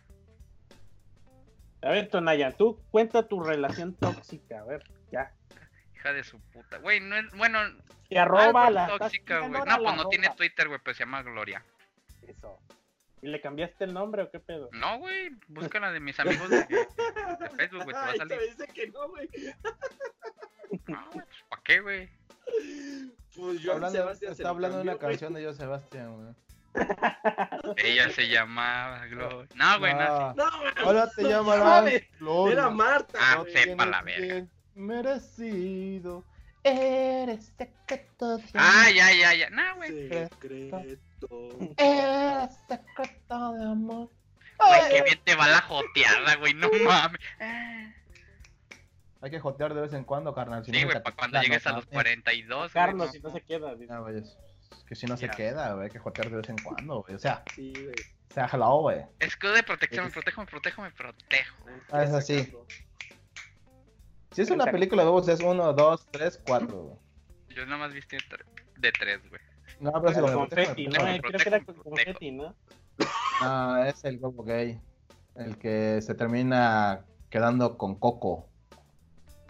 A 1.82 1.90
ver, 1.92 2.10
Tonaya, 2.10 2.52
tú 2.58 2.80
cuenta 2.92 3.28
tu 3.28 3.42
relación 3.42 3.96
tóxica. 3.96 4.60
A 4.60 4.66
ver, 4.66 4.84
ya. 5.12 5.32
Hija 5.96 6.14
de 6.14 6.24
su 6.24 6.40
puta. 6.52 6.78
Güey, 6.80 7.00
no 7.00 7.16
es. 7.16 7.32
Bueno, 7.34 7.60
Te 8.10 8.20
arroba 8.20 8.70
la. 8.70 8.88
tóxica, 8.98 9.40
güey. 9.40 9.52
No, 9.52 9.78
pues 9.78 9.96
no 9.96 10.06
tiene. 10.10 10.30
Twitter, 10.36 10.68
güey, 10.68 10.80
pues 10.84 10.98
se 10.98 11.04
llama 11.04 11.24
Gloria. 11.24 11.64
Eso. 12.28 12.60
¿Y 13.22 13.28
le 13.28 13.42
cambiaste 13.42 13.84
el 13.84 13.94
nombre 13.94 14.24
o 14.24 14.32
qué 14.32 14.40
pedo? 14.40 14.70
No, 14.72 14.98
güey, 15.00 15.30
búscala 15.50 15.92
de 15.92 16.00
mis 16.00 16.18
amigos 16.22 16.50
de, 16.50 16.58
de 16.60 17.50
Facebook, 17.58 17.84
güey, 17.84 17.88
te 17.88 17.94
va 17.94 18.06
a 18.06 18.12
Ay, 18.12 18.18
salir. 18.18 18.38
te 18.38 18.46
dice 18.46 18.68
que 18.74 18.88
no, 18.88 19.10
güey. 19.10 19.30
No, 20.88 21.10
pues, 21.12 21.26
¿para 21.50 21.62
qué, 21.64 21.80
güey? 21.82 22.10
Pues 23.36 23.60
yo 23.62 23.74
Hablando- 23.74 23.98
Sebastián 23.98 24.32
está 24.32 24.50
hablando 24.50 24.78
de 24.78 24.84
una 24.84 24.98
canción 24.98 25.34
de 25.34 25.44
yo 25.44 25.54
Sebastián, 25.54 26.16
güey. 26.16 26.34
Ella 27.78 28.10
se 28.12 28.28
llamaba 28.28 29.06
Gloria. 29.08 29.48
No, 29.56 29.80
güey, 29.80 29.94
no. 29.94 30.34
No. 30.34 30.34
No, 30.34 30.60
güey. 30.60 30.74
Ahora 30.84 31.10
te 31.16 31.24
no 31.24 31.30
llamarás. 31.30 31.94
Gloria. 32.20 32.54
Era 32.54 32.70
Marta, 32.70 33.18
Ah, 33.22 33.44
sepa 33.54 33.86
la 33.86 34.02
verga. 34.02 34.46
Merecido. 34.76 36.26
Eres 36.64 37.54
secreto 37.58 38.38
de 38.38 38.44
Ah, 38.54 38.82
amor. 38.84 38.94
ya, 38.94 39.14
ya, 39.14 39.34
ya. 39.34 39.50
No, 39.50 39.76
güey. 39.78 40.10
Secreto. 40.10 41.50
Eres 41.78 42.56
secreto 42.68 43.54
de 43.54 43.64
amor. 43.66 44.10
Güey, 44.60 44.82
qué 44.90 45.02
bien 45.04 45.20
te 45.24 45.36
va 45.36 45.48
la 45.48 45.62
joteada, 45.62 46.36
güey, 46.36 46.54
no 46.54 46.70
mames. 46.86 47.22
Ah. 47.40 47.94
Hay 49.22 49.32
que 49.32 49.40
jotear 49.40 49.74
de 49.74 49.82
vez 49.82 49.94
en 49.94 50.04
cuando, 50.06 50.34
carnal. 50.34 50.64
si 50.66 50.72
no 50.72 50.78
Sí, 50.78 50.84
güey, 50.86 51.02
para 51.02 51.16
cuando 51.16 51.42
llegues 51.42 51.66
a 51.68 51.74
los 51.74 51.86
42, 51.88 52.58
güey. 52.60 52.70
Carlos, 52.86 53.08
no. 53.08 53.12
si 53.14 53.20
no 53.20 53.30
se 53.32 53.42
queda. 53.42 53.76
dice. 53.76 53.94
Ah, 53.94 54.04
es 54.14 54.38
que 54.88 54.96
si 54.96 55.06
no 55.06 55.18
se 55.18 55.30
queda, 55.30 55.74
güey, 55.74 55.86
hay 55.86 55.92
que 55.92 56.00
jotear 56.00 56.30
de 56.30 56.38
vez 56.38 56.50
en 56.50 56.58
cuando, 56.58 57.02
güey. 57.04 57.16
O 57.16 57.20
sea, 57.20 57.44
Sí, 57.56 57.72
güey. 57.74 57.94
se 58.34 58.42
ha 58.42 58.48
jalado, 58.48 58.82
güey. 58.82 59.06
Escudo 59.20 59.54
de 59.54 59.64
protección, 59.64 60.06
me 60.06 60.12
protejo, 60.12 60.42
me 60.42 60.48
protejo, 60.48 60.82
me 60.82 60.92
protejo. 60.92 61.56
Ah, 61.92 62.04
es 62.04 62.12
así. 62.12 62.52
Si 64.32 64.42
es 64.42 64.50
una 64.50 64.64
Exacto. 64.64 64.72
película 64.74 65.04
de 65.04 65.10
voz, 65.10 65.28
es 65.28 65.40
uno, 65.42 65.74
dos, 65.74 66.06
tres, 66.12 66.42
cuatro, 66.46 66.78
güey. 66.84 66.98
Yo 67.56 67.66
nada 67.66 67.78
más 67.78 67.94
viste 67.94 68.18
de 68.78 68.92
tres, 68.92 69.20
güey. 69.30 69.42
No, 69.80 69.92
pero 70.02 70.14
si 70.14 70.22
lo 70.22 70.34
confeti, 70.34 70.88
¿no? 70.88 70.92
protejo, 70.94 71.22
Creo 71.22 71.40
que 71.40 71.50
era 71.50 71.64
con 71.66 71.76
confeti, 71.76 72.32
¿no? 72.32 72.56
No, 73.42 73.84
es 73.86 74.04
el 74.06 74.20
globo 74.20 74.44
gay. 74.44 74.80
El 75.36 75.58
que 75.58 76.02
se 76.02 76.16
termina 76.16 77.06
quedando 77.30 77.78
con 77.78 77.96
Coco. 77.96 78.48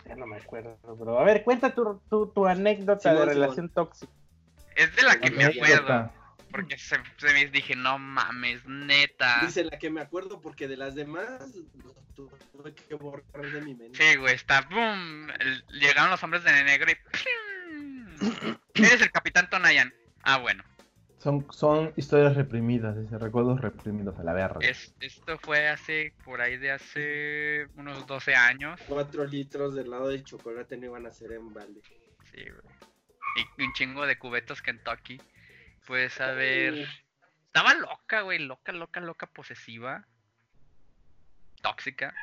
Ya 0.05 0.15
no 0.15 0.25
me 0.27 0.37
acuerdo, 0.37 0.77
bro. 0.95 1.19
A 1.19 1.23
ver, 1.23 1.43
cuenta 1.43 1.73
tu, 1.73 1.99
tu, 2.09 2.27
tu 2.27 2.45
anécdota 2.45 3.13
de 3.13 3.25
relación 3.25 3.69
tóxica. 3.69 4.11
Es 4.75 4.95
de 4.95 5.03
la 5.03 5.19
que 5.19 5.31
me 5.31 5.45
acuerdo. 5.45 6.11
Porque 6.51 6.77
se, 6.79 6.97
se 7.17 7.33
me 7.33 7.45
dije, 7.47 7.75
no 7.75 7.99
mames, 7.99 8.65
neta. 8.65 9.41
Dice 9.41 9.63
la 9.63 9.77
que 9.77 9.91
me 9.91 10.01
acuerdo 10.01 10.41
porque 10.41 10.67
de 10.67 10.77
las 10.77 10.95
demás 10.95 11.53
tuve 12.15 12.73
que 12.73 12.95
borrar 12.95 13.51
de 13.51 13.61
mi 13.61 13.75
mente. 13.75 13.97
Sí, 13.97 14.17
güey, 14.17 14.33
está 14.35 14.61
boom. 14.61 15.27
llegaron 15.69 16.09
los 16.09 16.23
hombres 16.23 16.43
de 16.43 16.63
negro 16.63 16.91
y. 16.91 16.97
Eres 18.73 19.01
el 19.01 19.11
capitán 19.11 19.49
Tonayan. 19.49 19.93
Ah, 20.23 20.37
bueno. 20.37 20.63
Son, 21.19 21.45
son 21.51 21.93
historias 21.97 22.35
reprimidas, 22.35 22.95
ese 22.97 23.17
recuerdos 23.17 23.59
reprimidos 23.59 24.17
a 24.19 24.23
la 24.23 24.33
verga. 24.33 24.59
Es, 24.61 24.93
esto 25.01 25.37
fue 25.37 25.67
hace, 25.67 26.13
por 26.23 26.39
ahí 26.39 26.57
de 26.57 26.71
hace 26.71 27.67
unos 27.75 28.07
12 28.07 28.35
años. 28.35 28.79
Cuatro 28.87 29.25
litros 29.25 29.75
de 29.75 29.81
helado 29.81 30.07
de 30.07 30.23
chocolate 30.23 30.77
no 30.77 30.85
iban 30.85 31.05
a 31.05 31.11
ser 31.11 31.33
en 31.33 31.53
balde. 31.53 31.81
Sí, 32.31 32.43
güey. 32.43 32.68
Y 33.35 33.63
un 33.63 33.73
chingo 33.73 34.05
de 34.05 34.17
cubetos 34.17 34.61
Kentucky. 34.61 35.21
Pues 35.85 36.19
a 36.21 36.31
ver. 36.31 36.87
Estaba 37.47 37.73
loca, 37.73 38.21
güey. 38.21 38.39
Loca, 38.39 38.71
loca, 38.71 38.99
loca, 38.99 39.27
posesiva. 39.27 40.05
Tóxica. 41.61 42.13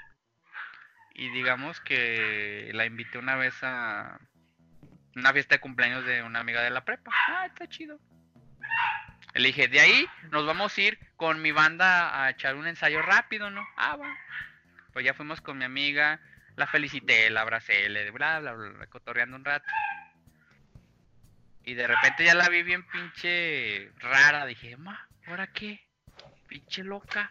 Y 1.15 1.31
digamos 1.31 1.81
que 1.81 2.71
la 2.75 2.85
invité 2.85 3.19
una 3.19 3.37
vez 3.37 3.55
a 3.63 4.19
una 5.15 5.33
fiesta 5.33 5.55
de 5.55 5.61
cumpleaños 5.61 6.05
de 6.05 6.23
una 6.23 6.41
amiga 6.41 6.63
de 6.63 6.71
la 6.71 6.85
prepa. 6.85 7.11
Ah, 7.29 7.47
está 7.47 7.67
chido. 7.69 7.99
Le 9.35 9.49
dije, 9.49 9.69
de 9.69 9.81
ahí 9.81 10.09
nos 10.31 10.47
vamos 10.47 10.77
a 10.77 10.81
ir 10.81 10.99
con 11.17 11.43
mi 11.43 11.53
banda 11.53 12.23
a 12.23 12.31
echar 12.31 12.55
un 12.55 12.67
ensayo 12.67 13.03
rápido, 13.03 13.51
¿no? 13.51 13.67
Ah, 13.77 13.97
va. 13.97 14.17
Pues 14.93 15.05
ya 15.05 15.15
fuimos 15.15 15.41
con 15.41 15.59
mi 15.59 15.65
amiga, 15.65 16.21
la 16.57 16.67
felicité, 16.67 17.29
la 17.31 17.43
abracé, 17.43 17.89
le 17.89 18.11
bla, 18.11 18.41
bla, 18.41 18.53
bla, 18.53 18.71
bla, 18.71 18.87
cotorreando 18.87 19.37
un 19.37 19.45
rato. 19.45 19.67
Y 21.67 21.75
de 21.75 21.87
repente 21.87 22.25
ya 22.25 22.35
la 22.35 22.49
vi 22.49 22.63
bien 22.63 22.87
pinche 22.89 23.91
rara. 23.99 24.47
Dije, 24.47 24.77
ma, 24.77 25.07
¿ahora 25.27 25.49
qué? 25.49 25.85
Pinche 26.47 26.85
loca. 26.85 27.31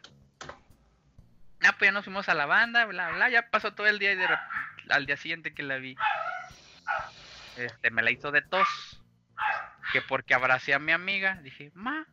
Ah, 1.64 1.74
pues 1.80 1.88
ya 1.88 1.92
nos 1.94 2.04
fuimos 2.04 2.28
a 2.30 2.34
la 2.36 2.46
banda, 2.46 2.86
bla, 2.86 3.10
bla. 3.12 3.30
Ya 3.30 3.50
pasó 3.50 3.74
todo 3.74 3.88
el 3.88 3.98
día 3.98 4.12
y 4.12 4.16
de 4.18 4.28
al 4.90 5.06
día 5.06 5.18
siguiente 5.18 5.54
que 5.54 5.64
la 5.64 5.78
vi, 5.78 5.96
este, 7.58 7.90
me 7.92 8.04
la 8.04 8.12
hizo 8.12 8.32
de 8.32 8.42
tos. 8.42 8.68
Que 9.94 10.02
porque 10.02 10.34
abracé 10.34 10.74
a 10.74 10.80
mi 10.80 10.92
amiga. 10.92 11.40
Dije, 11.42 11.72
ma, 11.74 12.06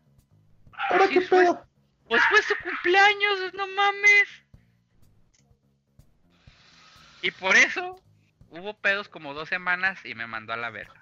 ¿Ahora 0.90 1.06
sí, 1.08 1.14
qué 1.14 1.20
fue- 1.22 1.40
pedo? 1.44 1.66
pues 2.08 2.22
fue 2.26 2.40
su 2.42 2.54
cumpleaños, 2.62 3.52
no 3.54 3.66
mames. 3.66 4.28
Y 7.22 7.30
por 7.32 7.56
eso 7.56 8.00
hubo 8.50 8.78
pedos 8.78 9.08
como 9.08 9.34
dos 9.34 9.48
semanas 9.48 10.04
y 10.04 10.14
me 10.14 10.26
mandó 10.28 10.52
a 10.52 10.56
la 10.56 10.70
verga. 10.70 11.01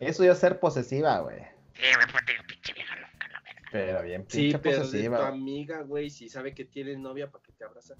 Eso 0.00 0.24
ya 0.24 0.32
es 0.32 0.38
ser 0.38 0.60
posesiva, 0.60 1.20
güey. 1.20 1.38
Sí, 1.74 1.82
me 1.98 2.06
fue 2.12 2.20
digo, 2.26 2.42
pinche 2.46 2.72
vieja 2.74 2.96
loca, 2.96 3.28
la 3.32 3.40
verga. 3.42 3.60
Pero 3.72 4.02
bien 4.02 4.24
Sí, 4.28 4.38
pinche 4.42 4.58
pero 4.58 4.76
de 4.76 4.82
tu 4.82 4.86
posesiva. 4.88 5.28
amiga, 5.28 5.80
güey, 5.82 6.10
si 6.10 6.28
sabe 6.28 6.54
que 6.54 6.64
tienes 6.64 6.98
novia, 6.98 7.30
¿para 7.30 7.42
qué 7.44 7.52
te 7.52 7.64
abraza? 7.64 7.94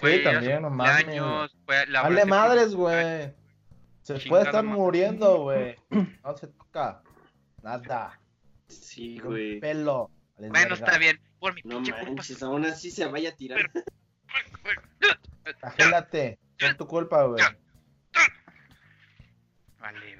Sí, 0.00 0.22
también, 0.24 0.62
no 0.62 0.70
mames. 0.70 1.06
la 1.88 2.00
abracé 2.00 2.26
madres, 2.26 2.74
güey. 2.74 3.32
Se 4.02 4.14
Chingada 4.18 4.28
puede 4.28 4.42
estar 4.44 4.64
madre. 4.64 4.78
muriendo, 4.78 5.38
güey. 5.42 5.76
No 5.90 6.36
se 6.36 6.48
toca. 6.48 7.02
Nada. 7.62 8.20
Sí, 8.68 9.18
güey. 9.18 9.60
pelo. 9.60 10.10
Bueno, 10.36 10.52
verga. 10.52 10.74
está 10.74 10.98
bien. 10.98 11.20
Por 11.38 11.54
mi 11.54 11.62
No 11.64 11.76
pinche 11.76 11.92
culpa. 11.92 12.06
manches, 12.14 12.42
aún 12.42 12.64
así 12.66 12.90
se 12.90 13.06
vaya 13.06 13.30
a 13.30 13.36
tirar. 13.36 13.70
Agélate. 15.62 16.38
Es 16.58 16.76
tu 16.76 16.86
culpa, 16.86 17.22
güey. 17.24 17.42
Vale. 19.78 20.13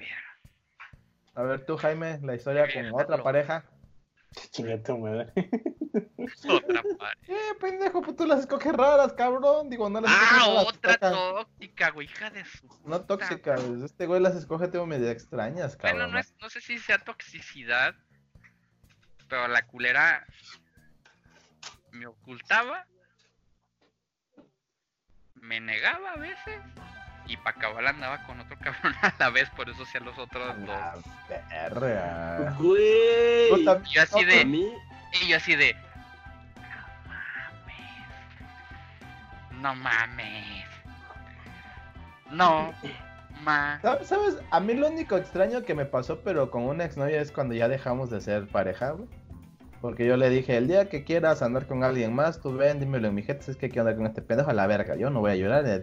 A 1.35 1.43
ver, 1.43 1.65
tú, 1.66 1.77
Jaime, 1.77 2.19
la 2.23 2.35
historia 2.35 2.69
con 2.73 2.93
otra 3.01 3.23
pareja. 3.23 3.65
Chinga 4.51 4.82
tu 4.82 4.98
madre. 4.98 5.32
Otra 6.48 6.82
padre. 6.98 7.19
Eh, 7.28 7.55
pendejo, 7.61 8.02
pues 8.02 8.16
tú 8.16 8.27
las 8.27 8.40
escoges 8.40 8.73
raras, 8.73 9.12
cabrón. 9.12 9.70
Digo, 9.70 9.89
no 9.89 10.01
las 10.01 10.11
Ah, 10.12 10.15
escoges 10.39 10.43
raras, 10.43 10.66
otra 10.66 11.11
tóxica, 11.11 11.90
güey, 11.90 12.06
hija 12.09 12.31
de 12.31 12.44
su. 12.44 12.66
No 12.85 13.01
puta 13.01 13.06
tóxicas. 13.06 13.61
Este 13.85 14.06
güey 14.06 14.20
las 14.20 14.35
escoge, 14.35 14.69
tengo 14.69 14.86
medio 14.86 15.09
extrañas, 15.11 15.77
cabrón. 15.77 15.98
Bueno, 15.98 16.12
no, 16.12 16.19
es, 16.19 16.35
no 16.40 16.51
sé 16.51 16.61
si 16.61 16.78
sea 16.78 16.98
toxicidad, 16.98 17.94
pero 19.28 19.47
la 19.48 19.66
culera 19.66 20.27
me 21.93 22.06
ocultaba, 22.06 22.86
me 25.35 25.61
negaba 25.61 26.12
a 26.12 26.16
veces, 26.16 26.61
y 27.26 27.36
para 27.38 27.56
acabar 27.56 27.86
andaba 27.86 28.18
con 28.26 28.38
otro 28.40 28.56
cabrón 28.62 28.94
a 29.02 29.12
la 29.18 29.30
vez, 29.30 29.48
por 29.51 29.68
eso 29.70 29.82
hacía 29.82 30.01
los 30.01 30.18
otros 30.18 30.56
La 30.60 30.92
dos. 30.94 31.05
verga. 31.51 32.55
Güey. 32.59 33.48
Tú 33.51 33.64
también- 33.64 33.90
Y 33.90 33.94
yo 33.94 34.02
así 34.02 34.24
de, 34.24 34.44
mí, 34.44 34.66
y 35.22 35.28
yo 35.28 35.36
así 35.36 35.55
de, 35.56 35.74
no 39.60 39.74
mames, 39.74 40.64
no 42.30 42.72
mames, 42.72 42.72
no 42.72 42.72
ma. 43.42 43.78
¿Sabes-. 44.02 44.38
A 44.51 44.60
mí 44.60 44.74
lo 44.74 44.88
único 44.88 45.16
extraño 45.16 45.62
que 45.62 45.74
me 45.74 45.84
pasó, 45.84 46.20
pero 46.20 46.51
con 46.51 46.62
una 46.64 46.84
exnovia, 46.84 47.20
es 47.20 47.32
cuando 47.32 47.55
ya 47.55 47.68
dejamos 47.68 48.10
de 48.10 48.20
ser 48.20 48.46
pareja, 48.46 48.90
güey. 48.90 49.09
Porque 49.80 50.06
yo 50.06 50.16
le 50.16 50.30
dije, 50.30 50.56
el 50.56 50.66
día 50.66 50.88
que 50.88 51.05
quieras 51.05 51.42
andar 51.42 51.66
con 51.66 51.84
alguien 51.84 52.14
más, 52.14 52.40
tú 52.40 52.55
ven, 52.56 52.80
dímelo 52.80 53.09
en 53.09 53.14
mi 53.14 53.22
gente, 53.22 53.51
es 53.51 53.56
que 53.59 53.68
quiero 53.68 53.82
andar 53.82 53.96
con 53.96 54.06
este 54.06 54.22
pendejo 54.22 54.48
a 54.51 54.55
la 54.55 54.66
verga. 54.66 54.96
Yo 54.96 55.10
no 55.10 55.20
voy 55.20 55.32
a 55.32 55.36
llorar. 55.36 55.64
eh, 55.66 55.78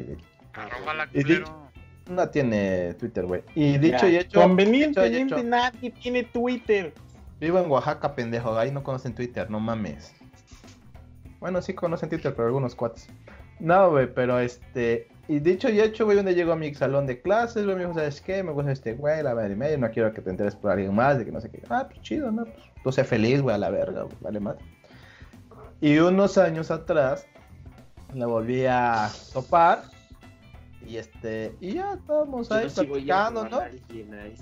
y- 0.00 0.39
Arroba 0.54 0.94
la 0.94 1.08
Y 1.12 1.22
culero. 1.22 1.70
No 2.08 2.28
tiene 2.28 2.94
Twitter, 2.94 3.24
güey. 3.26 3.42
Y 3.54 3.78
dicho 3.78 3.98
Ya, 4.02 4.08
y 4.08 4.16
hecho, 4.16 4.40
Convenientemente 4.40 5.34
hecho. 5.36 5.44
nadie 5.44 5.90
tiene 5.90 6.24
Twitter. 6.24 6.92
vivo 7.38 7.58
en 7.60 7.70
Oaxaca, 7.70 8.14
pendejo. 8.14 8.58
Ahí 8.58 8.70
no 8.72 8.82
conocen 8.82 9.14
Twitter, 9.14 9.48
no 9.50 9.60
mames. 9.60 10.12
Bueno, 11.38 11.62
sí 11.62 11.72
conocen 11.72 12.08
Twitter, 12.08 12.34
pero 12.34 12.48
algunos 12.48 12.74
cuates. 12.74 13.08
No, 13.60 13.90
güey, 13.90 14.12
pero 14.12 14.40
este. 14.40 15.08
Y 15.28 15.38
dicho 15.38 15.68
y 15.68 15.80
hecho, 15.80 16.04
güey, 16.04 16.16
donde 16.16 16.34
llego 16.34 16.52
a 16.52 16.56
mi 16.56 16.74
salón 16.74 17.06
de 17.06 17.20
clases, 17.22 17.64
güey, 17.64 17.76
me 17.76 17.82
dijo, 17.82 17.94
¿sabes 17.94 18.20
qué? 18.20 18.42
Me 18.42 18.50
gusta 18.50 18.72
este 18.72 18.94
güey, 18.94 19.22
la 19.22 19.34
madre 19.34 19.52
y 19.52 19.56
media, 19.56 19.78
no 19.78 19.88
quiero 19.90 20.12
que 20.12 20.20
te 20.20 20.30
enteres 20.30 20.56
por 20.56 20.72
alguien 20.72 20.92
más, 20.92 21.18
de 21.18 21.24
que 21.24 21.30
no 21.30 21.40
sé 21.40 21.50
qué. 21.50 21.62
Ah, 21.70 21.86
pues 21.88 22.00
chido, 22.02 22.32
¿no? 22.32 22.44
Pues 22.46 22.56
tú 22.82 22.90
sé 22.90 23.04
feliz, 23.04 23.40
güey, 23.40 23.54
a 23.54 23.58
la 23.58 23.70
verga, 23.70 24.02
güey, 24.02 24.16
vale 24.20 24.40
más. 24.40 24.56
Y 25.80 25.98
unos 25.98 26.36
años 26.36 26.72
atrás, 26.72 27.26
la 28.12 28.26
volví 28.26 28.66
a 28.66 29.08
topar. 29.32 29.82
Y 30.90 30.96
este, 30.96 31.54
y 31.60 31.74
ya 31.74 31.92
estábamos 31.92 32.50
ahí 32.50 32.66
a 32.66 32.68
platicando, 32.68 33.48
¿no? 33.48 33.58
a. 33.58 33.70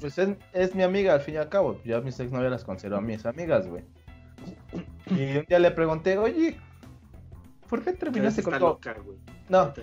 Pues 0.01 0.17
es, 0.17 0.31
es 0.55 0.75
mi 0.75 0.83
amiga 0.83 1.13
al 1.13 1.21
fin 1.21 1.35
y 1.35 1.37
al 1.37 1.51
cabo. 1.51 1.79
Yo 1.85 1.99
a 1.99 2.01
mis 2.01 2.19
exnovias 2.19 2.51
las 2.51 2.65
considero 2.65 3.03
mis 3.03 3.27
amigas, 3.27 3.69
güey. 3.69 3.85
Y 5.11 5.37
un 5.37 5.45
día 5.45 5.59
le 5.59 5.71
pregunté, 5.71 6.17
oye, 6.17 6.59
¿por 7.69 7.83
qué 7.83 7.93
terminaste 7.93 8.43
con 8.43 8.59
todo? 8.59 8.71
loca. 8.71 8.97
No, 9.51 9.75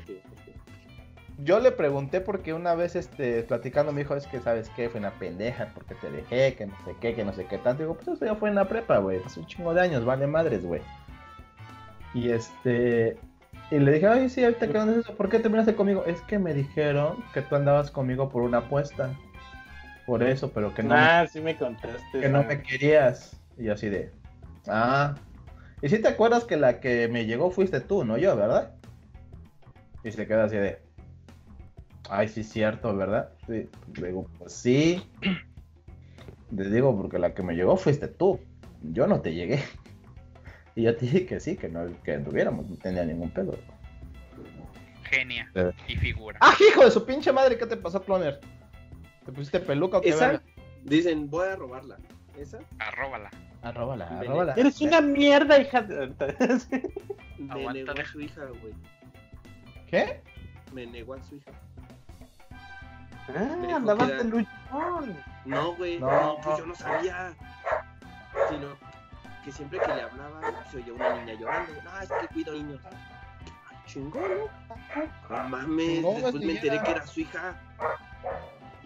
yo 1.43 1.59
le 1.59 1.71
pregunté 1.71 2.19
porque 2.19 2.53
una 2.53 2.73
vez 2.73 2.95
este, 2.95 3.43
platicando 3.43 3.91
me 3.91 4.01
dijo, 4.01 4.15
es 4.15 4.25
que 4.25 4.39
sabes 4.39 4.69
qué, 4.75 4.89
fue 4.89 4.99
una 4.99 5.11
pendeja, 5.11 5.69
porque 5.75 5.93
te 5.95 6.09
dejé, 6.09 6.55
que 6.55 6.65
no 6.65 6.75
sé 6.83 6.95
qué, 6.99 7.13
que 7.13 7.25
no 7.25 7.33
sé 7.33 7.45
qué 7.45 7.59
tanto. 7.59 7.83
Digo, 7.83 7.93
pues 7.93 8.07
eso 8.07 8.25
ya 8.25 8.35
fue 8.35 8.49
en 8.49 8.55
la 8.55 8.67
prepa, 8.67 8.97
güey, 8.97 9.21
hace 9.23 9.39
un 9.39 9.45
chingo 9.45 9.71
de 9.73 9.81
años, 9.81 10.03
vale 10.03 10.25
madres, 10.25 10.65
güey. 10.65 10.81
Y 12.15 12.29
este, 12.29 13.17
y 13.71 13.79
le 13.79 13.91
dije, 13.93 14.07
ay, 14.07 14.29
sí, 14.29 14.43
ahorita 14.43 14.67
que 14.67 14.77
es 14.77 14.87
eso, 14.87 15.15
¿por 15.15 15.29
qué 15.29 15.39
terminaste 15.39 15.75
conmigo? 15.75 16.05
Es 16.05 16.21
que 16.21 16.37
me 16.39 16.53
dijeron 16.53 17.23
que 17.33 17.41
tú 17.41 17.55
andabas 17.55 17.91
conmigo 17.91 18.29
por 18.29 18.43
una 18.43 18.59
apuesta. 18.59 19.13
Por 20.05 20.21
eso, 20.21 20.51
pero 20.51 20.73
que 20.73 20.83
no, 20.83 20.89
me- 20.89 20.95
Ah, 21.01 21.25
sí 21.31 21.41
me 21.41 21.57
contaste. 21.57 22.19
que 22.19 22.29
no 22.29 22.43
me 22.43 22.61
querías. 22.61 23.39
Y 23.57 23.69
así 23.69 23.89
de, 23.89 24.11
ah. 24.67 25.15
Y 25.81 25.89
si 25.89 25.99
te 25.99 26.07
acuerdas 26.07 26.43
que 26.45 26.57
la 26.57 26.79
que 26.79 27.07
me 27.07 27.25
llegó 27.25 27.49
fuiste 27.51 27.81
tú, 27.81 28.05
no 28.05 28.17
yo, 28.17 28.35
¿verdad? 28.35 28.75
Y 30.03 30.11
se 30.11 30.27
queda 30.27 30.43
así 30.43 30.57
de, 30.57 30.77
ay, 32.09 32.27
sí, 32.27 32.43
cierto, 32.43 32.95
¿verdad? 32.95 33.29
Sí. 33.47 33.67
Le 33.99 34.07
digo, 34.07 34.27
pues 34.37 34.53
sí. 34.53 35.01
Le 36.55 36.69
digo, 36.69 36.95
porque 36.95 37.17
la 37.17 37.33
que 37.33 37.41
me 37.41 37.55
llegó 37.55 37.75
fuiste 37.75 38.07
tú. 38.07 38.39
Yo 38.83 39.07
no 39.07 39.21
te 39.21 39.33
llegué. 39.33 39.63
Y 40.76 40.84
yo 40.84 40.95
te 40.95 41.06
dije 41.06 41.26
que 41.26 41.39
sí, 41.39 41.56
que 41.56 41.69
no, 41.69 41.85
que 42.03 42.14
anduviéramos, 42.14 42.69
no 42.69 42.76
tenía 42.76 43.03
ningún 43.06 43.30
pedo. 43.30 43.57
Genia 45.03 45.49
Eh. 45.56 45.72
y 45.88 45.95
figura. 45.95 46.38
¡Ah, 46.41 46.53
hijo 46.60 46.84
de 46.84 46.91
su 46.91 47.06
pinche 47.06 47.31
madre! 47.31 47.57
¿Qué 47.57 47.65
te 47.65 47.77
pasó, 47.77 48.03
Cloner? 48.03 48.39
¿Te 49.26 49.31
pusiste 49.31 49.60
peluca 49.60 49.97
o 49.97 50.02
qué 50.02 50.10
Esa, 50.10 50.41
dicen, 50.84 51.30
voy 51.30 51.47
a 51.47 51.56
robarla. 51.56 51.97
¿Esa? 52.38 52.60
Arróbala. 52.80 53.30
Arróbala, 53.61 54.06
arróbala. 54.19 54.53
Eres 54.57 54.81
una 54.81 55.02
mierda, 55.02 55.60
hija 55.60 55.81
de... 55.81 56.07
Me 57.39 57.73
negó 57.73 57.91
a 57.91 58.06
su 58.06 58.22
hija, 58.22 58.45
güey. 58.45 58.73
¿Qué? 59.88 60.22
Me 60.73 60.85
negó 60.85 61.14
a 61.14 61.23
su 61.23 61.35
hija. 61.35 61.52
Ah, 63.35 63.76
andabas 63.76 64.07
de 64.10 64.23
luchón. 64.26 65.18
No, 65.45 65.76
güey. 65.76 65.99
No. 65.99 66.11
No. 66.11 66.38
pues 66.43 66.57
yo 66.60 66.65
no 66.65 66.76
sabía. 66.76 67.34
Sino 68.49 68.68
que 69.45 69.51
siempre 69.51 69.80
que 69.80 69.88
le 69.88 70.01
hablaba, 70.01 70.65
se 70.72 70.77
oía 70.77 70.93
una 70.93 71.13
niña 71.22 71.39
llorando. 71.39 71.73
No, 71.84 72.01
es 72.01 72.09
que 72.09 72.27
cuido 72.34 72.53
niños. 72.53 72.81
Ay, 72.84 73.77
chingón, 73.85 74.23
¿no? 74.23 75.38
No 75.38 75.49
mames. 75.49 76.01
Después 76.01 76.23
así 76.23 76.39
me 76.39 76.53
enteré 76.53 76.81
que 76.84 76.91
era 76.91 77.05
su 77.05 77.19
hija. 77.19 77.61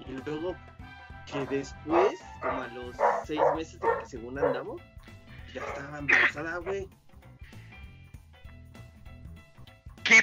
Y 0.06 0.12
luego 0.12 0.56
que 1.26 1.46
después, 1.46 2.20
como 2.42 2.62
a 2.62 2.68
los 2.68 2.96
seis 3.26 3.40
meses 3.56 3.80
de 3.80 3.88
que 4.00 4.06
según 4.06 4.38
andamos, 4.38 4.82
ya 5.54 5.62
estaba 5.64 6.00
embarazada, 6.00 6.58
güey. 6.58 6.90
¿Qué, 10.04 10.20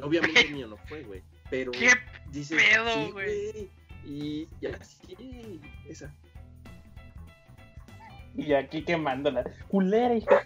Obviamente 0.00 0.40
el 0.42 0.52
niño 0.52 0.68
no 0.68 0.76
fue, 0.76 1.02
güey. 1.02 1.22
Pero 1.50 1.72
qué 1.72 1.90
dice, 2.30 2.54
pedo, 2.54 2.94
sí, 2.94 3.10
güey? 3.10 3.52
güey. 3.52 3.70
Y 4.04 4.48
ya 4.60 4.78
sí, 4.84 5.60
esa. 5.88 6.14
Y 8.36 8.52
aquí 8.54 8.82
quemándola. 8.84 9.44
Culera, 9.68 10.14
hija. 10.14 10.42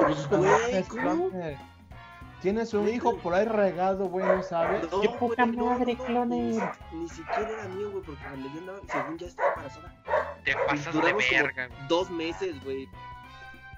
Pues, 0.00 0.28
güey. 0.28 1.56
Tienes 2.40 2.74
un 2.74 2.88
hijo 2.88 3.16
por 3.18 3.34
ahí 3.34 3.44
regado, 3.44 4.06
güey, 4.06 4.26
¿no 4.26 4.42
sabes? 4.42 4.90
No, 4.90 5.00
¡Qué 5.00 5.08
poca 5.10 5.44
güey, 5.44 5.56
no, 5.56 5.66
madre, 5.66 5.92
no, 5.94 5.98
no, 6.00 6.04
cloner! 6.06 6.38
Ni, 6.40 6.54
si- 6.54 6.96
ni 6.96 7.08
siquiera 7.08 7.48
era 7.50 7.68
mío, 7.68 7.90
güey, 7.92 8.02
porque 8.04 8.20
cuando 8.24 8.48
yo 8.52 8.58
andaba, 8.58 8.78
según 8.90 9.18
ya 9.18 9.26
estaba 9.28 9.48
embarazada. 9.50 9.94
Te 10.44 10.54
pasas 10.66 10.94
de 10.94 11.12
verga, 11.12 11.68
güey. 11.68 11.88
Dos 11.88 12.10
meses, 12.10 12.64
güey. 12.64 12.88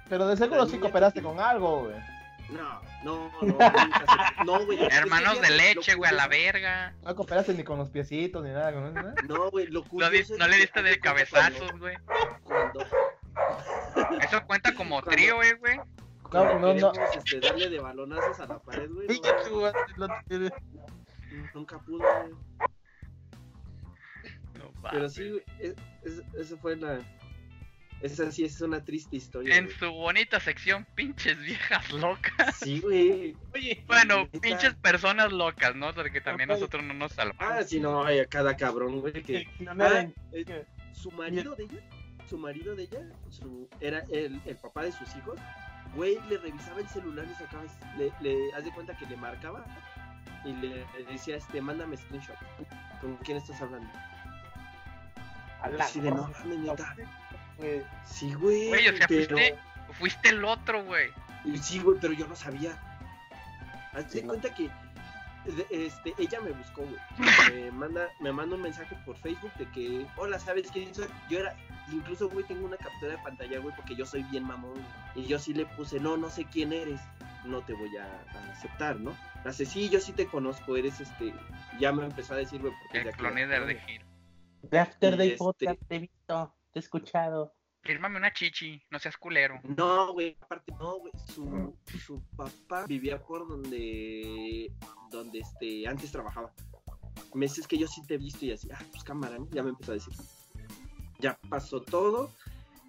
Pero 0.08 0.26
de 0.28 0.36
seguro 0.38 0.64
sí 0.66 0.78
cooperaste 0.78 1.20
que- 1.20 1.26
con 1.26 1.40
algo, 1.40 1.82
güey. 1.82 1.96
No, 2.50 2.80
no, 3.04 3.30
no. 3.42 3.46
nunca 3.46 4.04
se- 4.38 4.44
No, 4.46 4.64
güey. 4.64 4.82
Hermanos 4.82 5.40
de 5.42 5.50
leche, 5.50 5.94
güey, 5.94 6.10
a 6.10 6.14
la 6.14 6.28
verga. 6.28 6.94
No 7.02 7.14
cooperaste 7.14 7.52
ni 7.52 7.64
con 7.64 7.78
los 7.78 7.90
piecitos 7.90 8.42
ni 8.42 8.50
nada. 8.50 8.70
Nada. 8.70 9.14
No, 9.28 9.50
güey, 9.50 9.66
lo 9.66 9.80
No, 9.82 9.88
curioso 9.88 10.32
es 10.34 10.38
no 10.38 10.48
le 10.48 10.56
diste 10.56 10.82
de 10.82 10.98
cabezazos, 11.00 11.78
güey. 11.78 11.96
Cuando, 12.06 12.40
cuando, 12.44 12.86
Eso 14.22 14.44
cuenta 14.46 14.74
como 14.74 15.02
trío, 15.02 15.42
eh, 15.42 15.54
güey. 15.54 15.76
no, 16.32 16.58
no. 16.74 16.92
queremos, 16.92 17.16
este, 17.16 17.40
darle 17.40 17.68
de 17.70 17.78
balonazos 17.80 18.40
a 18.40 18.46
la 18.46 18.58
pared, 18.58 18.90
güey. 18.90 19.06
No, 19.08 19.14
tú, 19.48 19.60
güey, 19.60 19.72
no 19.96 20.08
te- 20.28 20.52
nunca 21.54 21.78
pudo, 21.78 21.98
güey. 21.98 22.32
No 24.58 24.90
Pero 24.90 25.08
sí, 25.08 25.28
güey, 25.30 25.42
es- 25.58 25.74
es- 26.02 26.22
eso 26.38 26.56
fue 26.58 26.76
la... 26.76 27.00
Esa 28.00 28.30
sí 28.30 28.44
es 28.44 28.60
una 28.60 28.84
triste 28.84 29.16
historia. 29.16 29.56
En 29.56 29.64
güey. 29.64 29.76
su 29.78 29.90
bonita 29.90 30.38
sección, 30.38 30.86
pinches 30.94 31.38
viejas 31.40 31.90
locas. 31.92 32.56
Sí, 32.56 32.80
güey. 32.80 33.34
Oye, 33.54 33.82
Bueno, 33.86 34.24
Neta. 34.24 34.40
pinches 34.40 34.74
personas 34.74 35.32
locas, 35.32 35.74
¿no? 35.74 35.94
Porque 35.94 36.20
también 36.20 36.50
Oye. 36.50 36.58
nosotros 36.60 36.84
no 36.84 36.92
nos 36.92 37.12
salvamos. 37.12 37.40
Ah, 37.40 37.62
sí, 37.62 37.80
no, 37.80 38.04
ay, 38.04 38.18
a 38.18 38.26
cada 38.26 38.56
cabrón, 38.56 39.00
güey, 39.00 39.22
que... 39.22 39.36
el 39.38 39.46
cloner 39.52 39.86
Ah, 39.86 40.06
eh, 40.32 40.64
su 40.92 41.10
marido 41.12 41.54
de 41.54 41.64
ella, 41.64 41.80
su 42.28 42.38
marido 42.38 42.74
de 42.74 42.84
ella, 42.84 43.00
su, 43.30 43.68
era 43.80 44.00
el, 44.10 44.40
el 44.44 44.56
papá 44.56 44.82
de 44.82 44.92
sus 44.92 45.14
hijos, 45.16 45.38
güey, 45.94 46.18
le 46.28 46.38
revisaba 46.38 46.80
el 46.80 46.88
celular 46.88 47.26
y 47.30 47.34
sacaba, 47.34 47.62
le, 47.98 48.12
le 48.20 48.52
haz 48.54 48.64
de 48.64 48.72
cuenta 48.72 48.96
que 48.96 49.06
le 49.06 49.16
marcaba 49.16 49.64
y 50.44 50.52
le, 50.54 50.68
le 50.98 51.04
decía, 51.12 51.36
este, 51.36 51.60
mándame 51.60 51.96
screenshot. 51.96 52.36
¿Con 53.00 53.16
quién 53.18 53.38
estás 53.38 53.60
hablando? 53.62 53.88
Así 55.80 56.00
de 56.00 56.10
no 56.10 56.30
neta. 56.44 56.94
güey. 57.58 57.82
Sí, 58.04 58.34
güey. 58.34 58.68
Güey, 58.68 58.88
o 58.88 58.96
sea, 58.96 59.06
pero... 59.08 59.36
fuiste, 59.36 59.58
fuiste 59.92 60.28
el 60.30 60.44
otro, 60.44 60.84
güey. 60.84 61.10
Y 61.44 61.58
Sí, 61.58 61.78
güey, 61.78 61.98
pero 62.00 62.12
yo 62.12 62.26
no 62.26 62.36
sabía. 62.36 62.72
Haz 63.92 64.04
de 64.12 64.20
Sí, 64.20 64.22
no. 64.22 64.28
cuenta 64.28 64.54
que 64.54 64.70
este, 65.70 66.14
ella 66.18 66.40
me 66.40 66.50
buscó, 66.52 66.82
güey. 66.82 66.96
Me 67.54 67.70
manda, 67.70 68.08
me 68.20 68.32
manda 68.32 68.56
un 68.56 68.62
mensaje 68.62 68.94
por 69.06 69.16
Facebook 69.18 69.52
de 69.54 69.66
que, 69.70 70.06
hola, 70.16 70.38
¿sabes 70.38 70.70
quién 70.70 70.94
soy? 70.94 71.06
Yo 71.30 71.38
era, 71.40 71.54
incluso, 71.92 72.28
güey, 72.30 72.44
tengo 72.46 72.66
una 72.66 72.76
captura 72.76 73.12
de 73.12 73.18
pantalla, 73.18 73.58
güey, 73.60 73.74
porque 73.76 73.94
yo 73.96 74.06
soy 74.06 74.22
bien 74.24 74.44
mamón. 74.44 74.72
güey. 74.72 75.24
Y 75.24 75.28
yo 75.28 75.38
sí 75.38 75.52
le 75.54 75.66
puse, 75.66 76.00
no, 76.00 76.16
no 76.16 76.30
sé 76.30 76.44
quién 76.46 76.72
eres. 76.72 77.00
No 77.44 77.60
te 77.62 77.74
voy 77.74 77.94
a, 77.96 78.04
a 78.06 78.52
aceptar, 78.52 78.98
¿no? 79.00 79.14
Hace, 79.44 79.66
sí, 79.66 79.90
yo 79.90 80.00
sí 80.00 80.12
te 80.12 80.26
conozco, 80.26 80.76
eres 80.76 81.00
este. 81.00 81.34
Ya 81.78 81.92
me 81.92 82.04
empezó 82.04 82.32
a 82.32 82.38
decir, 82.38 82.60
güey, 82.60 82.72
porque 82.82 83.08
El 83.08 83.14
cloneder 83.16 83.60
la 83.60 83.66
de. 83.66 83.78
Gil. 83.80 84.00
De 84.62 84.78
After 84.78 85.16
Day 85.18 85.28
este- 85.28 85.38
Podcast 85.38 85.78
te 85.86 85.96
he 85.96 85.98
visto, 85.98 86.54
te 86.72 86.78
he 86.78 86.80
escuchado. 86.80 87.54
Fírmame 87.82 88.16
una 88.16 88.32
chichi, 88.32 88.82
no 88.90 88.98
seas 88.98 89.18
culero. 89.18 89.60
No, 89.76 90.14
güey, 90.14 90.38
aparte, 90.40 90.72
no, 90.78 91.00
güey, 91.00 91.12
su, 91.34 91.76
su 92.02 92.22
papá 92.34 92.86
vivía 92.86 93.22
por 93.22 93.46
donde, 93.46 94.72
donde 95.10 95.40
este, 95.40 95.86
antes 95.86 96.10
trabajaba. 96.10 96.50
Meses 97.34 97.68
que 97.68 97.76
yo 97.76 97.86
sí 97.86 98.00
te 98.06 98.14
he 98.14 98.18
visto 98.18 98.46
y 98.46 98.52
así, 98.52 98.68
ah, 98.72 98.78
pues 98.90 99.04
cámara, 99.04 99.36
¿no? 99.38 99.46
ya 99.50 99.62
me 99.62 99.68
empezó 99.68 99.90
a 99.92 99.96
decir. 99.96 100.14
Ya 101.24 101.38
pasó 101.48 101.80
todo, 101.80 102.30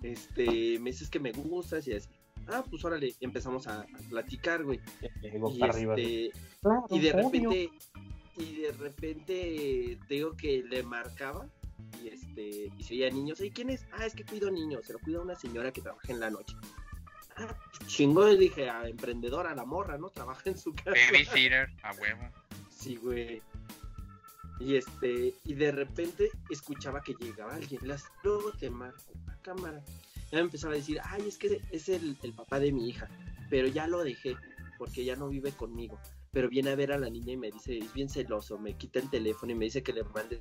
este, 0.04 0.78
meses 0.80 1.10
que 1.10 1.22
me 1.22 1.32
gustas 1.32 1.88
y 1.88 1.94
así. 1.94 2.10
Ah, 2.48 2.66
pues 2.70 2.84
órale, 2.84 3.16
empezamos 3.22 3.66
a, 3.66 3.84
a 3.84 3.86
platicar, 4.10 4.62
güey. 4.66 4.82
Y, 5.22 5.64
este, 5.64 6.32
Claro, 6.62 6.86
y 6.90 7.00
de 7.00 7.12
obvio. 7.14 7.50
repente, 7.50 7.70
y 8.36 8.56
de 8.58 8.72
repente, 8.74 9.98
te 10.06 10.14
digo 10.16 10.36
que 10.36 10.64
le 10.64 10.84
marcaba 10.84 11.48
y 12.04 12.10
este, 12.10 12.70
y 12.78 12.84
se 12.84 12.96
veía 12.96 13.10
niños. 13.10 13.40
¿Y 13.40 13.52
quién 13.52 13.70
es? 13.70 13.86
Ah, 13.94 14.06
es 14.06 14.14
que 14.14 14.26
cuido 14.26 14.52
niños, 14.52 14.86
se 14.86 14.92
lo 14.92 15.00
cuida 15.00 15.22
una 15.22 15.36
señora 15.36 15.72
que 15.72 15.82
trabaja 15.82 16.12
en 16.12 16.20
la 16.20 16.30
noche. 16.30 16.58
Ah, 17.38 17.56
chingón, 17.88 18.34
y 18.34 18.38
dije, 18.38 18.70
a 18.70 18.86
emprendedora, 18.90 19.56
la 19.56 19.64
morra, 19.64 19.98
¿no? 19.98 20.10
Trabaja 20.10 20.50
en 20.50 20.58
su 20.58 20.74
casa. 20.74 20.92
Babysitter, 20.92 21.70
a 21.84 21.94
huevo. 21.94 22.30
Sí, 22.70 22.98
güey. 22.98 23.42
Y 24.60 24.76
este, 24.76 25.34
y 25.44 25.54
de 25.54 25.72
repente 25.72 26.30
escuchaba 26.50 27.02
que 27.02 27.14
llegaba 27.20 27.56
alguien. 27.56 27.88
Las, 27.88 28.06
luego 28.24 28.52
te 28.54 28.70
marco 28.70 29.04
la 29.26 29.38
cámara. 29.42 29.84
Ya 30.32 30.38
me 30.40 30.46
empezaba 30.46 30.74
a 30.74 30.78
decir, 30.78 31.00
ay, 31.04 31.28
es 31.28 31.38
que 31.38 31.62
es 31.72 31.90
el, 31.90 32.18
el 32.24 32.34
papá 32.34 32.60
de 32.60 32.72
mi 32.72 32.90
hija. 32.90 33.10
Pero 33.50 33.68
ya 33.68 33.88
lo 33.88 34.04
dejé, 34.04 34.36
porque 34.78 35.04
ya 35.06 35.16
no 35.16 35.30
vive 35.30 35.52
conmigo. 35.52 36.00
Pero 36.32 36.50
viene 36.50 36.72
a 36.72 36.76
ver 36.76 36.92
a 36.92 36.98
la 36.98 37.10
niña 37.10 37.34
y 37.34 37.38
me 37.38 37.52
dice, 37.52 37.78
es 37.78 37.94
bien 37.94 38.10
celoso, 38.10 38.58
me 38.58 38.74
quita 38.74 39.00
el 39.00 39.10
teléfono 39.10 39.52
y 39.52 39.56
me 39.56 39.66
dice 39.66 39.84
que 39.84 39.94
le 39.94 40.04
mande 40.04 40.40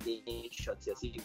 screenshots 0.00 0.86
y 0.86 0.90
así. 0.90 1.20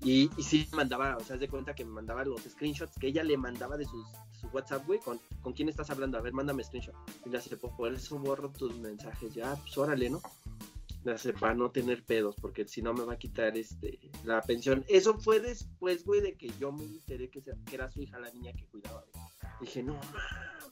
Y, 0.00 0.30
y 0.36 0.42
sí 0.42 0.68
mandaba, 0.72 1.16
o 1.16 1.20
sea, 1.24 1.36
de 1.36 1.48
cuenta 1.48 1.74
que 1.74 1.84
me 1.84 1.90
mandaba 1.90 2.24
los 2.24 2.42
screenshots 2.42 2.96
que 2.98 3.08
ella 3.08 3.24
le 3.24 3.36
mandaba 3.36 3.76
de 3.76 3.84
sus, 3.84 4.06
su 4.40 4.46
WhatsApp, 4.48 4.86
güey, 4.86 5.00
con, 5.00 5.18
con 5.42 5.52
quién 5.52 5.68
estás 5.68 5.90
hablando, 5.90 6.18
a 6.18 6.20
ver, 6.20 6.32
mándame 6.32 6.62
screenshot. 6.62 6.94
Y 7.26 7.30
le 7.30 7.38
hace, 7.38 7.56
"Pues, 7.56 7.72
por 7.74 7.92
eso 7.92 8.18
borro 8.18 8.50
tus 8.50 8.78
mensajes, 8.78 9.34
ya, 9.34 9.56
pues 9.56 9.76
órale, 9.76 10.08
¿no? 10.10 10.20
Para 11.40 11.54
no 11.54 11.70
tener 11.70 12.04
pedos, 12.04 12.36
porque 12.40 12.66
si 12.66 12.82
no 12.82 12.92
me 12.92 13.04
va 13.04 13.14
a 13.14 13.18
quitar 13.18 13.56
este 13.56 13.98
la 14.24 14.42
pensión. 14.42 14.84
Eso 14.88 15.18
fue 15.18 15.40
después, 15.40 16.04
güey, 16.04 16.20
de 16.20 16.36
que 16.36 16.50
yo 16.60 16.72
me 16.72 16.84
enteré 16.84 17.30
que, 17.30 17.42
que 17.42 17.74
era 17.74 17.88
su 17.88 18.02
hija 18.02 18.18
la 18.18 18.30
niña 18.30 18.52
que 18.52 18.66
cuidaba. 18.66 19.04
güey. 19.12 19.24
Dije, 19.60 19.82
no 19.82 19.94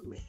mames. 0.02 0.26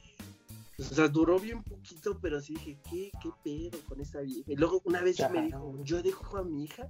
O 0.78 0.94
sea, 0.94 1.08
duró 1.08 1.40
bien 1.40 1.62
poquito, 1.64 2.18
pero 2.20 2.40
sí 2.40 2.54
dije, 2.54 2.78
¿qué, 2.88 3.10
qué 3.20 3.30
pedo 3.42 3.78
con 3.88 4.00
esta 4.00 4.20
vieja? 4.20 4.44
Y 4.46 4.56
luego 4.56 4.80
una 4.84 5.02
vez 5.02 5.18
me 5.30 5.42
dijo, 5.42 5.74
yo 5.82 6.02
dejo 6.02 6.36
a 6.36 6.44
mi 6.44 6.64
hija, 6.64 6.88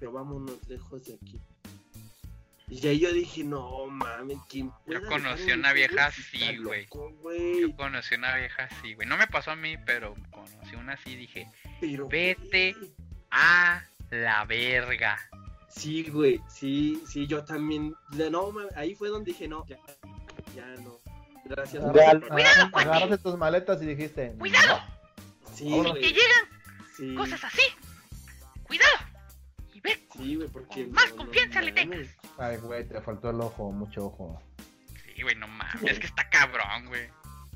pero 0.00 0.12
vámonos 0.12 0.68
lejos 0.68 1.04
de 1.04 1.14
aquí. 1.14 1.40
Y 2.74 2.88
ahí 2.88 3.00
yo 3.00 3.12
dije, 3.12 3.44
no 3.44 3.86
mames, 3.86 4.38
¿quién 4.48 4.70
pueda 4.86 5.00
dejar 5.00 5.22
conocí 5.22 5.52
un 5.52 5.58
una 5.58 5.72
vieja 5.74 6.06
así, 6.06 6.56
güey. 6.56 6.88
Yo 7.60 7.76
conocí 7.76 8.14
una 8.14 8.34
vieja 8.36 8.64
así, 8.64 8.94
güey. 8.94 9.06
No 9.06 9.18
me 9.18 9.26
pasó 9.26 9.50
a 9.50 9.56
mí, 9.56 9.76
pero 9.84 10.14
conocí 10.30 10.74
una 10.76 10.94
así 10.94 11.10
y 11.10 11.16
dije, 11.16 11.48
Pero, 11.82 12.08
Vete. 12.08 12.74
a 13.30 13.82
la 14.10 14.46
verga. 14.46 15.18
Sí, 15.68 16.02
güey, 16.04 16.40
sí, 16.48 17.02
sí, 17.06 17.26
yo 17.26 17.44
también. 17.44 17.94
de- 18.12 18.30
No, 18.30 18.50
ma- 18.52 18.64
ahí 18.74 18.94
fue 18.94 19.10
donde 19.10 19.32
dije, 19.32 19.48
no, 19.48 19.66
ya, 19.66 19.76
ya 20.56 20.64
no. 20.82 20.98
Gracias. 21.44 21.82
Programa. 21.82 22.26
Cuidado, 22.28 22.70
cuate. 22.70 22.88
Agarraste 22.88 23.18
tus 23.18 23.36
maletas 23.36 23.82
y 23.82 23.86
dijiste. 23.86 24.32
¡Cuidado! 24.38 24.80
Sí, 25.54 25.68
güey. 25.68 26.00
llegan 26.00 26.48
Sí, 26.96 27.14
cosas 27.14 27.44
así, 27.44 27.62
cuidado. 28.64 28.92
Sí, 30.16 30.36
güey, 30.36 30.48
porque. 30.48 30.86
Más 30.86 31.10
no, 31.10 31.16
confianza 31.16 31.60
no 31.60 31.66
le 31.66 31.72
mames. 31.86 32.16
Ay, 32.38 32.56
güey, 32.58 32.86
te 32.88 33.00
faltó 33.00 33.30
el 33.30 33.40
ojo, 33.40 33.70
mucho 33.72 34.06
ojo. 34.06 34.42
sí, 35.14 35.22
güey, 35.22 35.34
no 35.36 35.48
mames, 35.48 35.82
es 35.84 35.98
que 35.98 36.06
está 36.06 36.28
cabrón, 36.28 36.86
güey. 36.86 37.08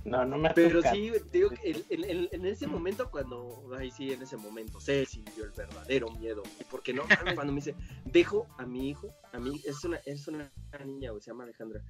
No, 0.05 0.25
no 0.25 0.39
me 0.39 0.51
Pero 0.51 0.83
sí, 0.83 1.09
güey, 1.09 1.21
te 1.21 1.39
digo 1.39 1.51
que 1.51 1.85
en, 1.91 2.05
en- 2.05 2.29
en- 2.31 2.47
ese 2.47 2.67
momento, 2.69 3.11
cuando. 3.11 3.69
Ahí 3.79 3.91
sí, 3.91 4.13
en 4.13 4.23
ese 4.23 4.37
momento, 4.37 4.81
se 4.81 5.05
sintió 5.05 5.45
el 5.45 5.51
verdadero 5.51 6.09
miedo. 6.13 6.43
Y 6.61 6.65
porque 6.65 6.93
no, 6.95 7.03
cuando 7.45 7.53
me 7.53 7.57
dice, 7.61 7.75
dejo 8.05 8.47
a 8.59 8.65
mi 8.67 8.91
hijo, 8.91 9.13
a 9.33 9.39
mí, 9.39 9.61
es 9.65 9.83
una, 9.85 9.99
es 10.07 10.29
una 10.29 10.49
niña, 10.85 11.11
güey, 11.11 11.23
se 11.23 11.31
llama 11.33 11.45
Alejandra. 11.45 11.81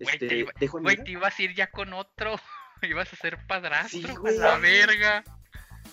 Güey, 0.00 0.18
te 0.18 0.24
Este, 0.26 0.36
iba- 0.38 0.52
dejo 0.58 0.78
a 0.78 0.80
mi 0.80 0.84
Güey, 0.84 1.04
te 1.04 1.10
ibas 1.12 1.38
a 1.38 1.42
ir 1.42 1.54
ya 1.54 1.70
con 1.70 1.92
otro. 1.92 2.34
Ibas 2.82 3.12
a 3.12 3.16
ser 3.16 3.46
padrastro, 3.46 4.00
Sí, 4.00 4.06
a 4.08 4.14
güey. 4.18 4.38
la 4.38 4.56
verga. 4.58 5.22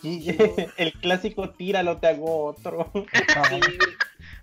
Sí, 0.01 0.27
el 0.77 0.93
clásico 0.93 1.49
tíralo, 1.51 1.97
te 1.97 2.07
hago 2.07 2.45
otro. 2.45 2.91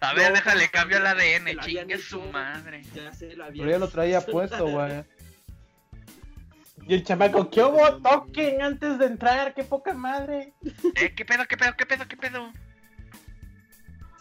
A 0.01 0.15
ver, 0.15 0.29
No, 0.29 0.33
déjale, 0.35 0.69
cambio 0.71 0.99
el 0.99 1.07
ADN, 1.07 1.61
chingue 1.61 1.99
su 1.99 2.21
madre. 2.21 2.83
ya 2.95 3.13
se 3.13 3.35
lo 3.37 3.45
había 3.45 3.63
Pero 3.63 3.71
ya 3.73 3.79
lo 3.79 3.89
traía 3.89 4.21
puesto, 4.21 4.67
güey. 4.67 5.05
Y 6.87 6.93
el 6.93 7.03
chamaco, 7.03 7.49
¿qué 7.49 7.63
hubo? 7.63 7.97
Toquen 8.03 8.61
antes 8.61 8.99
de 8.99 9.07
entrar, 9.07 9.55
qué 9.55 9.65
poca 9.65 9.95
madre. 9.95 10.53
Eh, 10.97 11.15
¿qué 11.17 11.25
pedo, 11.25 11.47
qué 11.49 11.57
pedo, 11.57 11.73
qué 11.79 11.87
pedo, 11.87 12.07
qué 12.07 12.17
pedo? 12.19 12.53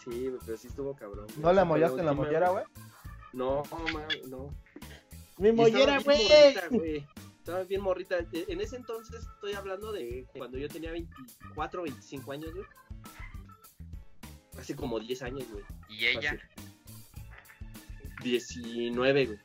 Sí, 0.02 0.30
pero 0.46 0.56
sí 0.56 0.68
estuvo 0.68 0.94
cabrón. 0.96 1.26
güey. 1.26 1.40
¿No 1.40 1.52
la 1.52 1.66
mollaste 1.66 2.00
en 2.00 2.06
la 2.06 2.14
mollera, 2.14 2.48
güey? 2.50 2.64
No, 3.34 3.62
ma, 3.92 4.06
no. 4.28 4.54
Mi 5.36 5.52
mollera, 5.52 5.98
güey. 5.98 7.06
Estaba 7.44 7.62
bien 7.64 7.82
morrita. 7.82 8.16
E- 8.32 8.46
En 8.48 8.62
ese 8.62 8.76
entonces 8.76 9.20
estoy 9.34 9.52
hablando 9.52 9.92
de 9.92 10.24
cuando 10.34 10.56
yo 10.56 10.66
tenía 10.66 10.92
24, 10.92 11.82
25 11.82 12.32
años, 12.32 12.54
güey. 12.54 12.64
Hace 14.58 14.74
como 14.74 14.98
10 14.98 15.20
años, 15.22 15.44
güey. 15.50 15.62
Y 15.90 16.06
ella, 16.06 16.30
Fácil. 16.30 16.64
19, 18.22 19.26
güey. 19.26 19.38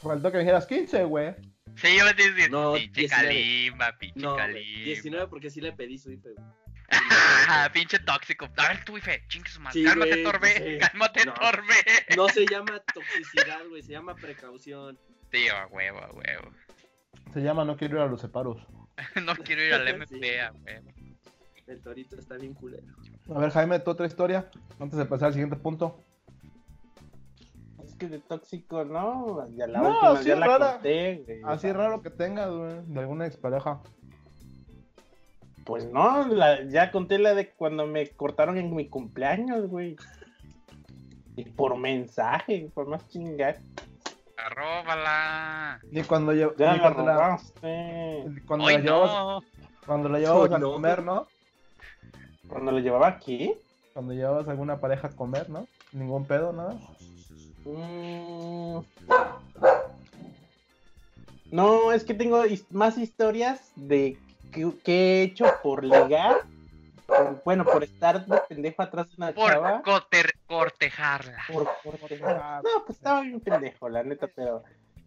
Faltó 0.00 0.30
que 0.30 0.38
me 0.38 0.44
dijeras 0.44 0.66
15, 0.66 1.04
güey. 1.04 1.34
sí, 1.76 1.94
yo 1.98 2.04
le 2.06 2.14
dije, 2.14 2.48
No, 2.48 2.72
pinche 2.72 3.00
19. 3.02 3.28
calimba, 3.28 3.98
pinche 3.98 4.20
No, 4.20 4.32
güey, 4.32 4.46
calimba. 4.46 4.84
19 4.84 5.26
porque 5.28 5.50
sí 5.50 5.60
le 5.60 5.72
pedí 5.72 5.98
su 5.98 6.10
IFE, 6.10 6.30
güey. 6.32 6.46
Ah, 7.48 7.70
pinche 7.72 7.98
tóxico. 7.98 8.48
A 8.56 8.68
ver, 8.68 8.84
tú, 8.84 8.96
Ife, 8.96 9.22
chingue 9.28 9.50
su 9.50 9.60
madre. 9.60 9.78
Sí, 9.80 9.84
Cálmate, 9.84 10.10
güey, 10.10 10.24
Torbe. 10.24 10.54
sí. 10.72 10.78
Cálmate, 10.78 11.24
No. 11.26 11.34
Torbe. 11.34 11.74
No 12.16 12.28
se 12.30 12.46
llama 12.46 12.78
toxicidad, 12.94 13.66
güey, 13.68 13.82
se 13.82 13.92
llama 13.92 14.14
precaución. 14.14 14.98
Tío, 15.30 15.54
a 15.56 15.66
huevo, 15.66 15.98
a 15.98 16.10
huevo. 16.12 16.50
Se 17.32 17.40
llama 17.40 17.64
No 17.64 17.76
quiero 17.76 17.96
ir 17.96 18.02
a 18.02 18.06
los 18.06 18.20
separos. 18.20 18.58
No 19.24 19.34
quiero 19.36 19.62
ir 19.64 19.74
al 19.74 19.86
Sí. 20.08 20.14
MP, 20.16 20.40
a 20.40 20.52
huevo. 20.52 20.90
El 21.66 21.80
torito 21.80 22.16
está 22.16 22.36
bien 22.36 22.54
culero. 22.54 22.84
A 23.34 23.38
ver, 23.38 23.50
Jaime, 23.50 23.78
tu 23.78 23.90
otra 23.90 24.06
historia. 24.06 24.50
Antes 24.78 24.98
de 24.98 25.06
pasar 25.06 25.28
al 25.28 25.32
siguiente 25.32 25.56
punto. 25.56 26.00
Es 27.84 27.94
que 27.94 28.08
de 28.08 28.18
tóxico, 28.18 28.84
¿no? 28.84 29.48
Ya 29.56 29.66
la 29.66 29.80
No, 29.80 29.88
última 29.90 30.16
sí, 30.22 30.28
ya 30.28 30.36
la 30.36 30.46
rara. 30.46 30.72
conté, 30.74 31.22
güey. 31.24 31.40
Así 31.44 31.72
raro 31.72 32.02
que 32.02 32.10
tengas, 32.10 32.50
güey, 32.50 32.74
de 32.86 33.00
alguna 33.00 33.26
expareja. 33.26 33.80
Pues 35.64 35.86
no, 35.90 36.26
la- 36.26 36.64
ya 36.64 36.90
conté 36.90 37.18
la 37.18 37.34
de 37.34 37.50
cuando 37.50 37.86
me 37.86 38.08
cortaron 38.10 38.58
en 38.58 38.74
mi 38.74 38.88
cumpleaños, 38.88 39.68
güey. 39.68 39.96
Y 41.36 41.44
por 41.44 41.78
mensaje, 41.78 42.68
por 42.74 42.88
más 42.88 43.08
chingar. 43.08 43.56
Arróbala. 44.44 45.80
Ni 45.90 46.02
cuando, 46.02 46.32
Ya 46.34 46.46
ni 46.72 46.78
la 46.78 46.80
cuando, 46.82 47.04
la, 47.04 47.14
robaste. 47.14 48.24
cuando 48.46 48.66
Hoy 48.66 48.72
la 48.74 48.80
llevabas, 48.80 49.10
no. 49.10 49.42
cuando 49.86 50.08
la 50.08 50.18
llevabas 50.18 50.48
Hoy 50.50 50.54
a 50.54 50.58
no. 50.58 50.72
comer, 50.72 51.02
¿no? 51.02 51.26
Cuando 52.48 52.72
lo 52.72 52.78
llevaba 52.80 53.06
aquí. 53.08 53.54
Cuando 53.92 54.12
llevabas 54.14 54.48
a 54.48 54.50
alguna 54.52 54.78
pareja 54.78 55.08
a 55.08 55.10
comer, 55.10 55.48
¿no? 55.50 55.66
Ningún 55.92 56.24
pedo, 56.26 56.52
nada. 56.52 56.74
Mm. 57.64 58.78
No, 61.50 61.92
es 61.92 62.04
que 62.04 62.14
tengo 62.14 62.42
más 62.70 62.96
historias 62.96 63.70
de 63.76 64.16
que, 64.52 64.72
que 64.82 64.92
he 64.92 65.22
hecho 65.22 65.44
por 65.62 65.84
ligar. 65.84 66.38
Por- 67.16 67.42
bueno, 67.44 67.64
por 67.64 67.82
estar 67.84 68.26
de 68.26 68.38
pendejo 68.48 68.82
atrás 68.82 69.08
de 69.10 69.14
una 69.16 69.32
Por 69.32 69.50
chava. 69.50 69.82
coter- 69.82 70.32
cortejarla. 70.46 71.38
Por, 71.52 71.66
dejar- 72.08 72.62
No, 72.62 72.84
pues 72.86 72.98
estaba 72.98 73.20
bien 73.22 73.40
pendejo, 73.40 73.88
la 73.88 74.02
neta, 74.02 74.28
pero 74.34 74.62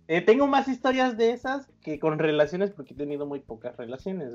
eh, 0.08 0.22
tengo 0.22 0.48
más 0.48 0.68
historias 0.68 1.18
de 1.18 1.32
esas 1.32 1.68
que 1.82 2.00
con 2.00 2.20
relaciones 2.20 2.72
porque 2.72 2.94
he 2.94 2.98
tenido 2.98 3.26
muy 3.26 3.40
pocas 3.40 3.76
relaciones. 3.78 4.32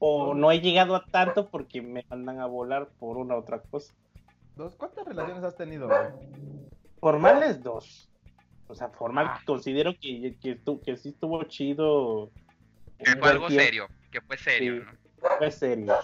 O 0.00 0.34
no 0.34 0.52
he 0.52 0.60
llegado 0.60 0.94
a 0.94 1.04
tanto 1.06 1.48
porque 1.50 1.82
me 1.82 2.04
mandan 2.08 2.40
a 2.40 2.46
volar 2.46 2.88
por 3.00 3.16
una 3.16 3.34
u 3.34 3.38
otra 3.38 3.60
cosa. 3.62 3.92
Dos, 4.54 4.76
¿Cuántas 4.76 5.04
relaciones 5.06 5.42
has 5.42 5.56
tenido, 5.56 5.88
güey? 5.88 5.98
Formales, 7.00 7.62
dos. 7.62 8.08
O 8.68 8.74
sea, 8.74 8.88
formal, 8.90 9.26
Ah. 9.30 9.40
considero 9.46 9.92
que, 10.00 10.36
que, 10.40 10.60
que 10.84 10.96
sí 10.96 11.08
estuvo 11.10 11.42
chido. 11.44 12.30
Que 12.98 13.16
fue 13.16 13.30
algo 13.30 13.46
tiempo. 13.48 13.64
serio. 13.64 13.86
Que 14.10 14.20
fue 14.20 14.36
serio, 14.36 14.74
Sí. 14.76 14.82
¿no? 15.22 15.28
Fue 15.38 15.50
serio. 15.50 15.94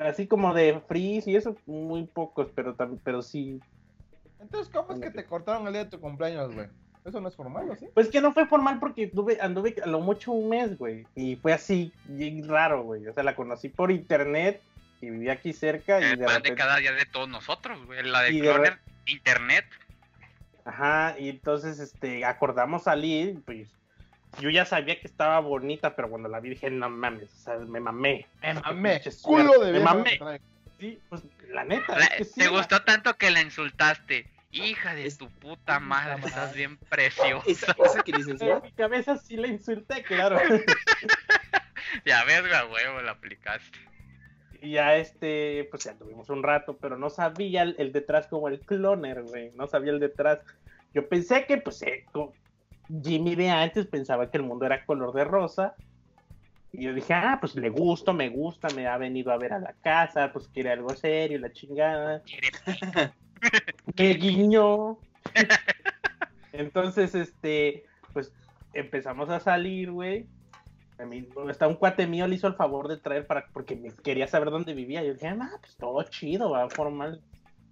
Sí. 0.00 0.08
Así 0.08 0.26
como 0.26 0.54
de 0.54 0.80
freeze 0.86 1.30
y 1.30 1.36
eso, 1.36 1.56
muy 1.66 2.04
pocos, 2.04 2.48
pero, 2.54 2.74
pero 3.04 3.22
sí. 3.22 3.60
Entonces, 4.40 4.72
¿cómo 4.72 4.92
es 4.92 5.00
que 5.00 5.10
te 5.10 5.24
cortaron 5.24 5.66
el 5.66 5.72
día 5.72 5.84
de 5.84 5.90
tu 5.90 6.00
cumpleaños, 6.00 6.54
güey? 6.54 6.68
Eso 7.04 7.20
no 7.20 7.28
es 7.28 7.36
formal, 7.36 7.70
¿o 7.70 7.76
sí? 7.76 7.86
Pues 7.94 8.08
que 8.08 8.20
no 8.20 8.32
fue 8.32 8.46
formal 8.46 8.78
porque 8.78 9.04
anduve, 9.04 9.38
anduve 9.40 9.76
a 9.82 9.86
lo 9.86 10.00
mucho 10.00 10.32
un 10.32 10.50
mes, 10.50 10.76
güey. 10.76 11.06
Y 11.14 11.36
fue 11.36 11.52
así, 11.52 11.92
bien 12.04 12.46
raro, 12.46 12.82
güey. 12.82 13.06
O 13.06 13.14
sea, 13.14 13.22
la 13.22 13.34
conocí 13.34 13.68
por 13.68 13.90
internet 13.90 14.60
y 15.00 15.08
vivía 15.10 15.32
aquí 15.32 15.52
cerca 15.52 16.00
y 16.00 16.04
El 16.04 16.18
de 16.18 16.24
pan 16.26 16.42
de 16.42 16.54
cada 16.54 16.76
día 16.76 16.92
de 16.92 17.06
todos 17.06 17.28
nosotros, 17.28 17.84
güey. 17.86 18.02
La 18.02 18.22
de 18.22 18.32
Y 18.32 18.40
de 18.40 18.48
Cloner, 18.48 18.78
internet. 19.06 19.64
Ajá, 20.64 21.16
y 21.18 21.30
entonces, 21.30 21.78
este, 21.78 22.24
acordamos 22.24 22.84
salir, 22.84 23.40
pues... 23.46 23.68
Yo 24.38 24.48
ya 24.50 24.64
sabía 24.64 24.98
que 25.00 25.06
estaba 25.06 25.40
bonita, 25.40 25.96
pero 25.96 26.08
cuando 26.08 26.28
la 26.28 26.40
vi 26.40 26.50
dije, 26.50 26.70
no 26.70 26.88
mames, 26.88 27.32
o 27.32 27.36
sea, 27.36 27.56
me 27.58 27.80
mamé. 27.80 28.26
Me 28.42 28.54
mamé. 28.54 29.00
Culo 29.22 29.58
de 29.58 29.72
Me 29.72 29.80
mamé. 29.80 30.20
Sí, 30.78 30.98
pues 31.08 31.22
la 31.48 31.64
neta. 31.64 31.98
La- 31.98 32.04
es 32.06 32.10
que 32.18 32.24
sí, 32.24 32.40
te 32.40 32.44
la- 32.44 32.50
gustó 32.50 32.82
tanto 32.82 33.14
que 33.16 33.30
la 33.30 33.40
insultaste. 33.42 34.26
Hija 34.52 34.94
de 34.94 35.06
Es- 35.06 35.18
tu 35.18 35.28
puta 35.28 35.78
madre, 35.78 36.14
madre. 36.16 36.28
estás 36.28 36.54
bien 36.54 36.76
preciosa. 36.78 37.44
Esa, 37.46 37.76
esa 37.84 38.02
que 38.02 38.12
dices, 38.12 38.40
En 38.40 38.48
¿no? 38.48 38.60
mi 38.60 38.72
cabeza 38.72 39.16
sí 39.18 39.36
la 39.36 39.46
insulté, 39.48 40.02
claro. 40.02 40.38
Ya 42.04 42.24
ves, 42.24 42.40
güey, 42.42 42.52
a 42.54 42.66
huevo, 42.66 43.00
la 43.02 43.12
aplicaste. 43.12 43.78
y 44.62 44.72
ya 44.72 44.96
este, 44.96 45.66
pues 45.70 45.84
ya 45.84 45.94
tuvimos 45.94 46.28
un 46.28 46.42
rato, 46.42 46.76
pero 46.76 46.96
no 46.98 47.08
sabía 47.10 47.62
el, 47.62 47.74
el 47.78 47.92
detrás 47.92 48.26
como 48.26 48.48
el 48.48 48.60
cloner, 48.60 49.22
güey. 49.22 49.50
No 49.56 49.66
sabía 49.66 49.92
el 49.92 50.00
detrás. 50.00 50.38
Yo 50.92 51.08
pensé 51.08 51.46
que, 51.46 51.56
pues, 51.58 51.80
eh, 51.82 52.04
Jimmy 53.02 53.34
de 53.34 53.50
antes 53.50 53.86
pensaba 53.86 54.30
que 54.30 54.38
el 54.38 54.44
mundo 54.44 54.66
era 54.66 54.84
color 54.84 55.12
de 55.12 55.24
rosa. 55.24 55.74
Y 56.72 56.84
yo 56.84 56.94
dije, 56.94 57.12
ah, 57.14 57.38
pues 57.40 57.56
le 57.56 57.68
gusto, 57.68 58.12
me 58.12 58.28
gusta, 58.28 58.68
me 58.74 58.86
ha 58.86 58.96
venido 58.96 59.32
a 59.32 59.38
ver 59.38 59.52
a 59.52 59.58
la 59.58 59.74
casa, 59.82 60.32
pues 60.32 60.48
quiere 60.48 60.70
algo 60.70 60.90
serio, 60.90 61.38
la 61.38 61.52
chingada. 61.52 62.22
Quiere 62.22 62.50
que 63.96 64.14
guiño. 64.14 64.98
Entonces, 66.52 67.14
este, 67.14 67.84
pues 68.12 68.32
empezamos 68.72 69.30
a 69.30 69.40
salir, 69.40 69.90
güey. 69.90 70.26
A 70.98 71.04
mí, 71.06 71.26
hasta 71.48 71.66
un 71.66 71.76
cuate 71.76 72.06
mío 72.06 72.26
le 72.26 72.34
hizo 72.34 72.46
el 72.46 72.54
favor 72.54 72.86
de 72.86 72.98
traer 72.98 73.26
para, 73.26 73.46
porque 73.52 73.74
me 73.74 73.90
quería 73.90 74.26
saber 74.26 74.50
dónde 74.50 74.74
vivía. 74.74 75.02
Yo 75.02 75.14
dije, 75.14 75.28
ah, 75.28 75.50
pues 75.60 75.76
todo 75.76 76.02
chido, 76.04 76.50
va 76.50 76.68
formal. 76.68 77.20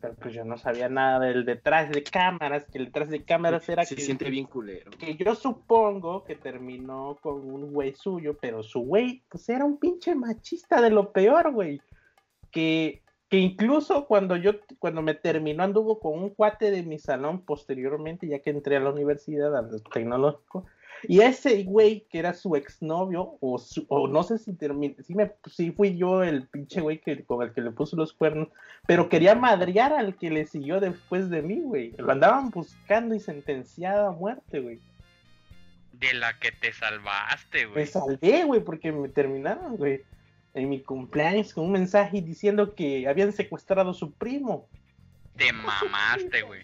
Pero 0.01 0.15
pues 0.15 0.35
yo 0.35 0.45
no 0.45 0.57
sabía 0.57 0.89
nada 0.89 1.19
del 1.19 1.45
detrás 1.45 1.91
de 1.91 2.03
cámaras, 2.03 2.65
que 2.67 2.79
el 2.79 2.87
detrás 2.87 3.09
de 3.09 3.25
cámaras 3.25 3.69
era 3.69 3.85
Se 3.85 3.97
que, 3.97 4.03
siente 4.03 4.31
bien 4.31 4.47
culero. 4.47 4.91
que 4.93 5.17
yo 5.17 5.35
supongo 5.35 6.25
que 6.25 6.37
terminó 6.37 7.19
con 7.21 7.51
un 7.51 7.73
güey 7.73 7.95
suyo, 7.95 8.37
pero 8.41 8.63
su 8.63 8.81
güey, 8.81 9.23
pues 9.29 9.49
era 9.49 9.65
un 9.65 9.79
pinche 9.79 10.15
machista 10.15 10.81
de 10.81 10.91
lo 10.91 11.13
peor, 11.13 11.53
güey. 11.53 11.81
Que, 12.51 13.03
que 13.29 13.39
incluso 13.39 14.07
cuando 14.07 14.37
yo, 14.37 14.53
cuando 14.79 15.03
me 15.03 15.15
terminó, 15.15 15.65
anduvo 15.65 15.99
con 15.99 16.19
un 16.19 16.31
cuate 16.31 16.71
de 16.71 16.85
mi 16.85 16.99
salón 16.99 17.45
posteriormente, 17.45 18.29
ya 18.29 18.39
que 18.39 18.51
entré 18.51 18.77
a 18.77 18.81
la 18.81 18.91
universidad, 18.91 19.57
al 19.57 19.83
tecnológico. 19.93 20.67
Y 21.05 21.21
ese 21.21 21.63
güey, 21.65 22.07
que 22.11 22.19
era 22.19 22.35
su 22.35 22.57
exnovio, 22.57 23.37
o, 23.41 23.59
su- 23.59 23.87
o 23.89 24.09
no 24.09 24.23
sé 24.23 24.39
si 24.39 24.53
terminé, 24.53 24.97
si, 25.05 25.15
me, 25.15 25.31
si 25.47 25.71
fui 25.71 25.97
yo 25.97 26.23
el 26.23 26.47
pinche 26.49 26.81
güey 26.81 26.99
que, 27.01 27.25
con 27.25 27.43
el 27.47 27.53
que 27.53 27.61
le 27.61 27.71
puso 27.71 27.97
los 27.97 28.13
cuernos, 28.13 28.49
pero 28.87 29.09
quería 29.09 29.35
madrear 29.35 29.93
al 29.93 30.17
que 30.17 30.31
le 30.31 30.47
siguió 30.47 30.81
después 30.81 31.31
de 31.31 31.43
mí, 31.43 31.61
güey. 31.61 31.95
Lo 31.99 32.11
andaban 32.13 32.51
buscando 32.51 33.15
y 33.15 33.21
sentenciado 33.21 34.09
a 34.09 34.13
muerte, 34.13 34.61
güey. 34.61 34.81
De 35.93 36.15
la 36.15 36.39
que 36.39 36.53
te 36.53 36.73
salvaste, 36.73 37.67
Me 37.67 37.73
güey. 37.73 37.87
salvé, 37.87 38.45
güey, 38.45 38.61
porque 38.65 38.93
me 38.93 39.09
terminaron, 39.09 39.77
güey. 39.77 40.03
En 40.55 40.69
mi 40.69 40.81
cumpleaños 40.81 41.53
con 41.55 41.65
un 41.67 41.73
mensaje 41.73 42.23
diciendo 42.23 42.75
que 42.75 43.07
habían 43.07 43.33
secuestrado 43.33 43.91
a 43.91 43.95
su 43.95 44.13
primo. 44.13 44.67
Te 45.37 45.53
mamaste, 45.53 46.43
güey. 46.43 46.63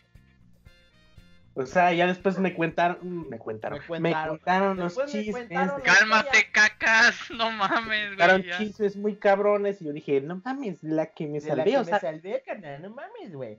O 1.57 1.67
sea, 1.67 1.93
ya 1.93 2.07
después 2.09 2.39
me 2.41 2.53
cuentaron, 2.53 3.29
me 3.31 3.39
cuentaron, 3.39 3.79
Me 3.79 3.83
me 3.83 3.87
cuentaron. 3.87 4.37
contaron 4.39 4.77
los 4.77 4.87
Después 4.97 5.15
me 5.15 5.21
chismes, 5.23 5.47
cuentaron 5.47 5.77
de- 5.77 5.83
Cálmate, 5.85 6.51
cacas. 6.51 7.31
No 7.31 7.51
mames, 7.53 8.09
contaron 8.09 8.43
güey. 8.43 8.59
chismes 8.59 8.97
muy 8.97 9.15
cabrones 9.17 9.81
y 9.81 9.85
yo 9.85 9.93
dije, 9.93 10.21
no 10.21 10.41
mames, 10.45 10.83
la 10.83 11.07
que 11.13 11.27
me 11.29 11.39
De 11.41 11.49
la 11.51 11.57
salvé, 11.57 11.71
que 11.71 11.77
o 11.77 11.81
me 11.81 11.85
sea, 11.87 12.01
salvé, 12.01 12.43
carnal, 12.45 12.83
no 12.83 12.91
mames, 12.91 13.33
güey. 13.33 13.59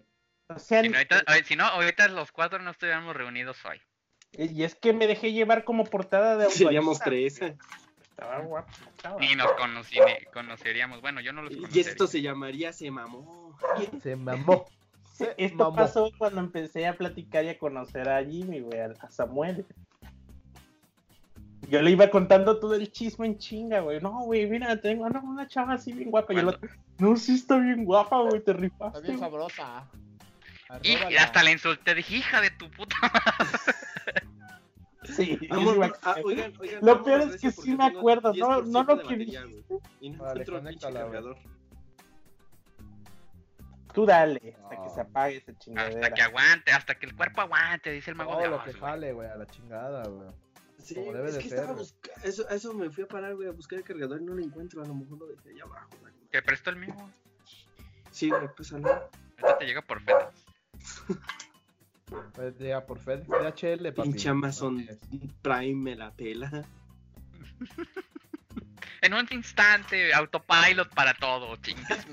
o 0.49 0.59
sea, 0.59 0.81
Si 0.83 0.89
no, 0.89 0.97
ahorita, 0.97 1.23
si 1.45 1.55
no, 1.55 1.63
ahorita 1.65 2.07
los 2.09 2.31
cuatro 2.33 2.59
no 2.59 2.71
estuviéramos 2.71 3.15
reunidos 3.15 3.63
hoy. 3.65 3.79
y 4.33 4.63
es 4.63 4.75
que 4.75 4.91
me 4.91 5.07
dejé 5.07 5.31
llevar 5.31 5.63
como 5.63 5.85
portada 5.85 6.35
de 6.35 6.49
Seríamos 6.49 6.99
tres. 6.99 7.41
Estaba 7.41 8.39
guapo, 8.39 8.71
estaba. 8.95 9.19
Ni 9.19 9.35
nos 9.35 9.51
conoceríamos. 10.33 11.01
Bueno, 11.01 11.21
yo 11.21 11.31
no 11.33 11.41
los 11.43 11.51
Y 11.53 11.55
conocería. 11.57 11.89
esto 11.91 12.07
se 12.07 12.21
llamaría 12.21 12.71
Se 12.73 12.89
mamó. 12.91 13.57
Se 14.03 14.15
mamó. 14.17 14.65
Se 15.15 15.33
Esto 15.37 15.57
mamó. 15.65 15.75
pasó 15.77 16.11
cuando 16.17 16.41
empecé 16.41 16.87
a 16.87 16.97
platicar 16.97 17.45
y 17.45 17.49
a 17.49 17.57
conocer 17.57 18.09
a 18.09 18.23
Jimmy, 18.23 18.59
güey, 18.59 18.79
a 18.81 18.93
Samuel. 19.09 19.65
Yo 21.69 21.81
le 21.81 21.91
iba 21.91 22.09
contando 22.09 22.59
todo 22.59 22.75
el 22.75 22.91
chisme 22.91 23.25
en 23.25 23.37
chinga, 23.37 23.79
güey. 23.79 24.01
No, 24.01 24.19
güey, 24.25 24.45
mira, 24.47 24.79
tengo 24.81 25.09
no, 25.09 25.21
una 25.23 25.47
chava 25.47 25.73
así 25.73 25.93
bien 25.93 26.11
guapa. 26.11 26.33
Y 26.33 26.37
el 26.37 26.49
otro, 26.49 26.69
no, 26.99 27.15
sí 27.15 27.35
está 27.35 27.57
bien 27.57 27.85
guapa, 27.85 28.19
güey, 28.21 28.43
te 28.43 28.53
rifaste. 28.53 28.97
Está 28.97 28.99
bien 28.99 29.17
güey". 29.17 29.29
sabrosa. 29.31 29.87
Y 30.83 30.95
hasta 31.15 31.43
le 31.43 31.51
insulté. 31.53 31.95
Dije, 31.95 32.17
hija 32.17 32.41
de 32.41 32.49
tu 32.51 32.69
puta 32.71 32.95
Sí, 35.03 35.37
Vamos, 35.49 35.69
sí, 35.73 35.75
güey. 35.77 35.91
ah, 36.01 36.15
oigan, 36.23 36.53
oigan, 36.59 36.79
Lo 36.81 36.87
vamos 36.87 37.05
peor 37.05 37.21
es 37.21 37.39
que 37.39 37.51
sí 37.51 37.75
me 37.75 37.85
acuerdo, 37.85 38.33
no- 38.33 38.61
no 38.63 38.83
10% 38.83 38.87
lo 38.87 39.07
que 39.07 39.15
güey. 39.15 39.81
Y 40.01 40.09
no 40.09 40.23
Vale, 40.23 40.43
el. 40.43 41.35
Tú 43.95 44.05
dale, 44.05 44.55
hasta 44.61 44.83
que 44.83 44.89
se 44.89 45.01
apague 45.01 45.37
esa 45.37 45.57
chingadera. 45.57 45.95
Hasta 45.95 46.13
que 46.13 46.21
aguante, 46.21 46.71
hasta 46.71 46.95
que 46.95 47.05
el 47.05 47.15
cuerpo 47.15 47.41
aguante, 47.41 47.91
dice 47.91 48.11
el 48.11 48.17
mago 48.17 48.33
Todo 48.33 48.41
de 48.41 48.47
lo 48.49 48.55
Oz, 48.57 48.63
que 48.65 48.71
güey. 48.71 48.81
jale, 48.81 49.13
güey, 49.13 49.29
a 49.29 49.35
la 49.35 49.45
chingada, 49.47 50.03
güey. 50.03 50.29
Sí, 50.83 50.95
Como 50.95 51.13
debe 51.13 51.29
es 51.29 51.35
de 51.35 51.41
que 51.41 51.49
ser, 51.49 51.59
estaba 51.59 51.77
buscando. 51.77 52.21
Eso, 52.27 52.49
eso 52.49 52.73
me 52.73 52.89
fui 52.91 53.05
a 53.05 53.07
parar, 53.07 53.33
güey, 53.35 53.47
a 53.47 53.51
buscar 53.51 53.79
el 53.79 53.85
cargador 53.85 54.21
y 54.21 54.25
no 54.25 54.33
lo 54.35 54.43
encuentro. 54.43 54.83
A 54.83 54.85
lo 54.85 54.93
mejor 54.93 55.17
lo 55.19 55.27
dejé 55.27 55.49
allá 55.49 55.63
abajo, 55.63 55.89
güey. 56.01 56.13
Te 56.29 56.41
presto 56.43 56.69
el 56.69 56.75
mío. 56.75 56.93
Sí, 58.11 58.29
güey, 58.29 58.47
pues 58.55 58.71
no. 58.73 58.87
Ahorita 58.87 59.57
te 59.57 59.65
llega 59.65 59.81
por 59.81 60.01
FedEx. 60.01 60.45
Pues 62.33 62.57
llega 62.59 62.85
por 62.85 62.99
FedEx, 62.99 63.27
DHL, 63.27 63.93
papi. 63.93 64.09
Pinche 64.09 64.29
Amazon 64.29 64.85
No, 64.85 65.19
Prime 65.41 65.81
me 65.81 65.95
la 65.95 66.11
pela. 66.11 66.63
En 69.01 69.13
un 69.13 69.27
instante, 69.31 70.13
autopilot 70.13 70.93
para 70.93 71.13
todo, 71.13 71.55
chingas. 71.57 72.07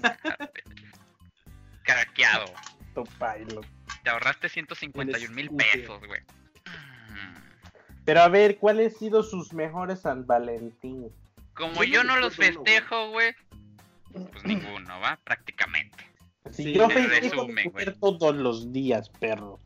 Craqueado. 1.82 2.52
Autopilot. 2.94 3.66
Te 4.02 4.10
ahorraste 4.10 4.48
151 4.48 5.34
mil 5.34 5.50
pesos, 5.50 6.00
güey. 6.06 6.20
Mm. 6.20 8.02
Pero 8.04 8.20
a 8.20 8.28
ver, 8.28 8.58
¿cuáles 8.58 8.94
han 8.94 8.98
sido 8.98 9.22
sus 9.22 9.52
mejores 9.52 10.00
San 10.00 10.26
Valentín? 10.26 11.10
Como 11.54 11.84
Yo 11.84 11.84
yo 11.84 12.04
no 12.04 12.16
los 12.16 12.36
festejo, 12.36 13.10
güey, 13.10 13.34
pues 14.12 14.44
ninguno, 14.44 15.00
¿va? 15.00 15.18
Prácticamente. 15.24 16.04
Si 16.50 16.64
Sí, 16.64 16.72
yo 16.72 16.88
festejo 16.88 17.46
resumen, 17.46 17.72
todos 18.00 18.34
los 18.34 18.72
días, 18.72 19.08
perro. 19.10 19.60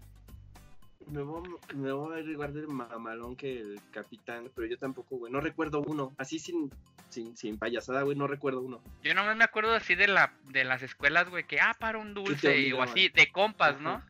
Me 1.06 1.22
voy, 1.22 1.48
me 1.74 1.92
voy 1.92 2.18
a 2.18 2.22
recordar 2.22 2.56
el 2.56 2.68
mamalón 2.68 3.36
que 3.36 3.60
el 3.60 3.80
capitán, 3.92 4.50
pero 4.54 4.66
yo 4.66 4.76
tampoco, 4.76 5.16
güey. 5.18 5.32
No 5.32 5.40
recuerdo 5.40 5.80
uno. 5.86 6.12
Así 6.18 6.38
sin, 6.40 6.70
sin, 7.10 7.36
sin 7.36 7.58
payasada, 7.58 8.02
güey, 8.02 8.16
no 8.16 8.26
recuerdo 8.26 8.60
uno. 8.60 8.80
Yo 9.04 9.14
nomás 9.14 9.36
me 9.36 9.44
acuerdo 9.44 9.72
así 9.74 9.94
de 9.94 10.08
la 10.08 10.32
de 10.46 10.64
las 10.64 10.82
escuelas, 10.82 11.30
güey, 11.30 11.44
que 11.46 11.60
ah, 11.60 11.76
para 11.78 11.98
un 11.98 12.12
dulce 12.12 12.58
y- 12.60 12.72
o 12.72 12.82
así, 12.82 13.08
de 13.10 13.30
compas, 13.30 13.80
¿no? 13.80 13.90
Ajá. 13.90 14.06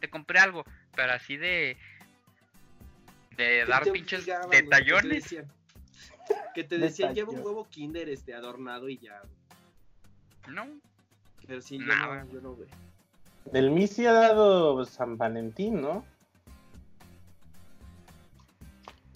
Te 0.00 0.10
compré 0.10 0.38
algo, 0.38 0.64
pero 0.94 1.12
así 1.12 1.38
de 1.38 1.78
de 3.38 3.64
dar 3.64 3.90
pinches 3.90 4.20
obligaban, 4.20 4.46
güey, 4.48 4.60
que 4.60 4.62
te 4.66 4.76
detallones. 4.76 5.30
decían- 6.68 7.14
lleva 7.14 7.30
un 7.32 7.38
huevo 7.40 7.66
kinder 7.70 8.08
este 8.10 8.34
adornado 8.34 8.88
y 8.88 8.98
ya. 8.98 9.22
No, 10.48 10.66
Pero 11.46 11.60
sí, 11.62 11.78
yo 11.78 11.86
Nada. 11.86 12.24
no, 12.24 12.32
yo 12.32 12.40
no, 12.42 12.52
güey. 12.54 12.68
El 13.52 13.70
Missy 13.70 14.06
ha 14.06 14.12
dado 14.12 14.84
San 14.84 15.16
Valentín, 15.18 15.80
¿no? 15.80 16.04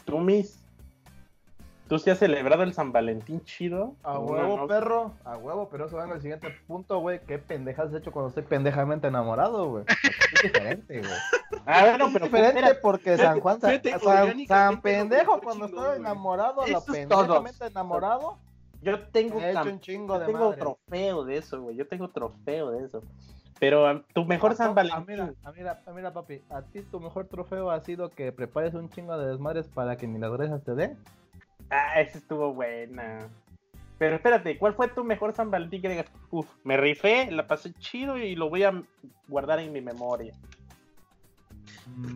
Tú, 0.08 0.18
Miss. 0.18 0.58
¿Tú 1.86 1.98
sí 1.98 2.08
has 2.08 2.18
celebrado 2.18 2.62
el 2.62 2.72
San 2.72 2.92
Valentín 2.92 3.44
chido? 3.44 3.94
A 4.02 4.18
¿O 4.18 4.24
huevo, 4.24 4.56
no? 4.56 4.66
perro, 4.66 5.12
a 5.22 5.36
huevo, 5.36 5.68
pero 5.70 5.84
eso 5.84 5.96
va 5.98 6.04
en 6.06 6.12
el 6.12 6.20
siguiente 6.22 6.48
punto, 6.66 6.98
güey. 7.00 7.20
¿Qué 7.26 7.38
pendejas 7.38 7.88
has 7.88 7.94
hecho 7.94 8.10
cuando 8.10 8.28
estoy 8.30 8.42
pendejamente 8.44 9.06
enamorado, 9.06 9.68
güey? 9.68 9.84
Es 10.32 10.42
diferente, 10.42 10.98
güey. 11.00 11.12
Ah, 11.66 11.82
bueno, 11.90 12.08
pero 12.12 12.24
Es 12.24 12.32
diferente 12.32 12.74
porque 12.80 13.18
San 13.18 13.40
Juan, 13.40 13.60
San, 13.60 14.80
pendejo 14.80 15.40
cuando 15.42 15.66
güey. 15.88 15.98
enamorado, 15.98 16.66
lo 16.66 16.82
pendejamente 16.84 17.66
enamorado, 17.66 18.38
yo 18.80 19.06
tengo, 19.08 19.38
he 19.40 19.50
hecho 19.50 19.60
cam- 19.60 19.72
un 19.72 19.80
chingo 19.80 20.14
yo 20.14 20.20
de 20.20 20.26
tengo 20.26 20.44
madre. 20.46 20.58
trofeo 20.60 21.24
de 21.24 21.36
eso, 21.36 21.60
güey. 21.60 21.76
Yo 21.76 21.86
tengo 21.86 22.08
trofeo 22.08 22.70
de 22.70 22.86
eso. 22.86 23.02
Pero 23.60 24.02
tu 24.14 24.24
mejor 24.24 24.54
San 24.54 24.70
Ah, 24.70 24.74
Valentín. 24.74 25.04
mira, 25.06 25.34
ah, 25.42 25.52
mira, 25.52 25.82
ah, 25.86 25.92
mira, 25.92 26.12
papi, 26.12 26.40
a 26.50 26.62
ti 26.62 26.82
tu 26.82 27.00
mejor 27.00 27.26
trofeo 27.26 27.70
ha 27.70 27.80
sido 27.80 28.10
que 28.10 28.30
prepares 28.30 28.74
un 28.74 28.88
chingo 28.88 29.18
de 29.18 29.26
desmadres 29.28 29.66
para 29.68 29.96
que 29.96 30.06
ni 30.06 30.18
las 30.18 30.30
orejas 30.30 30.62
te 30.62 30.74
den. 30.74 30.96
Ah, 31.70 32.00
esa 32.00 32.18
estuvo 32.18 32.54
buena. 32.54 33.28
Pero 33.98 34.14
espérate, 34.14 34.56
¿cuál 34.58 34.74
fue 34.74 34.86
tu 34.88 35.02
mejor 35.02 35.34
San 35.34 35.50
Valentín 35.50 35.82
que 35.82 35.88
digas, 35.88 36.06
uff, 36.30 36.48
me 36.62 36.76
rifé, 36.76 37.30
la 37.32 37.48
pasé 37.48 37.72
chido 37.74 38.16
y 38.16 38.36
lo 38.36 38.48
voy 38.48 38.62
a 38.62 38.80
guardar 39.26 39.58
en 39.58 39.72
mi 39.72 39.80
memoria? 39.80 40.32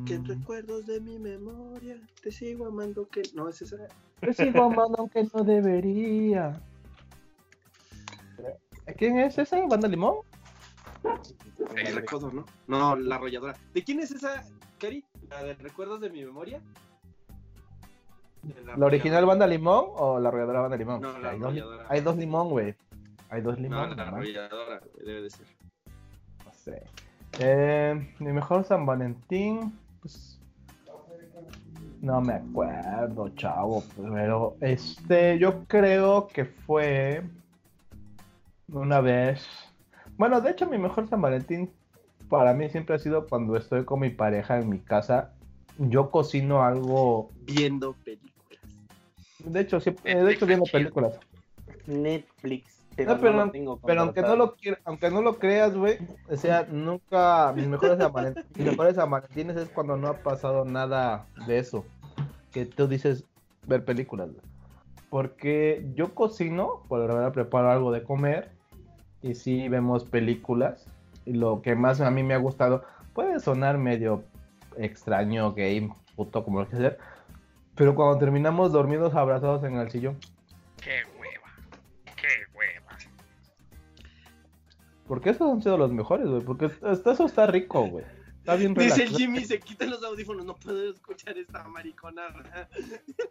Que 0.07 0.19
Mm. 0.19 0.25
recuerdos 0.27 0.87
de 0.87 1.01
mi 1.01 1.19
memoria, 1.19 1.97
te 2.23 2.31
sigo 2.31 2.67
amando 2.67 3.09
que... 3.09 3.23
No, 3.35 3.49
es 3.49 3.61
esa. 3.63 3.77
Te 4.21 4.33
sigo 4.33 4.63
amando 4.63 4.97
aunque 4.99 5.27
no 5.35 5.43
debería. 5.43 6.61
¿Quién 8.97 9.19
es 9.19 9.37
ese? 9.39 9.67
¿Banda 9.69 9.89
Limón? 9.89 10.17
El 11.77 11.95
recodo, 11.97 12.31
¿no? 12.33 12.45
No, 12.67 12.97
la 12.97 13.17
arrolladora. 13.17 13.57
¿De 13.75 13.83
quién 13.83 14.01
es 14.01 14.11
esa, 14.11 14.45
Cari? 14.79 15.05
¿La 15.29 15.43
de 15.45 15.55
recuerdos 15.55 16.01
de 16.01 16.11
mi 16.11 16.25
memoria? 16.25 16.61
¿La 18.77 18.87
original 18.87 19.25
Banda 19.25 19.47
Limón 19.47 19.85
o 19.95 20.19
la 20.19 20.29
arrolladora 20.29 20.61
Banda 20.61 20.77
Limón? 20.77 21.01
No, 21.01 21.19
la 21.19 21.31
hay, 21.31 21.39
dos, 21.39 21.47
arrolladora. 21.49 21.87
hay 21.89 22.01
dos 22.01 22.17
limón, 22.17 22.49
güey. 22.51 22.75
Hay 23.31 23.41
dos 23.41 23.57
No, 23.57 23.63
limón. 23.63 23.91
la 23.91 24.05
nomás. 24.05 24.15
arrolladora, 24.15 24.81
güey, 24.93 25.07
debe 25.07 25.23
de 25.23 25.31
ser. 25.31 25.47
No 26.45 26.53
sé. 26.53 26.83
Eh, 27.39 28.15
mi 28.19 28.33
mejor 28.33 28.65
San 28.65 28.85
Valentín, 28.85 29.79
pues. 30.01 30.39
No 32.01 32.21
me 32.21 32.33
acuerdo, 32.35 33.29
chavo. 33.37 33.85
Pero 33.97 34.57
este, 34.61 35.39
yo 35.39 35.65
creo 35.69 36.27
que 36.27 36.45
fue 36.45 37.23
una 38.69 39.01
vez. 39.01 39.47
Bueno, 40.23 40.41
de 40.41 40.53
hecho, 40.53 40.69
mi 40.69 40.79
mejor 40.79 41.09
San 41.09 41.21
Valentín 41.21 41.69
para 42.29 42.55
mí 42.55 42.69
siempre 42.71 42.95
ha 42.95 42.99
sido 43.01 43.27
cuando 43.27 43.57
estoy 43.57 43.85
con 43.85 43.99
mi 43.99 44.09
pareja 44.11 44.57
en 44.61 44.69
mi 44.69 44.79
casa. 44.79 45.33
Yo 45.79 46.13
cocino 46.13 46.63
algo. 46.63 47.33
Viendo 47.41 47.95
películas. 48.05 48.61
De 49.45 49.59
hecho, 49.59 49.81
siempre, 49.81 50.15
Netflix 50.15 50.27
de 50.29 50.33
hecho 50.33 50.47
viendo 50.47 50.65
películas. 50.67 51.19
Netflix. 51.89 52.87
Pero, 52.95 53.15
No, 53.15 53.21
pero 53.21 53.33
no 53.33 53.51
tengo 53.51 53.81
Pero 53.85 54.01
aunque 54.03 54.23
no 54.23 54.37
lo 54.37 54.55
quiera- 54.55 54.79
aunque 54.85 55.11
no 55.11 55.23
lo 55.23 55.41
creas, 55.41 55.75
güey, 55.77 55.99
o 56.31 56.37
sea, 56.37 56.69
nunca 56.71 57.53
mis 57.57 57.67
mejores 57.67 57.99
San 57.99 58.13
Valentín- 58.13 58.45
mis 58.57 58.67
mejores 58.67 58.97
es 59.57 59.69
cuando 59.71 59.97
no 59.97 60.07
ha 60.07 60.19
pasado 60.19 60.65
nada 60.65 61.27
de 61.49 61.59
eso. 61.59 61.85
Que 62.53 62.65
tú 62.65 62.87
dices 62.87 63.25
ver 63.67 63.85
películas, 63.85 64.29
güey. 64.29 64.43
Porque 65.11 65.85
yo 65.97 66.15
cocino, 66.15 66.85
por 66.87 67.01
lo 67.01 67.09
general 67.09 67.33
preparo 67.33 67.73
algo 67.73 67.91
de 67.91 68.05
comer 68.05 68.62
y 69.23 69.35
sí 69.35 69.69
vemos 69.69 70.05
películas. 70.05 70.87
Y 71.25 71.33
lo 71.35 71.63
que 71.63 71.75
más 71.75 72.01
a 72.01 72.11
mí 72.11 72.23
me 72.23 72.35
ha 72.35 72.39
gustado 72.39 72.85
puede 73.15 73.39
sonar 73.41 73.79
medio 73.79 74.25
extraño, 74.77 75.53
gay, 75.53 75.89
puto, 76.17 76.45
como 76.45 76.61
lo 76.61 76.69
que 76.69 76.77
sea. 76.77 76.97
Pero 77.75 77.95
cuando 77.95 78.19
terminamos 78.19 78.73
dormidos 78.73 79.15
abrazados 79.15 79.63
en 79.65 79.77
el 79.77 79.91
sillón, 79.91 80.19
qué 80.81 81.03
hueva. 81.19 81.53
Qué 82.17 82.29
hueva. 82.55 82.99
Porque 85.07 85.31
esos 85.31 85.51
han 85.51 85.63
sido 85.63 85.79
los 85.79 85.93
mejores, 85.93 86.27
güey. 86.27 86.43
Porque 86.43 86.71
hasta 86.83 87.13
eso 87.13 87.27
está 87.27 87.47
rico, 87.47 87.87
güey. 87.87 88.05
Está 88.43 88.57
bien 88.57 88.75
Dice 88.75 89.05
el. 89.05 89.11
Jimmy, 89.11 89.45
se 89.45 89.61
quitan 89.61 89.91
los 89.91 90.03
audífonos, 90.03 90.45
no 90.45 90.57
puedo 90.57 90.91
escuchar 90.91 91.39
esta 91.39 91.63
mariconada. 91.69 92.69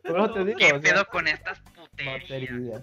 Por 0.03 0.19
eso 0.19 0.33
te 0.33 0.45
digo, 0.45 0.57
¿Qué 0.57 0.65
o 0.67 0.69
sea, 0.69 0.93
pedo 0.93 1.05
con 1.11 1.27
estas 1.27 1.59
puterías? 1.59 2.81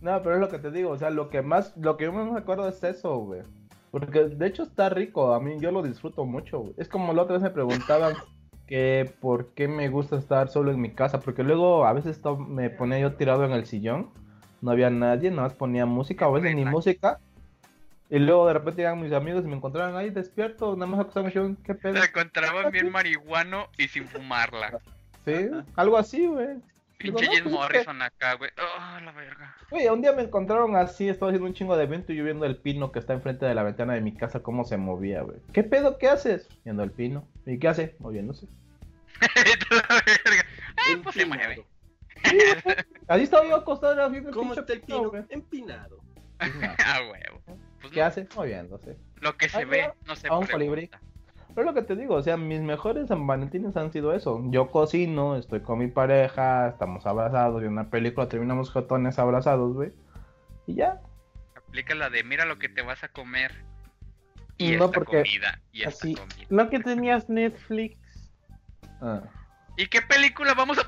No, 0.00 0.22
pero 0.22 0.36
es 0.36 0.40
lo 0.40 0.48
que 0.48 0.58
te 0.58 0.70
digo, 0.70 0.90
o 0.90 0.98
sea, 0.98 1.10
lo 1.10 1.28
que 1.28 1.42
más, 1.42 1.76
lo 1.76 1.96
que 1.96 2.04
yo 2.04 2.12
más 2.12 2.30
me 2.30 2.38
acuerdo 2.38 2.68
es 2.68 2.82
eso, 2.82 3.16
güey. 3.18 3.42
Porque 3.90 4.24
de 4.24 4.46
hecho 4.46 4.62
está 4.62 4.88
rico, 4.88 5.34
a 5.34 5.40
mí 5.40 5.56
yo 5.58 5.72
lo 5.72 5.82
disfruto 5.82 6.24
mucho, 6.24 6.60
güey. 6.60 6.74
Es 6.78 6.88
como 6.88 7.12
la 7.12 7.22
otra 7.22 7.34
vez 7.34 7.42
me 7.42 7.50
preguntaban 7.50 8.14
que 8.66 9.12
por 9.20 9.48
qué 9.48 9.68
me 9.68 9.88
gusta 9.88 10.16
estar 10.16 10.48
solo 10.48 10.70
en 10.70 10.80
mi 10.80 10.92
casa, 10.92 11.20
porque 11.20 11.42
luego 11.42 11.84
a 11.84 11.92
veces 11.92 12.20
me 12.48 12.70
ponía 12.70 13.00
yo 13.00 13.14
tirado 13.14 13.44
en 13.44 13.52
el 13.52 13.66
sillón, 13.66 14.10
no 14.62 14.70
había 14.70 14.90
nadie, 14.90 15.30
nada 15.30 15.42
más 15.42 15.54
ponía 15.54 15.86
música, 15.86 16.28
o 16.28 16.36
a 16.36 16.40
veces 16.40 16.56
ni 16.56 16.64
música. 16.64 17.18
Y 18.08 18.18
luego 18.18 18.46
de 18.46 18.54
repente 18.54 18.82
llegan 18.82 19.00
mis 19.00 19.12
amigos 19.12 19.44
y 19.44 19.48
me 19.48 19.56
encontraban 19.56 19.96
ahí 19.96 20.10
despierto, 20.10 20.74
nada 20.74 20.86
más 20.86 21.00
acostado 21.00 21.28
sillón, 21.28 21.56
qué 21.64 21.74
pedo. 21.74 21.96
Se 21.96 22.08
encontraban 22.08 22.72
bien 22.72 22.90
marihuano 22.90 23.68
y 23.76 23.88
sin 23.88 24.06
fumarla. 24.06 24.80
Sí, 25.24 25.50
algo 25.76 25.98
así, 25.98 26.26
güey. 26.26 26.56
Pinche 27.00 27.24
no, 27.26 27.32
Jim 27.32 27.42
pues 27.44 27.54
Morrison 27.54 28.02
acá, 28.02 28.34
güey. 28.34 28.50
Oh, 28.58 29.00
la 29.00 29.12
verga. 29.12 29.56
Güey, 29.70 29.88
un 29.88 30.02
día 30.02 30.12
me 30.12 30.22
encontraron 30.22 30.76
así, 30.76 31.08
estaba 31.08 31.30
haciendo 31.30 31.48
un 31.48 31.54
chingo 31.54 31.74
de 31.76 31.84
evento 31.84 32.12
y 32.12 32.16
yo 32.16 32.24
viendo 32.24 32.44
el 32.44 32.56
pino 32.56 32.92
que 32.92 32.98
está 32.98 33.14
enfrente 33.14 33.46
de 33.46 33.54
la 33.54 33.62
ventana 33.62 33.94
de 33.94 34.02
mi 34.02 34.12
casa, 34.14 34.40
cómo 34.42 34.64
se 34.64 34.76
movía, 34.76 35.22
güey. 35.22 35.38
¿Qué 35.54 35.62
pedo? 35.64 35.96
¿Qué 35.96 36.08
haces? 36.08 36.46
Viendo 36.64 36.82
el 36.82 36.90
pino. 36.90 37.26
¿Y 37.46 37.58
qué 37.58 37.68
hace? 37.68 37.96
Moviéndose. 38.00 38.46
la 39.70 40.02
verga. 40.04 40.46
Ay, 40.76 40.96
pues 40.96 41.14
se 41.14 41.24
mueve. 41.26 41.64
Sí. 42.24 42.38
Así 43.08 43.22
estaba 43.22 43.48
yo 43.48 43.56
acostado 43.56 43.94
era 43.94 44.08
viendo 44.08 44.28
el 44.28 44.34
¿Cómo 44.34 44.50
pinche 44.54 44.60
está 44.60 44.72
el 44.74 44.82
pino, 44.82 45.10
güey. 45.10 45.24
Empinado. 45.30 45.98
Ah, 46.84 47.00
huevo. 47.02 47.42
Pues 47.80 47.92
¿Qué 47.92 48.00
no, 48.00 48.06
hace? 48.06 48.26
Moviéndose. 48.34 48.96
Lo 49.16 49.36
que 49.36 49.48
se 49.48 49.58
Ay, 49.58 49.64
ve, 49.66 49.92
no 50.06 50.16
se 50.16 50.28
a 50.28 50.32
un 50.32 50.46
pregunta. 50.46 50.52
colibrí. 50.52 50.90
Pero 51.54 51.68
es 51.68 51.74
lo 51.74 51.80
que 51.80 51.86
te 51.86 51.96
digo, 51.96 52.14
o 52.14 52.22
sea, 52.22 52.36
mis 52.36 52.60
mejores 52.60 53.08
San 53.08 53.26
Valentines 53.26 53.76
han 53.76 53.92
sido 53.92 54.12
eso. 54.14 54.40
Yo 54.46 54.70
cocino, 54.70 55.36
estoy 55.36 55.60
con 55.60 55.78
mi 55.78 55.88
pareja, 55.88 56.68
estamos 56.68 57.06
abrazados, 57.06 57.62
y 57.62 57.66
una 57.66 57.90
película 57.90 58.28
terminamos 58.28 58.70
jotones 58.70 59.18
abrazados, 59.18 59.74
güey. 59.74 59.92
Y 60.66 60.74
ya. 60.76 61.00
Aplica 61.56 61.94
la 61.94 62.10
de 62.10 62.22
mira 62.24 62.44
lo 62.44 62.58
que 62.58 62.68
te 62.68 62.82
vas 62.82 63.02
a 63.04 63.08
comer. 63.08 63.52
Y 64.58 64.76
No, 64.76 64.86
esta 64.86 64.98
porque- 65.00 65.18
comida. 65.22 65.60
Y 65.72 65.80
esta 65.82 65.90
Así. 65.90 66.14
comida. 66.14 66.46
¿No 66.50 66.68
que 66.70 66.80
tenías 66.80 67.28
Netflix? 67.28 67.96
Ah. 69.00 69.22
¿Y 69.76 69.86
qué 69.86 70.02
película 70.02 70.54
vamos 70.54 70.78
a.? 70.78 70.82
¿Qué 70.82 70.86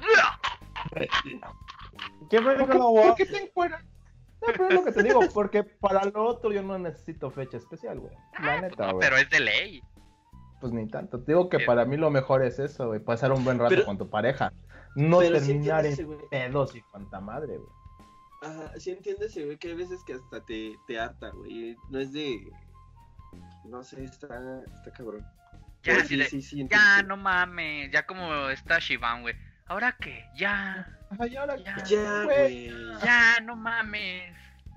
¿Por 0.90 2.28
qué, 2.28 2.40
película 2.40 2.78
por 2.78 3.14
qué 3.16 3.26
te 3.26 3.36
encuentras? 3.42 3.84
No, 3.84 4.48
pero 4.52 4.68
es 4.68 4.74
lo 4.74 4.84
que 4.84 4.92
te 4.92 5.02
digo, 5.04 5.20
porque 5.32 5.62
para 5.62 6.04
lo 6.04 6.24
otro 6.24 6.50
yo 6.52 6.62
no 6.62 6.76
necesito 6.78 7.30
fecha 7.30 7.56
especial, 7.58 8.00
güey. 8.00 8.12
La 8.42 8.60
neta, 8.60 8.86
No, 8.86 8.92
güey. 8.94 9.08
pero 9.08 9.16
es 9.16 9.30
de 9.30 9.40
ley. 9.40 9.82
Pues 10.62 10.72
ni 10.72 10.86
tanto. 10.86 11.18
Te 11.20 11.32
digo 11.32 11.48
que 11.48 11.56
Bien. 11.56 11.66
para 11.66 11.84
mí 11.84 11.96
lo 11.96 12.08
mejor 12.10 12.44
es 12.44 12.60
eso, 12.60 12.86
güey. 12.86 13.00
Pasar 13.00 13.32
un 13.32 13.44
buen 13.44 13.58
rato 13.58 13.70
Pero- 13.70 13.84
con 13.84 13.98
tu 13.98 14.08
pareja. 14.08 14.52
No 14.94 15.20
sí 15.20 15.32
terminar 15.32 15.84
en 15.84 15.96
pedos 16.30 16.76
y 16.76 16.82
cuanta 16.82 17.20
madre, 17.20 17.56
güey. 17.58 17.68
Ajá, 18.42 18.72
sí 18.78 18.90
entiendes, 18.92 19.34
güey, 19.34 19.56
que 19.58 19.68
hay 19.68 19.74
veces 19.74 20.04
que 20.04 20.12
hasta 20.14 20.40
te, 20.44 20.76
te 20.86 21.00
harta, 21.00 21.30
güey. 21.30 21.76
No 21.90 21.98
es 21.98 22.12
de... 22.12 22.38
No 23.64 23.82
sé, 23.82 24.04
está, 24.04 24.62
está 24.76 24.92
cabrón. 24.92 25.26
Ya, 25.82 26.04
sí, 26.04 26.22
sí, 26.24 26.42
sí, 26.42 26.68
ya, 26.70 27.02
no 27.02 27.16
mames. 27.16 27.90
Ya 27.90 28.06
como 28.06 28.48
está 28.50 28.78
Shivan, 28.78 29.22
güey. 29.22 29.34
¿ahora 29.66 29.96
qué? 30.00 30.24
Ya, 30.36 30.86
Ay, 31.18 31.34
ahora 31.36 31.56
ya, 31.56 31.82
Ya, 31.84 32.24
güey. 32.24 32.70
güey. 32.70 33.00
ya, 33.04 33.40
no 33.42 33.56
mames. 33.56 34.32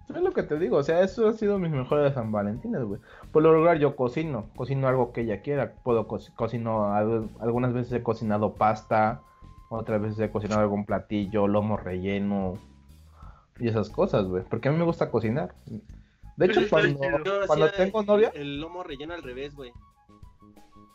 Es 0.07 0.21
lo 0.21 0.31
que 0.33 0.43
te 0.43 0.57
digo, 0.59 0.77
o 0.77 0.83
sea, 0.83 1.01
eso 1.01 1.27
ha 1.27 1.33
sido 1.33 1.57
mis 1.59 1.71
mejores 1.71 2.13
San 2.13 2.31
Valentines, 2.31 2.83
güey. 2.83 3.01
Por 3.35 3.43
lo 3.43 3.51
regular 3.51 3.77
yo 3.79 3.97
cocino, 3.97 4.45
cocino 4.55 4.87
algo 4.87 5.11
que 5.11 5.19
ella 5.19 5.41
quiera. 5.41 5.73
Puedo 5.83 6.07
co 6.07 6.19
cocino, 6.37 6.93
al- 6.93 7.29
algunas 7.41 7.73
veces 7.73 7.91
he 7.91 8.01
cocinado 8.01 8.53
pasta, 8.53 9.23
otras 9.67 10.01
veces 10.01 10.17
he 10.21 10.31
cocinado 10.31 10.61
algún 10.61 10.85
platillo, 10.85 11.45
lomo 11.45 11.75
relleno 11.75 12.57
y 13.59 13.67
esas 13.67 13.89
cosas, 13.89 14.25
güey. 14.25 14.45
Porque 14.49 14.69
a 14.69 14.71
mí 14.71 14.77
me 14.77 14.85
gusta 14.85 15.11
cocinar. 15.11 15.53
De 16.37 16.45
hecho, 16.45 16.61
Pero 16.61 16.69
cuando, 16.69 17.65
Yo 17.67 17.71
tengo 17.73 18.03
novia, 18.03 18.31
El 18.33 18.61
lomo 18.61 18.83
relleno 18.83 19.13
al 19.13 19.21
revés, 19.21 19.53
güey. 19.53 19.73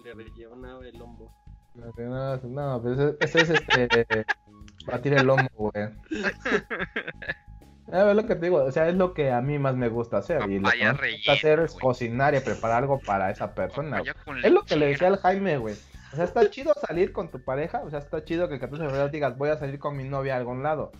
Le 0.02 0.14
rellenaba 0.14 0.82
el 0.86 0.98
lomo. 0.98 1.30
no, 1.74 2.80
pues 2.80 2.98
ese, 2.98 3.16
ese 3.20 3.40
es 3.42 3.50
este 3.50 4.24
batir 4.86 5.12
el 5.12 5.26
lomo, 5.26 5.46
güey. 5.58 5.90
A 7.92 8.04
ver 8.04 8.16
lo 8.16 8.26
que 8.26 8.34
te 8.34 8.46
digo, 8.46 8.58
o 8.64 8.70
sea, 8.72 8.88
es 8.88 8.94
lo 8.94 9.14
que 9.14 9.30
a 9.30 9.40
mí 9.40 9.58
más 9.58 9.74
me 9.76 9.88
gusta 9.88 10.18
hacer. 10.18 10.42
Y 10.48 10.58
lo 10.58 10.70
que 10.70 10.76
Papaya 10.78 10.92
más 10.92 11.00
me 11.02 11.12
gusta 11.12 11.32
hacer 11.32 11.60
es 11.60 11.72
güey. 11.72 11.82
cocinar 11.82 12.34
y 12.34 12.40
preparar 12.40 12.78
algo 12.82 13.00
para 13.00 13.30
esa 13.30 13.54
persona. 13.54 14.02
Es 14.42 14.52
lo 14.52 14.62
que 14.64 14.76
le 14.76 14.86
decía 14.86 15.08
al 15.08 15.16
Jaime, 15.18 15.58
güey. 15.58 15.74
O 16.12 16.16
sea, 16.16 16.24
está 16.24 16.48
chido 16.50 16.72
salir 16.86 17.12
con 17.12 17.30
tu 17.30 17.42
pareja, 17.44 17.82
o 17.84 17.90
sea, 17.90 18.00
está 18.00 18.24
chido 18.24 18.48
que 18.48 18.54
el 18.54 18.60
14 18.60 18.82
de 18.82 18.88
febrero 18.90 19.08
digas, 19.10 19.38
voy 19.38 19.50
a 19.50 19.56
salir 19.58 19.78
con 19.78 19.96
mi 19.96 20.04
novia 20.04 20.34
a 20.34 20.38
algún 20.38 20.62
lado. 20.62 20.90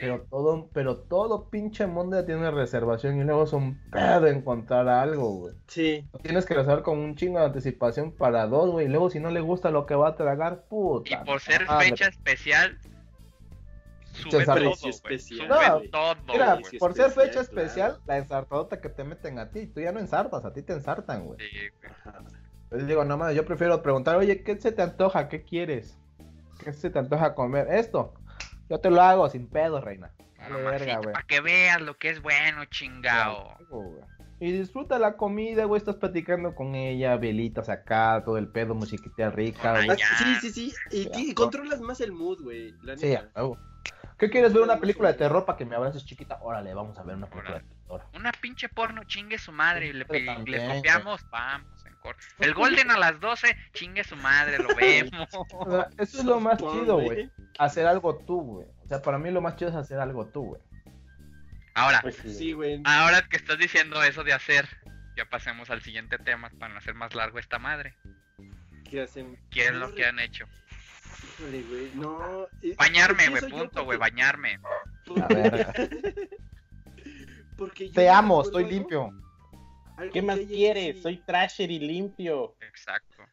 Pero 0.00 0.24
todo, 0.30 0.68
pero 0.72 0.96
todo 0.96 1.48
pinche 1.50 1.88
mundo 1.88 2.20
ya 2.20 2.24
tiene 2.24 2.48
reservación 2.52 3.18
y 3.18 3.24
luego 3.24 3.42
es 3.44 3.52
un 3.52 3.80
pedo 3.90 4.28
encontrar 4.28 4.86
algo, 4.88 5.30
güey. 5.38 5.54
Sí. 5.66 6.06
Tienes 6.22 6.46
que 6.46 6.54
reservar 6.54 6.82
con 6.84 6.98
un 6.98 7.16
chingo 7.16 7.40
de 7.40 7.46
anticipación 7.46 8.12
para 8.12 8.46
dos, 8.46 8.70
güey. 8.70 8.86
Y 8.86 8.88
luego 8.90 9.10
si 9.10 9.18
no 9.18 9.30
le 9.32 9.40
gusta 9.40 9.70
lo 9.72 9.86
que 9.86 9.96
va 9.96 10.10
a 10.10 10.14
tragar, 10.16 10.62
Y 10.66 10.70
puta. 10.70 11.24
por 11.24 11.40
ser 11.40 11.66
madre. 11.66 11.88
fecha 11.88 12.06
especial, 12.08 12.78
sube 14.18 14.44
todo, 14.44 14.72
especial, 14.90 15.48
Sube 15.48 15.70
güey. 15.78 15.90
todo, 15.90 16.14
Mira, 16.26 16.58
por 16.78 16.94
ser 16.94 17.06
especial, 17.06 17.10
fecha 17.12 17.30
claro. 17.32 17.40
especial, 17.40 18.00
la 18.06 18.18
ensartadota 18.18 18.80
que 18.80 18.88
te 18.88 19.04
meten 19.04 19.38
a 19.38 19.50
ti, 19.50 19.66
tú 19.66 19.80
ya 19.80 19.92
no 19.92 20.00
ensartas, 20.00 20.44
a 20.44 20.52
ti 20.52 20.62
te 20.62 20.72
ensartan, 20.72 21.24
güey. 21.24 21.38
Sí. 21.40 21.56
Ajá. 22.04 22.22
Pues 22.68 22.86
digo, 22.86 23.04
no 23.04 23.16
mames, 23.16 23.34
yo 23.34 23.44
prefiero 23.46 23.80
preguntar, 23.82 24.16
oye, 24.16 24.42
¿qué 24.42 24.56
se 24.60 24.72
te 24.72 24.82
antoja? 24.82 25.28
¿Qué 25.28 25.42
quieres? 25.42 25.98
¿Qué 26.62 26.72
se 26.72 26.90
te 26.90 26.98
antoja 26.98 27.34
comer? 27.34 27.66
Esto. 27.70 28.12
Yo 28.68 28.78
te 28.78 28.90
lo 28.90 29.00
hago 29.00 29.28
sin 29.30 29.46
pedo, 29.46 29.80
reina. 29.80 30.12
Vale, 30.38 30.62
verga, 30.62 30.96
güey. 30.98 31.12
Para 31.14 31.26
que 31.26 31.40
veas 31.40 31.80
lo 31.80 31.96
que 31.96 32.10
es 32.10 32.20
bueno, 32.20 32.64
chingao. 32.66 33.56
Güey. 33.70 34.02
Y 34.40 34.52
disfruta 34.52 34.98
la 35.00 35.16
comida, 35.16 35.64
güey, 35.64 35.78
estás 35.78 35.96
platicando 35.96 36.54
con 36.54 36.74
ella, 36.76 37.16
velitas 37.16 37.68
acá, 37.68 38.22
todo 38.24 38.38
el 38.38 38.46
pedo, 38.48 38.74
musiquita 38.74 39.30
rica, 39.30 39.74
Ay. 39.74 39.88
Ah, 39.90 39.96
Sí, 39.96 40.34
sí, 40.42 40.50
sí. 40.52 40.74
Y, 40.92 41.30
y 41.30 41.34
controlas 41.34 41.80
más 41.80 42.00
el 42.00 42.12
mood, 42.12 42.42
güey. 42.42 42.72
Sí, 42.98 43.14
a 43.16 43.28
huevo. 43.34 43.58
¿Qué 44.18 44.28
quieres 44.30 44.52
ver 44.52 44.62
una 44.62 44.80
película 44.80 45.12
de 45.12 45.18
terror 45.18 45.44
para 45.44 45.56
que 45.56 45.64
me 45.64 45.76
abraces 45.76 46.04
chiquita? 46.04 46.38
Órale, 46.42 46.74
vamos 46.74 46.98
a 46.98 47.04
ver 47.04 47.14
una 47.14 47.28
película 47.28 47.60
de 47.60 47.64
terror. 47.64 48.02
Una 48.14 48.32
pinche 48.32 48.68
porno, 48.68 49.04
chingue 49.04 49.38
su 49.38 49.52
madre. 49.52 49.86
Y 49.88 49.92
le, 49.92 50.04
también, 50.04 50.68
copiamos, 50.68 51.24
vamos, 51.30 51.86
en 51.86 51.94
corto. 51.96 52.20
El 52.40 52.52
Golden 52.54 52.90
a 52.90 52.98
las 52.98 53.20
12, 53.20 53.56
chingue 53.74 54.02
su 54.02 54.16
madre, 54.16 54.58
lo 54.58 54.74
vemos. 54.74 55.28
O 55.52 55.70
sea, 55.70 55.88
eso 55.98 56.18
es 56.18 56.24
lo 56.24 56.40
más 56.40 56.58
chido, 56.58 57.00
güey. 57.00 57.30
Hacer 57.58 57.86
algo 57.86 58.16
tú, 58.18 58.40
güey. 58.40 58.66
O 58.84 58.88
sea, 58.88 59.00
para 59.00 59.18
mí 59.18 59.30
lo 59.30 59.40
más 59.40 59.54
chido 59.56 59.70
es 59.70 59.76
hacer 59.76 60.00
algo 60.00 60.26
tú, 60.26 60.46
güey. 60.46 60.62
Ahora, 61.74 62.00
Pues 62.02 62.16
sí. 62.16 62.34
Sí, 62.34 62.52
güey. 62.54 62.82
ahora 62.84 63.22
que 63.28 63.36
estás 63.36 63.56
diciendo 63.56 64.02
eso 64.02 64.24
de 64.24 64.32
hacer, 64.32 64.68
ya 65.16 65.26
pasemos 65.26 65.70
al 65.70 65.80
siguiente 65.80 66.18
tema 66.18 66.50
para 66.58 66.72
no 66.72 66.78
hacer 66.78 66.94
más 66.94 67.14
largo 67.14 67.38
esta 67.38 67.60
madre. 67.60 67.94
¿Qué 68.90 69.02
hacen? 69.02 69.38
¿Qué 69.50 69.66
es 69.66 69.74
lo 69.74 69.94
que 69.94 70.04
han 70.06 70.18
hecho? 70.18 70.46
Híjole, 71.24 71.62
güey. 71.64 71.90
No. 71.94 72.44
eh, 72.62 72.74
Bañarme, 72.76 73.30
¿por 73.30 73.40
qué 73.40 73.46
güey, 73.48 73.52
punto, 73.62 73.84
güey, 73.84 73.98
Porque- 73.98 74.10
bañarme. 74.10 74.60
porque- 75.06 75.22
A 75.22 75.26
ver. 75.28 75.66
Porque 77.56 77.88
yo 77.88 77.94
Te 77.94 78.08
amo, 78.08 78.40
acuerdo 78.40 78.50
estoy 78.60 78.64
algo- 78.64 78.76
limpio. 78.76 79.02
algo 79.96 80.12
¿Qué 80.12 80.20
que 80.20 80.22
más 80.22 80.38
quieres? 80.38 80.90
así- 80.94 81.02
Soy 81.02 81.16
trasher 81.24 81.70
y 81.72 81.80
limpio. 81.80 82.54
Exacto. 82.60 83.24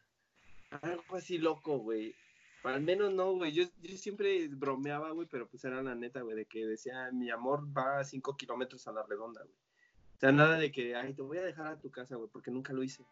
Algo 0.82 1.16
así 1.16 1.38
loco, 1.38 1.78
güey. 1.78 2.16
Al 2.64 2.82
menos 2.82 3.14
no, 3.14 3.34
güey. 3.34 3.52
Yo, 3.52 3.66
yo 3.82 3.95
siempre 3.98 4.48
bromeaba, 4.48 5.12
güey, 5.12 5.28
pero 5.30 5.48
pues 5.48 5.64
era 5.64 5.84
la 5.84 5.94
neta, 5.94 6.22
güey, 6.22 6.36
de 6.36 6.45
que 6.48 6.66
decía, 6.66 7.12
mi 7.14 7.30
amor 7.30 7.66
va 7.78 7.99
a 7.99 8.03
5 8.03 8.36
kilómetros 8.36 8.88
a 8.88 8.91
la 8.91 9.03
redonda, 9.03 9.44
güey. 9.44 9.56
O 10.16 10.20
sea, 10.20 10.32
nada 10.32 10.57
de 10.57 10.72
que, 10.72 10.95
ay, 10.95 11.14
te 11.14 11.22
voy 11.22 11.38
a 11.38 11.44
dejar 11.44 11.68
a 11.68 11.80
tu 11.80 11.91
casa, 11.91 12.16
güey, 12.16 12.28
porque 12.32 12.49
nunca 12.49 12.74
lo 12.74 12.82
hice. 12.82 13.06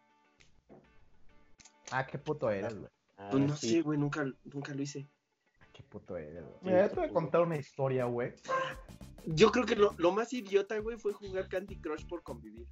Ah, 1.92 2.04
qué 2.04 2.18
puto 2.18 2.50
eres, 2.50 2.74
güey. 2.74 2.90
Ah, 3.16 3.28
Pues 3.30 3.42
no 3.44 3.56
sí. 3.56 3.70
sé, 3.70 3.80
güey, 3.82 3.98
nunca, 3.98 4.24
nunca 4.44 4.74
lo 4.74 4.82
hice. 4.82 5.08
Qué 5.72 5.82
puto 5.82 6.16
eres, 6.16 6.42
güey. 6.44 6.56
Mira, 6.62 6.82
yo 6.82 6.90
te 6.90 6.96
voy 7.00 7.08
a 7.08 7.12
contar 7.12 7.40
una 7.42 7.56
historia, 7.56 8.04
güey. 8.04 8.32
Yo 9.26 9.50
creo 9.50 9.64
que 9.64 9.76
lo, 9.76 9.94
lo 9.98 10.12
más 10.12 10.32
idiota, 10.32 10.78
güey, 10.78 10.96
fue 10.98 11.12
jugar 11.12 11.48
Candy 11.48 11.76
Crush 11.80 12.06
por 12.06 12.22
convivir. 12.22 12.66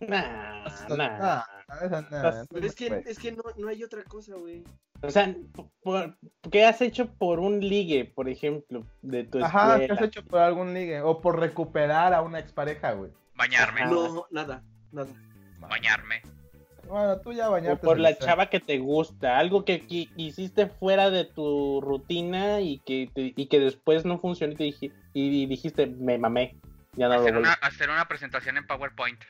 Nah, 0.00 0.64
No, 0.88 0.96
nah. 0.96 1.42
Pero 2.50 2.66
es 2.66 2.74
que, 2.74 2.88
güey. 2.88 3.02
es 3.06 3.18
que 3.18 3.32
no, 3.32 3.42
no 3.56 3.68
hay 3.68 3.82
otra 3.82 4.04
cosa, 4.04 4.36
güey. 4.36 4.62
O 5.02 5.10
sea, 5.10 5.34
por- 5.82 6.16
¿qué 6.50 6.64
has 6.64 6.80
hecho 6.80 7.12
por 7.14 7.38
un 7.40 7.60
ligue, 7.60 8.04
por 8.04 8.28
ejemplo, 8.28 8.84
de 9.02 9.24
tu 9.24 9.42
Ajá, 9.44 9.78
¿qué 9.78 9.92
has 9.92 10.02
hecho 10.02 10.24
por 10.24 10.40
algún 10.40 10.72
ligue? 10.74 11.00
O 11.00 11.20
por 11.20 11.38
recuperar 11.38 12.14
a 12.14 12.22
una 12.22 12.38
expareja, 12.38 12.92
güey. 12.92 13.12
Bañarme. 13.34 13.86
No, 13.86 14.26
nada, 14.30 14.64
nada. 14.92 15.10
bañarme. 15.60 16.22
Bueno, 16.88 17.20
tú 17.20 17.32
ya 17.32 17.48
O 17.48 17.52
bañarte. 17.52 17.84
por 17.84 17.98
la 17.98 18.16
chava 18.16 18.46
que 18.50 18.60
te 18.60 18.78
gusta, 18.78 19.38
algo 19.38 19.64
que, 19.64 19.86
que 19.86 20.08
hiciste 20.16 20.66
fuera 20.66 21.10
de 21.10 21.24
tu 21.24 21.80
rutina 21.80 22.60
y 22.60 22.78
que, 22.78 23.10
te- 23.14 23.32
y 23.36 23.46
que 23.46 23.60
después 23.60 24.04
no 24.04 24.18
funcionó 24.18 24.52
y, 24.54 24.56
te 24.56 24.64
dije- 24.64 24.92
y 25.12 25.46
dijiste, 25.46 25.86
me 25.86 26.18
mamé, 26.18 26.56
ya 26.94 27.08
no 27.08 27.14
lo 27.14 27.20
Hacer 27.20 27.32
vuelvo. 27.34 27.40
una, 27.40 27.52
hacer 27.54 27.90
una 27.90 28.08
presentación 28.08 28.56
en 28.56 28.66
PowerPoint. 28.66 29.20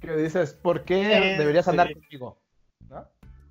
Que 0.00 0.16
dices, 0.16 0.54
¿por 0.54 0.84
qué 0.84 1.16
Eh, 1.34 1.38
deberías 1.38 1.68
andar 1.68 1.88
sí. 1.88 1.94
conmigo? 1.94 2.38
¿No? 2.90 3.06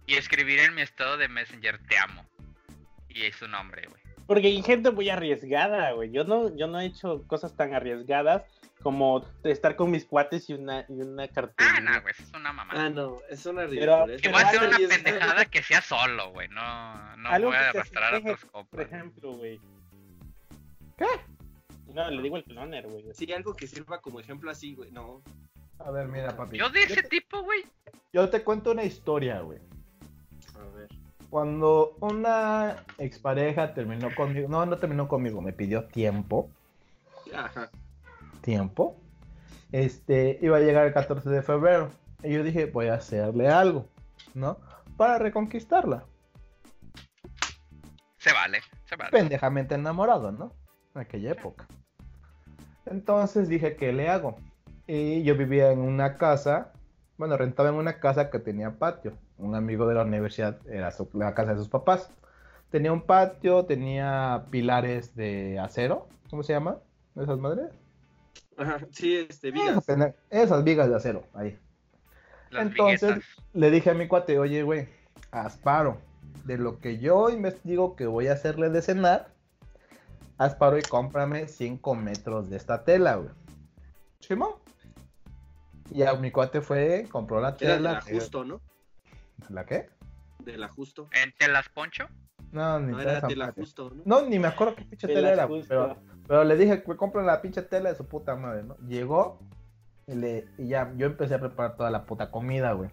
Y 0.08 0.16
escribir 0.16 0.60
en 0.60 0.76
mi 0.76 0.82
estado 0.82 1.18
de 1.18 1.28
Messenger, 1.28 1.80
te 1.88 1.98
amo. 1.98 2.26
Y 3.10 3.24
es 3.24 3.36
su 3.36 3.48
nombre, 3.48 3.88
güey. 3.88 4.02
Porque 4.26 4.48
hay 4.48 4.62
gente 4.62 4.90
muy 4.92 5.10
arriesgada, 5.10 5.92
güey. 5.92 6.12
Yo 6.12 6.24
no, 6.24 6.56
yo 6.56 6.68
no 6.68 6.80
he 6.80 6.86
hecho 6.86 7.24
cosas 7.28 7.56
tan 7.56 7.74
arriesgadas 7.74 8.44
como 8.84 9.26
estar 9.44 9.76
con 9.76 9.90
mis 9.90 10.06
cuates 10.06 10.50
y 10.50 10.54
una, 10.54 10.86
y 10.90 11.02
una 11.02 11.24
Ah, 11.24 11.28
cartulina. 11.30 11.80
no, 11.80 12.02
güey, 12.02 12.12
eso 12.12 12.24
es 12.24 12.34
una 12.34 12.54
mamá. 12.54 12.74
Ah, 12.76 12.90
no, 12.90 13.18
es 13.30 13.46
una 13.46 13.66
ridícula. 13.66 14.06
Que 14.22 14.30
voy 14.30 14.42
a 14.42 14.46
hacer 14.48 14.64
una 14.68 14.78
pendejada 14.78 15.46
que 15.46 15.64
sea 15.64 15.82
solo, 15.82 16.32
güey. 16.32 16.50
No, 16.50 17.16
no 17.18 17.30
Algo 17.30 17.48
voy 17.50 17.58
a 17.58 17.70
arrastrar 17.70 18.14
a 18.14 18.18
otros 18.20 18.42
Por 18.46 18.52
copas. 18.52 18.82
ejemplo, 18.86 19.32
güey. 19.34 19.60
No, 21.94 22.10
le 22.10 22.22
digo 22.22 22.38
el 22.38 22.44
cloner, 22.44 22.88
güey. 22.88 23.06
Sí, 23.14 23.32
algo 23.34 23.56
que 23.56 23.68
sirva 23.68 24.02
como 24.02 24.20
ejemplo 24.20 24.50
así, 24.50 24.74
güey. 24.76 24.92
No. 24.92 25.22
A 25.80 25.92
ver, 25.92 26.08
mira, 26.08 26.36
papi. 26.36 26.58
Yo 26.58 26.70
de 26.70 26.84
ese 26.84 27.04
te, 27.04 27.10
tipo, 27.10 27.42
güey. 27.44 27.64
yo 28.12 28.30
te 28.30 28.44
cuento 28.44 28.72
una 28.72 28.84
historia, 28.84 29.42
güey. 29.42 29.60
A 30.60 30.76
ver. 30.76 30.90
Cuando 31.30 31.96
una 32.00 32.84
expareja 32.98 33.74
terminó 33.74 34.14
conmigo, 34.16 34.48
no, 34.50 34.66
no 34.66 34.78
terminó 34.78 35.08
conmigo, 35.08 35.42
me 35.42 35.52
pidió 35.54 35.86
tiempo, 35.86 36.50
Ajá. 37.34 37.70
Tiempo. 38.44 38.96
Este, 39.72 40.38
iba 40.44 40.58
a 40.58 40.60
llegar 40.60 40.86
el 40.86 40.94
14 40.94 41.28
de 41.30 41.42
febrero. 41.42 41.90
Y 42.24 42.32
yo 42.34 42.44
dije, 42.44 42.68
voy 42.68 42.88
a 42.88 42.94
hacerle 42.96 43.50
algo, 43.50 43.88
¿no? 44.36 44.58
Para 44.98 45.18
reconquistarla. 45.18 46.06
Se 48.18 48.32
vale, 48.32 48.60
se 48.86 48.96
vale. 48.96 49.12
pendejamente 49.12 49.76
enamorado, 49.76 50.32
¿no? 50.32 50.54
En 50.96 51.02
aquella 51.02 51.32
época. 51.32 51.68
Entonces 52.86 53.50
dije, 53.50 53.76
¿qué 53.76 53.92
le 53.92 54.10
hago? 54.10 54.38
Y 54.88 55.24
yo 55.24 55.36
vivía 55.36 55.72
en 55.72 55.80
una 55.80 56.18
casa, 56.18 56.72
bueno, 57.18 57.36
rentaba 57.38 57.70
en 57.70 57.76
una 57.76 58.00
casa 58.00 58.30
que 58.30 58.40
tenía 58.40 58.72
patio. 58.78 59.14
Un 59.38 59.56
amigo 59.56 59.88
de 59.88 59.96
la 59.96 60.04
universidad 60.04 60.58
era 60.68 60.92
su- 60.92 61.10
la 61.14 61.34
casa 61.34 61.52
de 61.54 61.58
sus 61.58 61.70
papás. 61.70 62.10
Tenía 62.70 62.94
un 62.94 63.02
patio, 63.02 63.66
tenía 63.66 64.46
pilares 64.50 65.16
de 65.16 65.60
acero, 65.60 66.08
¿cómo 66.30 66.44
se 66.44 66.54
llama? 66.54 66.78
¿Esas 67.16 67.38
madres? 67.40 67.70
Ajá. 68.58 68.80
Sí, 68.92 69.18
este, 69.18 69.50
Esas, 69.50 69.86
vigas. 69.88 70.14
esas 70.30 70.64
vigas 70.64 70.90
de 70.90 70.96
acero, 70.96 71.24
ahí. 71.34 71.58
Las 72.52 72.68
Entonces 72.68 73.02
viguetas. 73.16 73.30
le 73.54 73.72
dije 73.72 73.90
a 73.90 73.94
mi 73.94 74.08
cuate, 74.08 74.38
oye, 74.40 74.64
güey, 74.64 74.88
asparo. 75.32 75.98
De 76.46 76.58
lo 76.58 76.80
que 76.80 76.98
yo 77.00 77.30
investigo 77.30 77.96
que 77.96 78.06
voy 78.06 78.28
a 78.28 78.34
hacerle 78.34 78.70
de 78.70 78.82
cenar, 78.82 79.30
asparo 80.38 80.78
y 80.78 80.82
cómprame 80.82 81.48
5 81.48 81.96
metros 81.96 82.50
de 82.50 82.58
esta 82.58 82.84
tela, 82.84 83.16
güey. 83.16 83.30
Simón. 84.20 84.52
Y 85.92 86.00
ya 86.00 86.14
mi 86.16 86.32
cuate 86.32 86.62
fue, 86.62 87.08
compró 87.12 87.40
la 87.40 87.50
Era 87.50 87.58
tela. 87.58 87.76
del 87.78 87.88
ajusto, 88.16 88.44
¿no? 88.44 88.62
¿La 89.50 89.66
qué? 89.66 89.90
Del 90.40 90.64
ajusto. 90.64 91.10
¿En 91.14 91.34
telas 91.34 91.70
poncho? 91.70 92.08
No, 92.52 92.80
ni 92.80 92.92
No 92.92 93.00
era 93.02 93.22
¿no? 93.22 94.02
No, 94.06 94.22
ni 94.30 94.38
me 94.40 94.48
acuerdo 94.48 94.76
qué 94.76 94.84
pinche 94.86 95.08
Te 95.08 95.14
tela 95.14 95.28
la 95.30 95.34
era, 95.34 95.46
güey, 95.46 95.62
justo. 95.62 95.70
pero, 95.74 96.13
pero 96.28 96.44
le 96.44 96.56
dije 96.56 96.84
que 96.84 96.96
compren 96.96 97.26
la 97.26 97.42
pinche 97.42 97.62
tela 97.62 97.90
de 97.90 97.96
su 97.96 98.08
puta 98.08 98.36
madre, 98.36 98.64
¿no? 98.64 98.78
Llegó 98.88 99.40
y, 100.08 100.16
le, 100.16 100.48
y 100.58 100.68
ya 100.68 100.92
yo 100.96 101.06
empecé 101.08 101.36
a 101.36 101.40
preparar 101.40 101.76
toda 101.76 101.92
la 101.92 102.06
puta 102.06 102.32
comida, 102.32 102.74
güey. 102.74 102.90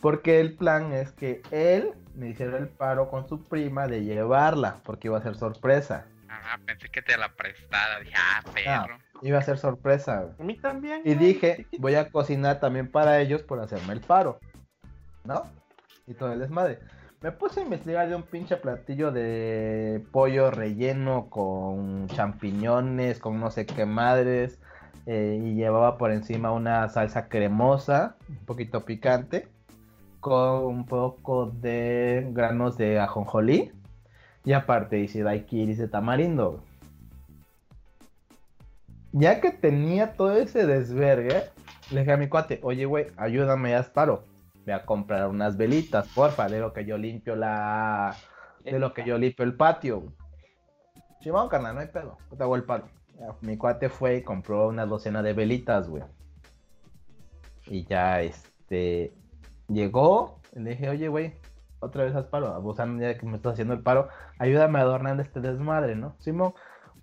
Porque 0.00 0.40
el 0.40 0.54
plan 0.56 0.92
es 0.92 1.12
que 1.12 1.42
él 1.50 1.92
me 2.14 2.28
hiciera 2.28 2.58
el 2.58 2.68
paro 2.68 3.08
con 3.08 3.28
su 3.28 3.42
prima 3.42 3.86
de 3.86 4.04
llevarla, 4.04 4.80
porque 4.84 5.08
iba 5.08 5.18
a 5.18 5.22
ser 5.22 5.34
sorpresa. 5.36 6.06
Ah, 6.28 6.58
pensé 6.64 6.90
que 6.90 7.00
te 7.00 7.16
la 7.16 7.34
prestara. 7.34 8.00
Dije, 8.00 8.14
ah, 8.16 8.42
perro. 8.52 8.98
Iba 9.22 9.38
a 9.38 9.42
ser 9.42 9.56
sorpresa. 9.56 10.22
güey. 10.22 10.34
A 10.38 10.42
mí 10.42 10.56
también. 10.58 11.02
Y 11.04 11.14
güey, 11.14 11.26
dije, 11.26 11.66
voy 11.78 11.94
a 11.94 12.10
cocinar 12.10 12.60
también 12.60 12.90
para 12.90 13.20
ellos 13.20 13.42
por 13.42 13.60
hacerme 13.60 13.94
el 13.94 14.00
paro. 14.00 14.38
¿No? 15.24 15.44
Y 16.06 16.14
todo 16.14 16.32
el 16.32 16.40
desmadre. 16.40 16.80
Me 17.24 17.32
puse 17.32 17.60
a 17.60 17.62
investigar 17.62 18.06
de 18.06 18.16
un 18.16 18.22
pinche 18.22 18.54
platillo 18.58 19.10
de 19.10 20.04
pollo 20.12 20.50
relleno 20.50 21.30
con 21.30 22.06
champiñones, 22.08 23.18
con 23.18 23.40
no 23.40 23.50
sé 23.50 23.64
qué 23.64 23.86
madres. 23.86 24.60
eh, 25.06 25.40
y 25.42 25.54
llevaba 25.54 25.96
por 25.96 26.12
encima 26.12 26.52
una 26.52 26.86
salsa 26.90 27.28
cremosa, 27.28 28.16
un 28.28 28.44
poquito 28.44 28.84
picante, 28.84 29.48
con 30.20 30.66
un 30.66 30.84
poco 30.84 31.46
de 31.46 32.28
granos 32.32 32.76
de 32.76 33.00
ajonjolí. 33.00 33.72
Y 34.44 34.52
aparte 34.52 34.98
hice 34.98 35.22
daiquiris 35.22 35.78
de 35.78 35.88
tamarindo. 35.88 36.62
Ya 39.12 39.40
que 39.40 39.50
tenía 39.50 40.12
todo 40.12 40.36
ese 40.36 40.66
desvergue, 40.66 41.44
le 41.90 42.00
dije 42.00 42.12
a 42.12 42.18
mi 42.18 42.28
cuate, 42.28 42.60
oye, 42.62 42.84
güey, 42.84 43.06
ayúdame, 43.16 43.74
haz 43.74 43.88
paro. 43.88 44.33
Voy 44.64 44.72
a 44.74 44.84
comprar 44.84 45.28
unas 45.28 45.56
velitas, 45.56 46.08
porfa, 46.08 46.48
de 46.48 46.60
lo 46.60 46.72
que 46.72 46.84
yo 46.84 46.96
limpio 46.96 47.36
la... 47.36 48.16
De 48.64 48.78
lo 48.78 48.94
que 48.94 49.04
yo 49.04 49.18
limpio 49.18 49.44
el 49.44 49.56
patio. 49.56 50.14
Simón, 51.20 51.48
carnal, 51.48 51.74
no 51.74 51.80
hay 51.80 51.88
pedo. 51.88 52.16
Te 52.36 52.42
hago 52.42 52.56
el. 52.56 52.64
Ya, 52.66 53.36
Mi 53.42 53.58
cuate 53.58 53.88
fue 53.88 54.16
y 54.16 54.22
compró 54.22 54.68
una 54.68 54.86
docena 54.86 55.22
de 55.22 55.34
velitas, 55.34 55.88
güey. 55.88 56.02
Y 57.66 57.84
ya, 57.84 58.22
este... 58.22 59.12
Llegó, 59.68 60.40
le 60.54 60.70
dije, 60.70 60.88
oye, 60.88 61.08
güey, 61.08 61.34
otra 61.80 62.04
vez 62.04 62.14
haz 62.14 62.26
paro. 62.26 62.48
Abusando 62.48 63.02
ya 63.02 63.18
que 63.18 63.26
me 63.26 63.36
estás 63.36 63.54
haciendo 63.54 63.74
el 63.74 63.82
paro, 63.82 64.08
ayúdame 64.38 64.78
a 64.78 64.82
adornar 64.82 65.20
este 65.20 65.40
desmadre, 65.40 65.94
¿no? 65.94 66.16
Simón, 66.20 66.54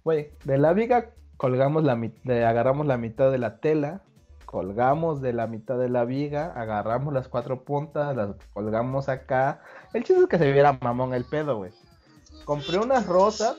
güey, 0.03 0.31
de 0.45 0.57
la 0.57 0.73
viga 0.73 1.11
colgamos 1.41 1.83
la 1.83 1.95
mitad, 1.95 2.43
agarramos 2.43 2.85
la 2.85 2.97
mitad 2.97 3.31
de 3.31 3.39
la 3.39 3.57
tela, 3.57 4.03
colgamos 4.51 5.21
de 5.21 5.31
la 5.31 5.47
mitad 5.47 5.77
de 5.79 5.87
la 5.87 6.03
viga, 6.03 6.51
agarramos 6.55 7.13
las 7.13 7.29
cuatro 7.29 7.63
puntas, 7.63 8.13
las 8.15 8.35
colgamos 8.53 9.07
acá. 9.07 9.61
El 9.93 10.03
chiste 10.03 10.21
es 10.23 10.27
que 10.27 10.37
se 10.37 10.51
viera 10.51 10.77
mamón 10.81 11.13
el 11.13 11.23
pedo, 11.23 11.55
güey. 11.55 11.71
Compré 12.43 12.77
unas 12.77 13.05
rosas, 13.07 13.55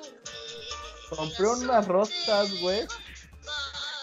compré 1.08 1.46
unas 1.46 1.88
rosas, 1.88 2.60
güey. 2.60 2.82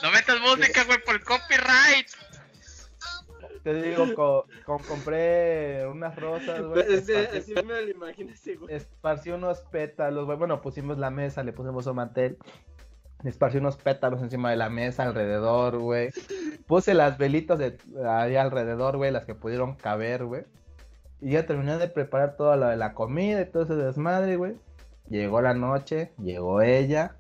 No 0.01 0.11
metas 0.11 0.39
música, 0.41 0.83
güey, 0.85 0.97
por 1.03 1.15
el 1.15 1.23
copyright. 1.23 2.07
Te 3.63 3.73
digo, 3.83 4.15
co- 4.15 4.45
co- 4.65 4.81
compré 4.87 5.85
unas 5.85 6.15
rosas, 6.15 6.61
güey. 6.65 6.81
Así, 6.81 7.11
esparcí- 7.11 7.37
así 7.39 7.53
me 7.55 7.81
lo 7.81 7.89
imagino 7.91 8.31
ese 8.31 8.55
güey. 8.55 8.73
esparcí 8.73 9.29
unos 9.31 9.59
pétalos, 9.69 10.25
güey. 10.25 10.37
Bueno, 10.39 10.61
pusimos 10.61 10.97
la 10.97 11.09
mesa, 11.11 11.43
le 11.43 11.53
pusimos 11.53 11.85
un 11.85 11.97
mantel. 11.97 12.37
Esparcí 13.23 13.57
unos 13.57 13.77
pétalos 13.77 14.21
encima 14.21 14.49
de 14.49 14.55
la 14.55 14.69
mesa, 14.69 15.03
alrededor, 15.03 15.77
güey. 15.77 16.09
Puse 16.67 16.93
las 16.93 17.17
velitas 17.17 17.59
de 17.59 17.77
ahí 18.07 18.35
alrededor, 18.35 18.97
güey, 18.97 19.11
las 19.11 19.25
que 19.25 19.35
pudieron 19.35 19.75
caber, 19.75 20.25
güey. 20.25 20.45
Y 21.21 21.31
ya 21.31 21.45
terminé 21.45 21.77
de 21.77 21.89
preparar 21.89 22.37
toda 22.37 22.55
la 22.55 22.69
de 22.69 22.77
la 22.77 22.93
comida 22.93 23.41
y 23.41 23.45
todo 23.45 23.63
ese 23.63 23.75
desmadre, 23.75 24.37
güey. 24.37 24.55
Llegó 25.09 25.41
la 25.41 25.53
noche, 25.53 26.13
llegó 26.17 26.61
ella. 26.61 27.15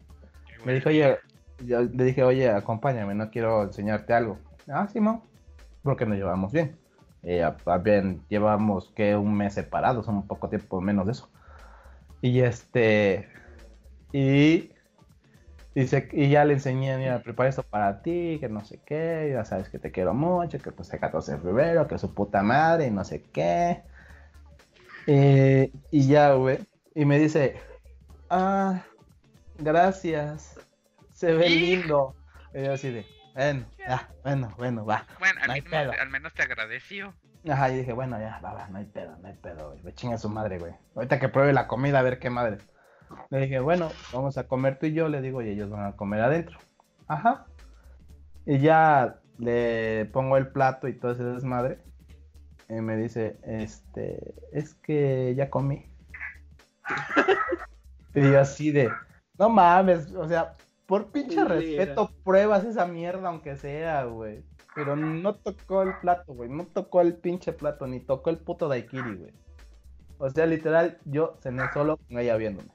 Me 0.63 0.73
dijo, 0.73 0.89
oye, 0.89 1.17
yo 1.65 1.81
le 1.81 2.03
dije, 2.03 2.23
oye, 2.23 2.49
acompáñame, 2.49 3.15
no 3.15 3.29
quiero 3.29 3.63
enseñarte 3.63 4.13
algo. 4.13 4.37
Ah, 4.67 4.87
Simón, 4.87 5.21
porque 5.83 6.05
nos 6.05 6.17
llevamos 6.17 6.51
bien. 6.51 6.77
Eh, 7.23 7.45
bien, 7.83 8.21
llevamos 8.29 8.91
que 8.95 9.15
un 9.15 9.35
mes 9.35 9.53
separados, 9.53 10.07
un 10.07 10.25
poco 10.27 10.49
tiempo 10.49 10.79
menos 10.79 11.05
de 11.05 11.11
eso. 11.11 11.29
Y 12.21 12.41
este, 12.41 13.27
y, 14.11 14.71
y, 15.75 15.87
se- 15.87 16.09
y 16.13 16.29
ya 16.29 16.45
le 16.45 16.53
enseñé, 16.53 16.97
mira, 16.97 17.21
prepara 17.21 17.49
esto 17.49 17.63
para 17.63 18.01
ti, 18.01 18.37
que 18.39 18.49
no 18.49 18.63
sé 18.65 18.81
qué, 18.85 19.31
ya 19.33 19.45
sabes 19.45 19.69
que 19.69 19.79
te 19.79 19.91
quiero 19.91 20.13
mucho, 20.13 20.59
que 20.59 20.71
pues 20.71 20.91
el 20.93 20.99
14 20.99 21.33
de 21.33 21.37
febrero, 21.39 21.87
que 21.87 21.97
su 21.97 22.13
puta 22.13 22.41
madre, 22.43 22.87
y 22.87 22.91
no 22.91 23.03
sé 23.03 23.23
qué. 23.31 23.83
Eh, 25.07 25.71
y 25.91 26.07
ya, 26.07 26.33
güey, 26.33 26.59
y 26.93 27.05
me 27.05 27.17
dice, 27.19 27.55
ah, 28.29 28.83
gracias, 29.57 30.59
se 31.13 31.33
ve 31.33 31.49
lindo. 31.49 32.15
Y 32.53 32.63
yo 32.63 32.73
así 32.73 32.91
de, 32.91 33.05
bueno, 33.33 33.65
ya, 33.77 34.09
bueno, 34.23 34.53
bueno, 34.57 34.85
va. 34.85 35.05
Bueno, 35.19 35.39
al, 35.41 35.47
No 35.47 35.53
hay 35.53 35.61
menos, 35.61 35.95
pedo. 35.95 36.01
al 36.01 36.09
menos 36.09 36.33
te 36.33 36.43
agradeció. 36.43 37.13
Ajá, 37.49 37.69
y 37.71 37.77
dije, 37.77 37.93
bueno, 37.93 38.19
ya, 38.19 38.39
va, 38.43 38.53
va, 38.53 38.67
no 38.67 38.79
hay 38.79 38.85
pedo, 38.85 39.17
no 39.17 39.27
hay 39.27 39.33
pedo, 39.35 39.69
güey. 39.69 39.81
Me 39.83 39.93
chinga 39.93 40.17
su 40.17 40.29
madre, 40.29 40.59
güey. 40.59 40.73
Ahorita 40.95 41.19
que 41.19 41.29
pruebe 41.29 41.53
la 41.53 41.67
comida, 41.67 41.99
a 41.99 42.03
ver 42.03 42.19
qué 42.19 42.29
madre. 42.29 42.57
Le 43.29 43.39
dije, 43.41 43.59
bueno, 43.59 43.89
vamos 44.13 44.37
a 44.37 44.47
comer 44.47 44.79
tú 44.79 44.87
y 44.87 44.93
yo, 44.93 45.07
le 45.07 45.21
digo, 45.21 45.41
y 45.41 45.49
ellos 45.49 45.69
van 45.69 45.85
a 45.85 45.95
comer 45.95 46.21
adentro. 46.21 46.57
Ajá. 47.07 47.45
Y 48.45 48.59
ya 48.59 49.19
le 49.37 50.05
pongo 50.05 50.37
el 50.37 50.47
plato 50.47 50.87
y 50.87 50.93
todo 50.93 51.11
ese 51.11 51.23
desmadre. 51.23 51.79
Y 52.69 52.73
me 52.73 52.97
dice, 52.97 53.37
este, 53.43 54.35
es 54.51 54.75
que 54.75 55.33
ya 55.35 55.49
comí. 55.49 55.85
y 58.15 58.21
yo 58.21 58.39
así 58.39 58.71
de, 58.71 58.89
no 59.37 59.49
mames, 59.49 60.13
o 60.13 60.27
sea, 60.27 60.55
por 60.85 61.11
pinche 61.11 61.43
respeto 61.43 62.11
pruebas 62.23 62.65
esa 62.65 62.85
mierda 62.85 63.29
aunque 63.29 63.55
sea, 63.55 64.05
güey. 64.05 64.43
Pero 64.75 64.95
no 64.95 65.35
tocó 65.35 65.81
el 65.81 65.97
plato, 65.99 66.33
güey. 66.33 66.49
No 66.49 66.65
tocó 66.65 67.01
el 67.01 67.15
pinche 67.15 67.53
plato, 67.53 67.87
ni 67.87 67.99
tocó 67.99 68.29
el 68.29 68.37
puto 68.37 68.67
daiquiri, 68.67 69.15
güey. 69.15 69.33
O 70.19 70.29
sea, 70.29 70.45
literal, 70.45 70.99
yo 71.05 71.37
cené 71.41 71.63
solo 71.73 71.97
con 71.97 72.19
ella 72.19 72.35
viéndome. 72.37 72.69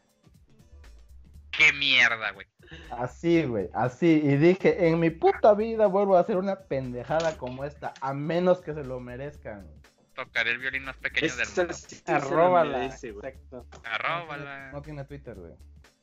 Qué 1.59 1.73
mierda, 1.75 2.33
güey. 2.33 2.47
Así, 2.91 3.45
güey, 3.45 3.69
así. 3.75 4.21
Y 4.25 4.37
dije, 4.37 4.89
en 4.89 4.99
mi 4.99 5.11
puta 5.11 5.55
vida 5.55 5.87
vuelvo 5.87 6.17
a 6.17 6.21
hacer 6.21 6.37
una 6.37 6.57
pendejada 6.61 7.37
como 7.37 7.65
esta, 7.65 7.93
a 8.01 8.13
menos 8.15 8.61
que 8.61 8.75
se 8.75 8.85
lo 8.85 9.01
merezcan. 9.01 9.67
Tocaré 10.15 10.53
el 10.53 10.59
violín 10.59 10.85
más 10.85 10.97
pequeño 10.97 11.35
del 11.37 11.47
mundo. 11.57 11.75
sí 11.75 12.03
Arróbala. 12.07 12.79
merece, 12.79 13.11
güey. 13.13 13.27
Exacto. 13.29 13.67
Arróbala 13.85 14.71
No 14.73 14.81
tiene 14.83 15.05
Twitter, 15.05 15.35
güey. 15.35 15.53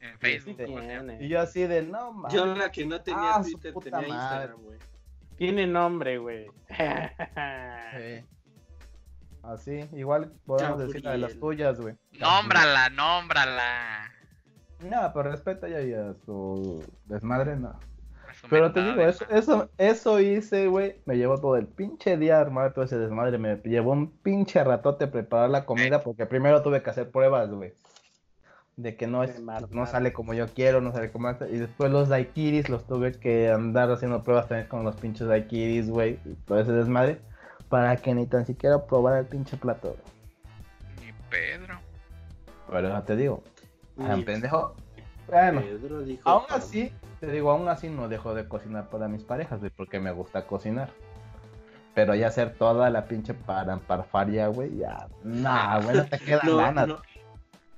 en 0.02 0.20
Facebook. 0.20 0.58
Y 1.20 1.28
yo 1.30 1.40
así 1.42 1.62
de, 1.66 1.82
no 1.84 2.12
mames. 2.14 2.34
Yo 2.34 2.46
la 2.46 2.72
que 2.72 2.86
no 2.86 3.02
tenía 3.02 3.36
Ah, 3.36 3.44
su 3.44 3.52
Twitter 3.52 3.74
puta 3.74 3.86
tenía 4.00 4.08
madre. 4.08 4.44
Instagram, 4.46 4.62
güey. 4.64 4.80
Tiene 5.38 5.66
nombre, 5.68 6.18
güey. 6.18 6.48
Sí. 6.70 8.26
Así, 9.44 9.90
igual 9.94 10.32
podemos 10.46 10.78
decir 10.80 11.04
la 11.04 11.12
de 11.14 11.18
las 11.18 11.40
tuyas, 11.40 11.80
güey. 11.80 11.96
Nómbrala, 12.20 12.90
nómbrala. 12.90 14.11
No, 14.84 15.12
pero 15.14 15.32
respeta 15.32 15.68
ya, 15.68 15.82
ya 15.82 16.14
su 16.26 16.84
desmadre, 17.06 17.56
no. 17.56 17.70
A 17.70 18.48
Pero 18.50 18.72
te 18.72 18.82
digo, 18.82 19.02
eso, 19.02 19.26
eso, 19.30 19.70
eso 19.78 20.20
hice, 20.20 20.68
güey. 20.68 20.96
Me 21.06 21.18
llevó 21.18 21.38
todo 21.40 21.58
el 21.58 21.68
pinche 21.68 22.18
día 22.18 22.38
a 22.38 22.42
armar 22.42 22.74
todo 22.74 22.86
ese 22.86 22.98
desmadre. 22.98 23.38
Me 23.38 23.58
llevó 23.58 23.92
un 23.92 24.12
pinche 24.12 24.64
ratote 24.64 25.08
preparar 25.08 25.50
la 25.50 25.66
comida 25.66 26.02
porque 26.02 26.26
primero 26.26 26.64
tuve 26.64 26.82
que 26.82 26.90
hacer 26.90 27.12
pruebas, 27.12 27.52
güey. 27.52 27.74
De 28.78 28.96
que 28.96 29.06
no, 29.06 29.24
es, 29.24 29.40
no 29.40 29.86
sale 29.86 30.12
como 30.12 30.34
yo 30.34 30.48
quiero, 30.48 30.82
no 30.82 30.92
sale 30.92 31.12
como... 31.12 31.30
Y 31.30 31.58
después 31.58 31.92
los 31.92 32.10
daiquiris 32.10 32.70
los 32.70 32.88
tuve 32.88 33.12
que 33.12 33.52
andar 33.52 33.92
haciendo 33.92 34.24
pruebas 34.24 34.48
también 34.48 34.70
con 34.70 34.84
los 34.84 34.96
pinches 34.96 35.28
daiquiris, 35.28 35.90
güey. 35.90 36.18
Y 36.26 36.34
todo 36.46 36.60
ese 36.60 36.72
desmadre. 36.72 37.20
Para 37.70 37.96
que 37.98 38.16
ni 38.16 38.26
tan 38.26 38.48
siquiera 38.48 38.84
probara 38.86 39.20
el 39.20 39.26
pinche 39.28 39.56
plato. 39.58 39.90
güey. 39.90 41.06
Ni 41.06 41.14
Pedro. 41.30 41.80
Pero 42.72 42.90
ya 42.90 43.02
te 43.04 43.16
digo, 43.16 43.44
pendejo. 44.26 44.76
Bueno, 45.28 45.62
Aún 46.26 46.44
así, 46.50 46.92
te 47.20 47.28
digo, 47.32 47.52
aún 47.52 47.68
así 47.70 47.88
no 47.90 48.10
dejo 48.10 48.34
de 48.34 48.48
cocinar 48.48 48.90
para 48.90 49.08
mis 49.08 49.24
parejas, 49.24 49.60
güey, 49.60 49.72
porque 49.72 50.00
me 50.00 50.12
gusta 50.12 50.46
cocinar. 50.46 50.90
Pero 51.94 52.16
ya 52.16 52.28
hacer 52.28 52.54
toda 52.56 52.90
la 52.90 53.06
pinche 53.06 53.34
para 53.34 53.78
parfaria, 53.78 54.48
güey, 54.48 54.78
ya. 54.78 55.08
Nah, 55.24 55.80
güey, 55.82 55.98
no 55.98 56.06
te 56.06 56.20
quedan 56.20 56.48
No, 56.50 56.58
ganas. 56.58 56.88
no. 56.88 57.02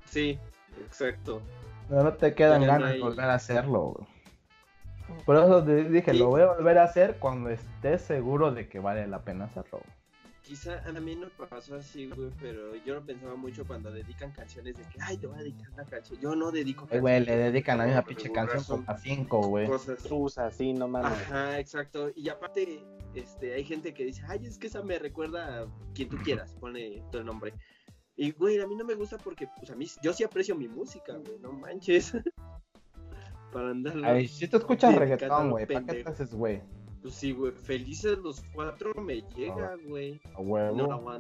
Sí, 0.06 0.40
exacto. 0.86 1.42
No, 1.90 2.04
no 2.04 2.14
te 2.14 2.34
quedan 2.34 2.66
ganas 2.66 2.90
de 2.90 2.96
hay- 2.96 3.02
volver 3.02 3.26
a 3.26 3.34
hacerlo, 3.36 3.82
güey. 3.98 4.08
Por 5.26 5.36
eso 5.36 5.64
te 5.64 5.84
dije, 5.84 6.12
Sí. 6.12 6.18
lo 6.18 6.28
voy 6.28 6.42
a 6.42 6.48
volver 6.54 6.78
a 6.80 6.84
hacer 6.84 7.18
cuando 7.20 7.50
esté 7.50 8.00
seguro 8.00 8.52
de 8.52 8.68
que 8.68 8.80
vale 8.80 9.06
la 9.08 9.20
pena 9.20 9.46
hacerlo. 9.46 9.80
güey. 9.84 10.03
Quizá 10.44 10.84
a 10.86 10.92
mí 10.92 11.16
no 11.16 11.30
pasó 11.48 11.76
así, 11.76 12.08
güey, 12.08 12.30
pero 12.42 12.76
yo 12.86 12.96
lo 12.96 13.06
pensaba 13.06 13.34
mucho 13.36 13.66
cuando 13.66 13.90
dedican 13.90 14.32
canciones 14.34 14.76
de 14.76 14.84
que, 14.84 15.00
ay, 15.00 15.18
te 15.18 15.26
voy 15.26 15.38
a 15.38 15.40
dedicar 15.40 15.72
una 15.72 15.86
canción. 15.86 16.20
Yo 16.20 16.36
no 16.36 16.52
dedico 16.52 16.86
Ay, 16.92 17.00
güey, 17.00 17.20
le 17.22 17.26
canciones, 17.26 17.54
dedican 17.54 17.76
a 17.76 17.84
la 17.84 17.88
misma 17.88 18.02
pinche 18.04 18.30
canción 18.30 18.62
son 18.62 18.84
a 18.88 18.98
cinco, 18.98 19.48
güey. 19.48 19.68
Cosas. 19.68 20.02
Susa, 20.02 20.52
sí, 20.52 20.74
no 20.74 20.90
mames. 20.90 21.14
Ajá, 21.14 21.60
exacto. 21.60 22.12
Y 22.14 22.28
aparte, 22.28 22.84
este, 23.16 23.54
hay 23.54 23.64
gente 23.64 23.94
que 23.94 24.04
dice, 24.04 24.22
ay, 24.28 24.46
es 24.46 24.58
que 24.58 24.68
esa 24.68 24.84
me 24.84 25.00
recuerda 25.00 25.62
a 25.62 25.68
quien 25.94 26.10
tú 26.10 26.18
quieras, 26.18 26.54
pone 26.60 27.02
el 27.14 27.26
nombre. 27.26 27.54
Y, 28.18 28.32
güey, 28.32 28.60
a 28.60 28.68
mí 28.68 28.76
no 28.76 28.84
me 28.84 28.96
gusta 28.96 29.18
porque, 29.18 29.48
pues, 29.58 29.72
a 29.72 29.76
mí, 29.76 29.88
yo 30.02 30.12
sí 30.12 30.26
aprecio 30.26 30.56
mi 30.56 30.68
música, 30.68 31.14
güey, 31.14 31.40
no 31.40 31.54
manches. 31.54 32.12
Para 33.54 33.70
andar. 33.70 33.96
Ay, 34.04 34.28
si 34.28 34.46
te 34.48 34.58
escuchas 34.58 34.94
reggaetón, 34.94 35.52
güey, 35.52 35.66
¿para 35.68 35.86
qué 35.86 36.04
te 36.04 36.10
haces, 36.10 36.34
güey? 36.34 36.62
Pues 37.04 37.16
sí, 37.16 37.34
güey, 37.34 37.52
felices 37.52 38.18
los 38.20 38.42
cuatro 38.54 38.94
me 38.96 39.22
llega, 39.36 39.76
güey. 39.86 40.22
A 40.34 40.38
No 40.38 40.42
huevo. 40.42 40.88
la 40.88 40.96
voy 40.96 41.14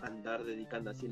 a 0.00 0.06
andar 0.06 0.44
dedicando 0.44 0.90
así 0.90 1.08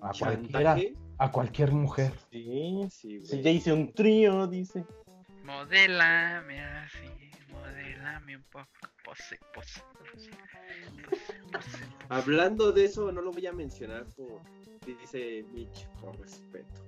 a 0.00 0.08
A 0.08 0.12
cualquiera. 0.18 0.76
A 1.18 1.30
cualquier 1.30 1.70
mujer. 1.72 2.12
Sí. 2.32 2.86
Sí, 2.90 3.18
güey. 3.18 3.26
Sí, 3.28 3.42
ya 3.42 3.50
hice 3.50 3.72
un 3.74 3.92
trío, 3.92 4.46
dice. 4.46 4.86
Modélame 5.44 6.62
así, 6.62 7.06
modélame 7.52 8.36
un 8.36 8.44
poco. 8.44 8.66
Pose, 9.04 9.38
pose, 9.52 9.82
pose, 9.98 10.30
pose, 11.10 11.34
pose. 11.52 11.84
Hablando 12.08 12.72
de 12.72 12.86
eso, 12.86 13.12
no 13.12 13.20
lo 13.20 13.30
voy 13.30 13.46
a 13.46 13.52
mencionar 13.52 14.06
por, 14.16 14.40
dice 14.86 15.44
Mitch, 15.52 15.86
por 16.00 16.18
respeto. 16.18 16.80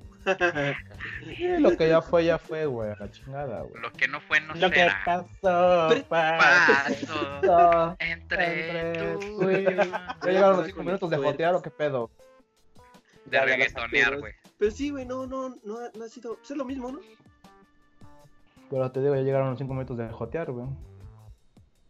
Lo 1.61 1.77
que 1.77 1.89
ya 1.89 2.01
fue, 2.03 2.25
ya 2.25 2.39
fue, 2.39 2.67
güey. 2.67 2.91
a 2.91 2.97
La 2.97 3.11
chingada, 3.11 3.63
güey. 3.63 3.83
Lo 3.83 3.93
que 3.93 4.09
no 4.09 4.21
fue 4.21 4.41
no 4.41 4.55
Lo 4.55 4.71
que 4.71 4.77
será. 4.81 5.03
pasó, 5.05 5.89
Pero- 5.91 6.09
Paso 6.09 7.41
Ah, 7.51 7.97
entre 7.99 8.89
Entre 8.89 9.17
tú. 9.27 9.51
Ya 9.51 10.31
llegaron 10.31 10.57
los 10.59 10.67
cinco 10.67 10.83
minutos 10.83 11.11
de 11.11 11.17
jotear 11.19 11.55
o 11.55 11.63
qué 11.63 11.71
pedo. 11.71 12.11
De 13.27 13.37
Ya, 13.39 13.45
reggaetonear, 13.45 14.19
güey. 14.21 14.33
Pero 14.59 14.71
sí, 14.71 14.91
güey, 14.91 15.05
no, 15.07 15.27
no, 15.27 15.57
no, 15.65 15.79
ha- 15.79 15.91
no 15.97 16.05
ha 16.05 16.09
sido. 16.09 16.37
pues 16.37 16.51
es 16.51 16.57
lo 16.57 16.65
mismo, 16.65 16.93
¿no? 16.93 17.01
Pero 18.71 18.91
te 18.91 19.01
digo, 19.01 19.15
ya 19.15 19.23
llegaron 19.23 19.51
los 19.51 19.59
cinco 19.59 19.75
minutos 19.75 19.97
de 19.99 20.09
jotear, 20.09 20.51
güey. 20.53 20.67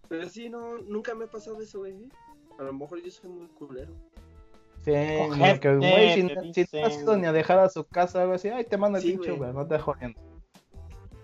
Pero 0.09 0.29
sí, 0.29 0.49
no, 0.49 0.79
nunca 0.79 1.15
me 1.15 1.25
ha 1.25 1.29
pasado 1.29 1.61
eso, 1.61 1.81
güey. 1.81 2.05
¿eh? 2.05 2.09
A 2.59 2.63
lo 2.65 2.73
mejor 2.73 3.03
yo 3.03 3.11
soy 3.11 3.31
muy 3.31 3.47
culero. 3.49 3.93
Sí, 4.85 4.91
porque, 4.93 5.77
güey, 5.77 6.15
si, 6.15 6.23
no- 6.25 6.53
si 6.53 6.67
no 6.73 6.87
has 6.87 6.95
ido 6.99 7.17
ni 7.17 7.27
a 7.27 7.33
dejar 7.33 7.59
a 7.61 7.69
su 7.69 7.85
casa, 7.87 8.25
güey, 8.25 8.37
así, 8.37 8.49
ay, 8.49 8.65
te 8.65 8.77
mando 8.77 8.99
el 8.99 9.05
Sí, 9.05 9.15
güey. 9.17 9.53
no 9.53 9.67
te 9.67 9.79
jodiendo. 9.79 10.21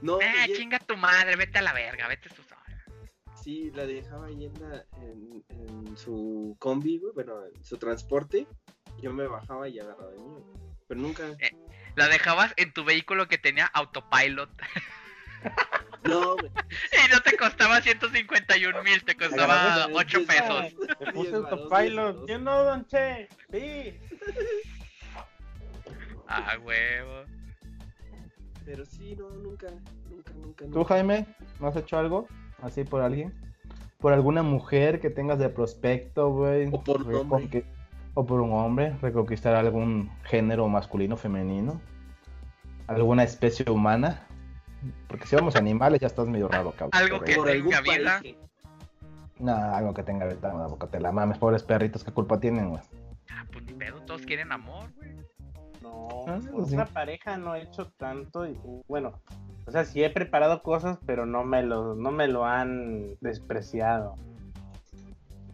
No, 0.00 0.18
Ah, 0.22 0.44
oye, 0.44 0.54
chinga 0.54 0.78
tu 0.78 0.96
madre, 0.96 1.34
vete 1.34 1.58
a 1.58 1.62
la 1.62 1.72
verga, 1.72 2.06
vete 2.06 2.28
tú 2.30 2.42
sola. 2.44 2.62
sí, 3.42 3.70
la 3.72 3.84
dejaba 3.86 4.26
ahí 4.26 4.44
en, 4.46 4.54
la- 4.60 4.84
en, 5.02 5.44
en 5.50 5.96
su 5.96 6.54
combi, 6.60 6.98
güey, 6.98 7.12
bueno, 7.14 7.44
en 7.46 7.64
su 7.64 7.76
transporte. 7.78 8.46
Yo 9.02 9.12
me 9.12 9.26
bajaba 9.26 9.68
y 9.68 9.78
agarraba 9.78 10.10
de 10.10 10.18
mí. 10.18 10.36
Pero 10.86 11.00
nunca. 11.00 11.24
La 11.96 12.08
dejabas 12.08 12.52
en 12.56 12.72
tu 12.72 12.84
vehículo 12.84 13.26
que 13.28 13.38
tenía 13.38 13.66
autopilot 13.66 14.50
No, 16.04 16.36
güey. 16.36 16.50
y 16.92 17.12
no 17.12 17.20
te 17.20 17.36
costaba 17.36 17.80
151 17.80 18.82
mil, 18.82 19.04
te 19.04 19.16
costaba 19.16 19.74
Agarraba 19.74 19.92
8 19.92 20.18
diez 20.18 20.28
pesos. 20.28 20.66
Te 20.98 21.12
puse 21.12 21.34
autopilot. 21.34 22.26
¿Quién 22.26 22.44
no, 22.44 22.62
don 22.62 22.86
Che? 22.86 23.28
Sí. 23.50 23.98
Ah, 26.30 26.58
huevo. 26.62 27.24
Pero 28.66 28.84
sí, 28.84 29.16
no, 29.16 29.30
nunca, 29.30 29.68
nunca, 30.10 30.32
nunca. 30.34 30.66
¿Tú. 30.66 30.84
Jaime, 30.84 31.26
no 31.58 31.68
has 31.68 31.76
hecho 31.76 31.98
algo 31.98 32.28
así 32.60 32.84
por 32.84 33.00
alguien? 33.00 33.32
¿Por 33.98 34.12
alguna 34.12 34.42
mujer 34.42 35.00
que 35.00 35.08
tengas 35.08 35.38
de 35.38 35.48
prospecto, 35.48 36.30
güey? 36.30 36.68
O 36.70 36.84
por 36.84 37.02
un 37.02 37.32
hombre. 37.32 37.64
O 38.12 38.26
por 38.26 38.40
un 38.40 38.52
hombre, 38.52 38.94
reconquistar 39.00 39.54
algún 39.54 40.10
género 40.24 40.68
masculino, 40.68 41.16
femenino. 41.16 41.80
¿Alguna 42.88 43.22
especie 43.22 43.64
humana? 43.70 44.27
Porque 45.08 45.26
si 45.26 45.34
vamos 45.36 45.56
a 45.56 45.58
animales 45.58 46.00
ya 46.00 46.06
estás 46.06 46.26
medio 46.28 46.48
raro, 46.48 46.72
cabrón. 46.72 46.90
Algo 46.92 47.20
que- 47.20 47.34
tenga 47.34 47.80
vida. 47.80 48.20
país. 48.20 48.36
Nah, 49.40 49.76
algo 49.76 49.94
que 49.94 50.02
tenga 50.02 50.24
verdad, 50.26 50.54
una 50.54 50.66
boca 50.66 50.86
te 50.88 50.98
la 51.00 51.12
mames, 51.12 51.38
pobres 51.38 51.62
perritos, 51.62 52.02
¿qué 52.04 52.12
culpa 52.12 52.40
tienen, 52.40 52.70
güey? 52.70 52.82
Ah, 53.30 53.44
pues 53.52 53.64
ni 53.64 53.72
pedo, 53.74 54.00
todos 54.02 54.22
quieren 54.22 54.50
amor, 54.52 54.90
güey. 54.96 55.10
No, 55.80 56.08
Ah, 56.26 56.38
sí. 56.40 56.74
una 56.74 56.86
pareja 56.86 57.36
no 57.36 57.54
he 57.54 57.62
hecho 57.62 57.86
tanto. 57.96 58.46
Y, 58.46 58.58
bueno, 58.88 59.12
o 59.66 59.70
sea, 59.70 59.84
sí 59.84 60.02
he 60.02 60.10
preparado 60.10 60.62
cosas, 60.62 60.98
pero 61.06 61.24
no 61.24 61.44
me 61.44 61.62
lo, 61.62 61.94
no 61.94 62.10
me 62.10 62.26
lo 62.26 62.44
han 62.44 63.14
despreciado. 63.20 64.16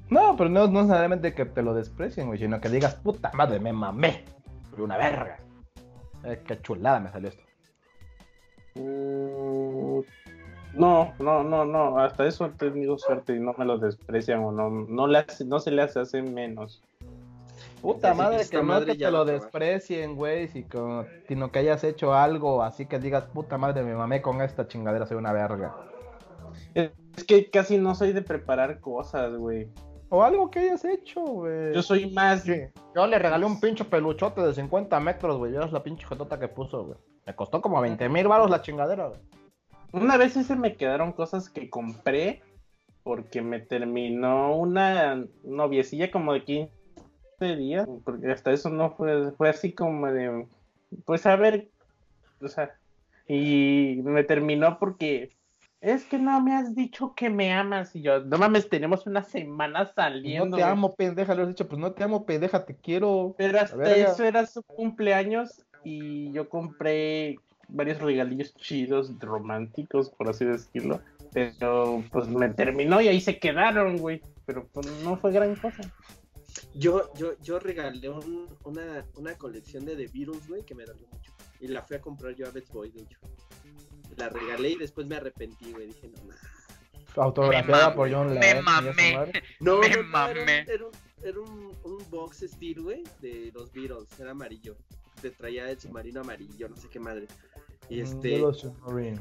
No, 0.08 0.36
pero 0.36 0.48
no, 0.50 0.66
no 0.66 0.82
necesariamente 0.82 1.34
que 1.34 1.44
te 1.44 1.62
lo 1.62 1.74
desprecien, 1.74 2.26
güey, 2.28 2.38
sino 2.38 2.60
que 2.60 2.68
digas, 2.68 2.94
puta 2.94 3.30
madre, 3.34 3.58
me 3.60 3.72
mamé. 3.72 4.24
Soy 4.70 4.80
una 4.82 4.96
verga. 4.96 5.38
Eh, 6.24 6.42
qué 6.46 6.60
chulada 6.62 7.00
me 7.00 7.10
salió 7.10 7.28
esto. 7.28 7.42
Mm, 8.74 10.00
No, 10.74 11.14
no, 11.20 11.44
no, 11.44 11.64
no. 11.64 11.98
Hasta 11.98 12.26
eso 12.26 12.46
he 12.46 12.50
tenido 12.50 12.98
suerte 12.98 13.36
y 13.36 13.38
no 13.38 13.54
me 13.56 13.64
lo 13.64 13.78
desprecian 13.78 14.42
o 14.42 14.50
no, 14.50 14.70
no, 14.70 15.06
le 15.06 15.18
hace- 15.18 15.44
no 15.44 15.60
se 15.60 15.70
les 15.70 15.96
hace 15.96 16.20
menos. 16.20 16.82
Puta 17.80 18.10
Así 18.10 18.18
que 18.18 18.24
madre, 18.24 18.44
no 18.54 18.62
madre 18.64 18.92
que 18.92 18.98
ya 18.98 19.06
te 19.08 19.12
lo 19.12 19.24
desprecien, 19.24 20.16
güey, 20.16 20.48
si 20.48 20.64
con- 20.64 21.06
sino 21.28 21.52
que 21.52 21.60
hayas 21.60 21.84
hecho 21.84 22.14
algo 22.14 22.62
así 22.62 22.86
que 22.86 22.98
digas, 22.98 23.26
puta 23.26 23.56
madre, 23.58 23.84
me 23.84 23.94
mamé 23.94 24.20
con 24.22 24.40
esta 24.40 24.66
chingadera, 24.66 25.06
soy 25.06 25.18
una 25.18 25.32
verga. 25.32 25.76
Es 26.74 26.90
que 27.24 27.48
casi 27.50 27.78
no 27.78 27.94
soy 27.94 28.12
de 28.12 28.22
preparar 28.22 28.80
cosas, 28.80 29.36
güey. 29.36 29.68
O 30.08 30.22
algo 30.22 30.50
que 30.50 30.60
hayas 30.60 30.84
hecho, 30.84 31.20
güey. 31.20 31.74
Yo 31.74 31.82
soy 31.82 32.10
más. 32.10 32.42
Sí. 32.42 32.62
Yo 32.94 33.06
le 33.06 33.18
regalé 33.18 33.46
un 33.46 33.60
pinche 33.60 33.84
peluchote 33.84 34.40
de 34.42 34.54
50 34.54 35.00
metros, 35.00 35.38
güey. 35.38 35.52
Ya 35.52 35.60
es 35.60 35.72
la 35.72 35.82
pinche 35.82 36.06
jetota 36.06 36.38
que 36.38 36.48
puso, 36.48 36.84
güey. 36.84 36.98
Me 37.26 37.34
costó 37.34 37.60
como 37.60 37.80
20 37.80 38.08
mil 38.08 38.28
baros 38.28 38.50
la 38.50 38.62
chingadera, 38.62 39.08
güey. 39.08 39.20
Una 39.92 40.16
vez 40.16 40.32
sí 40.32 40.44
se 40.44 40.56
me 40.56 40.76
quedaron 40.76 41.12
cosas 41.12 41.48
que 41.48 41.70
compré 41.70 42.42
porque 43.02 43.42
me 43.42 43.60
terminó 43.60 44.56
una 44.56 45.24
noviecilla 45.44 46.10
como 46.10 46.32
de 46.32 46.44
15 46.44 47.56
días. 47.56 47.88
Porque 48.04 48.30
hasta 48.30 48.52
eso 48.52 48.70
no 48.70 48.90
fue, 48.90 49.32
fue 49.32 49.48
así 49.48 49.72
como 49.72 50.06
de. 50.10 50.46
Pues 51.04 51.26
a 51.26 51.36
ver. 51.36 51.68
O 52.40 52.48
sea. 52.48 52.74
Y 53.26 54.00
me 54.04 54.24
terminó 54.24 54.78
porque. 54.78 55.30
Es 55.84 56.04
que 56.04 56.18
no 56.18 56.40
me 56.40 56.54
has 56.54 56.74
dicho 56.74 57.14
que 57.14 57.28
me 57.28 57.52
amas. 57.52 57.94
Y 57.94 58.00
yo, 58.00 58.20
no 58.20 58.38
mames, 58.38 58.70
tenemos 58.70 59.06
una 59.06 59.22
semana 59.22 59.92
saliendo. 59.94 60.46
No 60.46 60.56
te 60.56 60.62
güey". 60.62 60.72
amo, 60.72 60.94
pendeja. 60.94 61.34
Le 61.34 61.42
has 61.42 61.48
dicho, 61.48 61.68
pues 61.68 61.78
no 61.78 61.92
te 61.92 62.02
amo, 62.02 62.24
pendeja, 62.24 62.64
te 62.64 62.74
quiero. 62.74 63.34
Pero 63.36 63.60
hasta 63.60 63.94
eso 63.94 64.24
era 64.24 64.46
su 64.46 64.62
cumpleaños 64.62 65.62
y 65.84 66.32
yo 66.32 66.48
compré 66.48 67.38
varios 67.68 68.00
regalillos 68.00 68.54
chidos, 68.54 69.12
románticos, 69.20 70.08
por 70.08 70.30
así 70.30 70.46
decirlo. 70.46 71.02
Pero 71.34 72.02
pues 72.10 72.28
me 72.28 72.48
terminó 72.48 73.02
y 73.02 73.08
ahí 73.08 73.20
se 73.20 73.38
quedaron, 73.38 73.98
güey. 73.98 74.22
Pero 74.46 74.66
pues 74.72 74.86
no 75.02 75.18
fue 75.18 75.32
gran 75.32 75.54
cosa. 75.56 75.82
Yo, 76.74 77.12
yo, 77.14 77.32
yo 77.42 77.58
regalé 77.58 78.08
un- 78.08 78.46
una, 78.64 79.04
una 79.16 79.34
colección 79.36 79.84
de 79.84 79.96
The 79.96 80.06
Beatles, 80.14 80.48
güey, 80.48 80.62
que 80.62 80.74
me 80.74 80.84
dolió 80.86 81.06
mucho. 81.12 81.32
Y 81.60 81.68
la 81.68 81.82
fui 81.82 81.96
a 81.96 82.00
comprar 82.00 82.34
yo 82.34 82.46
a 82.46 82.50
Best 82.50 82.72
Boy, 82.72 82.90
de 82.90 83.02
hecho. 83.02 83.18
La 84.16 84.28
regalé 84.28 84.70
y 84.70 84.76
después 84.76 85.06
me 85.06 85.16
arrepentí, 85.16 85.72
güey. 85.72 85.86
Dije, 85.88 86.08
no, 86.08 86.24
nah. 86.24 86.36
Autografiada 87.16 87.90
Me 87.90 87.96
por 87.96 88.12
John 88.12 88.26
me 88.28 88.34
Lennon. 88.40 88.62
esa 88.62 88.62
mamé. 88.82 89.42
No, 89.60 89.78
Me 89.78 89.88
no, 89.88 89.94
era, 89.94 90.02
mamé. 90.02 90.42
un, 90.42 90.48
era, 90.48 90.84
un, 90.86 90.92
era 91.22 91.40
un, 91.40 91.76
un 91.84 92.10
box 92.10 92.44
steel, 92.48 92.80
güey, 92.82 93.02
de 93.20 93.50
los 93.54 93.72
Beatles. 93.72 94.18
Era 94.18 94.32
amarillo. 94.32 94.76
Te 95.22 95.30
traía 95.30 95.70
el 95.70 95.80
submarino 95.80 96.20
amarillo, 96.22 96.68
no 96.68 96.76
sé 96.76 96.88
qué 96.88 96.98
madre. 97.00 97.26
Y 97.88 98.00
Mm, 98.00 98.04
este. 98.04 98.42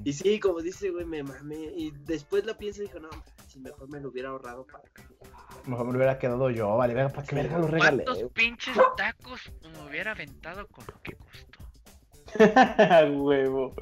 Y 0.05 0.13
sí, 0.13 0.39
como 0.39 0.61
dice, 0.61 0.89
güey, 0.89 1.05
me 1.05 1.21
mamé. 1.21 1.71
Y 1.75 1.91
después 2.05 2.45
la 2.45 2.57
pienso 2.57 2.81
y 2.81 2.87
dijo, 2.87 2.99
no, 2.99 3.09
si 3.47 3.59
mejor 3.59 3.89
me 3.89 3.99
lo 3.99 4.09
hubiera 4.09 4.29
ahorrado 4.29 4.65
para. 4.65 4.83
Mejor 5.65 5.85
me 5.85 5.91
lo 5.93 5.97
hubiera 5.97 6.17
quedado 6.17 6.49
yo, 6.49 6.75
vale, 6.75 6.93
verga, 6.93 7.09
¿para 7.13 7.27
qué 7.27 7.35
verga 7.35 7.57
lo 7.59 7.67
regalé? 7.67 8.03
¿Cuántos 8.05 8.31
pinches 8.31 8.75
tacos 8.97 9.39
me 9.61 9.87
hubiera 9.89 10.11
aventado 10.11 10.67
con 10.67 10.83
lo 10.87 11.01
que 11.01 11.15
costó? 11.15 11.59
Huevo. 13.23 13.73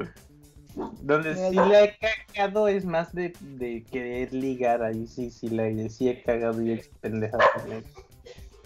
Donde 0.75 1.35
sí 1.35 1.55
le 1.55 1.83
he 1.83 1.97
cagado 1.97 2.67
es 2.67 2.85
más 2.85 3.13
de, 3.13 3.33
de 3.39 3.83
querer 3.83 4.33
ligar. 4.33 4.83
Ahí 4.83 5.05
sí, 5.07 5.29
sí, 5.29 5.49
le, 5.49 5.89
sí 5.89 6.09
he 6.09 6.23
cagado 6.23 6.61
y 6.61 6.71
he 6.71 6.89
con 7.01 7.71
él. 7.71 7.83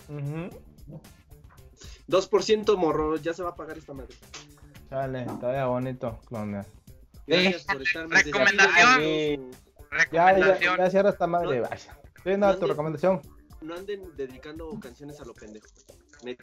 Ujú. 0.09 0.49
2% 2.07 2.77
morro, 2.77 3.17
ya 3.17 3.33
se 3.33 3.41
va 3.43 3.49
a 3.49 3.55
pagar 3.55 3.77
esta 3.77 3.93
madre. 3.93 4.15
Dale, 4.89 5.25
todavía 5.25 5.65
bonito, 5.65 6.19
clone. 6.27 6.63
Gracias 7.25 7.63
por 7.63 7.81
estarme 7.81 8.21
Recomendación. 8.21 9.51
Ya, 10.11 10.37
ya, 10.37 10.77
ya 10.77 10.89
cierra 10.89 11.09
esta 11.09 11.25
madre, 11.25 11.61
No. 11.61 11.69
vaya. 11.69 11.97
Sí, 12.23 12.37
no, 12.37 12.55
tu 12.57 12.67
recomendación. 12.67 13.21
No 13.61 13.73
anden 13.75 14.15
dedicando 14.15 14.79
canciones 14.79 15.19
a 15.21 15.25
lo 15.25 15.33
pendejo. 15.33 15.67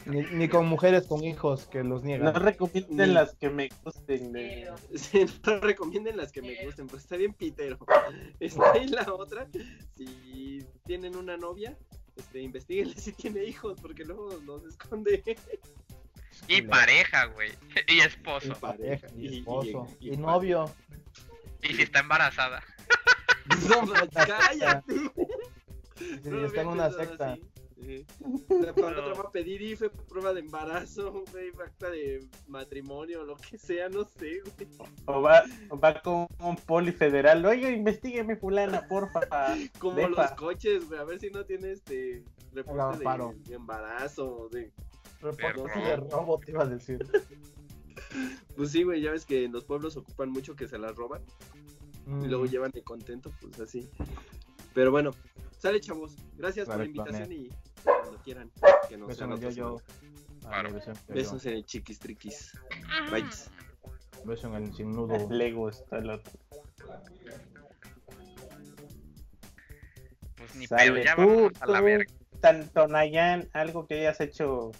Ni, 0.05 0.21
ni 0.31 0.47
con 0.49 0.65
mujeres 0.67 1.07
con 1.07 1.23
hijos 1.23 1.65
que 1.67 1.83
los 1.83 2.01
No 2.01 2.07
niegan. 2.07 2.33
recomienden 2.35 3.09
Ni- 3.09 3.13
las 3.13 3.35
que 3.35 3.49
me 3.49 3.69
gusten. 3.83 4.31
De... 4.31 4.71
Sí, 4.95 5.25
no 5.45 5.59
recomienden 5.59 6.17
las 6.17 6.31
que 6.31 6.41
me 6.41 6.65
gusten, 6.65 6.87
pues 6.87 7.03
está 7.03 7.17
bien 7.17 7.33
pitero. 7.33 7.77
Está 8.39 8.71
ahí 8.73 8.87
la 8.87 9.13
otra. 9.13 9.47
Si 9.97 10.65
tienen 10.85 11.15
una 11.15 11.37
novia, 11.37 11.77
este, 12.15 12.41
investiguenle 12.41 12.95
si 12.95 13.11
tiene 13.13 13.43
hijos, 13.43 13.79
porque 13.81 14.03
luego 14.05 14.29
los 14.45 14.63
esconde. 14.65 15.23
Y 16.47 16.61
pareja, 16.63 17.25
güey. 17.25 17.51
Y 17.87 17.99
esposo. 17.99 18.53
Pareja, 18.59 19.07
y 19.15 19.27
Y- 19.27 19.37
esposo, 19.39 19.87
y- 19.99 20.09
y, 20.09 20.13
y 20.13 20.17
novio. 20.17 20.73
Y 21.61 21.73
si 21.75 21.81
está 21.83 21.99
embarazada. 21.99 22.61
No, 23.69 23.91
cállate. 24.13 24.93
Si 25.97 26.29
está 26.45 26.61
en 26.61 26.67
una 26.67 26.89
No 26.89 26.95
secta. 26.97 27.33
así. 27.33 27.41
La, 28.49 28.71
otra 28.71 29.13
va 29.13 29.23
a 29.27 29.31
pedir 29.31 29.61
IFE, 29.61 29.89
prueba 29.89 30.33
de 30.33 30.41
embarazo, 30.41 31.23
güey, 31.31 31.49
acta 31.63 31.89
de 31.89 32.27
matrimonio, 32.47 33.23
lo 33.23 33.35
que 33.35 33.57
sea, 33.57 33.89
no 33.89 34.03
sé, 34.05 34.41
güey. 34.41 34.69
O 35.05 35.21
va, 35.21 35.43
o 35.69 35.79
va 35.79 36.01
con 36.01 36.27
un 36.39 36.55
poli 36.55 36.91
federal. 36.91 37.45
Oiga, 37.45 37.69
investigueme, 37.69 38.35
fulana, 38.35 38.87
porfa. 38.87 39.21
Como 39.79 40.07
los 40.07 40.31
coches, 40.31 40.87
güey, 40.87 40.99
a 40.99 41.03
ver 41.03 41.19
si 41.19 41.29
no 41.29 41.45
tiene 41.45 41.71
este 41.71 42.23
reporte 42.53 42.99
de, 43.03 43.49
de 43.49 43.55
embarazo, 43.55 44.49
de... 44.51 44.71
Reporte 45.21 45.79
de 45.79 45.95
robo, 45.95 46.37
te 46.39 46.51
iba 46.51 46.63
a 46.63 46.67
decir. 46.67 46.99
Pues 48.55 48.71
sí, 48.71 48.83
güey, 48.83 49.01
ya 49.01 49.11
ves 49.11 49.25
que 49.25 49.45
en 49.45 49.51
los 49.51 49.63
pueblos 49.65 49.97
ocupan 49.97 50.29
mucho 50.29 50.55
que 50.55 50.67
se 50.67 50.77
las 50.77 50.95
roban 50.95 51.23
y 52.05 52.27
luego 52.27 52.43
Mm. 52.43 52.47
llevan 52.47 52.71
de 52.71 52.83
contento, 52.83 53.31
pues 53.41 53.59
así. 53.59 53.89
Pero 54.73 54.91
bueno, 54.91 55.11
sale 55.57 55.79
chavos, 55.79 56.15
gracias 56.35 56.67
por 56.67 56.77
la 56.77 56.85
invitación 56.85 57.31
y 57.31 57.49
cuando 57.83 58.17
quieran 58.23 58.51
que 58.89 58.97
nos. 58.97 59.09
Ah, 59.11 59.15
Claro. 59.15 59.17
beso 59.17 59.23
en 59.25 59.31
el 59.31 59.39
yo-yo. 59.39 59.77
Besos 61.13 61.45
en 61.45 61.53
el 61.53 61.65
chiquis 61.65 61.99
triquis. 61.99 62.57
Bye. 63.11 63.25
Beso 64.25 64.47
en 64.55 64.63
el 64.63 64.73
sin 64.73 64.91
nudo. 64.91 65.15
Le 65.29 65.51
gusta 65.53 65.97
el 65.97 66.09
otro. 66.09 66.33
Pues 70.35 70.55
ni 70.55 70.67
Sale. 70.67 70.91
pedo, 70.91 71.03
ya 71.03 71.15
Tú, 71.15 71.21
vamos 71.21 71.61
a 71.61 71.65
la 71.67 71.77
tú, 71.79 71.83
verga. 71.85 72.13
Tanto 72.41 72.87
Nayan, 72.87 73.47
algo 73.53 73.87
que 73.87 73.99
hayas 73.99 74.19
hecho 74.19 74.71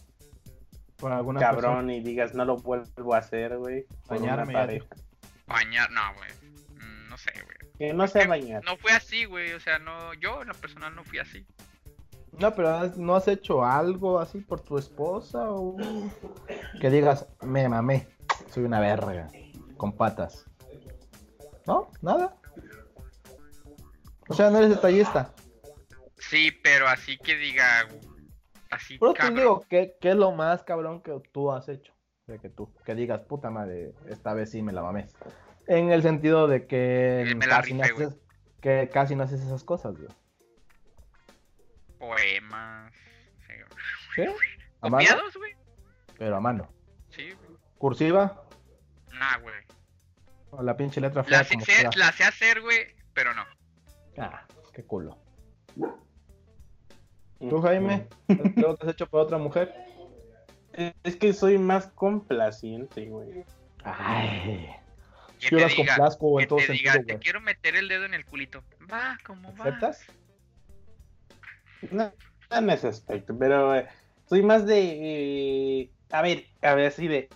Por 0.97 1.13
alguna 1.13 1.39
cabrón 1.39 1.89
y 1.89 2.01
digas 2.01 2.33
no 2.33 2.43
lo 2.43 2.57
vuelvo 2.57 3.13
a 3.13 3.19
hacer, 3.19 3.57
güey. 3.57 3.85
una 4.09 4.19
Bañarme, 4.19 4.53
ya 4.53 4.59
pareja. 4.59 4.87
Bañar, 5.47 5.91
no, 5.91 6.01
güey. 6.15 6.29
Mm, 6.79 7.09
No 7.09 7.17
sé, 7.17 7.31
güey. 7.31 7.53
Que 7.77 7.93
no 7.93 8.07
sea 8.07 8.27
bañar. 8.27 8.63
No 8.65 8.75
fue 8.77 8.91
así, 8.91 9.25
güey. 9.25 9.53
O 9.53 9.59
sea, 9.59 9.79
no, 9.79 10.13
yo 10.15 10.41
en 10.41 10.49
lo 10.49 10.53
personal 10.55 10.93
no 10.95 11.03
fui 11.03 11.19
así. 11.19 11.45
No, 12.39 12.53
pero 12.55 12.87
¿no 12.97 13.15
has 13.15 13.27
hecho 13.27 13.63
algo 13.63 14.19
así 14.19 14.39
por 14.39 14.59
tu 14.61 14.77
esposa 14.77 15.51
o 15.51 15.77
que 16.81 16.89
digas, 16.89 17.27
me 17.41 17.67
mamé, 17.69 18.07
soy 18.49 18.63
una 18.63 18.79
verga, 18.79 19.29
con 19.77 19.93
patas? 19.93 20.45
¿No? 21.67 21.91
¿Nada? 22.01 22.35
O 24.27 24.33
sea, 24.33 24.49
no 24.49 24.57
eres 24.57 24.71
detallista. 24.71 25.33
Sí, 26.17 26.51
pero 26.63 26.87
así 26.87 27.17
que 27.17 27.35
diga. 27.35 27.87
Así, 28.71 28.97
Pero 28.97 29.13
te 29.13 29.29
digo, 29.29 29.65
¿qué, 29.69 29.95
¿qué 30.01 30.09
es 30.09 30.15
lo 30.15 30.31
más 30.31 30.63
cabrón 30.63 31.01
que 31.01 31.21
tú 31.31 31.51
has 31.51 31.69
hecho? 31.69 31.93
De 32.25 32.39
que 32.39 32.49
tú, 32.49 32.73
que 32.83 32.95
digas, 32.95 33.21
puta 33.21 33.51
madre, 33.51 33.93
esta 34.09 34.33
vez 34.33 34.49
sí 34.49 34.63
me 34.63 34.71
la 34.71 34.81
mamé. 34.81 35.05
En 35.67 35.91
el 35.91 36.01
sentido 36.01 36.47
de 36.47 36.65
que 36.65 37.35
me 37.37 37.45
la 37.45 37.57
casi, 37.57 37.73
no 37.73 37.83
rifé, 37.83 38.05
haces, 38.05 38.19
que 38.61 38.89
casi 38.91 39.15
no 39.15 39.23
haces 39.23 39.41
esas 39.41 39.63
cosas, 39.63 39.95
güey. 39.95 40.09
Poemas. 42.07 42.93
sí. 44.15 44.23
¿A 44.81 44.89
mano? 44.89 45.05
¿Copiados, 45.07 45.37
güey? 45.37 45.53
Pero 46.17 46.35
a 46.35 46.39
mano. 46.41 46.69
Sí, 47.09 47.31
güey. 47.31 47.57
¿Cursiva? 47.77 48.43
Nah, 49.13 49.37
güey. 49.37 49.55
O 50.51 50.61
la 50.61 50.75
pinche 50.75 50.99
letra 50.99 51.21
La, 51.27 51.43
fea 51.43 51.43
sé- 51.45 51.53
como 51.53 51.65
sé- 51.65 51.97
la 51.97 52.11
sé 52.11 52.23
hacer, 52.25 52.59
güey, 52.61 52.93
pero 53.13 53.33
no. 53.33 53.45
Ah, 54.17 54.45
qué 54.73 54.83
culo. 54.83 55.17
¿Tú, 57.39 57.61
Jaime? 57.61 58.07
¿Lo 58.57 58.75
que 58.77 58.85
has 58.85 58.93
hecho 58.93 59.07
por 59.07 59.21
otra 59.21 59.37
mujer? 59.37 59.73
Es 61.03 61.15
que 61.15 61.31
soy 61.33 61.57
más 61.57 61.87
complaciente, 61.87 63.05
güey. 63.05 63.45
Ay. 63.83 64.69
Yo 65.39 65.49
te 65.49 65.55
las 65.63 65.75
complazco 65.75 66.39
en 66.41 66.47
todo 66.47 66.59
te 66.59 66.67
sentido, 66.67 66.93
diga, 66.93 67.03
te 67.05 67.19
quiero 67.19 67.41
meter 67.41 67.75
el 67.75 67.87
dedo 67.87 68.05
en 68.05 68.13
el 68.13 68.25
culito. 68.25 68.63
Va, 68.91 69.17
¿cómo 69.25 69.53
va? 69.55 69.65
¿Aceptas? 69.65 70.05
No, 71.91 72.11
no 72.51 72.57
en 72.57 72.69
ese 72.69 72.87
aspecto, 72.87 73.35
pero 73.37 73.75
eh, 73.75 73.87
soy 74.27 74.41
más 74.43 74.65
de. 74.65 75.81
eh, 75.81 75.89
a 76.11 76.21
ver, 76.21 76.45
a 76.61 76.75
ver, 76.75 76.87
así 76.87 77.07
de. 77.07 77.29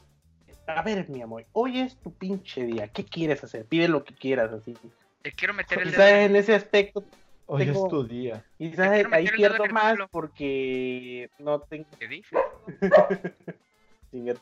A 0.68 0.82
ver, 0.82 1.08
mi 1.10 1.22
amor, 1.22 1.46
hoy 1.54 1.80
es 1.80 1.96
tu 1.98 2.14
pinche 2.14 2.66
día. 2.66 2.90
¿Qué 2.90 3.06
quieres 3.06 3.44
hacer? 3.44 3.66
Pide 3.66 3.88
lo 3.88 4.04
que 4.04 4.14
quieras, 4.14 4.52
así. 4.52 4.76
Te 5.22 5.32
quiero 5.32 5.54
meter 5.54 5.80
el 5.80 5.86
dedo 5.92 5.94
Quizá 6.04 6.22
en 6.24 6.36
ese 6.36 6.56
aspecto, 6.56 7.04
Hoy 7.50 7.66
Tengo- 7.66 7.86
es 7.86 7.90
tu 7.90 8.04
día. 8.06 8.44
quizá 8.58 8.92
quiero 8.94 9.10
ahí 9.14 9.28
pierdo 9.30 9.66
más 9.68 9.94
culo. 9.94 10.08
porque 10.12 11.30
no 11.40 11.62
tengo. 11.62 11.88
¿Qué 11.98 12.08
dices? 12.10 12.38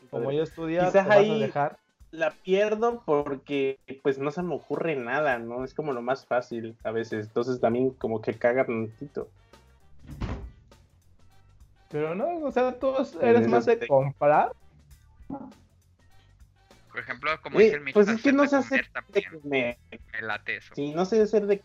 Como 0.10 0.24
madre. 0.24 0.28
hoy 0.38 0.40
es 0.40 0.54
tu 0.54 0.66
día, 0.66 0.80
Quizás 0.82 0.94
te 0.94 1.00
vas 1.00 1.10
a 1.10 1.14
ahí- 1.20 1.40
dejar. 1.40 1.78
La 2.12 2.32
pierdo 2.32 3.04
porque 3.06 3.78
pues 4.02 4.18
no 4.20 4.32
se 4.32 4.42
me 4.42 4.56
ocurre 4.56 4.96
nada, 4.96 5.38
¿no? 5.38 5.66
Es 5.66 5.74
como 5.74 5.92
lo 5.92 6.02
más 6.02 6.26
fácil 6.26 6.78
a 6.84 6.92
veces. 6.92 7.28
Entonces 7.28 7.60
también 7.60 7.90
como 7.90 8.22
que 8.22 8.34
caga 8.36 8.66
tantito. 8.66 9.30
Pero 11.90 12.16
no, 12.16 12.40
o 12.46 12.52
sea, 12.52 12.78
tú 12.78 12.94
eres 13.22 13.48
más 13.48 13.66
de 13.66 13.88
comprar. 13.88 14.52
Por 16.90 17.00
ejemplo, 17.00 17.32
como 17.42 17.60
dice 17.60 17.76
el 17.76 17.82
Mitch, 17.82 17.94
pues 17.94 18.08
es 18.08 18.22
que 18.22 18.32
no 18.34 18.48
se 18.48 18.56
hacerte 18.58 18.90
hace 18.98 19.24
comer 19.24 19.32
de 19.34 19.40
comer. 19.42 19.80
Me 20.14 20.22
late 20.22 20.58
eso. 20.58 20.74
Sí, 20.76 20.94
no 20.94 21.06
sé 21.06 21.22
hacer 21.22 21.46
de. 21.46 21.62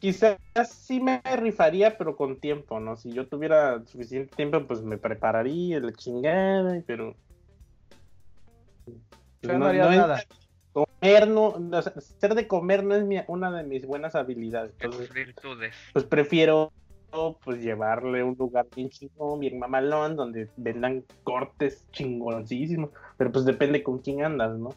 Quizás 0.00 0.38
sí 0.68 1.00
me 1.00 1.20
rifaría, 1.36 1.96
pero 1.96 2.16
con 2.16 2.38
tiempo, 2.38 2.78
¿no? 2.78 2.96
Si 2.96 3.12
yo 3.12 3.26
tuviera 3.26 3.84
suficiente 3.86 4.34
tiempo, 4.36 4.66
pues 4.66 4.82
me 4.82 4.98
prepararía 4.98 5.80
la 5.80 5.92
chingada, 5.92 6.82
pero. 6.86 7.16
No 9.42 9.66
harías 9.66 9.90
es- 9.90 9.96
nada. 9.96 10.22
Comer, 10.74 11.28
no. 11.28 11.46
o 11.48 11.82
sea, 11.82 11.92
ser 12.00 12.34
de 12.34 12.46
comer 12.46 12.84
no 12.84 12.94
es 12.94 13.04
mi- 13.04 13.22
una 13.28 13.50
de 13.50 13.62
mis 13.62 13.86
buenas 13.86 14.14
habilidades. 14.14 14.72
Entonces, 14.80 15.10
virtudes. 15.12 15.74
pues 15.92 16.04
prefiero 16.04 16.70
pues 17.44 17.62
llevarle 17.62 18.22
a 18.22 18.24
un 18.24 18.34
lugar 18.36 18.66
bien 18.74 18.90
chingón, 18.90 19.38
bien 19.38 19.56
mamalón, 19.60 20.16
donde 20.16 20.50
vendan 20.56 21.04
cortes 21.22 21.86
chingoncísimos. 21.92 22.90
Pero 23.16 23.30
pues 23.30 23.44
depende 23.44 23.84
con 23.84 24.00
quién 24.00 24.24
andas, 24.24 24.58
¿no? 24.58 24.70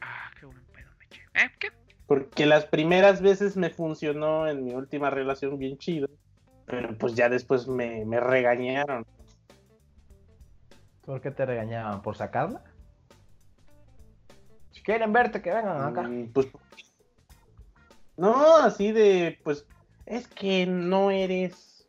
Ah, 0.00 0.28
qué 0.40 0.46
buen 0.46 0.64
pedo 0.74 0.90
me 0.98 1.04
eché. 1.04 1.20
¿Eh? 1.34 1.50
¿Qué? 1.60 1.68
Porque 2.06 2.46
las 2.46 2.66
primeras 2.66 3.22
veces 3.22 3.56
me 3.56 3.70
funcionó 3.70 4.48
en 4.48 4.64
mi 4.64 4.74
última 4.74 5.08
relación 5.08 5.56
bien 5.56 5.78
chido. 5.78 6.08
Pero 6.66 6.98
pues 6.98 7.14
ya 7.14 7.28
después 7.28 7.68
me, 7.68 8.04
me 8.04 8.18
regañaron. 8.18 9.06
¿Por 11.02 11.20
qué 11.20 11.30
te 11.30 11.46
regañaban? 11.46 12.02
¿Por 12.02 12.16
sacarla? 12.16 12.64
Quieren 14.84 15.12
verte, 15.12 15.40
que 15.40 15.52
vengan 15.52 15.82
acá. 15.82 16.02
Mm, 16.02 16.32
Pues, 16.32 16.48
no, 18.16 18.56
así 18.58 18.92
de, 18.92 19.38
pues, 19.42 19.66
es 20.06 20.28
que 20.28 20.66
no 20.66 21.10
eres 21.10 21.88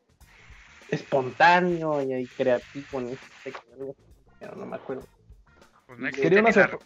expontáneo 0.89 2.01
y, 2.01 2.13
y 2.13 2.25
creativo 2.27 2.99
en 2.99 3.09
este 3.11 3.25
aspecto. 3.37 3.95
Pero 4.39 4.55
no 4.55 4.65
me 4.65 4.75
acuerdo. 4.77 5.03
Pues 5.85 5.99
no 5.99 6.09
Quería 6.11 6.39
existe 6.39 6.61
una 6.63 6.79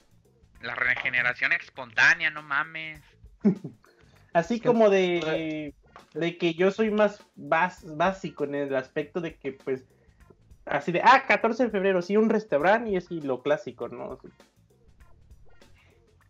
la, 0.62 0.76
regeneración 0.76 1.54
espontánea, 1.54 2.30
no 2.32 2.42
mames. 2.44 3.00
Así 4.34 4.60
Que- 4.60 4.68
como 4.68 4.90
de, 4.90 5.74
de 6.14 6.38
que 6.38 6.54
yo 6.54 6.72
soy 6.72 6.92
más 6.92 7.22
bas- 7.36 7.84
básico 7.96 8.44
en 8.44 8.56
el 8.56 8.76
aspecto 8.76 9.22
de 9.22 9.36
que, 9.36 9.54
pues, 9.54 9.86
así 10.66 10.92
de, 10.92 11.02
ah, 11.04 11.24
14 11.28 11.64
de 11.66 11.70
febrero, 11.72 12.02
sí, 12.02 12.16
un 12.18 12.30
restaurante 12.30 12.92
y 12.92 12.98
así 12.98 13.22
lo 13.22 13.42
clásico, 13.42 13.88
¿no? 13.88 14.14
Así. 14.14 14.28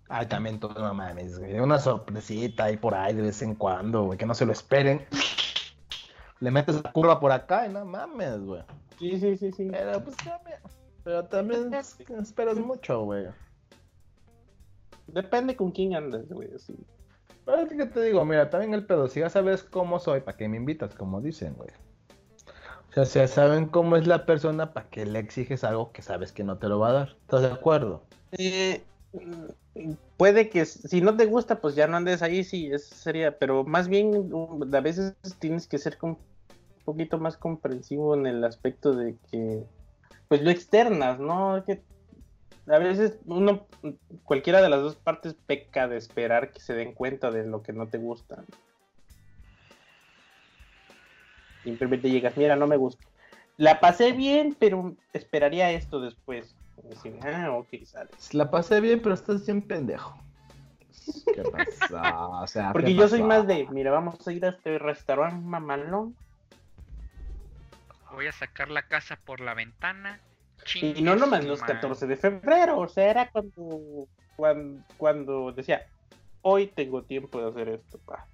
Ay, 0.09 0.25
también 0.25 0.59
todo, 0.59 0.73
no 0.81 0.93
mames, 0.93 1.37
güey. 1.37 1.59
Una 1.59 1.77
sorpresita 1.77 2.65
ahí 2.65 2.77
por 2.77 2.95
ahí 2.95 3.13
de 3.13 3.21
vez 3.21 3.41
en 3.43 3.53
cuando, 3.55 4.05
güey. 4.05 4.17
Que 4.17 4.25
no 4.25 4.33
se 4.33 4.45
lo 4.45 4.51
esperen. 4.51 5.05
Le 6.39 6.51
metes 6.51 6.81
la 6.83 6.91
curva 6.91 7.19
por 7.19 7.31
acá 7.31 7.67
y 7.67 7.69
no 7.69 7.85
mames, 7.85 8.39
güey. 8.41 8.63
Sí, 8.97 9.19
sí, 9.19 9.37
sí, 9.37 9.51
sí. 9.51 9.67
Pero 9.71 10.03
pues 10.03 10.15
también. 10.17 10.57
Pero 11.03 11.25
también 11.25 11.73
es- 11.73 11.99
esperas 11.99 12.57
mucho, 12.57 13.03
güey. 13.03 13.27
Depende 15.07 15.55
con 15.55 15.71
quién 15.71 15.95
andas, 15.95 16.27
güey, 16.29 16.49
así. 16.55 16.75
Pero 17.45 17.61
es 17.61 17.69
que 17.69 17.85
te 17.85 18.01
digo, 18.01 18.23
mira, 18.25 18.49
también 18.49 18.73
el 18.73 18.85
pedo, 18.85 19.07
si 19.07 19.19
ya 19.21 19.29
sabes 19.29 19.63
cómo 19.63 19.99
soy, 19.99 20.21
¿para 20.21 20.37
qué 20.37 20.47
me 20.47 20.57
invitas? 20.57 20.93
Como 20.95 21.21
dicen, 21.21 21.53
güey. 21.53 21.69
O 22.89 22.93
sea, 22.93 23.05
si 23.05 23.19
ya 23.19 23.27
saben 23.27 23.67
cómo 23.67 23.95
es 23.95 24.07
la 24.07 24.25
persona, 24.25 24.73
¿para 24.73 24.89
qué 24.89 25.05
le 25.05 25.19
exiges 25.19 25.63
algo 25.63 25.91
que 25.91 26.01
sabes 26.01 26.31
que 26.31 26.43
no 26.43 26.57
te 26.57 26.67
lo 26.67 26.79
va 26.79 26.89
a 26.89 26.93
dar? 26.93 27.09
¿Estás 27.21 27.41
de 27.41 27.51
acuerdo? 27.51 28.03
Eh, 28.31 28.83
puede 30.17 30.49
que 30.49 30.65
si 30.65 31.01
no 31.01 31.15
te 31.15 31.25
gusta, 31.25 31.61
pues 31.61 31.75
ya 31.75 31.87
no 31.87 31.97
andes 31.97 32.21
ahí, 32.21 32.43
sí, 32.43 32.69
eso 32.71 32.95
sería, 32.95 33.37
pero 33.37 33.63
más 33.63 33.87
bien 33.87 34.33
um, 34.33 34.61
a 34.73 34.81
veces 34.81 35.15
tienes 35.39 35.67
que 35.67 35.77
ser 35.77 35.97
un 36.01 36.17
poquito 36.85 37.17
más 37.17 37.37
comprensivo 37.37 38.15
en 38.15 38.25
el 38.25 38.43
aspecto 38.43 38.95
de 38.95 39.15
que, 39.31 39.63
pues 40.27 40.41
lo 40.41 40.49
externas, 40.49 41.19
¿no? 41.19 41.63
Que 41.65 41.81
a 42.67 42.77
veces 42.77 43.17
uno, 43.25 43.67
cualquiera 44.23 44.61
de 44.61 44.69
las 44.69 44.81
dos 44.81 44.95
partes 44.95 45.33
peca 45.33 45.87
de 45.87 45.97
esperar 45.97 46.51
que 46.51 46.59
se 46.59 46.73
den 46.73 46.93
cuenta 46.93 47.31
de 47.31 47.45
lo 47.45 47.63
que 47.63 47.73
no 47.73 47.87
te 47.87 47.97
gusta. 47.97 48.43
Simplemente 51.63 52.09
llegas, 52.09 52.37
mira, 52.37 52.55
no 52.55 52.67
me 52.67 52.77
gusta. 52.77 53.03
La 53.57 53.79
pasé 53.79 54.13
bien, 54.13 54.55
pero 54.57 54.95
esperaría 55.13 55.71
esto 55.71 55.99
después. 55.99 56.55
Ah, 57.23 57.51
ok, 57.57 57.69
sale. 57.85 58.11
La 58.33 58.49
pasé 58.49 58.79
bien, 58.81 59.01
pero 59.01 59.13
estás 59.15 59.45
bien 59.45 59.61
pendejo. 59.61 60.15
¿Qué 61.33 61.43
pasó? 61.43 61.97
O 62.41 62.47
sea, 62.47 62.71
Porque 62.73 62.91
¿qué 62.91 62.95
yo 62.95 63.07
soy 63.07 63.21
más 63.21 63.47
de, 63.47 63.67
mira, 63.71 63.91
vamos 63.91 64.27
a 64.27 64.31
ir 64.31 64.45
a 64.45 64.49
este 64.49 64.77
restaurante 64.79 65.45
mamalón. 65.45 66.17
Voy 68.11 68.27
a 68.27 68.31
sacar 68.31 68.69
la 68.69 68.87
casa 68.87 69.17
por 69.25 69.39
la 69.39 69.53
ventana. 69.53 70.21
Y 70.81 71.01
no 71.01 71.15
nomás 71.15 71.45
los 71.45 71.59
madre. 71.61 71.75
14 71.77 72.07
de 72.07 72.15
febrero, 72.17 72.79
o 72.79 72.87
sea, 72.87 73.09
era 73.09 73.29
cuando, 73.31 74.07
cuando, 74.35 74.83
cuando 74.97 75.51
decía, 75.51 75.81
hoy 76.41 76.67
tengo 76.73 77.03
tiempo 77.05 77.41
de 77.41 77.49
hacer 77.49 77.69
esto, 77.69 77.99
pa. 77.99 78.27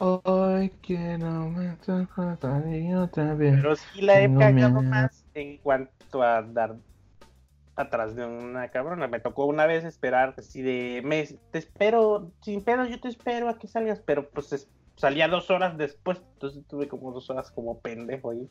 Hoy 0.00 0.70
quiero 0.82 1.52
y 2.72 2.94
otra 2.94 3.34
vez. 3.34 3.56
Pero 3.56 3.76
sí 3.76 4.00
la 4.00 4.22
he 4.22 4.28
No 4.28 4.40
cagado 4.40 4.82
me- 4.82 4.88
más 4.90 5.26
en 5.34 5.58
cuanto 5.58 6.22
a 6.22 6.42
dar 6.42 6.76
atrás 7.78 8.14
de 8.16 8.26
una 8.26 8.68
cabrona. 8.70 9.06
Me 9.08 9.20
tocó 9.20 9.46
una 9.46 9.66
vez 9.66 9.84
esperar 9.84 10.34
así 10.36 10.62
de 10.62 11.00
mes, 11.04 11.36
te 11.52 11.58
espero, 11.58 12.32
sin 12.42 12.62
pedo 12.62 12.84
yo 12.84 13.00
te 13.00 13.08
espero 13.08 13.48
a 13.48 13.58
que 13.58 13.68
salgas, 13.68 14.00
pero 14.00 14.28
pues 14.30 14.52
es- 14.52 14.68
salía 14.96 15.28
dos 15.28 15.50
horas 15.50 15.78
después, 15.78 16.18
entonces 16.34 16.66
tuve 16.66 16.88
como 16.88 17.12
dos 17.12 17.30
horas 17.30 17.50
como 17.50 17.78
pendejo 17.80 18.30
ahí. 18.30 18.48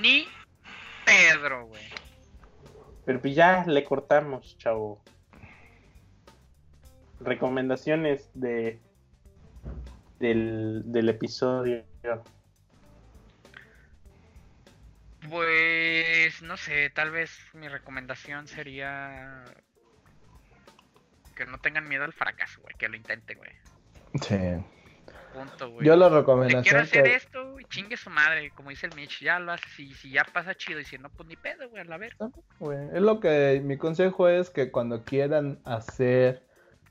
Ni 0.00 0.26
Pedro, 1.04 1.66
güey. 1.66 1.82
Pero 3.04 3.20
pues 3.20 3.34
ya 3.34 3.64
le 3.66 3.84
cortamos, 3.84 4.56
chavo. 4.58 5.00
Recomendaciones 7.20 8.30
de 8.34 8.80
del, 10.18 10.82
del 10.86 11.08
episodio. 11.08 11.84
Pues 15.30 16.42
no 16.42 16.56
sé, 16.56 16.90
tal 16.90 17.10
vez 17.10 17.30
mi 17.54 17.68
recomendación 17.68 18.46
sería 18.46 19.44
que 21.34 21.46
no 21.46 21.58
tengan 21.58 21.88
miedo 21.88 22.04
al 22.04 22.12
fracaso, 22.12 22.60
güey, 22.62 22.74
que 22.76 22.88
lo 22.88 22.96
intenten, 22.96 23.38
güey. 23.38 23.50
Sí. 24.22 24.36
Punto, 25.32 25.70
güey. 25.70 25.86
Yo 25.86 25.96
la 25.96 26.06
Si 26.06 26.10
quiero 26.10 26.20
recomendación 26.20 26.80
hacer 26.80 27.02
que... 27.02 27.14
esto, 27.14 27.56
chingue 27.68 27.96
su 27.96 28.08
madre, 28.10 28.50
como 28.50 28.70
dice 28.70 28.86
el 28.86 28.94
Mitch, 28.94 29.20
ya 29.20 29.40
lo 29.40 29.52
hace, 29.52 29.68
si, 29.70 29.92
si 29.94 30.10
ya 30.10 30.24
pasa 30.24 30.54
chido 30.54 30.78
y 30.78 30.84
si 30.84 30.96
no, 30.98 31.08
pues 31.08 31.28
ni 31.28 31.36
pedo, 31.36 31.68
güey, 31.68 31.82
a 31.82 31.84
la 31.84 31.98
verga. 31.98 32.30
Es 32.92 33.02
lo 33.02 33.18
que 33.18 33.60
mi 33.64 33.76
consejo 33.76 34.28
es 34.28 34.50
que 34.50 34.70
cuando 34.70 35.04
quieran 35.04 35.58
hacer 35.64 36.42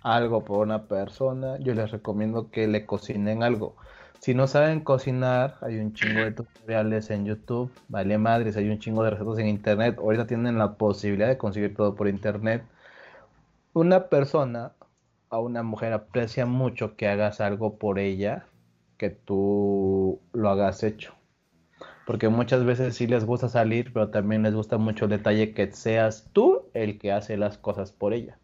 algo 0.02 0.44
por 0.44 0.60
una 0.60 0.88
persona, 0.88 1.58
yo 1.60 1.74
les 1.74 1.92
recomiendo 1.92 2.52
que 2.52 2.68
le 2.68 2.86
cocinen 2.86 3.44
algo. 3.44 3.78
Si 4.24 4.34
no 4.34 4.48
saben 4.48 4.80
cocinar, 4.80 5.58
hay 5.60 5.80
un 5.80 5.92
chingo 5.92 6.22
de 6.22 6.32
tutoriales 6.32 7.10
en 7.10 7.26
YouTube, 7.26 7.70
vale 7.90 8.18
madres, 8.18 8.56
hay 8.56 8.70
un 8.70 8.80
chingo 8.80 9.04
de 9.04 9.10
recetas 9.10 9.38
en 9.40 9.48
internet. 9.48 9.98
Ahorita 9.98 10.26
tienen 10.26 10.58
la 10.58 10.76
posibilidad 10.78 11.28
de 11.28 11.38
conseguir 11.38 11.76
todo 11.76 11.94
por 11.96 12.08
internet. 12.08 12.64
Una 13.74 14.08
persona 14.08 14.72
a 15.30 15.40
una 15.40 15.62
mujer 15.62 15.92
aprecia 15.92 16.46
mucho 16.46 16.96
que 16.96 17.10
hagas 17.10 17.42
algo 17.42 17.78
por 17.78 18.00
ella, 18.00 18.46
que 18.98 19.10
tú 19.10 20.22
lo 20.32 20.50
hagas 20.50 20.84
hecho. 20.84 21.14
Porque 22.06 22.30
muchas 22.30 22.64
veces 22.64 22.96
sí 22.96 23.08
les 23.08 23.26
gusta 23.26 23.50
salir, 23.50 23.92
pero 23.92 24.10
también 24.10 24.44
les 24.44 24.56
gusta 24.56 24.78
mucho 24.78 25.04
el 25.04 25.12
detalle 25.12 25.54
que 25.54 25.70
seas 25.74 26.30
tú 26.32 26.70
el 26.74 26.98
que 26.98 27.12
hace 27.12 27.36
las 27.36 27.58
cosas 27.58 27.92
por 27.92 28.14
ella. 28.14 28.40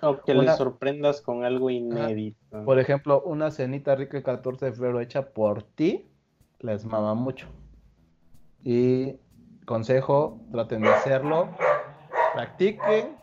O 0.00 0.22
que 0.22 0.32
Una- 0.32 0.52
le 0.52 0.56
sorprendas 0.56 1.20
con 1.20 1.44
algo 1.44 1.70
inédito. 1.70 2.64
Por 2.64 2.78
ejemplo, 2.78 3.22
una 3.22 3.50
cenita 3.50 3.94
rica 3.96 4.16
el 4.18 4.22
14 4.22 4.66
de 4.66 4.72
febrero 4.72 5.00
hecha 5.00 5.30
por 5.30 5.62
ti, 5.62 6.08
les 6.60 6.84
mama 6.84 7.14
mucho. 7.14 7.48
Y 8.62 9.16
consejo, 9.66 10.40
traten 10.52 10.82
de 10.82 10.88
hacerlo, 10.90 11.48
practiquen 12.34 13.16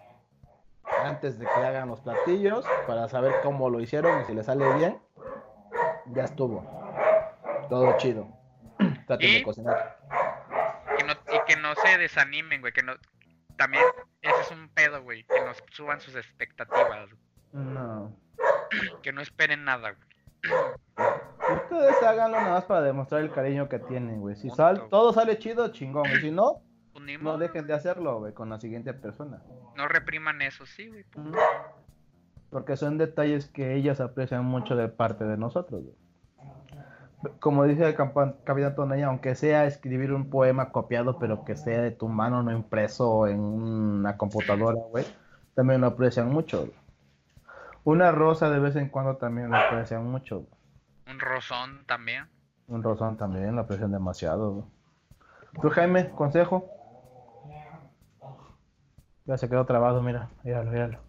antes 1.03 1.37
de 1.39 1.45
que 1.45 1.51
hagan 1.51 1.89
los 1.89 2.01
platillos 2.01 2.65
para 2.87 3.07
saber 3.09 3.33
cómo 3.43 3.69
lo 3.69 3.79
hicieron 3.79 4.21
y 4.21 4.25
si 4.25 4.33
les 4.33 4.45
sale 4.45 4.65
bien, 4.75 4.97
ya 6.13 6.23
estuvo. 6.25 6.63
Todo 7.69 7.95
chido. 7.97 8.27
Traten 9.07 9.29
Y- 9.29 9.33
de 9.35 9.43
cocinar. 9.43 9.97
Que 10.97 11.03
no, 11.03 11.13
y 11.13 11.39
que 11.47 11.55
no 11.61 11.73
se 11.75 11.97
desanimen, 11.97 12.61
güey, 12.61 12.71
que 12.73 12.81
no... 12.83 12.93
También, 13.57 13.83
ese 14.27 14.41
es 14.41 14.51
un 14.51 14.69
pedo, 14.69 15.01
güey, 15.03 15.23
que 15.23 15.39
no 15.41 15.51
suban 15.71 15.99
sus 16.01 16.15
expectativas, 16.15 17.09
No. 17.53 18.15
que 19.03 19.11
no 19.13 19.21
esperen 19.21 19.63
nada, 19.63 19.91
güey. 19.91 20.05
Ustedes 21.63 22.01
háganlo 22.03 22.37
nada 22.39 22.53
más 22.53 22.65
para 22.65 22.81
demostrar 22.81 23.21
el 23.21 23.31
cariño 23.31 23.69
que 23.69 23.79
tienen, 23.79 24.19
güey. 24.19 24.35
Si 24.35 24.49
sal, 24.49 24.87
todo 24.89 25.13
sale 25.13 25.37
chido, 25.37 25.67
chingón. 25.69 26.05
Y 26.11 26.15
si 26.17 26.31
no, 26.31 26.61
Pues 26.93 27.21
no 27.21 27.37
dejen 27.37 27.67
de 27.67 27.73
hacerlo, 27.73 28.19
güey, 28.19 28.33
con 28.33 28.49
la 28.49 28.59
siguiente 28.59 28.93
persona. 28.93 29.41
no 29.75 29.87
repriman 29.87 30.41
eso, 30.41 30.65
sí, 30.65 30.87
güey. 30.89 31.05
Porque 32.49 32.77
son 32.77 32.97
detalles 32.97 33.47
que 33.47 33.75
ellas 33.75 33.99
aprecian 33.99 34.45
mucho 34.45 34.75
de 34.75 34.87
parte 34.87 35.25
de 35.25 35.37
nosotros, 35.37 35.83
güey. 35.83 35.95
Como 37.39 37.63
dice 37.63 37.87
el 37.87 37.95
capitán 37.95 38.75
Tonella, 38.75 39.07
aunque 39.07 39.35
sea 39.35 39.65
escribir 39.65 40.13
un 40.13 40.29
poema 40.29 40.71
copiado, 40.71 41.17
pero 41.17 41.43
que 41.43 41.55
sea 41.55 41.81
de 41.81 41.91
tu 41.91 42.07
mano, 42.07 42.43
no 42.43 42.51
impreso 42.51 43.27
en 43.27 43.39
una 43.39 44.17
computadora, 44.17 44.79
güey, 44.91 45.05
también 45.55 45.81
lo 45.81 45.87
aprecian 45.87 46.29
mucho. 46.29 46.69
Una 47.83 48.11
rosa 48.11 48.49
de 48.49 48.59
vez 48.59 48.75
en 48.75 48.89
cuando 48.89 49.17
también 49.17 49.49
lo 49.49 49.57
aprecian 49.57 50.05
mucho. 50.05 50.45
Un 51.07 51.19
rozón 51.19 51.85
también. 51.85 52.27
Un 52.67 52.83
rosón 52.83 53.17
también 53.17 53.55
lo 53.55 53.61
aprecian 53.61 53.91
demasiado. 53.91 54.51
güey. 54.51 54.65
¿Tú, 55.61 55.69
Jaime, 55.69 56.09
consejo? 56.11 56.69
Ya 59.25 59.37
se 59.37 59.49
quedó 59.49 59.65
trabado, 59.65 60.01
mira, 60.01 60.29
míralo, 60.43 60.71
míralo. 60.71 60.99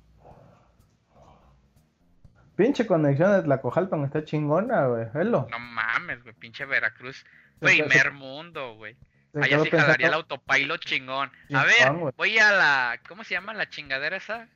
Pinche 2.56 2.86
conexión 2.86 3.32
de 3.32 3.42
Tlacojalpan 3.42 4.04
está 4.04 4.24
chingona, 4.24 4.86
güey. 4.86 5.06
Velo. 5.12 5.46
No 5.50 5.58
mames, 5.58 6.22
güey, 6.22 6.34
pinche 6.34 6.64
Veracruz. 6.64 7.24
Primer 7.60 8.12
mundo, 8.12 8.74
güey. 8.76 8.96
Allá 9.40 9.60
sí 9.60 9.70
jalaría 9.70 10.08
el 10.08 10.14
autopilot 10.14 10.80
chingón. 10.80 11.30
A 11.54 11.64
ver, 11.64 12.12
voy 12.16 12.38
a 12.38 12.52
la. 12.52 13.00
¿Cómo 13.06 13.24
se 13.24 13.34
llama 13.34 13.52
la 13.52 13.68
chingadera 13.68 14.16
esa? 14.16 14.48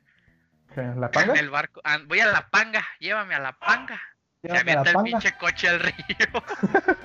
¿La 0.75 1.11
panga? 1.11 1.33
En 1.33 1.39
el 1.39 1.49
barco. 1.49 1.81
Ah, 1.83 1.99
voy 2.05 2.19
a 2.21 2.27
la 2.27 2.49
panga, 2.49 2.83
llévame 2.99 3.35
a 3.35 3.39
la 3.39 3.53
panga. 3.53 4.01
Se 4.41 4.57
avienta 4.57 4.89
el 4.89 5.03
pinche 5.03 5.37
coche 5.37 5.69
al 5.69 5.79
río. 5.81 5.93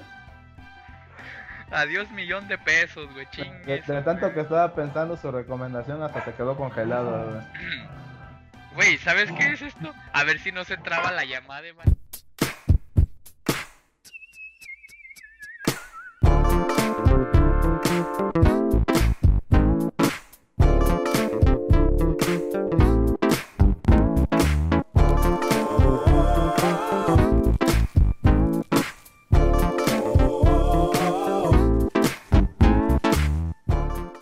Adiós, 1.71 2.11
millón 2.13 2.49
de 2.49 2.57
pesos, 2.59 3.13
güey. 3.13 3.27
Chingue. 3.33 3.83
de 3.83 4.03
tanto 4.03 4.33
que 4.33 4.41
estaba 4.41 4.75
pensando 4.75 5.17
su 5.17 5.31
recomendación 5.31 6.03
hasta 6.03 6.25
se 6.25 6.33
quedó 6.33 6.57
congelado, 6.57 7.31
güey. 7.31 7.43
Güey, 8.77 8.99
¿sabes 8.99 9.33
qué 9.33 9.53
es 9.53 9.63
esto? 9.63 9.95
A 10.13 10.25
ver 10.25 10.39
si 10.39 10.53
no 10.53 10.63
se 10.63 10.77
traba 10.77 11.11
la 11.11 11.25
llamada, 11.25 11.73
man. 11.73 11.99